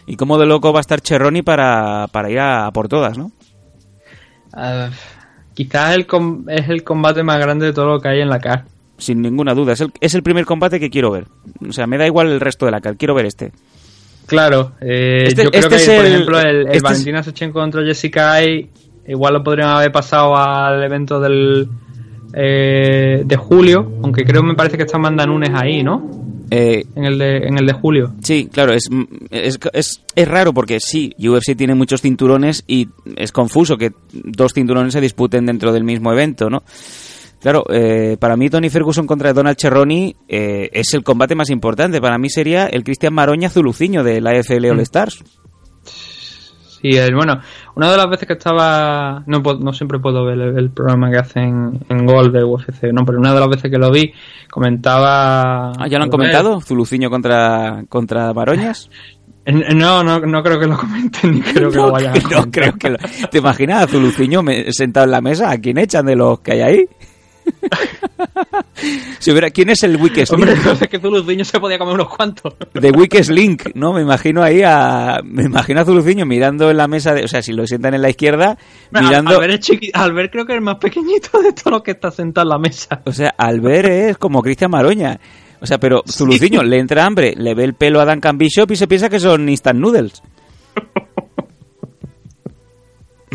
Y 0.07 0.17
cómo 0.17 0.39
de 0.39 0.47
loco 0.47 0.73
va 0.73 0.81
a 0.81 0.83
estar 0.83 1.01
Cherroni 1.01 1.43
para, 1.43 2.09
para 2.13 2.31
ir 2.31 2.39
a, 2.41 2.71
por 2.73 2.89
todas, 2.89 3.19
¿no? 3.19 3.33
Uh, 4.53 4.91
quizás 5.55 5.95
el 5.95 6.07
es 6.49 6.69
el 6.69 6.85
combate 6.85 7.23
más 7.23 7.39
grande 7.39 7.67
de 7.67 7.73
todo 7.73 7.87
lo 7.87 8.01
que 8.01 8.09
hay 8.09 8.21
en 8.21 8.29
la 8.29 8.39
CAR. 8.39 8.65
Sin 8.99 9.23
ninguna 9.23 9.55
duda, 9.55 9.73
es 9.73 9.81
el, 9.81 9.93
es 10.01 10.15
el 10.15 10.23
primer 10.23 10.45
combate 10.45 10.79
que 10.79 10.91
quiero 10.91 11.11
ver. 11.11 11.27
O 11.69 11.73
sea, 11.73 11.87
me 11.87 11.99
da 11.99 12.07
igual 12.07 12.31
el 12.31 12.41
resto 12.41 12.67
de 12.67 12.73
la 12.73 12.81
CAR, 12.81 12.97
quiero 12.97 13.15
ver 13.15 13.27
este. 13.27 13.53
Claro, 14.27 14.73
eh, 14.81 15.25
este, 15.27 15.45
yo 15.45 15.51
creo 15.51 15.69
este 15.69 15.77
que, 15.77 15.97
por 15.97 16.07
ejemplo, 16.07 16.41
el, 16.41 16.57
el 16.57 16.67
este 16.69 16.81
Valentina 16.81 17.23
Sechenko 17.23 17.59
contra 17.59 17.83
Jessica 17.85 18.41
igual 19.07 19.35
lo 19.35 19.45
podrían 19.45 19.69
haber 19.69 19.93
pasado 19.93 20.37
al 20.37 20.83
evento 20.83 21.21
del 21.21 21.69
eh, 22.33 23.23
de 23.25 23.37
julio, 23.37 23.93
aunque 24.03 24.25
creo 24.25 24.43
me 24.43 24.55
parece 24.55 24.77
que 24.77 24.85
está 24.85 24.97
Amanda 24.97 25.27
Nunes 25.27 25.51
ahí, 25.55 25.83
¿no? 25.83 26.11
Eh, 26.51 26.85
en, 26.95 27.05
el 27.05 27.19
de, 27.19 27.37
en 27.39 27.59
el 27.59 27.66
de 27.66 27.73
julio. 27.73 28.12
Sí, 28.23 28.49
claro, 28.53 28.73
es, 28.73 28.89
es, 29.31 29.59
es, 30.15 30.29
raro 30.29 30.53
porque 30.53 30.79
sí, 30.81 31.15
UFC 31.19 31.57
tiene 31.57 31.75
muchos 31.75 32.03
cinturones 32.03 32.65
y 32.66 32.89
es 33.16 33.33
confuso 33.33 33.77
que 33.77 33.93
dos 34.12 34.53
cinturones 34.53 34.93
se 34.93 35.01
disputen 35.01 35.47
dentro 35.47 35.73
del 35.73 35.85
mismo 35.85 36.12
evento, 36.12 36.51
¿no? 36.51 36.62
Claro, 37.45 37.65
eh, 37.69 38.16
para 38.19 38.39
mí 38.39 38.49
Tony 38.49 38.71
Ferguson 38.71 39.07
contra 39.07 39.35
Donald 39.35 39.59
Cerrone 39.61 40.16
eh, 40.29 40.71
es 40.73 40.95
el 40.95 41.05
combate 41.05 41.35
más 41.35 41.51
importante. 41.51 42.01
Para 42.01 42.16
mí 42.16 42.31
sería 42.31 42.66
el 42.66 42.85
Cristian 42.85 43.12
Maroña 43.12 43.51
Zuluciño 43.51 44.03
de 44.03 44.23
la 44.23 44.31
AFL 44.31 44.65
All 44.71 44.79
mm. 44.79 44.81
Y 46.86 47.01
bueno, 47.15 47.40
una 47.77 47.90
de 47.90 47.97
las 47.97 48.11
veces 48.11 48.28
que 48.28 48.35
estaba, 48.35 49.23
no, 49.27 49.40
no 49.40 49.73
siempre 49.73 49.98
puedo 50.01 50.23
ver 50.27 50.39
el, 50.39 50.69
programa 50.69 51.11
que 51.11 51.16
hacen 51.16 51.81
en 51.89 52.05
Gol 52.05 52.31
de 52.31 52.44
UFC, 52.44 52.93
no, 52.93 53.06
pero 53.06 53.19
una 53.19 53.32
de 53.32 53.40
las 53.40 53.48
veces 53.48 53.70
que 53.70 53.78
lo 53.78 53.90
vi, 53.90 54.12
comentaba... 54.51 55.70
Ah, 55.70 55.89
¿ya 55.89 55.97
lo 55.97 56.05
han 56.05 56.11
comentado? 56.11 56.61
¿Zuluciño 56.61 57.09
contra, 57.09 57.85
contra 57.89 58.35
Maroñas? 58.35 58.90
No, 59.47 60.02
no, 60.02 60.20
no 60.20 60.43
creo 60.43 60.59
que 60.59 60.66
lo 60.66 60.78
comenten 60.78 61.32
ni 61.32 61.40
creo 61.43 61.70
que 61.70 61.77
lo 61.77 61.93
vayan 61.93 62.16
a 62.16 62.20
comentar. 62.20 62.47
No 62.47 62.51
creo 62.51 62.73
que 62.77 62.89
lo... 62.89 62.97
¿Te 63.31 63.39
imaginas 63.39 63.82
a 63.82 63.86
Zuluciño 63.86 64.40
sentado 64.70 65.05
en 65.05 65.11
la 65.11 65.20
mesa? 65.20 65.51
¿A 65.51 65.59
quién 65.59 65.77
echan 65.77 66.06
de 66.06 66.16
los 66.16 66.40
que 66.40 66.52
hay 66.52 66.61
ahí? 66.62 66.89
si 69.19 69.31
hubiera, 69.31 69.51
¿Quién 69.51 69.70
es 69.70 69.82
el 69.82 69.97
Wikes 69.97 70.27
Link? 70.31 70.32
Hombre, 70.32 70.55
es 70.81 70.89
que 70.89 70.99
Zuluciño 70.99 71.45
se 71.45 71.61
podía 71.61 71.78
comer 71.78 71.95
unos 71.95 72.09
cuantos. 72.09 72.55
De 72.73 72.91
Wikes 72.91 73.32
Link, 73.32 73.70
¿no? 73.74 73.93
Me 73.93 74.03
imagino 74.03 74.43
ahí 74.43 74.62
a. 74.62 75.20
Me 75.24 75.45
imagino 75.45 75.81
a 75.81 75.85
Zuluciño 75.85 76.27
mirando 76.27 76.70
en 76.70 76.77
la 76.77 76.89
mesa 76.89 77.15
de. 77.15 77.24
O 77.24 77.28
sea, 77.28 77.43
si 77.43 77.53
lo 77.53 77.66
sientan 77.66 77.95
en 77.95 78.03
la 78.03 78.11
izquierda, 78.11 78.57
mirando. 78.91 79.36
Albert, 79.36 79.65
es 79.69 79.91
Albert 79.95 80.32
creo 80.32 80.47
que 80.47 80.53
es 80.53 80.59
el 80.59 80.65
más 80.65 80.77
pequeñito 80.77 81.41
de 81.41 81.53
todos 81.53 81.73
los 81.73 81.82
que 81.82 81.93
está 81.93 82.11
sentado 82.11 82.45
en 82.45 82.51
la 82.51 82.59
mesa. 82.59 83.03
O 83.05 83.12
sea, 83.12 83.35
Albert 83.36 83.89
es 83.89 84.19
como 84.19 84.43
Cristian 84.43 84.70
Maroña. 84.70 85.19
O 85.61 85.66
sea, 85.66 85.78
pero 85.78 86.03
Zuluciño 86.07 86.62
le 86.62 86.78
entra 86.78 87.07
hambre, 87.07 87.35
le 87.36 87.55
ve 87.55 87.65
el 87.65 87.74
pelo 87.74 88.01
a 88.01 88.05
Duncan 88.05 88.36
Bishop 88.36 88.70
y 88.70 88.77
se 88.77 88.86
piensa 88.86 89.09
que 89.09 89.19
son 89.19 89.49
instant 89.49 89.78
noodles. 89.78 90.23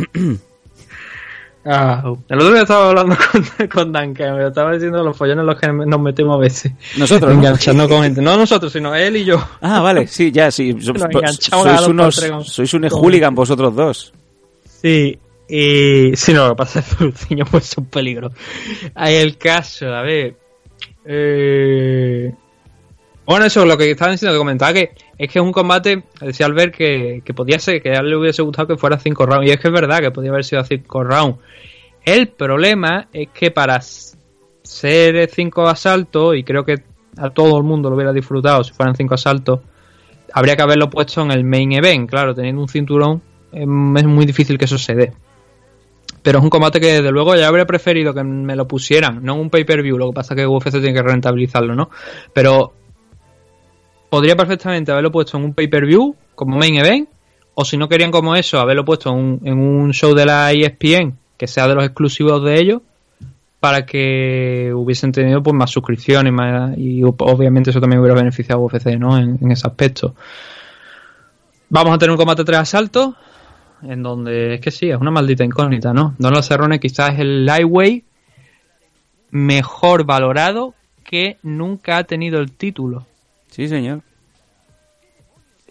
Ah, 1.66 2.02
el 2.30 2.40
otro 2.40 2.54
día 2.54 2.62
estaba 2.62 2.90
hablando 2.90 3.18
con, 3.58 3.68
con 3.68 3.92
Dan, 3.92 4.14
que 4.14 4.30
me 4.32 4.48
estaba 4.48 4.74
diciendo 4.74 5.04
los 5.04 5.16
follones 5.16 5.42
en 5.42 5.46
los 5.46 5.60
que 5.60 5.68
nos 5.68 6.00
metemos 6.00 6.36
a 6.36 6.40
veces. 6.40 6.72
Nosotros. 6.98 7.34
Enganchando 7.34 7.88
con 7.90 8.04
gente. 8.04 8.22
No 8.22 8.38
nosotros, 8.38 8.72
sino 8.72 8.96
él 8.96 9.18
y 9.18 9.26
yo. 9.26 9.44
Ah, 9.62 9.82
vale, 9.82 10.08
sí, 10.08 10.32
ya, 10.32 10.52
sí. 10.52 10.76
sois, 10.82 11.88
unos, 11.88 12.16
sois 12.44 12.74
un 12.74 12.88
hooligan 12.90 13.36
vosotros 13.36 13.76
dos. 13.76 14.14
Sí, 14.82 15.20
y 15.50 16.16
si 16.16 16.34
no, 16.34 16.48
lo 16.48 16.50
que 16.52 16.58
pasa 16.58 16.80
es 16.80 16.96
que 16.96 17.46
pues 17.52 17.72
es 17.72 17.78
un 17.78 17.86
peligro. 17.86 18.32
Hay 18.96 19.16
el 19.16 19.38
caso, 19.38 19.94
a 19.94 20.02
ver. 20.02 20.36
Eh, 21.06 22.32
bueno, 23.30 23.46
eso, 23.46 23.64
lo 23.64 23.78
que 23.78 23.92
estaba 23.92 24.12
diciendo, 24.12 24.34
que 24.34 24.40
comentaba 24.40 24.74
que 24.74 24.90
es 25.16 25.32
que 25.32 25.38
es 25.38 25.46
un 25.46 25.52
combate, 25.52 26.02
decía 26.20 26.48
Albert 26.48 26.76
que, 26.76 27.22
que 27.24 27.32
podía 27.36 27.60
ser, 27.60 27.80
que 27.80 27.90
a 27.90 28.00
él 28.00 28.10
le 28.10 28.18
hubiese 28.18 28.42
gustado 28.42 28.70
que 28.70 28.76
fuera 28.76 28.98
5 28.98 29.24
rounds. 29.24 29.48
Y 29.48 29.52
es 29.52 29.60
que 29.60 29.68
es 29.68 29.72
verdad 29.72 30.00
que 30.00 30.10
podía 30.10 30.32
haber 30.32 30.44
sido 30.44 30.64
5 30.64 31.04
rounds. 31.04 31.38
El 32.04 32.30
problema 32.30 33.08
es 33.14 33.28
que 33.32 33.52
para 33.52 33.80
ser 33.82 35.30
5 35.30 35.68
asaltos, 35.68 36.38
y 36.38 36.44
creo 36.44 36.66
que 36.66 36.78
a 37.18 37.30
todo 37.30 37.56
el 37.60 37.64
mundo 37.64 37.92
lo 37.92 37.98
hubiera 37.98 38.12
disfrutado 38.12 38.64
si 38.64 38.74
fueran 38.74 38.96
5 38.96 39.14
asaltos, 39.14 39.60
habría 40.34 40.56
que 40.56 40.64
haberlo 40.64 40.90
puesto 40.90 41.22
en 41.22 41.30
el 41.30 41.44
main 41.44 41.72
event. 41.74 42.10
Claro, 42.10 42.34
teniendo 42.34 42.64
un 42.64 42.68
cinturón 42.68 43.22
es 43.54 43.68
muy 43.68 44.26
difícil 44.26 44.58
que 44.58 44.66
eso 44.66 44.80
se 44.80 44.96
dé. 44.96 45.14
Pero 46.24 46.40
es 46.40 46.44
un 46.44 46.50
combate 46.50 46.80
que 46.80 46.94
desde 46.94 47.12
luego 47.12 47.36
ya 47.36 47.48
habría 47.48 47.68
preferido 47.68 48.12
que 48.12 48.24
me 48.24 48.56
lo 48.56 48.68
pusieran, 48.68 49.24
no 49.24 49.36
en 49.36 49.40
un 49.42 49.50
pay-per-view, 49.52 50.00
lo 50.00 50.08
que 50.08 50.16
pasa 50.16 50.34
es 50.34 50.40
que 50.40 50.48
UFC 50.48 50.72
tiene 50.72 50.94
que 50.94 51.04
rentabilizarlo, 51.04 51.76
¿no? 51.76 51.92
Pero 52.34 52.74
podría 54.10 54.36
perfectamente 54.36 54.92
haberlo 54.92 55.12
puesto 55.12 55.38
en 55.38 55.44
un 55.46 55.54
pay-per-view 55.54 56.16
como 56.36 56.58
main 56.58 56.76
event, 56.76 57.10
o 57.54 57.66
si 57.66 57.78
no 57.78 57.90
querían 57.90 58.12
como 58.12 58.36
eso, 58.36 58.60
haberlo 58.60 58.86
puesto 58.86 59.12
en 59.12 59.60
un, 59.60 59.92
show 59.94 60.14
de 60.14 60.26
la 60.26 60.52
ESPN 60.52 61.18
que 61.38 61.48
sea 61.48 61.68
de 61.68 61.76
los 61.76 61.86
exclusivos 61.86 62.44
de 62.44 62.60
ellos, 62.60 62.82
para 63.60 63.86
que 63.86 64.72
hubiesen 64.74 65.12
tenido 65.12 65.44
pues 65.44 65.54
más 65.54 65.70
suscripciones 65.70 66.34
y 66.78 67.04
obviamente 67.04 67.70
eso 67.72 67.82
también 67.82 68.00
hubiera 68.00 68.16
beneficiado 68.16 68.62
a 68.62 68.66
UFC 68.66 68.98
¿no? 68.98 69.18
En, 69.18 69.52
ese 69.52 69.68
aspecto. 69.68 70.16
Vamos 71.70 71.94
a 71.94 71.98
tener 71.98 72.12
un 72.12 72.18
combate 72.18 72.44
tres 72.44 72.60
asaltos, 72.60 73.16
en 73.84 74.02
donde 74.02 74.56
es 74.56 74.62
que 74.62 74.72
sí, 74.72 74.90
es 74.90 74.98
una 74.98 75.12
maldita 75.12 75.44
incógnita, 75.44 75.94
¿no? 75.94 76.16
Donald 76.18 76.44
Cerrone 76.44 76.80
quizás 76.80 77.14
es 77.14 77.20
el 77.20 77.46
lightweight 77.46 78.06
mejor 79.32 80.06
valorado 80.06 80.74
que 81.04 81.38
nunca 81.44 81.98
ha 81.98 82.04
tenido 82.04 82.40
el 82.40 82.52
título. 82.52 83.06
Sí, 83.50 83.68
señor. 83.68 84.02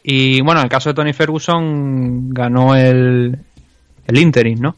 Y 0.02 0.40
bueno, 0.40 0.60
en 0.60 0.64
el 0.64 0.70
caso 0.70 0.90
de 0.90 0.94
Tony 0.94 1.12
Ferguson 1.12 2.30
ganó 2.30 2.74
el, 2.74 3.38
el 4.06 4.18
interim, 4.18 4.60
¿no? 4.60 4.76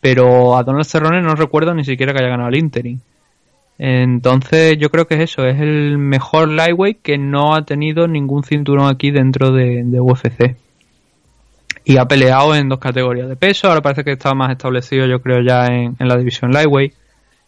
Pero 0.00 0.56
a 0.56 0.62
Donald 0.62 0.86
Cerrone 0.86 1.20
no 1.20 1.34
recuerdo 1.34 1.74
ni 1.74 1.84
siquiera 1.84 2.12
que 2.12 2.20
haya 2.20 2.30
ganado 2.30 2.48
el 2.48 2.56
interim. 2.56 3.00
Entonces 3.78 4.76
yo 4.78 4.90
creo 4.90 5.06
que 5.06 5.14
es 5.14 5.20
eso, 5.20 5.46
es 5.46 5.60
el 5.60 5.98
mejor 5.98 6.48
lightweight 6.48 7.00
que 7.00 7.16
no 7.16 7.54
ha 7.54 7.64
tenido 7.64 8.08
ningún 8.08 8.42
cinturón 8.42 8.88
aquí 8.88 9.10
dentro 9.10 9.52
de, 9.52 9.84
UFC. 10.00 10.56
Y 11.84 11.96
ha 11.96 12.06
peleado 12.06 12.54
en 12.54 12.68
dos 12.68 12.80
categorías 12.80 13.28
de 13.28 13.36
peso, 13.36 13.68
ahora 13.68 13.80
parece 13.80 14.04
que 14.04 14.12
está 14.12 14.34
más 14.34 14.50
establecido 14.50 15.06
yo 15.06 15.22
creo 15.22 15.40
ya 15.42 15.66
en, 15.66 15.96
en 15.98 16.08
la 16.08 16.16
división 16.16 16.52
lightweight. 16.52 16.92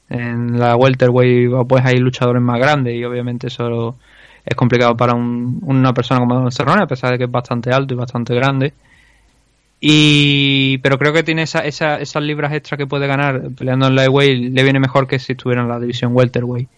En 0.09 0.59
la 0.59 0.77
welterweight 0.77 1.51
pues 1.69 1.85
hay 1.85 1.99
luchadores 1.99 2.43
más 2.43 2.59
grandes 2.59 2.95
y 2.95 3.05
obviamente 3.05 3.49
eso 3.49 3.97
es 4.45 4.57
complicado 4.57 4.97
para 4.97 5.15
una 5.15 5.93
persona 5.93 6.21
como 6.21 6.51
Cerrone, 6.51 6.83
a 6.83 6.87
pesar 6.87 7.13
de 7.13 7.19
que 7.19 7.25
es 7.25 7.31
bastante 7.31 7.71
alto 7.73 7.95
y 7.95 7.97
bastante 7.97 8.35
grande. 8.35 8.73
Y, 9.81 10.79
pero 10.79 10.99
creo 10.99 11.13
que 11.13 11.23
tiene 11.23 11.43
esa, 11.43 11.61
esas 11.61 12.23
libras 12.23 12.53
extra 12.53 12.77
que 12.77 12.87
puede 12.87 13.07
ganar 13.07 13.51
peleando 13.57 13.87
en 13.87 13.95
lightweight 13.95 14.53
le 14.53 14.63
viene 14.63 14.79
mejor 14.79 15.07
que 15.07 15.19
si 15.19 15.33
estuviera 15.33 15.63
en 15.63 15.69
la 15.69 15.81
división 15.81 16.15
welterweight. 16.15 16.69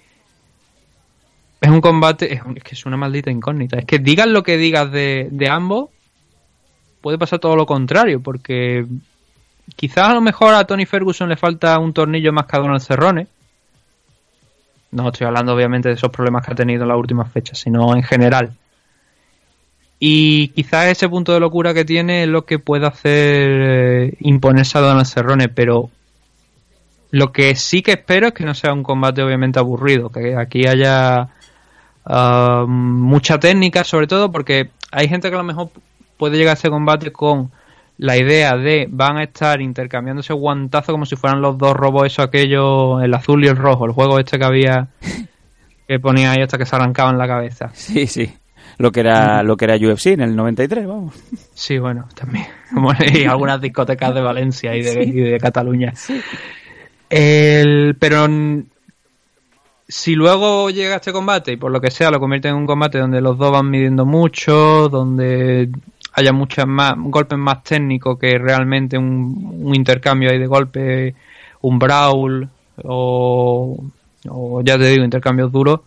Es 1.61 1.71
un 1.71 1.81
combate, 1.81 2.35
es, 2.35 2.43
que 2.63 2.75
es 2.75 2.87
una 2.87 2.97
maldita 2.97 3.31
incógnita. 3.31 3.79
Es 3.79 3.85
que 3.85 3.99
digas 3.99 4.27
lo 4.27 4.43
que 4.43 4.57
digas 4.57 4.91
de, 4.91 5.49
ambos, 5.51 5.91
puede 7.01 7.19
pasar 7.19 7.39
todo 7.39 7.57
lo 7.57 7.67
contrario, 7.67 8.21
porque 8.21 8.85
quizás 9.77 10.09
a 10.09 10.15
lo 10.15 10.21
mejor 10.21 10.55
a 10.55 10.65
Tony 10.65 10.87
Ferguson 10.87 11.29
le 11.29 11.37
falta 11.37 11.79
un 11.79 11.93
tornillo 11.93 12.33
más 12.33 12.47
que 12.47 12.57
a 12.57 12.61
Donald 12.61 12.83
Cerrone 12.83 13.27
no 14.93 15.09
estoy 15.09 15.27
hablando 15.27 15.55
obviamente 15.55 15.89
de 15.89 15.95
esos 15.95 16.11
problemas 16.11 16.45
que 16.45 16.53
ha 16.53 16.55
tenido 16.55 16.83
en 16.83 16.89
las 16.89 16.99
últimas 16.99 17.31
fechas, 17.33 17.59
sino 17.59 17.95
en 17.97 18.03
general. 18.03 18.53
Y 19.99 20.49
quizás 20.49 20.87
ese 20.87 21.09
punto 21.09 21.33
de 21.33 21.41
locura 21.41 21.75
que 21.75 21.85
tiene 21.85 22.25
es 22.25 22.29
lo 22.29 22.45
que 22.45 22.59
puede 22.59 22.87
hacer 22.87 23.51
eh, 23.51 24.15
imponerse 24.21 24.79
a 24.79 24.81
Donald 24.81 25.07
Cerrone, 25.07 25.49
pero 25.49 25.91
lo 27.11 27.33
que 27.33 27.55
sí 27.55 27.83
que 27.83 27.93
espero 27.93 28.29
es 28.29 28.33
que 28.35 28.45
no 28.45 28.55
sea 28.55 28.73
un 28.73 28.83
combate 28.83 29.23
obviamente 29.23 29.59
aburrido, 29.59 30.11
que 30.11 30.35
aquí 30.37 30.67
haya 30.67 31.29
ah, 32.05 32.65
mucha 32.67 33.39
técnica, 33.39 33.85
sobre 33.85 34.07
todo 34.07 34.33
porque 34.33 34.71
hay 34.91 35.09
gente 35.09 35.29
que 35.29 35.35
a 35.35 35.39
lo 35.39 35.45
mejor 35.45 35.71
puede 36.17 36.37
llegar 36.37 36.57
a 36.57 36.59
ese 36.59 36.69
combate 36.69 37.13
con 37.13 37.51
la 38.03 38.17
idea 38.17 38.57
de 38.57 38.89
van 38.91 39.17
a 39.17 39.23
estar 39.23 39.61
intercambiándose 39.61 40.33
guantazo 40.33 40.91
como 40.91 41.07
si 41.07 41.15
fueran 41.15 41.41
los 41.41 41.57
dos 41.57 41.73
robos, 41.73 42.07
eso, 42.07 42.23
aquello, 42.23 43.01
el 43.01 43.15
azul 43.15 43.45
y 43.45 43.47
el 43.47 43.57
rojo, 43.57 43.87
el 43.87 43.93
juego 43.93 44.19
este 44.19 44.41
que 44.41 44.45
había 44.45 44.89
que 45.87 46.01
ponía 46.01 46.33
ahí 46.33 46.43
hasta 46.43 46.59
que 46.59 46.67
se 46.67 46.75
arrancaban 46.75 47.17
la 47.17 47.29
cabeza. 47.29 47.71
Sí, 47.75 48.09
sí. 48.09 48.35
Lo 48.79 48.91
que 48.91 49.01
era 49.01 49.45
lo 49.45 49.57
que 49.57 49.67
era 49.67 49.77
UFC 49.77 50.07
en 50.07 50.23
el 50.23 50.35
93, 50.35 50.85
vamos. 50.85 51.15
Sí, 51.55 51.79
bueno, 51.79 52.09
también. 52.15 52.47
y 53.15 53.25
algunas 53.25 53.61
discotecas 53.61 54.13
de 54.13 54.21
Valencia 54.21 54.75
y 54.75 54.83
de, 54.83 55.05
y 55.05 55.13
de 55.13 55.39
Cataluña. 55.39 55.93
El, 57.09 57.95
pero 58.01 58.27
si 59.87 60.17
luego 60.17 60.71
llega 60.71 60.97
este 60.97 61.13
combate 61.13 61.53
y 61.53 61.57
por 61.57 61.71
lo 61.71 61.81
que 61.81 61.93
sea 61.93 62.11
lo 62.11 62.19
convierte 62.19 62.49
en 62.49 62.57
un 62.57 62.67
combate 62.67 62.99
donde 62.99 63.21
los 63.21 63.39
dos 63.39 63.53
van 63.53 63.71
midiendo 63.71 64.05
mucho, 64.05 64.89
donde 64.89 65.69
haya 66.15 66.33
muchas 66.33 66.67
más 66.67 66.95
golpes 66.97 67.39
más 67.39 67.63
técnicos 67.63 68.19
que 68.19 68.39
realmente 68.39 68.99
un, 68.99 69.73
intercambio 69.75 70.31
ahí 70.31 70.39
de 70.39 70.47
golpes, 70.47 71.15
un 71.63 71.79
brawl 71.79 72.49
o, 72.85 73.83
ya 74.63 74.79
te 74.79 74.87
digo, 74.87 75.05
intercambios 75.05 75.51
duros. 75.51 75.81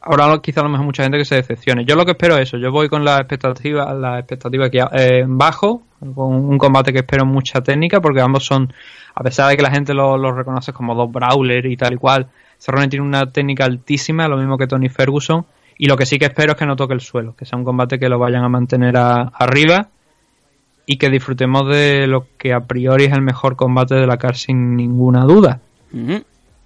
Ahora 0.00 0.38
quizá 0.40 0.60
a 0.60 0.64
lo 0.64 0.70
mejor 0.70 0.86
mucha 0.86 1.02
gente 1.02 1.18
que 1.18 1.24
se 1.24 1.34
decepcione. 1.36 1.84
Yo 1.84 1.96
lo 1.96 2.04
que 2.04 2.12
espero 2.12 2.36
es 2.36 2.42
eso, 2.48 2.58
yo 2.58 2.70
voy 2.70 2.88
con 2.88 3.04
la 3.04 3.16
expectativa, 3.18 3.92
la 3.92 4.18
expectativa 4.20 4.70
que 4.70 4.78
eh, 4.92 5.24
bajo, 5.26 5.82
con 6.14 6.34
un 6.34 6.58
combate 6.58 6.92
que 6.92 7.00
espero 7.00 7.26
mucha 7.26 7.60
técnica, 7.60 8.00
porque 8.00 8.20
ambos 8.20 8.44
son, 8.44 8.72
a 9.14 9.22
pesar 9.22 9.48
de 9.48 9.56
que 9.56 9.62
la 9.62 9.70
gente 9.70 9.94
los 9.94 10.20
lo 10.20 10.32
reconoce 10.32 10.72
como 10.72 10.94
dos 10.94 11.10
brawlers 11.10 11.68
y 11.68 11.76
tal 11.76 11.94
y 11.94 11.96
cual, 11.96 12.28
Cerrone 12.58 12.88
tiene 12.88 13.04
una 13.04 13.30
técnica 13.32 13.64
altísima, 13.64 14.28
lo 14.28 14.36
mismo 14.36 14.56
que 14.56 14.66
Tony 14.66 14.88
Ferguson, 14.88 15.44
y 15.78 15.86
lo 15.86 15.96
que 15.96 16.06
sí 16.06 16.18
que 16.18 16.26
espero 16.26 16.52
es 16.52 16.58
que 16.58 16.66
no 16.66 16.76
toque 16.76 16.94
el 16.94 17.00
suelo, 17.00 17.34
que 17.36 17.44
sea 17.44 17.58
un 17.58 17.64
combate 17.64 17.98
que 17.98 18.08
lo 18.08 18.18
vayan 18.18 18.44
a 18.44 18.48
mantener 18.48 18.96
arriba 18.96 19.88
y 20.86 20.96
que 20.96 21.10
disfrutemos 21.10 21.68
de 21.68 22.06
lo 22.06 22.26
que 22.38 22.52
a 22.52 22.60
priori 22.60 23.04
es 23.04 23.12
el 23.12 23.22
mejor 23.22 23.56
combate 23.56 23.96
de 23.96 24.06
la 24.06 24.16
CAR 24.16 24.36
sin 24.36 24.76
ninguna 24.76 25.24
duda. 25.24 25.60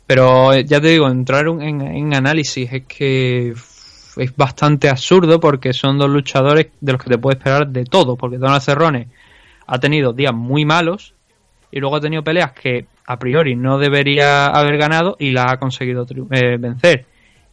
Pero 0.06 0.52
eh, 0.52 0.64
ya 0.64 0.80
te 0.80 0.88
digo, 0.88 1.08
entrar 1.08 1.46
en, 1.46 2.14
análisis 2.14 2.72
es 2.72 2.82
que 2.86 3.50
es 3.50 4.36
bastante 4.36 4.88
absurdo 4.88 5.40
porque 5.40 5.72
son 5.72 5.98
dos 5.98 6.10
luchadores 6.10 6.68
de 6.80 6.92
los 6.92 7.02
que 7.02 7.10
te 7.10 7.18
puedes 7.18 7.38
esperar 7.38 7.68
de 7.68 7.84
todo, 7.84 8.16
porque 8.16 8.36
Donald 8.36 8.62
Cerrone 8.62 9.08
ha 9.66 9.78
tenido 9.78 10.12
días 10.12 10.34
muy 10.34 10.64
malos 10.64 11.14
y 11.72 11.80
luego 11.80 11.96
ha 11.96 12.00
tenido 12.00 12.22
peleas 12.22 12.52
que 12.52 12.86
a 13.06 13.18
priori 13.18 13.56
no 13.56 13.78
debería 13.78 14.46
haber 14.46 14.76
ganado 14.78 15.16
y 15.18 15.30
las 15.30 15.52
ha 15.52 15.56
conseguido 15.58 16.06
eh, 16.30 16.56
vencer. 16.58 17.06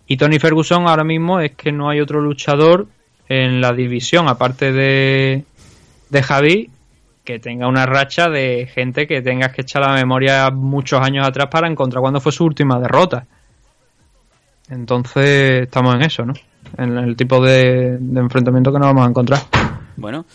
Y 0.08 0.18
Tony 0.18 0.40
Ferguson 0.40 0.88
ahora 0.88 1.04
mismo 1.04 1.40
es 1.40 1.52
que 1.52 1.72
no 1.72 1.90
hay 1.90 2.00
otro 2.00 2.22
luchador 2.22 2.88
en 3.28 3.62
la 3.62 3.74
división, 3.74 4.28
aparte 4.28 4.72
de, 4.72 5.44
de 6.10 6.24
Javi 6.24 6.70
que 7.28 7.40
tenga 7.40 7.68
una 7.68 7.86
racha 7.86 8.30
de 8.30 8.70
gente 8.74 9.06
que 9.06 9.22
tengas 9.22 9.52
que 9.52 9.64
echar 9.64 9.82
la 9.82 9.94
memoria 9.94 10.50
muchos 10.50 11.02
años 11.02 11.28
atrás 11.28 11.48
para 11.52 11.68
encontrar 11.68 12.00
cuándo 12.00 12.22
fue 12.22 12.32
su 12.32 12.46
última 12.46 12.80
derrota. 12.80 13.28
Entonces 14.70 15.64
estamos 15.64 15.96
en 15.96 16.04
eso, 16.04 16.26
¿no? 16.26 16.34
En 16.78 16.98
el 16.98 17.18
tipo 17.18 17.44
de, 17.44 18.00
enfrentamiento 18.16 18.72
que 18.72 18.80
nos 18.80 18.88
vamos 18.88 19.06
a 19.06 19.10
encontrar. 19.10 19.42
Bueno, 19.98 20.26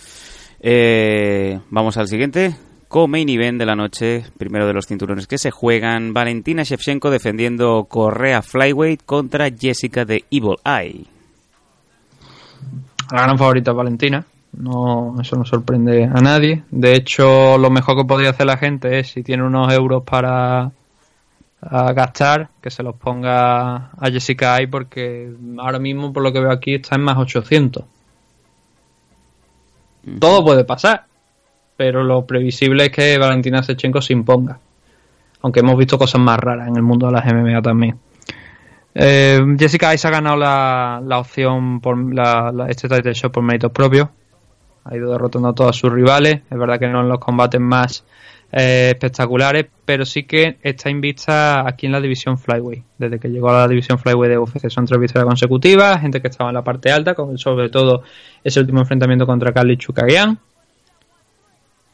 eh, 0.61 1.61
vamos 1.70 1.97
al 1.97 2.09
siguiente. 2.09 2.55
Co-main 2.93 3.27
event 3.31 3.59
de 3.59 3.64
la 3.64 3.74
noche, 3.74 4.23
primero 4.36 4.66
de 4.66 4.74
los 4.74 4.86
cinturones 4.86 5.27
que 5.27 5.39
se 5.39 5.51
juegan, 5.51 6.12
Valentina 6.12 6.62
Shevchenko 6.62 7.09
defendiendo 7.09 7.86
Correa 7.89 8.43
Flyweight 8.43 9.05
contra 9.06 9.48
Jessica 9.51 10.05
de 10.05 10.27
Evil 10.31 10.56
Eye. 10.62 11.06
La 13.10 13.23
gran 13.23 13.39
favorita 13.39 13.73
Valentina, 13.73 14.23
no, 14.59 15.16
eso 15.19 15.36
no 15.36 15.47
sorprende 15.47 16.05
a 16.05 16.20
nadie. 16.20 16.64
De 16.70 16.94
hecho, 16.94 17.56
lo 17.56 17.70
mejor 17.70 17.97
que 17.97 18.05
podría 18.05 18.28
hacer 18.28 18.44
la 18.44 18.59
gente 18.59 18.98
es, 18.98 19.09
si 19.09 19.23
tiene 19.23 19.43
unos 19.43 19.73
euros 19.73 20.02
para 20.05 20.70
gastar, 21.62 22.51
que 22.60 22.70
se 22.70 22.82
los 22.82 22.94
ponga 22.97 23.90
a 23.98 24.10
Jessica 24.10 24.59
Eye, 24.59 24.69
porque 24.69 25.32
ahora 25.56 25.78
mismo, 25.78 26.12
por 26.12 26.23
lo 26.23 26.31
que 26.31 26.40
veo 26.40 26.52
aquí, 26.52 26.74
está 26.74 26.97
en 26.97 27.05
más 27.05 27.16
800. 27.16 27.85
Todo 30.19 30.44
puede 30.44 30.64
pasar, 30.64 31.06
pero 31.77 32.03
lo 32.03 32.27
previsible 32.27 32.86
es 32.86 32.90
que 32.90 33.19
Valentina 33.19 33.62
Sechenko 33.62 34.01
se 34.01 34.12
imponga. 34.12 34.59
Aunque 35.43 35.61
hemos 35.61 35.77
visto 35.77 35.99
cosas 35.99 36.20
más 36.20 36.39
raras 36.39 36.69
en 36.69 36.77
el 36.77 36.82
mundo 36.82 37.07
de 37.07 37.12
las 37.12 37.24
MMA 37.27 37.62
también. 37.62 37.99
Eh, 38.94 39.40
Jessica 39.59 39.94
Ice 39.94 40.07
ha 40.07 40.11
ganado 40.11 40.36
la, 40.36 41.03
la 41.05 41.19
opción 41.19 41.81
por 41.81 42.15
la, 42.15 42.66
este 42.69 42.89
title 42.89 43.15
shot 43.15 43.32
por 43.32 43.43
méritos 43.43 43.73
propios 43.73 44.09
ha 44.85 44.97
ido 44.97 45.12
derrotando 45.12 45.49
a 45.49 45.55
todos 45.55 45.77
sus 45.77 45.93
rivales. 45.93 46.43
Es 46.51 46.59
verdad 46.59 46.78
que 46.78 46.89
no 46.89 47.01
en 47.01 47.09
los 47.09 47.19
combates 47.19 47.61
más 47.61 48.05
eh, 48.51 48.90
espectaculares, 48.90 49.66
pero 49.85 50.05
sí 50.05 50.24
que 50.24 50.59
está 50.62 50.90
invista 50.90 51.66
aquí 51.66 51.86
en 51.86 51.93
la 51.93 52.01
división 52.01 52.39
Flyway. 52.39 52.82
Desde 52.99 53.19
que 53.19 53.28
llegó 53.28 53.51
a 53.51 53.61
la 53.61 53.69
división 53.69 53.99
Flyway 53.99 54.31
de 54.31 54.39
UFC 54.39 54.69
son 54.69 54.86
tres 54.86 55.01
victorias 55.01 55.27
consecutivas, 55.27 56.01
gente 56.01 56.20
que 56.20 56.28
estaba 56.28 56.51
en 56.51 56.55
la 56.55 56.65
parte 56.65 56.90
alta, 56.90 57.15
con, 57.15 57.39
sobre 57.39 57.69
todo 57.70 58.03
ese 58.43 58.61
último 58.61 58.81
enfrentamiento 58.81 59.27
contra 59.27 59.53
Carly 59.53 59.77
Chukagian, 59.77 60.39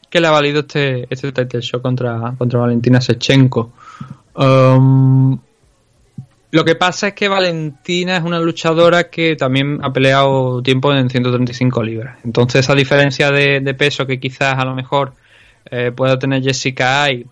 que 0.09 0.19
le 0.19 0.27
ha 0.27 0.31
valido 0.31 0.61
este, 0.61 1.07
este 1.09 1.31
title 1.31 1.61
show 1.61 1.81
contra, 1.81 2.33
contra 2.37 2.59
Valentina 2.59 2.99
Sechenko. 2.99 3.71
Um, 4.35 5.39
lo 6.51 6.65
que 6.65 6.75
pasa 6.75 7.09
es 7.09 7.13
que 7.13 7.27
Valentina 7.27 8.17
es 8.17 8.23
una 8.23 8.39
luchadora 8.39 9.09
que 9.09 9.35
también 9.35 9.79
ha 9.83 9.93
peleado 9.93 10.63
tiempo 10.63 10.91
en 10.93 11.07
135 11.07 11.83
libras. 11.83 12.17
Entonces, 12.23 12.61
esa 12.61 12.73
diferencia 12.73 13.29
de, 13.29 13.73
peso 13.75 14.07
que 14.07 14.19
quizás 14.19 14.57
a 14.57 14.65
lo 14.65 14.73
mejor 14.73 15.13
eh, 15.69 15.91
pueda 15.95 16.17
tener 16.17 16.41
Jessica 16.41 17.03
Ay, 17.03 17.27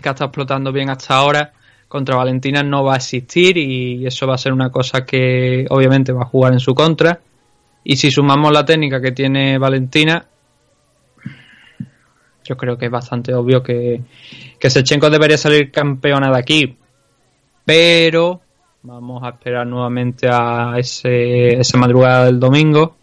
que 0.00 0.08
ha 0.08 0.12
estado 0.12 0.28
explotando 0.28 0.70
bien 0.70 0.88
hasta 0.88 1.16
ahora, 1.16 1.52
contra 1.88 2.14
Valentina 2.14 2.62
no 2.62 2.84
va 2.84 2.94
a 2.94 2.96
existir 2.98 3.58
y 3.58 4.06
eso 4.06 4.26
va 4.26 4.36
a 4.36 4.38
ser 4.38 4.52
una 4.52 4.70
cosa 4.70 5.04
que 5.04 5.66
obviamente 5.68 6.12
va 6.12 6.22
a 6.22 6.26
jugar 6.26 6.52
en 6.52 6.60
su 6.60 6.74
contra. 6.74 7.18
Y 7.82 7.96
si 7.96 8.12
sumamos 8.12 8.52
la 8.52 8.64
técnica 8.64 9.00
que 9.00 9.10
tiene 9.10 9.58
Valentina, 9.58 10.24
yo 12.44 12.56
creo 12.56 12.76
que 12.76 12.86
es 12.86 12.90
bastante 12.90 13.34
obvio 13.34 13.62
que, 13.62 14.02
que 14.58 14.70
Sechenko 14.70 15.10
debería 15.10 15.38
salir 15.38 15.70
campeona 15.70 16.30
de 16.30 16.38
aquí 16.38 16.76
pero 17.64 18.40
vamos 18.82 19.22
a 19.22 19.30
esperar 19.30 19.66
nuevamente 19.66 20.28
a 20.30 20.74
ese, 20.78 21.60
esa 21.60 21.78
madrugada 21.78 22.26
del 22.26 22.40
domingo, 22.40 22.96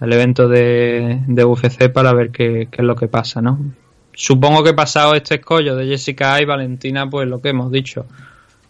el 0.00 0.12
evento 0.12 0.48
de, 0.48 1.22
de 1.26 1.44
UFC 1.44 1.90
para 1.92 2.12
ver 2.12 2.30
qué, 2.30 2.68
es 2.70 2.84
lo 2.84 2.94
que 2.94 3.08
pasa, 3.08 3.40
¿no? 3.40 3.58
Supongo 4.12 4.62
que 4.62 4.72
pasado 4.72 5.14
este 5.14 5.36
escollo 5.36 5.76
de 5.76 5.86
Jessica 5.86 6.40
y 6.40 6.44
Valentina, 6.44 7.08
pues 7.10 7.28
lo 7.28 7.40
que 7.40 7.50
hemos 7.50 7.70
dicho. 7.70 8.06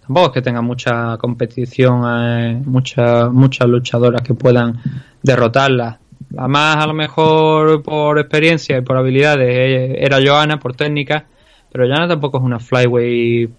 Tampoco 0.01 0.28
es 0.28 0.32
que 0.32 0.43
tenga 0.43 0.62
mucha 0.62 1.16
competición, 1.19 2.03
eh, 2.07 2.62
muchas, 2.65 3.31
muchas 3.31 3.69
luchadoras 3.69 4.23
que 4.23 4.35
puedan 4.35 4.81
derrotarla. 5.23 6.01
La 6.31 6.48
más, 6.48 6.77
a 6.77 6.86
lo 6.86 6.94
mejor, 6.94 7.82
por 7.82 8.19
experiencia 8.19 8.78
y 8.78 8.81
por 8.81 8.97
habilidades, 8.97 9.48
eh, 9.48 9.97
era 10.01 10.19
Joana, 10.24 10.59
por 10.59 10.74
técnica, 10.74 11.27
pero 11.70 11.86
Joana 11.86 12.09
tampoco 12.09 12.39
es 12.39 12.44
una 12.44 12.59
flyweight 12.59 13.51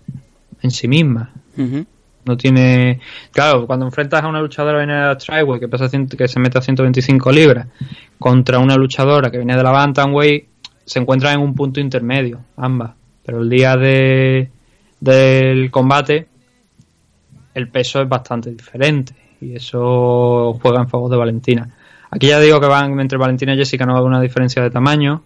en 0.62 0.72
sí 0.72 0.88
misma. 0.88 1.32
No 2.26 2.38
tiene. 2.38 3.00
Claro, 3.32 3.66
cuando 3.66 3.86
enfrentas 3.86 4.24
a 4.24 4.28
una 4.28 4.42
luchadora 4.42 4.80
que 4.80 4.86
viene 4.86 5.00
de 5.00 5.08
la 5.08 5.18
Tryway 5.18 5.60
que, 5.60 5.68
pesa 5.68 5.90
que 5.90 6.28
se 6.28 6.40
mete 6.40 6.58
a 6.58 6.62
125 6.62 7.32
libras 7.32 7.68
contra 8.20 8.60
una 8.60 8.76
luchadora 8.76 9.32
que 9.32 9.38
viene 9.38 9.56
de 9.56 9.64
la 9.64 9.72
Bantamweight, 9.72 10.46
se 10.86 11.00
encuentran 11.00 11.36
en 11.36 11.40
un 11.40 11.56
punto 11.56 11.80
intermedio, 11.80 12.40
ambas. 12.58 12.92
Pero 13.26 13.42
el 13.42 13.50
día 13.50 13.76
de, 13.76 14.50
del 15.00 15.72
combate, 15.72 16.28
el 17.54 17.70
peso 17.70 18.02
es 18.02 18.10
bastante 18.10 18.52
diferente 18.52 19.14
y 19.42 19.56
eso 19.56 20.58
juega 20.62 20.82
en 20.82 20.90
favor 20.90 21.10
de 21.10 21.18
Valentina. 21.18 21.70
Aquí 22.10 22.28
ya 22.28 22.40
digo 22.40 22.60
que 22.60 22.68
van 22.68 23.00
entre 23.00 23.18
Valentina 23.18 23.54
y 23.54 23.58
Jessica 23.58 23.86
no 23.86 23.94
va 23.94 23.98
a 23.98 24.02
haber 24.02 24.10
una 24.10 24.22
diferencia 24.22 24.62
de 24.62 24.70
tamaño, 24.70 25.24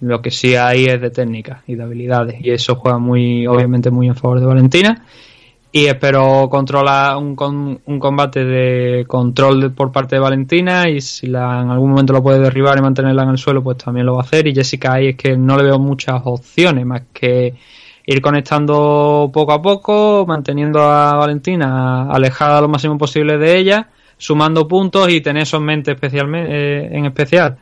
lo 0.00 0.22
que 0.22 0.30
sí 0.30 0.54
hay 0.54 0.84
es 0.84 1.00
de 1.00 1.10
técnica 1.10 1.62
y 1.66 1.74
de 1.74 1.82
habilidades. 1.82 2.36
Y 2.40 2.50
eso 2.50 2.76
juega 2.76 2.98
muy, 2.98 3.46
obviamente, 3.46 3.90
muy 3.90 4.06
en 4.06 4.14
favor 4.14 4.40
de 4.40 4.46
Valentina. 4.46 5.04
Y 5.70 5.86
espero 5.86 6.48
controlar 6.48 7.16
un, 7.16 7.36
un 7.84 7.98
combate 7.98 8.44
de 8.44 9.04
control 9.06 9.72
por 9.72 9.92
parte 9.92 10.16
de 10.16 10.20
Valentina. 10.20 10.88
Y 10.88 11.00
si 11.00 11.26
la, 11.26 11.60
en 11.60 11.70
algún 11.70 11.90
momento 11.90 12.12
lo 12.12 12.22
puede 12.22 12.38
derribar 12.38 12.78
y 12.78 12.82
mantenerla 12.82 13.24
en 13.24 13.30
el 13.30 13.38
suelo, 13.38 13.62
pues 13.62 13.78
también 13.78 14.06
lo 14.06 14.14
va 14.14 14.20
a 14.20 14.24
hacer. 14.24 14.46
Y 14.46 14.54
Jessica 14.54 14.94
ahí 14.94 15.08
es 15.08 15.16
que 15.16 15.36
no 15.36 15.56
le 15.56 15.64
veo 15.64 15.78
muchas 15.78 16.22
opciones 16.24 16.86
más 16.86 17.02
que 17.12 17.54
ir 18.06 18.22
conectando 18.22 19.30
poco 19.30 19.52
a 19.52 19.60
poco, 19.60 20.24
manteniendo 20.26 20.80
a 20.80 21.14
Valentina 21.16 22.10
alejada 22.10 22.62
lo 22.62 22.68
máximo 22.68 22.96
posible 22.96 23.36
de 23.36 23.58
ella, 23.58 23.88
sumando 24.18 24.68
puntos 24.68 25.08
y 25.10 25.20
tener 25.20 25.44
eso 25.44 25.56
en 25.56 25.64
mente 25.64 25.92
especialmente, 25.92 26.52
eh, 26.52 26.88
en 26.92 27.06
especial 27.06 27.58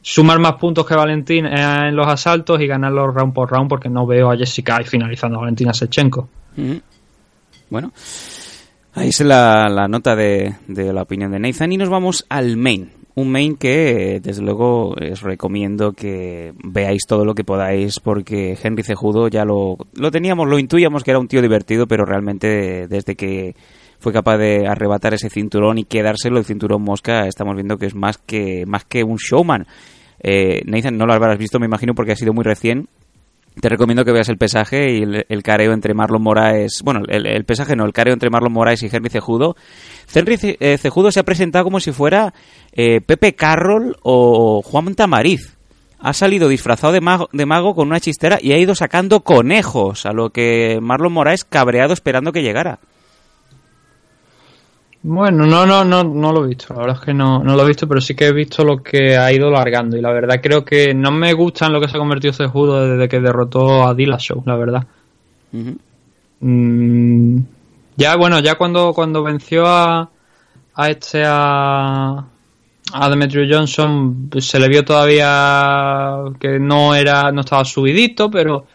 sumar 0.00 0.38
más 0.38 0.54
puntos 0.54 0.86
que 0.86 0.94
Valentina 0.94 1.84
eh, 1.84 1.88
en 1.88 1.96
los 1.96 2.06
asaltos 2.06 2.60
y 2.60 2.66
ganarlos 2.66 3.14
round 3.14 3.34
por 3.34 3.50
round 3.50 3.68
porque 3.68 3.88
no 3.88 4.06
veo 4.06 4.30
a 4.30 4.36
Jessica 4.36 4.80
y 4.80 4.84
finalizando 4.84 5.36
a 5.36 5.40
Valentina 5.40 5.74
Sechenko. 5.74 6.28
Bueno, 7.70 7.92
ahí 8.94 9.08
es 9.08 9.20
la, 9.20 9.68
la 9.68 9.86
nota 9.86 10.16
de, 10.16 10.54
de, 10.66 10.92
la 10.92 11.02
opinión 11.02 11.30
de 11.30 11.38
Nathan 11.38 11.72
y 11.72 11.76
nos 11.76 11.90
vamos 11.90 12.24
al 12.28 12.56
main. 12.56 12.90
Un 13.14 13.30
main 13.30 13.56
que 13.56 14.20
desde 14.22 14.42
luego 14.42 14.90
os 14.90 15.22
recomiendo 15.22 15.92
que 15.92 16.54
veáis 16.64 17.04
todo 17.06 17.24
lo 17.24 17.34
que 17.34 17.44
podáis 17.44 17.98
porque 18.00 18.56
Henry 18.60 18.84
Cejudo 18.84 19.28
ya 19.28 19.44
lo, 19.44 19.76
lo 19.94 20.10
teníamos, 20.10 20.48
lo 20.48 20.58
intuíamos 20.58 21.02
que 21.02 21.10
era 21.10 21.18
un 21.18 21.28
tío 21.28 21.42
divertido, 21.42 21.86
pero 21.86 22.04
realmente 22.04 22.86
desde 22.86 23.16
que 23.16 23.56
fue 23.98 24.12
capaz 24.12 24.38
de 24.38 24.66
arrebatar 24.66 25.14
ese 25.14 25.30
cinturón 25.30 25.78
y 25.78 25.84
quedárselo 25.84 26.38
el 26.38 26.44
cinturón 26.44 26.82
mosca, 26.82 27.26
estamos 27.26 27.54
viendo 27.54 27.78
que 27.78 27.86
es 27.86 27.94
más 27.94 28.18
que, 28.18 28.64
más 28.66 28.84
que 28.84 29.02
un 29.04 29.16
showman. 29.16 29.66
Eh, 30.20 30.62
Nathan, 30.66 30.96
no 30.96 31.06
lo 31.06 31.14
habrás 31.14 31.38
visto, 31.38 31.58
me 31.58 31.66
imagino, 31.66 31.94
porque 31.94 32.12
ha 32.12 32.16
sido 32.16 32.32
muy 32.32 32.44
recién. 32.44 32.88
Te 33.60 33.68
recomiendo 33.68 34.04
que 34.04 34.12
veas 34.12 34.28
el 34.28 34.38
pesaje 34.38 34.92
y 34.92 35.02
el, 35.02 35.42
careo 35.42 35.72
entre 35.72 35.92
Marlon 35.92 36.22
Moraes. 36.22 36.82
Bueno, 36.84 37.00
el, 37.08 37.44
pesaje 37.44 37.74
no, 37.74 37.84
el 37.86 37.92
careo 37.92 38.12
entre 38.12 38.30
Marlon 38.30 38.52
Moraes 38.52 38.82
y 38.84 38.88
Henry 38.90 39.10
Cejudo. 39.10 39.56
Henry 40.14 40.38
eh, 40.60 40.78
Cejudo 40.78 41.10
se 41.10 41.18
ha 41.18 41.24
presentado 41.24 41.64
como 41.64 41.80
si 41.80 41.90
fuera 41.90 42.32
eh, 42.72 43.00
Pepe 43.00 43.34
Carroll 43.34 43.96
o 44.02 44.62
Juan 44.62 44.94
Tamariz. 44.94 45.56
Ha 45.98 46.12
salido 46.12 46.48
disfrazado 46.48 46.92
de 46.92 47.00
mago, 47.00 47.28
de 47.32 47.46
mago 47.46 47.74
con 47.74 47.88
una 47.88 47.98
chistera 47.98 48.38
y 48.40 48.52
ha 48.52 48.58
ido 48.58 48.76
sacando 48.76 49.20
conejos, 49.20 50.06
a 50.06 50.12
lo 50.12 50.30
que 50.30 50.78
Marlon 50.80 51.12
Moraes 51.12 51.44
cabreado 51.44 51.92
esperando 51.92 52.30
que 52.30 52.42
llegara. 52.42 52.78
Bueno, 55.02 55.46
no, 55.46 55.64
no, 55.64 55.84
no, 55.84 56.02
no 56.02 56.32
lo 56.32 56.44
he 56.44 56.48
visto. 56.48 56.74
La 56.74 56.80
verdad 56.80 56.96
es 57.00 57.04
que 57.04 57.14
no, 57.14 57.42
no 57.42 57.54
lo 57.54 57.62
he 57.62 57.68
visto, 57.68 57.86
pero 57.86 58.00
sí 58.00 58.14
que 58.14 58.26
he 58.26 58.32
visto 58.32 58.64
lo 58.64 58.82
que 58.82 59.16
ha 59.16 59.32
ido 59.32 59.50
largando. 59.50 59.96
Y 59.96 60.00
la 60.00 60.10
verdad 60.10 60.40
creo 60.42 60.64
que 60.64 60.92
no 60.92 61.10
me 61.12 61.32
gusta 61.34 61.66
en 61.66 61.72
lo 61.72 61.80
que 61.80 61.88
se 61.88 61.96
ha 61.96 62.00
convertido 62.00 62.32
Cejudo 62.32 62.88
desde 62.88 63.08
que 63.08 63.20
derrotó 63.20 63.86
a 63.86 63.94
Dillashaw, 63.94 64.42
la 64.44 64.56
verdad. 64.56 64.86
Mm, 66.40 67.38
ya, 67.96 68.16
bueno, 68.16 68.40
ya 68.40 68.56
cuando, 68.56 68.92
cuando 68.92 69.22
venció 69.22 69.66
a, 69.66 70.10
a 70.74 70.90
este 70.90 71.22
a, 71.24 72.24
a 72.92 73.10
Demetrio 73.10 73.46
Johnson 73.48 74.30
se 74.38 74.58
le 74.58 74.68
vio 74.68 74.84
todavía 74.84 76.24
que 76.40 76.58
no 76.58 76.94
era, 76.94 77.30
no 77.32 77.40
estaba 77.42 77.64
subidito, 77.64 78.30
pero 78.30 78.66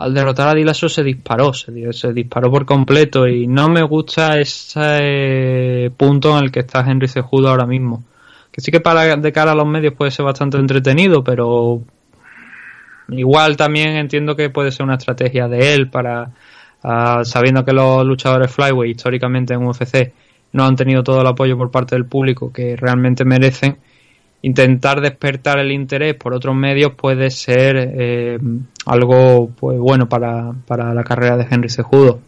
al 0.00 0.14
derrotar 0.14 0.48
a 0.48 0.54
Dilaso 0.54 0.88
se 0.88 1.02
disparó, 1.02 1.52
se, 1.52 2.12
disparó 2.14 2.50
por 2.50 2.64
completo 2.64 3.28
y 3.28 3.46
no 3.46 3.68
me 3.68 3.82
gusta 3.82 4.38
ese 4.38 5.92
punto 5.94 6.38
en 6.38 6.44
el 6.44 6.50
que 6.50 6.60
está 6.60 6.80
Henry 6.80 7.06
Cejudo 7.06 7.50
ahora 7.50 7.66
mismo. 7.66 8.02
Que 8.50 8.62
sí 8.62 8.72
que 8.72 8.80
para 8.80 9.14
de 9.16 9.32
cara 9.32 9.52
a 9.52 9.54
los 9.54 9.66
medios 9.66 9.92
puede 9.92 10.10
ser 10.10 10.24
bastante 10.24 10.56
entretenido, 10.56 11.22
pero 11.22 11.82
igual 13.08 13.58
también 13.58 13.96
entiendo 13.96 14.34
que 14.34 14.48
puede 14.48 14.72
ser 14.72 14.84
una 14.84 14.94
estrategia 14.94 15.48
de 15.48 15.74
él 15.74 15.90
para 15.90 16.30
ah, 16.82 17.20
sabiendo 17.22 17.62
que 17.66 17.74
los 17.74 18.02
luchadores 18.06 18.50
flyweight 18.50 18.96
históricamente 18.96 19.52
en 19.52 19.66
UFC 19.66 20.14
no 20.52 20.64
han 20.64 20.76
tenido 20.76 21.02
todo 21.04 21.20
el 21.20 21.26
apoyo 21.26 21.58
por 21.58 21.70
parte 21.70 21.94
del 21.94 22.06
público 22.06 22.50
que 22.50 22.74
realmente 22.74 23.26
merecen 23.26 23.76
intentar 24.42 25.00
despertar 25.00 25.58
el 25.58 25.70
interés 25.72 26.14
por 26.14 26.32
otros 26.32 26.54
medios 26.54 26.92
puede 26.94 27.30
ser 27.30 27.76
eh, 27.76 28.38
algo 28.86 29.50
pues 29.58 29.78
bueno 29.78 30.08
para, 30.08 30.54
la 30.68 31.04
carrera 31.04 31.36
de 31.36 31.46
Henry 31.50 31.68
Sejudo. 31.68 32.20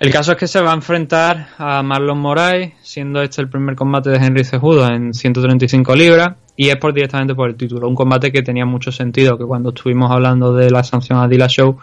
El 0.00 0.10
caso 0.10 0.32
es 0.32 0.38
que 0.38 0.48
se 0.48 0.60
va 0.60 0.72
a 0.72 0.74
enfrentar 0.74 1.50
a 1.58 1.80
Marlon 1.84 2.18
Moraes, 2.18 2.72
siendo 2.82 3.22
este 3.22 3.40
el 3.40 3.48
primer 3.48 3.76
combate 3.76 4.10
de 4.10 4.16
Henry 4.16 4.42
Sejudo 4.42 4.88
en 4.88 5.14
135 5.14 5.94
libras, 5.94 6.34
y 6.56 6.70
es 6.70 6.76
por 6.76 6.92
directamente 6.92 7.36
por 7.36 7.48
el 7.48 7.54
título. 7.54 7.88
Un 7.88 7.94
combate 7.94 8.32
que 8.32 8.42
tenía 8.42 8.66
mucho 8.66 8.90
sentido, 8.90 9.38
que 9.38 9.44
cuando 9.44 9.68
estuvimos 9.68 10.10
hablando 10.10 10.52
de 10.52 10.70
la 10.70 10.82
sanción 10.82 11.20
a 11.20 11.28
Dila 11.28 11.46
Show, 11.46 11.78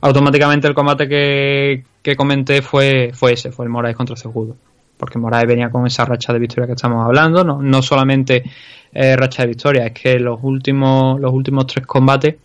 automáticamente 0.00 0.66
el 0.66 0.74
combate 0.74 1.08
que, 1.08 1.84
que 2.02 2.16
comenté 2.16 2.60
fue, 2.60 3.12
fue 3.14 3.34
ese, 3.34 3.52
fue 3.52 3.66
el 3.66 3.70
Moraes 3.70 3.96
contra 3.96 4.16
Sejudo 4.16 4.56
porque 5.00 5.18
Moraes 5.18 5.48
venía 5.48 5.70
con 5.70 5.86
esa 5.86 6.04
racha 6.04 6.32
de 6.32 6.38
victoria 6.38 6.66
que 6.66 6.74
estamos 6.74 7.04
hablando, 7.04 7.42
no, 7.42 7.60
no 7.62 7.80
solamente 7.80 8.44
eh, 8.92 9.16
racha 9.16 9.42
de 9.42 9.48
victoria, 9.48 9.86
es 9.86 9.92
que 9.92 10.20
los 10.20 10.38
últimos, 10.42 11.18
los 11.18 11.32
últimos 11.32 11.66
tres 11.66 11.86
combates 11.86 12.36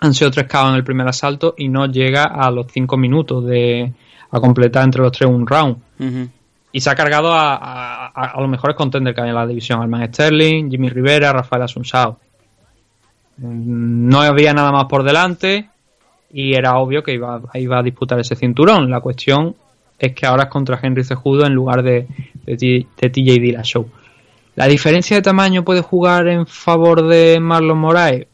han 0.00 0.14
sido 0.14 0.30
tres 0.30 0.46
KO 0.46 0.68
en 0.68 0.76
el 0.76 0.84
primer 0.84 1.08
asalto 1.08 1.54
y 1.58 1.68
no 1.68 1.86
llega 1.86 2.24
a 2.24 2.50
los 2.50 2.66
cinco 2.70 2.96
minutos 2.96 3.44
de 3.44 3.92
a 4.30 4.40
completar 4.40 4.84
entre 4.84 5.02
los 5.02 5.12
tres 5.12 5.28
un 5.28 5.46
round. 5.46 5.76
Y 6.72 6.80
se 6.80 6.90
ha 6.90 6.94
cargado 6.94 7.32
a, 7.32 7.54
a, 7.54 8.06
a, 8.06 8.40
los 8.40 8.50
mejores 8.50 8.76
contenders 8.76 9.14
que 9.14 9.22
hay 9.22 9.28
en 9.28 9.34
la 9.34 9.46
división, 9.46 9.80
Alman 9.80 10.06
Sterling, 10.08 10.70
Jimmy 10.70 10.88
Rivera, 10.88 11.32
Rafael 11.32 11.62
Asunsao. 11.62 12.18
No 13.38 14.20
había 14.20 14.52
nada 14.52 14.72
más 14.72 14.84
por 14.86 15.04
delante 15.04 15.68
y 16.32 16.54
era 16.54 16.76
obvio 16.78 17.02
que 17.02 17.14
iba, 17.14 17.40
iba 17.54 17.78
a 17.78 17.82
disputar 17.82 18.18
ese 18.18 18.34
cinturón. 18.34 18.90
La 18.90 19.00
cuestión 19.00 19.54
es 19.98 20.14
que 20.14 20.26
ahora 20.26 20.44
es 20.44 20.48
contra 20.48 20.78
Henry 20.82 21.04
Cejudo 21.04 21.46
en 21.46 21.54
lugar 21.54 21.82
de, 21.82 22.06
de, 22.46 22.86
de 23.00 23.10
TJ 23.10 23.40
Dillashaw. 23.40 23.86
¿La 24.56 24.66
diferencia 24.66 25.16
de 25.16 25.22
tamaño 25.22 25.64
puede 25.64 25.80
jugar 25.80 26.28
en 26.28 26.46
favor 26.46 27.06
de 27.06 27.40
Marlon 27.40 27.78
Moraes? 27.78 28.26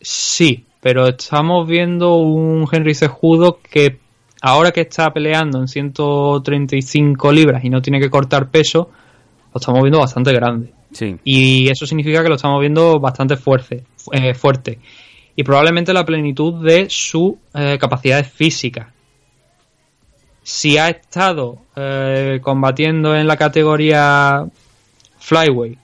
Sí, 0.00 0.64
pero 0.80 1.08
estamos 1.08 1.66
viendo 1.66 2.16
un 2.16 2.66
Henry 2.70 2.94
Cejudo 2.94 3.58
que 3.62 3.98
ahora 4.42 4.70
que 4.70 4.82
está 4.82 5.12
peleando 5.12 5.58
en 5.58 5.68
135 5.68 7.32
libras 7.32 7.64
y 7.64 7.70
no 7.70 7.80
tiene 7.80 8.00
que 8.00 8.10
cortar 8.10 8.50
peso, 8.50 8.90
lo 9.52 9.58
estamos 9.58 9.82
viendo 9.82 9.98
bastante 9.98 10.32
grande. 10.32 10.72
Sí. 10.92 11.16
Y 11.24 11.70
eso 11.70 11.86
significa 11.86 12.22
que 12.22 12.28
lo 12.28 12.34
estamos 12.34 12.60
viendo 12.60 12.98
bastante 12.98 13.36
fuerte. 13.36 13.84
Eh, 14.12 14.34
fuerte. 14.34 14.78
Y 15.36 15.42
probablemente 15.42 15.92
la 15.92 16.04
plenitud 16.04 16.64
de 16.64 16.86
su 16.90 17.38
eh, 17.54 17.78
capacidades 17.78 18.30
físicas 18.30 18.88
si 20.50 20.78
ha 20.78 20.88
estado 20.88 21.58
eh, 21.76 22.40
combatiendo 22.42 23.14
en 23.14 23.28
la 23.28 23.36
categoría 23.36 24.44
Flyway 25.20 25.78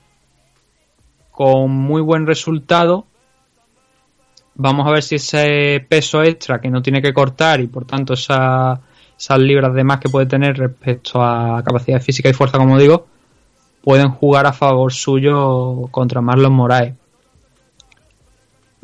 con 1.30 1.70
muy 1.70 2.02
buen 2.02 2.26
resultado, 2.26 3.06
vamos 4.56 4.88
a 4.88 4.90
ver 4.90 5.04
si 5.04 5.14
ese 5.14 5.86
peso 5.88 6.20
extra 6.24 6.60
que 6.60 6.68
no 6.68 6.82
tiene 6.82 7.00
que 7.00 7.14
cortar 7.14 7.60
y 7.60 7.68
por 7.68 7.84
tanto 7.84 8.14
esa, 8.14 8.80
esas 9.16 9.38
libras 9.38 9.72
de 9.72 9.84
más 9.84 10.00
que 10.00 10.08
puede 10.08 10.26
tener 10.26 10.58
respecto 10.58 11.22
a 11.22 11.62
capacidad 11.62 12.02
física 12.02 12.28
y 12.28 12.32
fuerza, 12.32 12.58
como 12.58 12.76
digo, 12.76 13.06
pueden 13.84 14.10
jugar 14.10 14.46
a 14.46 14.52
favor 14.52 14.92
suyo 14.92 15.82
contra 15.92 16.20
Marlon 16.20 16.52
Moraes. 16.52 16.92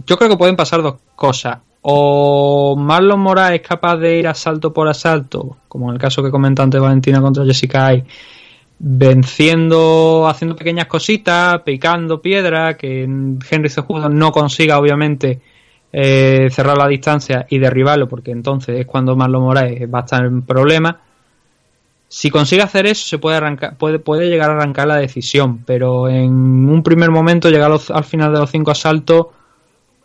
Yo 0.06 0.16
creo 0.16 0.30
que 0.30 0.36
pueden 0.36 0.54
pasar 0.54 0.80
dos 0.80 1.00
cosas 1.16 1.58
o 1.82 2.76
Marlon 2.76 3.20
Moraes 3.20 3.60
es 3.60 3.66
capaz 3.66 3.96
de 3.96 4.18
ir 4.18 4.28
asalto 4.28 4.72
por 4.72 4.88
asalto, 4.88 5.56
como 5.68 5.88
en 5.88 5.94
el 5.94 6.00
caso 6.00 6.22
que 6.22 6.30
comenta 6.30 6.62
antes 6.62 6.80
Valentina 6.80 7.20
contra 7.20 7.44
Jessica 7.44 7.86
Ay, 7.86 8.04
venciendo, 8.78 10.26
haciendo 10.28 10.56
pequeñas 10.56 10.86
cositas, 10.86 11.60
picando 11.62 12.22
piedra, 12.22 12.76
que 12.76 13.02
Henry 13.02 13.68
Cejudo 13.68 14.08
no 14.08 14.30
consiga 14.32 14.78
obviamente 14.78 15.40
eh, 15.92 16.48
cerrar 16.50 16.78
la 16.78 16.88
distancia 16.88 17.46
y 17.48 17.58
derribarlo, 17.58 18.08
porque 18.08 18.30
entonces 18.30 18.80
es 18.80 18.86
cuando 18.86 19.16
Marlon 19.16 19.42
Moraes 19.42 19.92
va 19.92 20.00
a 20.00 20.02
estar 20.02 20.24
en 20.24 20.42
problemas. 20.42 20.96
Si 22.08 22.30
consigue 22.30 22.62
hacer 22.62 22.86
eso, 22.86 23.06
se 23.08 23.18
puede 23.18 23.38
arrancar, 23.38 23.76
puede, 23.76 23.98
puede 23.98 24.28
llegar 24.28 24.50
a 24.50 24.54
arrancar 24.54 24.86
la 24.86 24.96
decisión, 24.96 25.64
pero 25.64 26.08
en 26.08 26.32
un 26.68 26.82
primer 26.82 27.10
momento, 27.10 27.50
llegar 27.50 27.72
al 27.72 28.04
final 28.04 28.32
de 28.32 28.38
los 28.38 28.50
cinco 28.50 28.70
asaltos, 28.70 29.26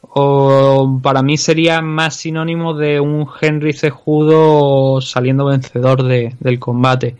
o 0.01 0.99
para 1.01 1.21
mí 1.21 1.37
sería 1.37 1.81
más 1.81 2.15
sinónimo 2.15 2.73
de 2.73 2.99
un 2.99 3.27
Henry 3.39 3.73
Cejudo 3.73 5.01
saliendo 5.01 5.45
vencedor 5.45 6.03
de, 6.03 6.35
del 6.39 6.59
combate. 6.59 7.15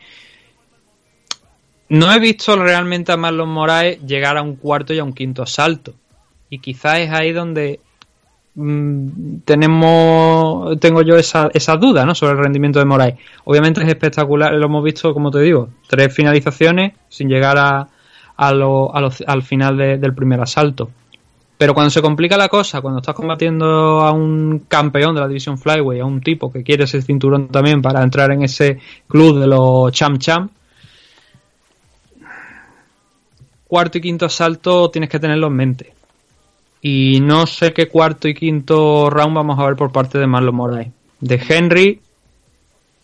No 1.89 2.11
he 2.11 2.19
visto 2.19 2.55
realmente 2.55 3.11
a 3.11 3.17
Marlon 3.17 3.49
Moraes 3.49 4.01
llegar 4.01 4.37
a 4.37 4.41
un 4.41 4.55
cuarto 4.55 4.93
y 4.93 4.99
a 4.99 5.03
un 5.03 5.13
quinto 5.13 5.43
asalto. 5.43 5.93
Y 6.49 6.59
quizás 6.59 6.99
es 6.99 7.11
ahí 7.11 7.31
donde 7.31 7.79
mmm, 8.55 9.39
tenemos 9.45 10.79
tengo 10.79 11.01
yo 11.01 11.17
esa, 11.17 11.49
esa 11.53 11.75
duda 11.77 12.05
¿no? 12.05 12.15
sobre 12.15 12.33
el 12.33 12.39
rendimiento 12.39 12.79
de 12.79 12.85
Moraes. 12.85 13.15
Obviamente 13.45 13.81
es 13.81 13.87
espectacular, 13.87 14.53
lo 14.53 14.65
hemos 14.65 14.83
visto, 14.83 15.13
como 15.13 15.31
te 15.31 15.39
digo, 15.39 15.69
tres 15.87 16.13
finalizaciones 16.13 16.93
sin 17.09 17.29
llegar 17.29 17.57
a, 17.57 17.87
a 18.37 19.09
al 19.27 19.43
final 19.43 19.77
de, 19.77 19.97
del 19.97 20.13
primer 20.13 20.41
asalto. 20.41 20.89
Pero 21.57 21.73
cuando 21.73 21.89
se 21.89 22.01
complica 22.01 22.38
la 22.38 22.49
cosa, 22.49 22.81
cuando 22.81 22.99
estás 22.99 23.15
combatiendo 23.15 24.01
a 24.01 24.11
un 24.11 24.65
campeón 24.67 25.15
de 25.15 25.21
la 25.21 25.27
división 25.27 25.57
Flyway, 25.57 25.99
a 25.99 26.05
un 26.05 26.21
tipo 26.21 26.51
que 26.51 26.63
quiere 26.63 26.84
ese 26.84 27.01
cinturón 27.01 27.47
también 27.47 27.81
para 27.81 28.03
entrar 28.03 28.31
en 28.31 28.43
ese 28.43 28.79
club 29.07 29.39
de 29.39 29.47
los 29.47 29.91
Cham 29.91 30.19
Cham, 30.19 30.49
cuarto 33.67 33.97
y 33.97 34.01
quinto 34.01 34.25
asalto 34.25 34.89
tienes 34.91 35.09
que 35.09 35.19
tenerlo 35.19 35.47
en 35.47 35.53
mente. 35.53 35.93
Y 36.81 37.19
no 37.21 37.47
sé 37.47 37.73
qué 37.73 37.88
cuarto 37.88 38.27
y 38.27 38.35
quinto 38.35 39.09
round 39.09 39.35
vamos 39.35 39.59
a 39.59 39.65
ver 39.65 39.75
por 39.75 39.91
parte 39.91 40.19
de 40.19 40.27
Marlon 40.27 40.55
Moraes. 40.55 40.91
De 41.19 41.41
Henry, 41.49 41.99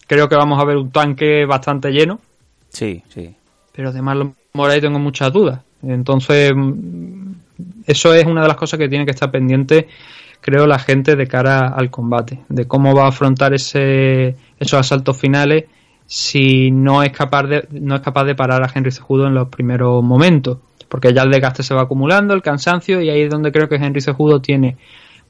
creo 0.05 0.30
que 0.30 0.35
vamos 0.35 0.61
a 0.61 0.65
ver 0.65 0.77
un 0.77 0.91
tanque 0.91 1.45
bastante 1.45 1.89
lleno. 1.89 2.19
Sí, 2.69 3.01
sí. 3.09 3.34
Pero 3.75 3.91
de 3.91 4.01
Marlon 4.03 4.35
Moraes 4.53 4.81
tengo 4.81 4.99
muchas 4.99 5.34
dudas. 5.34 5.61
Entonces, 5.81 6.53
eso 7.85 8.14
es 8.14 8.26
una 8.26 8.41
de 8.41 8.47
las 8.47 8.57
cosas 8.57 8.80
que 8.80 8.89
tiene 8.89 9.05
que 9.05 9.11
estar 9.11 9.31
pendiente, 9.31 9.88
creo, 10.41 10.68
la 10.68 10.80
gente 10.80 11.15
de 11.15 11.27
cara 11.27 11.68
al 11.69 11.89
combate, 11.89 12.39
de 12.49 12.65
cómo 12.68 12.95
va 12.95 13.05
a 13.05 13.10
afrontar 13.10 13.53
ese, 13.53 14.35
esos 14.60 14.80
asaltos 14.80 15.18
finales 15.18 15.65
si 16.05 16.69
no 16.72 17.01
es 17.01 17.11
capaz 17.11 17.43
de 17.43 17.68
no 17.72 17.95
es 17.95 18.01
capaz 18.01 18.26
de 18.26 18.35
parar 18.35 18.61
a 18.61 18.69
Henry 18.73 18.91
Cejudo 18.91 19.27
en 19.27 19.34
los 19.34 19.47
primeros 19.49 20.03
momentos, 20.03 20.60
porque 20.89 21.14
ya 21.14 21.23
el 21.23 21.31
desgaste 21.31 21.64
se 21.64 21.73
va 21.73 21.84
acumulando, 21.84 22.34
el 22.34 22.41
cansancio 22.41 23.01
y 23.01 23.10
ahí 23.10 23.22
es 23.22 23.30
donde 23.30 23.51
creo 23.51 23.69
que 23.69 23.76
Henry 23.76 24.01
Cejudo 24.01 24.41
tiene 24.41 24.77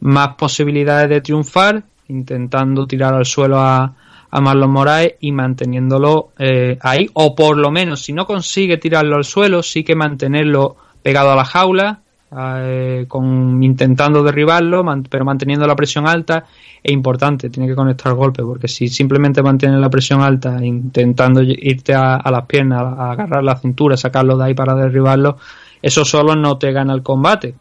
más 0.01 0.35
posibilidades 0.35 1.09
de 1.09 1.21
triunfar, 1.21 1.83
intentando 2.09 2.85
tirar 2.85 3.13
al 3.13 3.25
suelo 3.25 3.59
a, 3.59 3.93
a 4.29 4.41
Marlon 4.41 4.71
Moraes 4.71 5.13
y 5.21 5.31
manteniéndolo 5.31 6.31
eh, 6.37 6.77
ahí, 6.81 7.09
o 7.13 7.35
por 7.35 7.57
lo 7.57 7.71
menos 7.71 8.01
si 8.01 8.13
no 8.13 8.25
consigue 8.25 8.77
tirarlo 8.77 9.15
al 9.15 9.23
suelo, 9.23 9.63
sí 9.63 9.83
que 9.83 9.95
mantenerlo 9.95 10.75
pegado 11.01 11.31
a 11.31 11.35
la 11.35 11.45
jaula, 11.45 12.01
eh, 12.35 13.05
con 13.07 13.61
intentando 13.63 14.23
derribarlo, 14.23 14.83
pero 15.09 15.25
manteniendo 15.25 15.67
la 15.67 15.75
presión 15.75 16.07
alta, 16.07 16.45
es 16.81 16.91
importante, 16.91 17.49
tiene 17.49 17.67
que 17.67 17.75
conectar 17.75 18.13
golpes, 18.13 18.45
porque 18.45 18.67
si 18.67 18.87
simplemente 18.87 19.41
mantiene 19.43 19.79
la 19.79 19.89
presión 19.89 20.21
alta, 20.21 20.63
intentando 20.63 21.41
irte 21.41 21.93
a, 21.93 22.21
las 22.29 22.45
piernas, 22.45 22.81
a, 22.81 23.11
agarrar 23.11 23.43
la 23.43 23.55
cintura, 23.55 23.97
sacarlo 23.97 24.37
de 24.37 24.45
ahí 24.45 24.53
para 24.53 24.75
derribarlo, 24.75 25.37
eso 25.81 26.03
solo 26.05 26.35
no 26.35 26.57
te 26.57 26.71
gana 26.71 26.93
el 26.93 27.03
combate. 27.03 27.55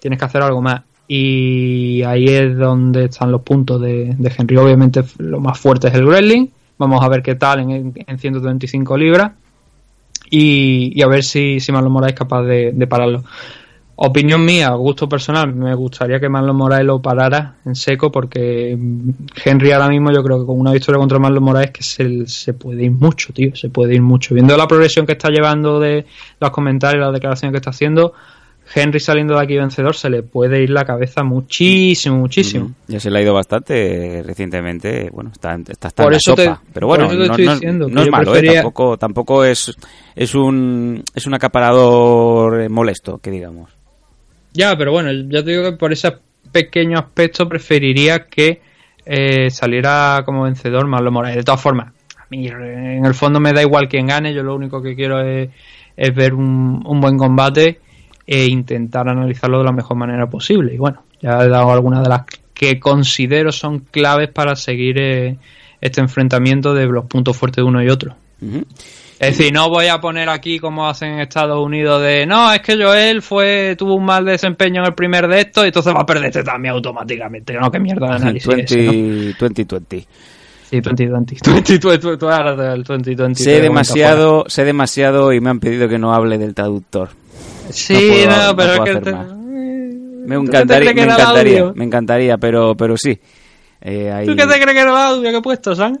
Tienes 0.00 0.18
que 0.18 0.24
hacer 0.24 0.42
algo 0.42 0.62
más. 0.62 0.82
Y 1.06 2.02
ahí 2.02 2.26
es 2.28 2.56
donde 2.56 3.06
están 3.06 3.32
los 3.32 3.42
puntos 3.42 3.80
de, 3.80 4.16
Henry. 4.36 4.56
Obviamente 4.56 5.02
lo 5.18 5.40
más 5.40 5.58
fuerte 5.58 5.88
es 5.88 5.94
el 5.94 6.06
wrestling. 6.06 6.46
Vamos 6.78 7.02
a 7.02 7.08
ver 7.08 7.22
qué 7.22 7.34
tal 7.34 7.60
en, 7.60 7.92
en 7.94 8.18
125 8.18 8.96
libras. 8.96 9.32
Y, 10.30 11.00
a 11.02 11.08
ver 11.08 11.24
si, 11.24 11.58
si 11.58 11.72
Marlon 11.72 11.90
Moraes 11.90 12.12
es 12.12 12.18
capaz 12.18 12.42
de 12.42 12.86
pararlo. 12.86 13.24
Opinión 14.00 14.44
mía, 14.44 14.70
gusto 14.70 15.08
personal, 15.08 15.52
me 15.52 15.74
gustaría 15.74 16.20
que 16.20 16.28
Marlon 16.28 16.54
Moraes 16.54 16.84
lo 16.84 17.02
parara 17.02 17.56
en 17.64 17.74
seco 17.74 18.12
porque 18.12 18.78
Henry 19.44 19.72
ahora 19.72 19.88
mismo 19.88 20.12
yo 20.12 20.22
creo 20.22 20.38
que 20.38 20.46
con 20.46 20.60
una 20.60 20.70
victoria 20.70 21.00
contra 21.00 21.18
Marlon 21.18 21.42
Moraes 21.42 21.72
que 21.72 21.82
se, 21.82 22.24
se 22.28 22.54
puede 22.54 22.84
ir 22.84 22.92
mucho, 22.92 23.32
tío, 23.32 23.56
se 23.56 23.70
puede 23.70 23.96
ir 23.96 24.02
mucho. 24.02 24.36
Viendo 24.36 24.56
la 24.56 24.68
progresión 24.68 25.04
que 25.04 25.14
está 25.14 25.30
llevando 25.30 25.80
de 25.80 26.06
los 26.38 26.50
comentarios, 26.50 27.04
las 27.04 27.12
declaraciones 27.12 27.52
que 27.52 27.56
está 27.56 27.70
haciendo, 27.70 28.12
Henry 28.72 29.00
saliendo 29.00 29.34
de 29.34 29.42
aquí 29.42 29.56
vencedor 29.56 29.96
se 29.96 30.10
le 30.10 30.22
puede 30.22 30.62
ir 30.62 30.70
la 30.70 30.84
cabeza 30.84 31.24
muchísimo, 31.24 32.18
muchísimo. 32.18 32.70
Ya 32.86 33.00
se 33.00 33.10
le 33.10 33.18
ha 33.18 33.22
ido 33.22 33.34
bastante 33.34 34.22
recientemente, 34.24 35.10
bueno, 35.12 35.30
está, 35.32 35.56
está, 35.56 35.88
está 35.88 36.04
por 36.04 36.12
en 36.12 36.18
la 36.18 36.20
sopa. 36.20 36.42
Te, 36.42 36.72
pero 36.72 36.86
bueno, 36.86 37.12
no, 37.12 37.26
no, 37.26 37.36
diciendo, 37.36 37.88
no 37.88 38.00
es 38.00 38.10
malo, 38.10 38.30
prefería... 38.30 38.52
¿eh? 38.52 38.54
tampoco, 38.62 38.96
tampoco 38.96 39.44
es, 39.44 39.74
es, 40.14 40.34
un, 40.36 41.02
es 41.12 41.26
un 41.26 41.34
acaparador 41.34 42.70
molesto, 42.70 43.18
que 43.18 43.32
digamos. 43.32 43.77
Ya, 44.58 44.76
pero 44.76 44.90
bueno, 44.90 45.12
ya 45.12 45.44
te 45.44 45.52
digo 45.52 45.62
que 45.62 45.76
por 45.76 45.92
ese 45.92 46.14
pequeño 46.50 46.98
aspecto 46.98 47.48
preferiría 47.48 48.26
que 48.26 48.60
eh, 49.06 49.50
saliera 49.50 50.22
como 50.24 50.42
vencedor 50.42 50.88
Marlon 50.88 51.14
Moraes. 51.14 51.36
De 51.36 51.44
todas 51.44 51.60
formas, 51.60 51.92
a 52.16 52.26
mí 52.28 52.48
en 52.48 53.06
el 53.06 53.14
fondo 53.14 53.38
me 53.38 53.52
da 53.52 53.62
igual 53.62 53.88
quién 53.88 54.08
gane, 54.08 54.34
yo 54.34 54.42
lo 54.42 54.56
único 54.56 54.82
que 54.82 54.96
quiero 54.96 55.20
es, 55.20 55.50
es 55.96 56.12
ver 56.12 56.34
un, 56.34 56.82
un 56.84 57.00
buen 57.00 57.16
combate 57.16 57.78
e 58.26 58.46
intentar 58.46 59.08
analizarlo 59.08 59.58
de 59.58 59.64
la 59.64 59.70
mejor 59.70 59.96
manera 59.96 60.28
posible. 60.28 60.74
Y 60.74 60.78
bueno, 60.78 61.04
ya 61.20 61.40
he 61.44 61.48
dado 61.48 61.70
algunas 61.70 62.02
de 62.02 62.08
las 62.08 62.22
que 62.52 62.80
considero 62.80 63.52
son 63.52 63.78
claves 63.78 64.28
para 64.28 64.56
seguir 64.56 64.98
eh, 64.98 65.38
este 65.80 66.00
enfrentamiento 66.00 66.74
de 66.74 66.86
los 66.86 67.04
puntos 67.04 67.36
fuertes 67.36 67.62
de 67.62 67.68
uno 67.68 67.80
y 67.80 67.90
otro. 67.90 68.16
Es 69.20 69.36
decir, 69.36 69.52
no 69.52 69.68
voy 69.68 69.88
a 69.88 70.00
poner 70.00 70.28
aquí 70.28 70.60
como 70.60 70.88
hacen 70.88 71.14
en 71.14 71.20
Estados 71.20 71.58
Unidos 71.58 72.00
de 72.00 72.24
no, 72.24 72.52
es 72.52 72.60
que 72.60 72.80
Joel 72.80 73.20
fue 73.20 73.74
tuvo 73.76 73.96
un 73.96 74.04
mal 74.04 74.24
desempeño 74.24 74.80
en 74.80 74.86
el 74.86 74.94
primer 74.94 75.26
de 75.26 75.40
esto 75.40 75.64
y 75.64 75.68
entonces 75.68 75.92
va 75.92 76.02
a 76.02 76.06
perder 76.06 76.26
este 76.26 76.44
también 76.44 76.74
automáticamente. 76.74 77.54
No, 77.54 77.68
qué 77.68 77.80
mierda 77.80 78.10
de 78.10 78.14
análisis. 78.14 78.46
20, 78.46 78.74
ese, 78.74 79.36
2020. 79.40 80.06
Sí, 80.70 80.80
2020. 80.80 81.36
2020, 81.42 82.08
el 82.74 82.84
2020 82.84 83.42
sé 83.42 83.60
demasiado, 83.60 84.44
sé 84.46 84.64
demasiado 84.64 85.32
y 85.32 85.40
me 85.40 85.50
han 85.50 85.58
pedido 85.58 85.88
que 85.88 85.98
no 85.98 86.14
hable 86.14 86.38
del 86.38 86.54
traductor. 86.54 87.08
Sí, 87.70 88.24
no, 88.28 88.54
pero 88.54 88.72
es 88.74 88.80
que... 88.80 89.00
Te... 89.00 89.12
Me 89.12 90.36
encantaría, 90.36 90.92
me 90.92 91.02
encantaría, 91.02 91.72
me 91.74 91.84
encantaría, 91.84 92.38
pero, 92.38 92.76
pero 92.76 92.96
sí. 92.96 93.18
Eh, 93.80 94.12
ahí... 94.12 94.26
¿Tú 94.26 94.36
qué 94.36 94.46
te 94.46 94.60
crees 94.60 94.74
que 94.74 94.80
era 94.80 94.90
el 94.90 94.96
audio 94.96 95.30
que 95.30 95.36
he 95.38 95.42
puesto, 95.42 95.74
San? 95.74 95.98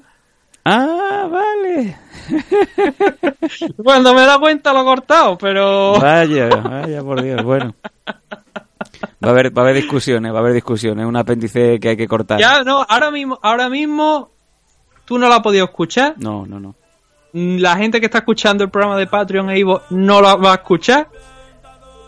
Ah, 0.64 1.26
vale. 1.30 1.96
Cuando 3.82 4.14
me 4.14 4.22
da 4.22 4.38
cuenta 4.38 4.72
lo 4.72 4.82
he 4.82 4.84
cortado, 4.84 5.38
pero... 5.38 5.98
Vaya, 6.00 6.48
vaya, 6.48 7.02
por 7.02 7.22
Dios, 7.22 7.42
bueno. 7.42 7.74
Va 9.24 9.28
a 9.28 9.30
haber, 9.30 9.56
va 9.56 9.62
a 9.62 9.64
haber 9.64 9.76
discusiones, 9.76 10.32
va 10.32 10.36
a 10.36 10.40
haber 10.40 10.52
discusiones, 10.52 11.06
un 11.06 11.16
apéndice 11.16 11.78
que 11.80 11.90
hay 11.90 11.96
que 11.96 12.08
cortar. 12.08 12.40
Ya, 12.40 12.62
no, 12.62 12.84
ahora 12.88 13.10
mismo, 13.10 13.38
ahora 13.42 13.68
mismo, 13.68 14.30
tú 15.04 15.18
no 15.18 15.28
lo 15.28 15.34
has 15.34 15.40
podido 15.40 15.64
escuchar. 15.64 16.14
No, 16.18 16.46
no, 16.46 16.60
no. 16.60 16.74
La 17.32 17.76
gente 17.76 18.00
que 18.00 18.06
está 18.06 18.18
escuchando 18.18 18.64
el 18.64 18.70
programa 18.70 18.96
de 18.96 19.06
Patreon 19.06 19.50
e 19.50 19.58
Ivo 19.58 19.82
no 19.90 20.20
lo 20.20 20.40
va 20.40 20.52
a 20.52 20.54
escuchar. 20.56 21.08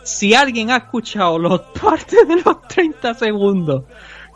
Si 0.03 0.35
alguien 0.35 0.71
ha 0.71 0.79
escuchado 0.79 1.39
los 1.39 1.61
partes 1.81 2.27
de 2.27 2.37
los 2.37 2.63
30 2.69 3.15
segundos 3.15 3.85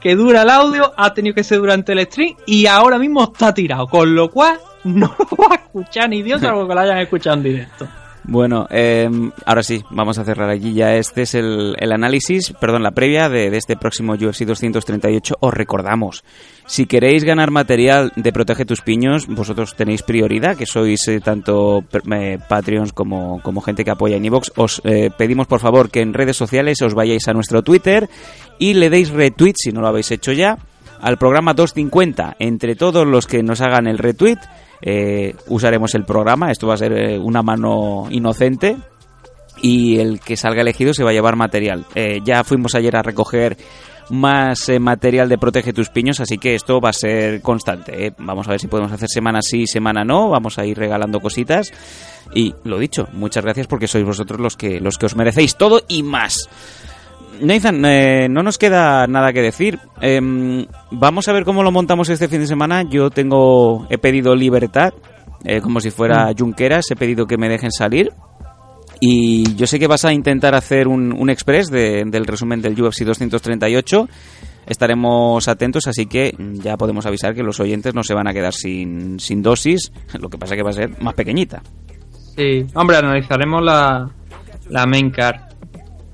que 0.05 0.17
dura 0.17 0.43
el 0.43 0.51
audio, 0.51 0.93
ha 0.99 1.15
tenido 1.15 1.35
que 1.35 1.43
ser 1.43 1.59
durante 1.59 1.93
el 1.93 2.05
stream 2.05 2.37
y 2.45 2.67
ahora 2.67 2.99
mismo 2.99 3.25
está 3.25 3.55
tirado, 3.55 3.87
con 3.87 4.15
lo 4.15 4.31
cual 4.31 4.59
no 4.85 5.17
lo 5.19 5.37
va 5.39 5.55
a 5.55 5.55
escuchar 5.55 6.11
ni 6.11 6.23
Dios, 6.23 6.43
salvo 6.43 6.69
que 6.69 6.75
lo 6.75 6.81
hayan 6.81 6.99
escuchado 6.99 7.39
en 7.39 7.43
directo. 7.43 7.89
Bueno, 8.27 8.67
eh, 8.71 9.09
ahora 9.45 9.63
sí, 9.63 9.83
vamos 9.91 10.19
a 10.19 10.25
cerrar 10.25 10.49
aquí 10.49 10.73
ya. 10.73 10.95
Este 10.97 11.23
es 11.23 11.35
el, 11.35 11.77
el 11.79 11.93
análisis, 11.93 12.55
perdón, 12.59 12.83
la 12.83 12.93
previa 12.93 13.29
de, 13.29 13.55
este 13.55 13.77
próximo 13.77 14.15
UFC 14.15 14.45
238. 14.47 15.37
Os 15.41 15.53
recordamos, 15.53 16.25
si 16.67 16.87
queréis 16.87 17.23
ganar 17.23 17.51
material 17.51 18.13
de 18.17 18.33
Protege 18.33 18.65
tus 18.65 18.81
Piños, 18.81 19.27
vosotros 19.27 19.77
tenéis 19.77 20.03
prioridad, 20.03 20.57
que 20.57 20.65
sois 20.65 21.07
eh, 21.09 21.21
tanto 21.21 21.85
eh, 22.13 22.39
Patreons 22.49 22.95
como, 22.95 23.43
como 23.43 23.61
gente 23.61 23.85
que 23.85 23.91
apoya 23.91 24.17
en 24.17 24.25
Evox. 24.25 24.53
Os 24.57 24.81
eh, 24.85 25.11
pedimos 25.17 25.47
por 25.47 25.61
favor 25.61 25.91
que 25.91 26.01
en 26.01 26.15
redes 26.15 26.39
sociales 26.39 26.81
os 26.81 26.95
vayáis 26.95 27.29
a 27.29 27.35
nuestro 27.35 27.63
Twitter 27.63 28.09
y 28.59 28.75
le 28.75 28.91
deis 28.91 29.11
retweet, 29.11 29.55
si 29.57 29.73
no 29.73 29.81
lo 29.81 29.89
habéis 29.89 30.11
hecho 30.11 30.33
ya, 30.33 30.59
al 31.01 31.19
programa 31.19 31.55
250. 31.55 32.37
Entre 32.39 32.77
todos 32.77 33.07
los 33.07 33.27
que 33.27 33.43
nos 33.43 33.61
hagan 33.61 33.87
el 33.87 33.99
retweet, 33.99 34.39
eh, 34.83 35.35
usaremos 35.49 35.95
el 35.95 36.05
programa. 36.05 36.51
Esto 36.51 36.67
va 36.67 36.75
a 36.75 36.79
ser 36.79 36.93
eh, 36.93 37.19
una 37.19 37.43
mano 37.43 38.07
inocente. 38.11 38.77
Y 39.63 39.99
el 39.99 40.21
que 40.21 40.37
salga 40.37 40.63
elegido 40.63 40.93
se 40.93 41.05
va 41.05 41.11
a 41.11 41.13
llevar 41.13 41.37
material. 41.37 41.87
Eh, 41.95 42.21
ya 42.25 42.43
fuimos 42.45 42.75
ayer 42.75 42.97
a 42.97 43.03
recoger 43.03 43.57
más 44.11 44.69
eh, 44.69 44.79
material 44.79 45.29
de 45.29 45.39
Protege 45.39 45.73
tus 45.73 45.89
Piños, 45.89 46.21
así 46.21 46.39
que 46.39 46.55
esto 46.55 46.81
va 46.81 46.91
a 46.91 46.95
ser 46.95 47.41
constante. 47.41 48.13
Vamos 48.19 48.47
a 48.47 48.51
ver 48.51 48.61
si 48.61 48.67
podemos 48.67 48.93
hacer 48.93 49.09
semana 49.09 49.41
sí, 49.43 49.67
semana 49.67 50.05
no. 50.05 50.31
Vamos 50.31 50.59
a 50.59 50.67
ir 50.67 50.77
regalando 50.77 51.21
cositas. 51.21 51.73
Y 52.35 52.55
lo 52.65 52.79
dicho, 52.79 53.09
muchas 53.13 53.45
gracias 53.45 53.67
porque 53.67 53.87
sois 53.87 54.05
vosotros 54.05 54.41
los 54.41 54.57
que, 54.57 54.81
los 54.81 54.99
que 54.99 55.07
os 55.07 55.17
merecéis 55.17 55.57
todo 55.57 55.83
y 55.89 56.03
más. 56.03 56.49
Nathan, 57.45 57.85
eh, 57.85 58.29
no 58.29 58.43
nos 58.43 58.59
queda 58.59 59.07
nada 59.07 59.33
que 59.33 59.43
decir. 59.43 59.79
Eh, 60.01 60.21
vamos 60.91 61.29
a 61.29 61.33
ver 61.33 61.45
cómo 61.45 61.63
lo 61.63 61.71
montamos 61.71 62.09
este 62.09 62.29
fin 62.29 62.41
de 62.41 62.47
semana. 62.47 62.83
Yo 62.83 63.11
tengo, 63.11 63.87
he 63.91 63.99
pedido 63.99 64.35
libertad, 64.35 64.95
eh, 65.45 65.61
como 65.61 65.81
si 65.81 65.91
fuera 65.91 66.31
mm. 66.31 66.35
Junqueras. 66.39 66.91
He 66.91 66.97
pedido 66.97 67.27
que 67.27 67.37
me 67.37 67.49
dejen 67.49 67.71
salir. 67.71 68.13
Y 69.01 69.55
yo 69.57 69.67
sé 69.67 69.79
que 69.79 69.87
vas 69.87 70.05
a 70.05 70.13
intentar 70.13 70.55
hacer 70.55 70.89
un, 70.89 71.13
un 71.13 71.29
express 71.29 71.71
de, 71.71 72.05
del 72.07 72.27
resumen 72.27 72.63
del 72.63 72.81
UFC 72.81 73.03
238. 73.03 74.09
Estaremos 74.67 75.47
atentos, 75.47 75.87
así 75.87 76.07
que 76.07 76.35
ya 76.55 76.79
podemos 76.79 77.05
avisar 77.05 77.35
que 77.35 77.43
los 77.43 77.61
oyentes 77.61 77.95
no 77.95 78.03
se 78.03 78.15
van 78.15 78.29
a 78.29 78.33
quedar 78.33 78.55
sin, 78.55 79.21
sin 79.21 79.43
dosis. 79.43 79.93
Lo 80.19 80.31
que 80.31 80.39
pasa 80.39 80.57
que 80.57 80.63
va 80.63 80.71
a 80.71 80.75
ser 80.75 81.01
más 81.03 81.15
pequeñita. 81.15 81.63
Sí, 82.37 82.67
hombre, 82.75 82.97
analizaremos 82.97 83.63
la, 83.63 84.11
la 84.71 84.87
main 84.87 85.11
card 85.11 85.54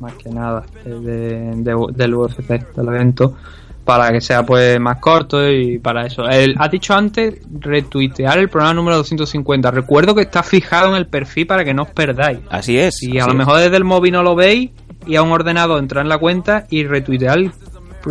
más 0.00 0.14
que 0.14 0.30
nada 0.30 0.64
de, 0.84 1.54
de, 1.56 1.86
del 1.92 2.14
UFC, 2.14 2.48
del 2.48 2.88
evento, 2.88 3.36
para 3.84 4.10
que 4.12 4.20
sea 4.20 4.44
pues 4.44 4.78
más 4.80 4.98
corto 4.98 5.48
y 5.48 5.78
para 5.78 6.06
eso. 6.06 6.24
El, 6.24 6.54
ha 6.58 6.68
dicho 6.68 6.94
antes 6.94 7.40
retuitear 7.58 8.38
el 8.38 8.48
programa 8.48 8.74
número 8.74 8.96
250. 8.98 9.70
Recuerdo 9.70 10.14
que 10.14 10.22
está 10.22 10.42
fijado 10.42 10.90
en 10.90 10.96
el 10.96 11.06
perfil 11.06 11.46
para 11.46 11.64
que 11.64 11.74
no 11.74 11.82
os 11.82 11.90
perdáis. 11.90 12.40
Así 12.50 12.78
es. 12.78 13.02
Y 13.02 13.18
a 13.18 13.26
lo 13.26 13.34
mejor 13.34 13.58
desde 13.58 13.76
el 13.76 13.84
móvil 13.84 14.12
no 14.12 14.22
lo 14.22 14.34
veis 14.34 14.70
y 15.06 15.16
a 15.16 15.22
un 15.22 15.32
ordenador 15.32 15.78
entrar 15.78 16.04
en 16.04 16.08
la 16.08 16.18
cuenta 16.18 16.66
y 16.70 16.84
retuitear 16.84 17.38
el, 17.38 17.52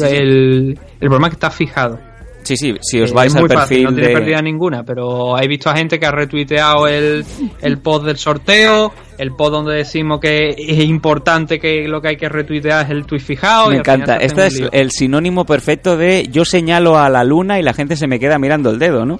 el, 0.02 0.80
el 1.00 1.08
programa 1.08 1.30
que 1.30 1.36
está 1.36 1.52
fijado. 1.52 2.09
Sí, 2.50 2.58
sí, 2.58 2.74
si 2.82 3.00
os 3.00 3.14
vais 3.14 3.32
es 3.32 3.36
al 3.36 3.42
muy 3.42 3.48
perfil 3.48 3.62
fácil, 3.62 3.84
no 3.84 3.94
tiene 3.94 4.08
de... 4.08 4.14
pérdida 4.16 4.42
ninguna, 4.42 4.84
pero 4.84 5.38
he 5.38 5.48
visto 5.48 5.70
a 5.70 5.76
gente 5.76 6.00
que 6.00 6.08
ha 6.08 6.12
retuiteado 6.12 6.88
el, 6.88 7.24
el 7.62 7.78
post 7.78 8.06
del 8.06 8.18
sorteo, 8.18 8.92
el 9.20 9.36
post 9.36 9.52
donde 9.52 9.76
decimos 9.76 10.20
que 10.20 10.56
es 10.58 10.84
importante 10.84 11.60
que 11.60 11.88
lo 11.88 12.02
que 12.02 12.08
hay 12.08 12.18
que 12.18 12.28
retuitear 12.28 12.86
es 12.86 12.90
el 12.90 13.06
tweet 13.06 13.20
fijado. 13.20 13.70
Me 13.70 13.76
y 13.76 13.78
encanta. 13.78 14.18
te 14.18 14.26
Este 14.26 14.48
es 14.48 14.64
el 14.72 14.90
sinónimo 14.90 15.46
perfecto 15.46 15.96
de 15.96 16.28
yo 16.32 16.44
señalo 16.44 16.98
a 16.98 17.08
la 17.08 17.24
luna 17.24 17.60
y 17.60 17.62
la 17.62 17.74
gente 17.74 17.96
se 17.96 18.08
me 18.08 18.20
queda 18.20 18.40
mirando 18.40 18.72
el 18.72 18.80
dedo, 18.80 19.06
¿no? 19.06 19.20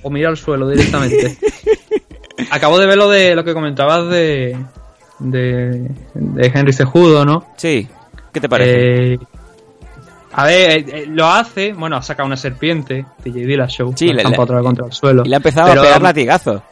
O 0.00 0.08
mira 0.08 0.30
al 0.30 0.38
suelo 0.38 0.66
directamente. 0.66 1.36
Acabo 2.50 2.78
de 2.78 2.86
ver 2.86 2.96
lo 2.96 3.10
de 3.10 3.34
lo 3.34 3.44
que 3.44 3.52
comentabas 3.52 4.08
de, 4.08 4.56
de, 5.18 5.90
de 6.14 6.52
Henry 6.54 6.72
Cejudo, 6.72 7.26
¿no? 7.26 7.44
Sí. 7.58 7.86
¿Qué 8.32 8.40
te 8.40 8.48
parece? 8.48 9.12
Eh, 9.12 9.18
a 10.36 10.44
ver, 10.46 10.70
eh, 10.70 10.84
eh, 10.88 11.04
lo 11.08 11.26
hace, 11.26 11.72
bueno, 11.72 11.96
ha 11.96 12.02
sacado 12.02 12.26
una 12.26 12.36
serpiente, 12.36 13.04
TJ 13.22 13.46
Dillashaw, 13.46 13.92
Sí, 13.96 14.08
la 14.12 14.28
le- 14.28 14.38
otra 14.38 14.56
vez 14.56 14.64
contra 14.64 14.86
el 14.86 14.92
suelo. 14.92 15.22
y 15.24 15.28
le 15.28 15.36
ha 15.36 15.38
empezado 15.38 15.68
Pero- 15.68 15.80
a 15.80 15.84
pegar 15.84 16.02
latigazos. 16.02 16.62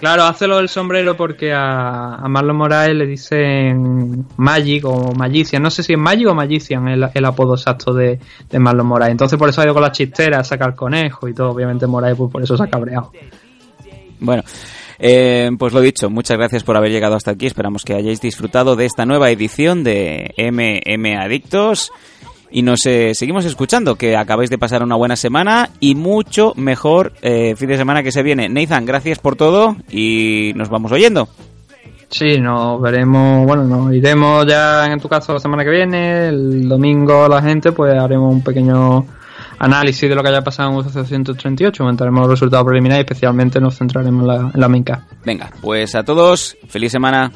Claro, 0.00 0.24
hace 0.24 0.48
lo 0.48 0.56
del 0.56 0.68
sombrero 0.68 1.16
porque 1.16 1.52
a, 1.52 2.16
a 2.16 2.26
Marlon 2.28 2.56
Moraes 2.56 2.92
le 2.92 3.06
dicen 3.06 4.26
Magic 4.36 4.84
o 4.84 5.12
Magician. 5.14 5.62
No 5.62 5.70
sé 5.70 5.84
si 5.84 5.92
es 5.92 5.98
Magic 5.98 6.26
o 6.26 6.34
Magician 6.34 6.88
el, 6.88 7.08
el 7.14 7.24
apodo 7.24 7.54
exacto 7.54 7.94
de, 7.94 8.18
de 8.50 8.58
Marlon 8.58 8.84
Moraes. 8.84 9.12
Entonces 9.12 9.38
por 9.38 9.48
eso 9.48 9.60
ha 9.60 9.64
ido 9.64 9.74
con 9.74 9.82
la 9.84 9.92
chistera 9.92 10.40
a 10.40 10.44
sacar 10.44 10.74
conejo 10.74 11.28
y 11.28 11.34
todo. 11.34 11.50
Obviamente 11.50 11.86
Moraes 11.86 12.16
pues 12.16 12.32
por 12.32 12.42
eso 12.42 12.56
se 12.56 12.64
ha 12.64 12.66
cabreado. 12.66 13.12
Bueno, 14.18 14.42
eh, 14.98 15.50
pues 15.56 15.72
lo 15.72 15.80
dicho, 15.80 16.10
muchas 16.10 16.36
gracias 16.36 16.64
por 16.64 16.76
haber 16.76 16.90
llegado 16.90 17.14
hasta 17.14 17.30
aquí. 17.30 17.46
Esperamos 17.46 17.84
que 17.84 17.94
hayáis 17.94 18.20
disfrutado 18.20 18.74
de 18.74 18.86
esta 18.86 19.06
nueva 19.06 19.30
edición 19.30 19.84
de 19.84 20.34
MM 20.36 21.16
Adictos. 21.16 21.92
Y 22.52 22.62
nos 22.62 22.84
eh, 22.84 23.14
seguimos 23.14 23.46
escuchando, 23.46 23.96
que 23.96 24.16
acabáis 24.16 24.50
de 24.50 24.58
pasar 24.58 24.82
una 24.82 24.94
buena 24.94 25.16
semana 25.16 25.70
y 25.80 25.94
mucho 25.94 26.52
mejor 26.54 27.14
eh, 27.22 27.56
fin 27.56 27.68
de 27.68 27.78
semana 27.78 28.02
que 28.02 28.12
se 28.12 28.22
viene. 28.22 28.50
Nathan, 28.50 28.84
gracias 28.84 29.18
por 29.18 29.36
todo 29.36 29.76
y 29.90 30.52
nos 30.54 30.68
vamos 30.68 30.92
oyendo. 30.92 31.28
Sí, 32.10 32.38
nos 32.38 32.78
veremos, 32.82 33.46
bueno, 33.46 33.64
nos 33.64 33.94
iremos 33.94 34.46
ya 34.46 34.84
en 34.84 35.00
tu 35.00 35.08
caso 35.08 35.32
la 35.32 35.40
semana 35.40 35.64
que 35.64 35.70
viene. 35.70 36.28
El 36.28 36.68
domingo 36.68 37.26
la 37.26 37.40
gente 37.40 37.72
pues 37.72 37.94
haremos 37.94 38.34
un 38.34 38.44
pequeño 38.44 39.06
análisis 39.58 40.10
de 40.10 40.14
lo 40.14 40.22
que 40.22 40.28
haya 40.28 40.42
pasado 40.42 40.72
en 40.72 40.76
UFC 40.76 41.06
138. 41.06 41.82
Comentaremos 41.82 42.20
los 42.20 42.30
resultados 42.32 42.66
preliminares 42.66 43.04
y 43.04 43.06
especialmente 43.06 43.60
nos 43.60 43.78
centraremos 43.78 44.22
en 44.22 44.28
la, 44.28 44.50
en 44.52 44.84
la. 44.84 45.02
Venga, 45.24 45.50
pues 45.62 45.94
a 45.94 46.04
todos, 46.04 46.54
feliz 46.68 46.92
semana. 46.92 47.32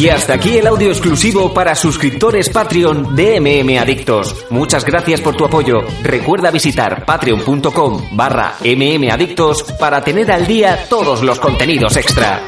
Y 0.00 0.08
hasta 0.08 0.32
aquí 0.32 0.56
el 0.56 0.66
audio 0.66 0.88
exclusivo 0.88 1.52
para 1.52 1.74
suscriptores 1.74 2.48
Patreon 2.48 3.14
de 3.14 3.38
MM 3.38 3.78
Adictos. 3.78 4.46
Muchas 4.48 4.82
gracias 4.82 5.20
por 5.20 5.36
tu 5.36 5.44
apoyo. 5.44 5.80
Recuerda 6.02 6.50
visitar 6.50 7.04
patreon.com 7.04 8.08
barra 8.12 8.54
mmadictos 8.64 9.62
para 9.78 10.02
tener 10.02 10.32
al 10.32 10.46
día 10.46 10.86
todos 10.88 11.22
los 11.22 11.38
contenidos 11.38 11.98
extra. 11.98 12.40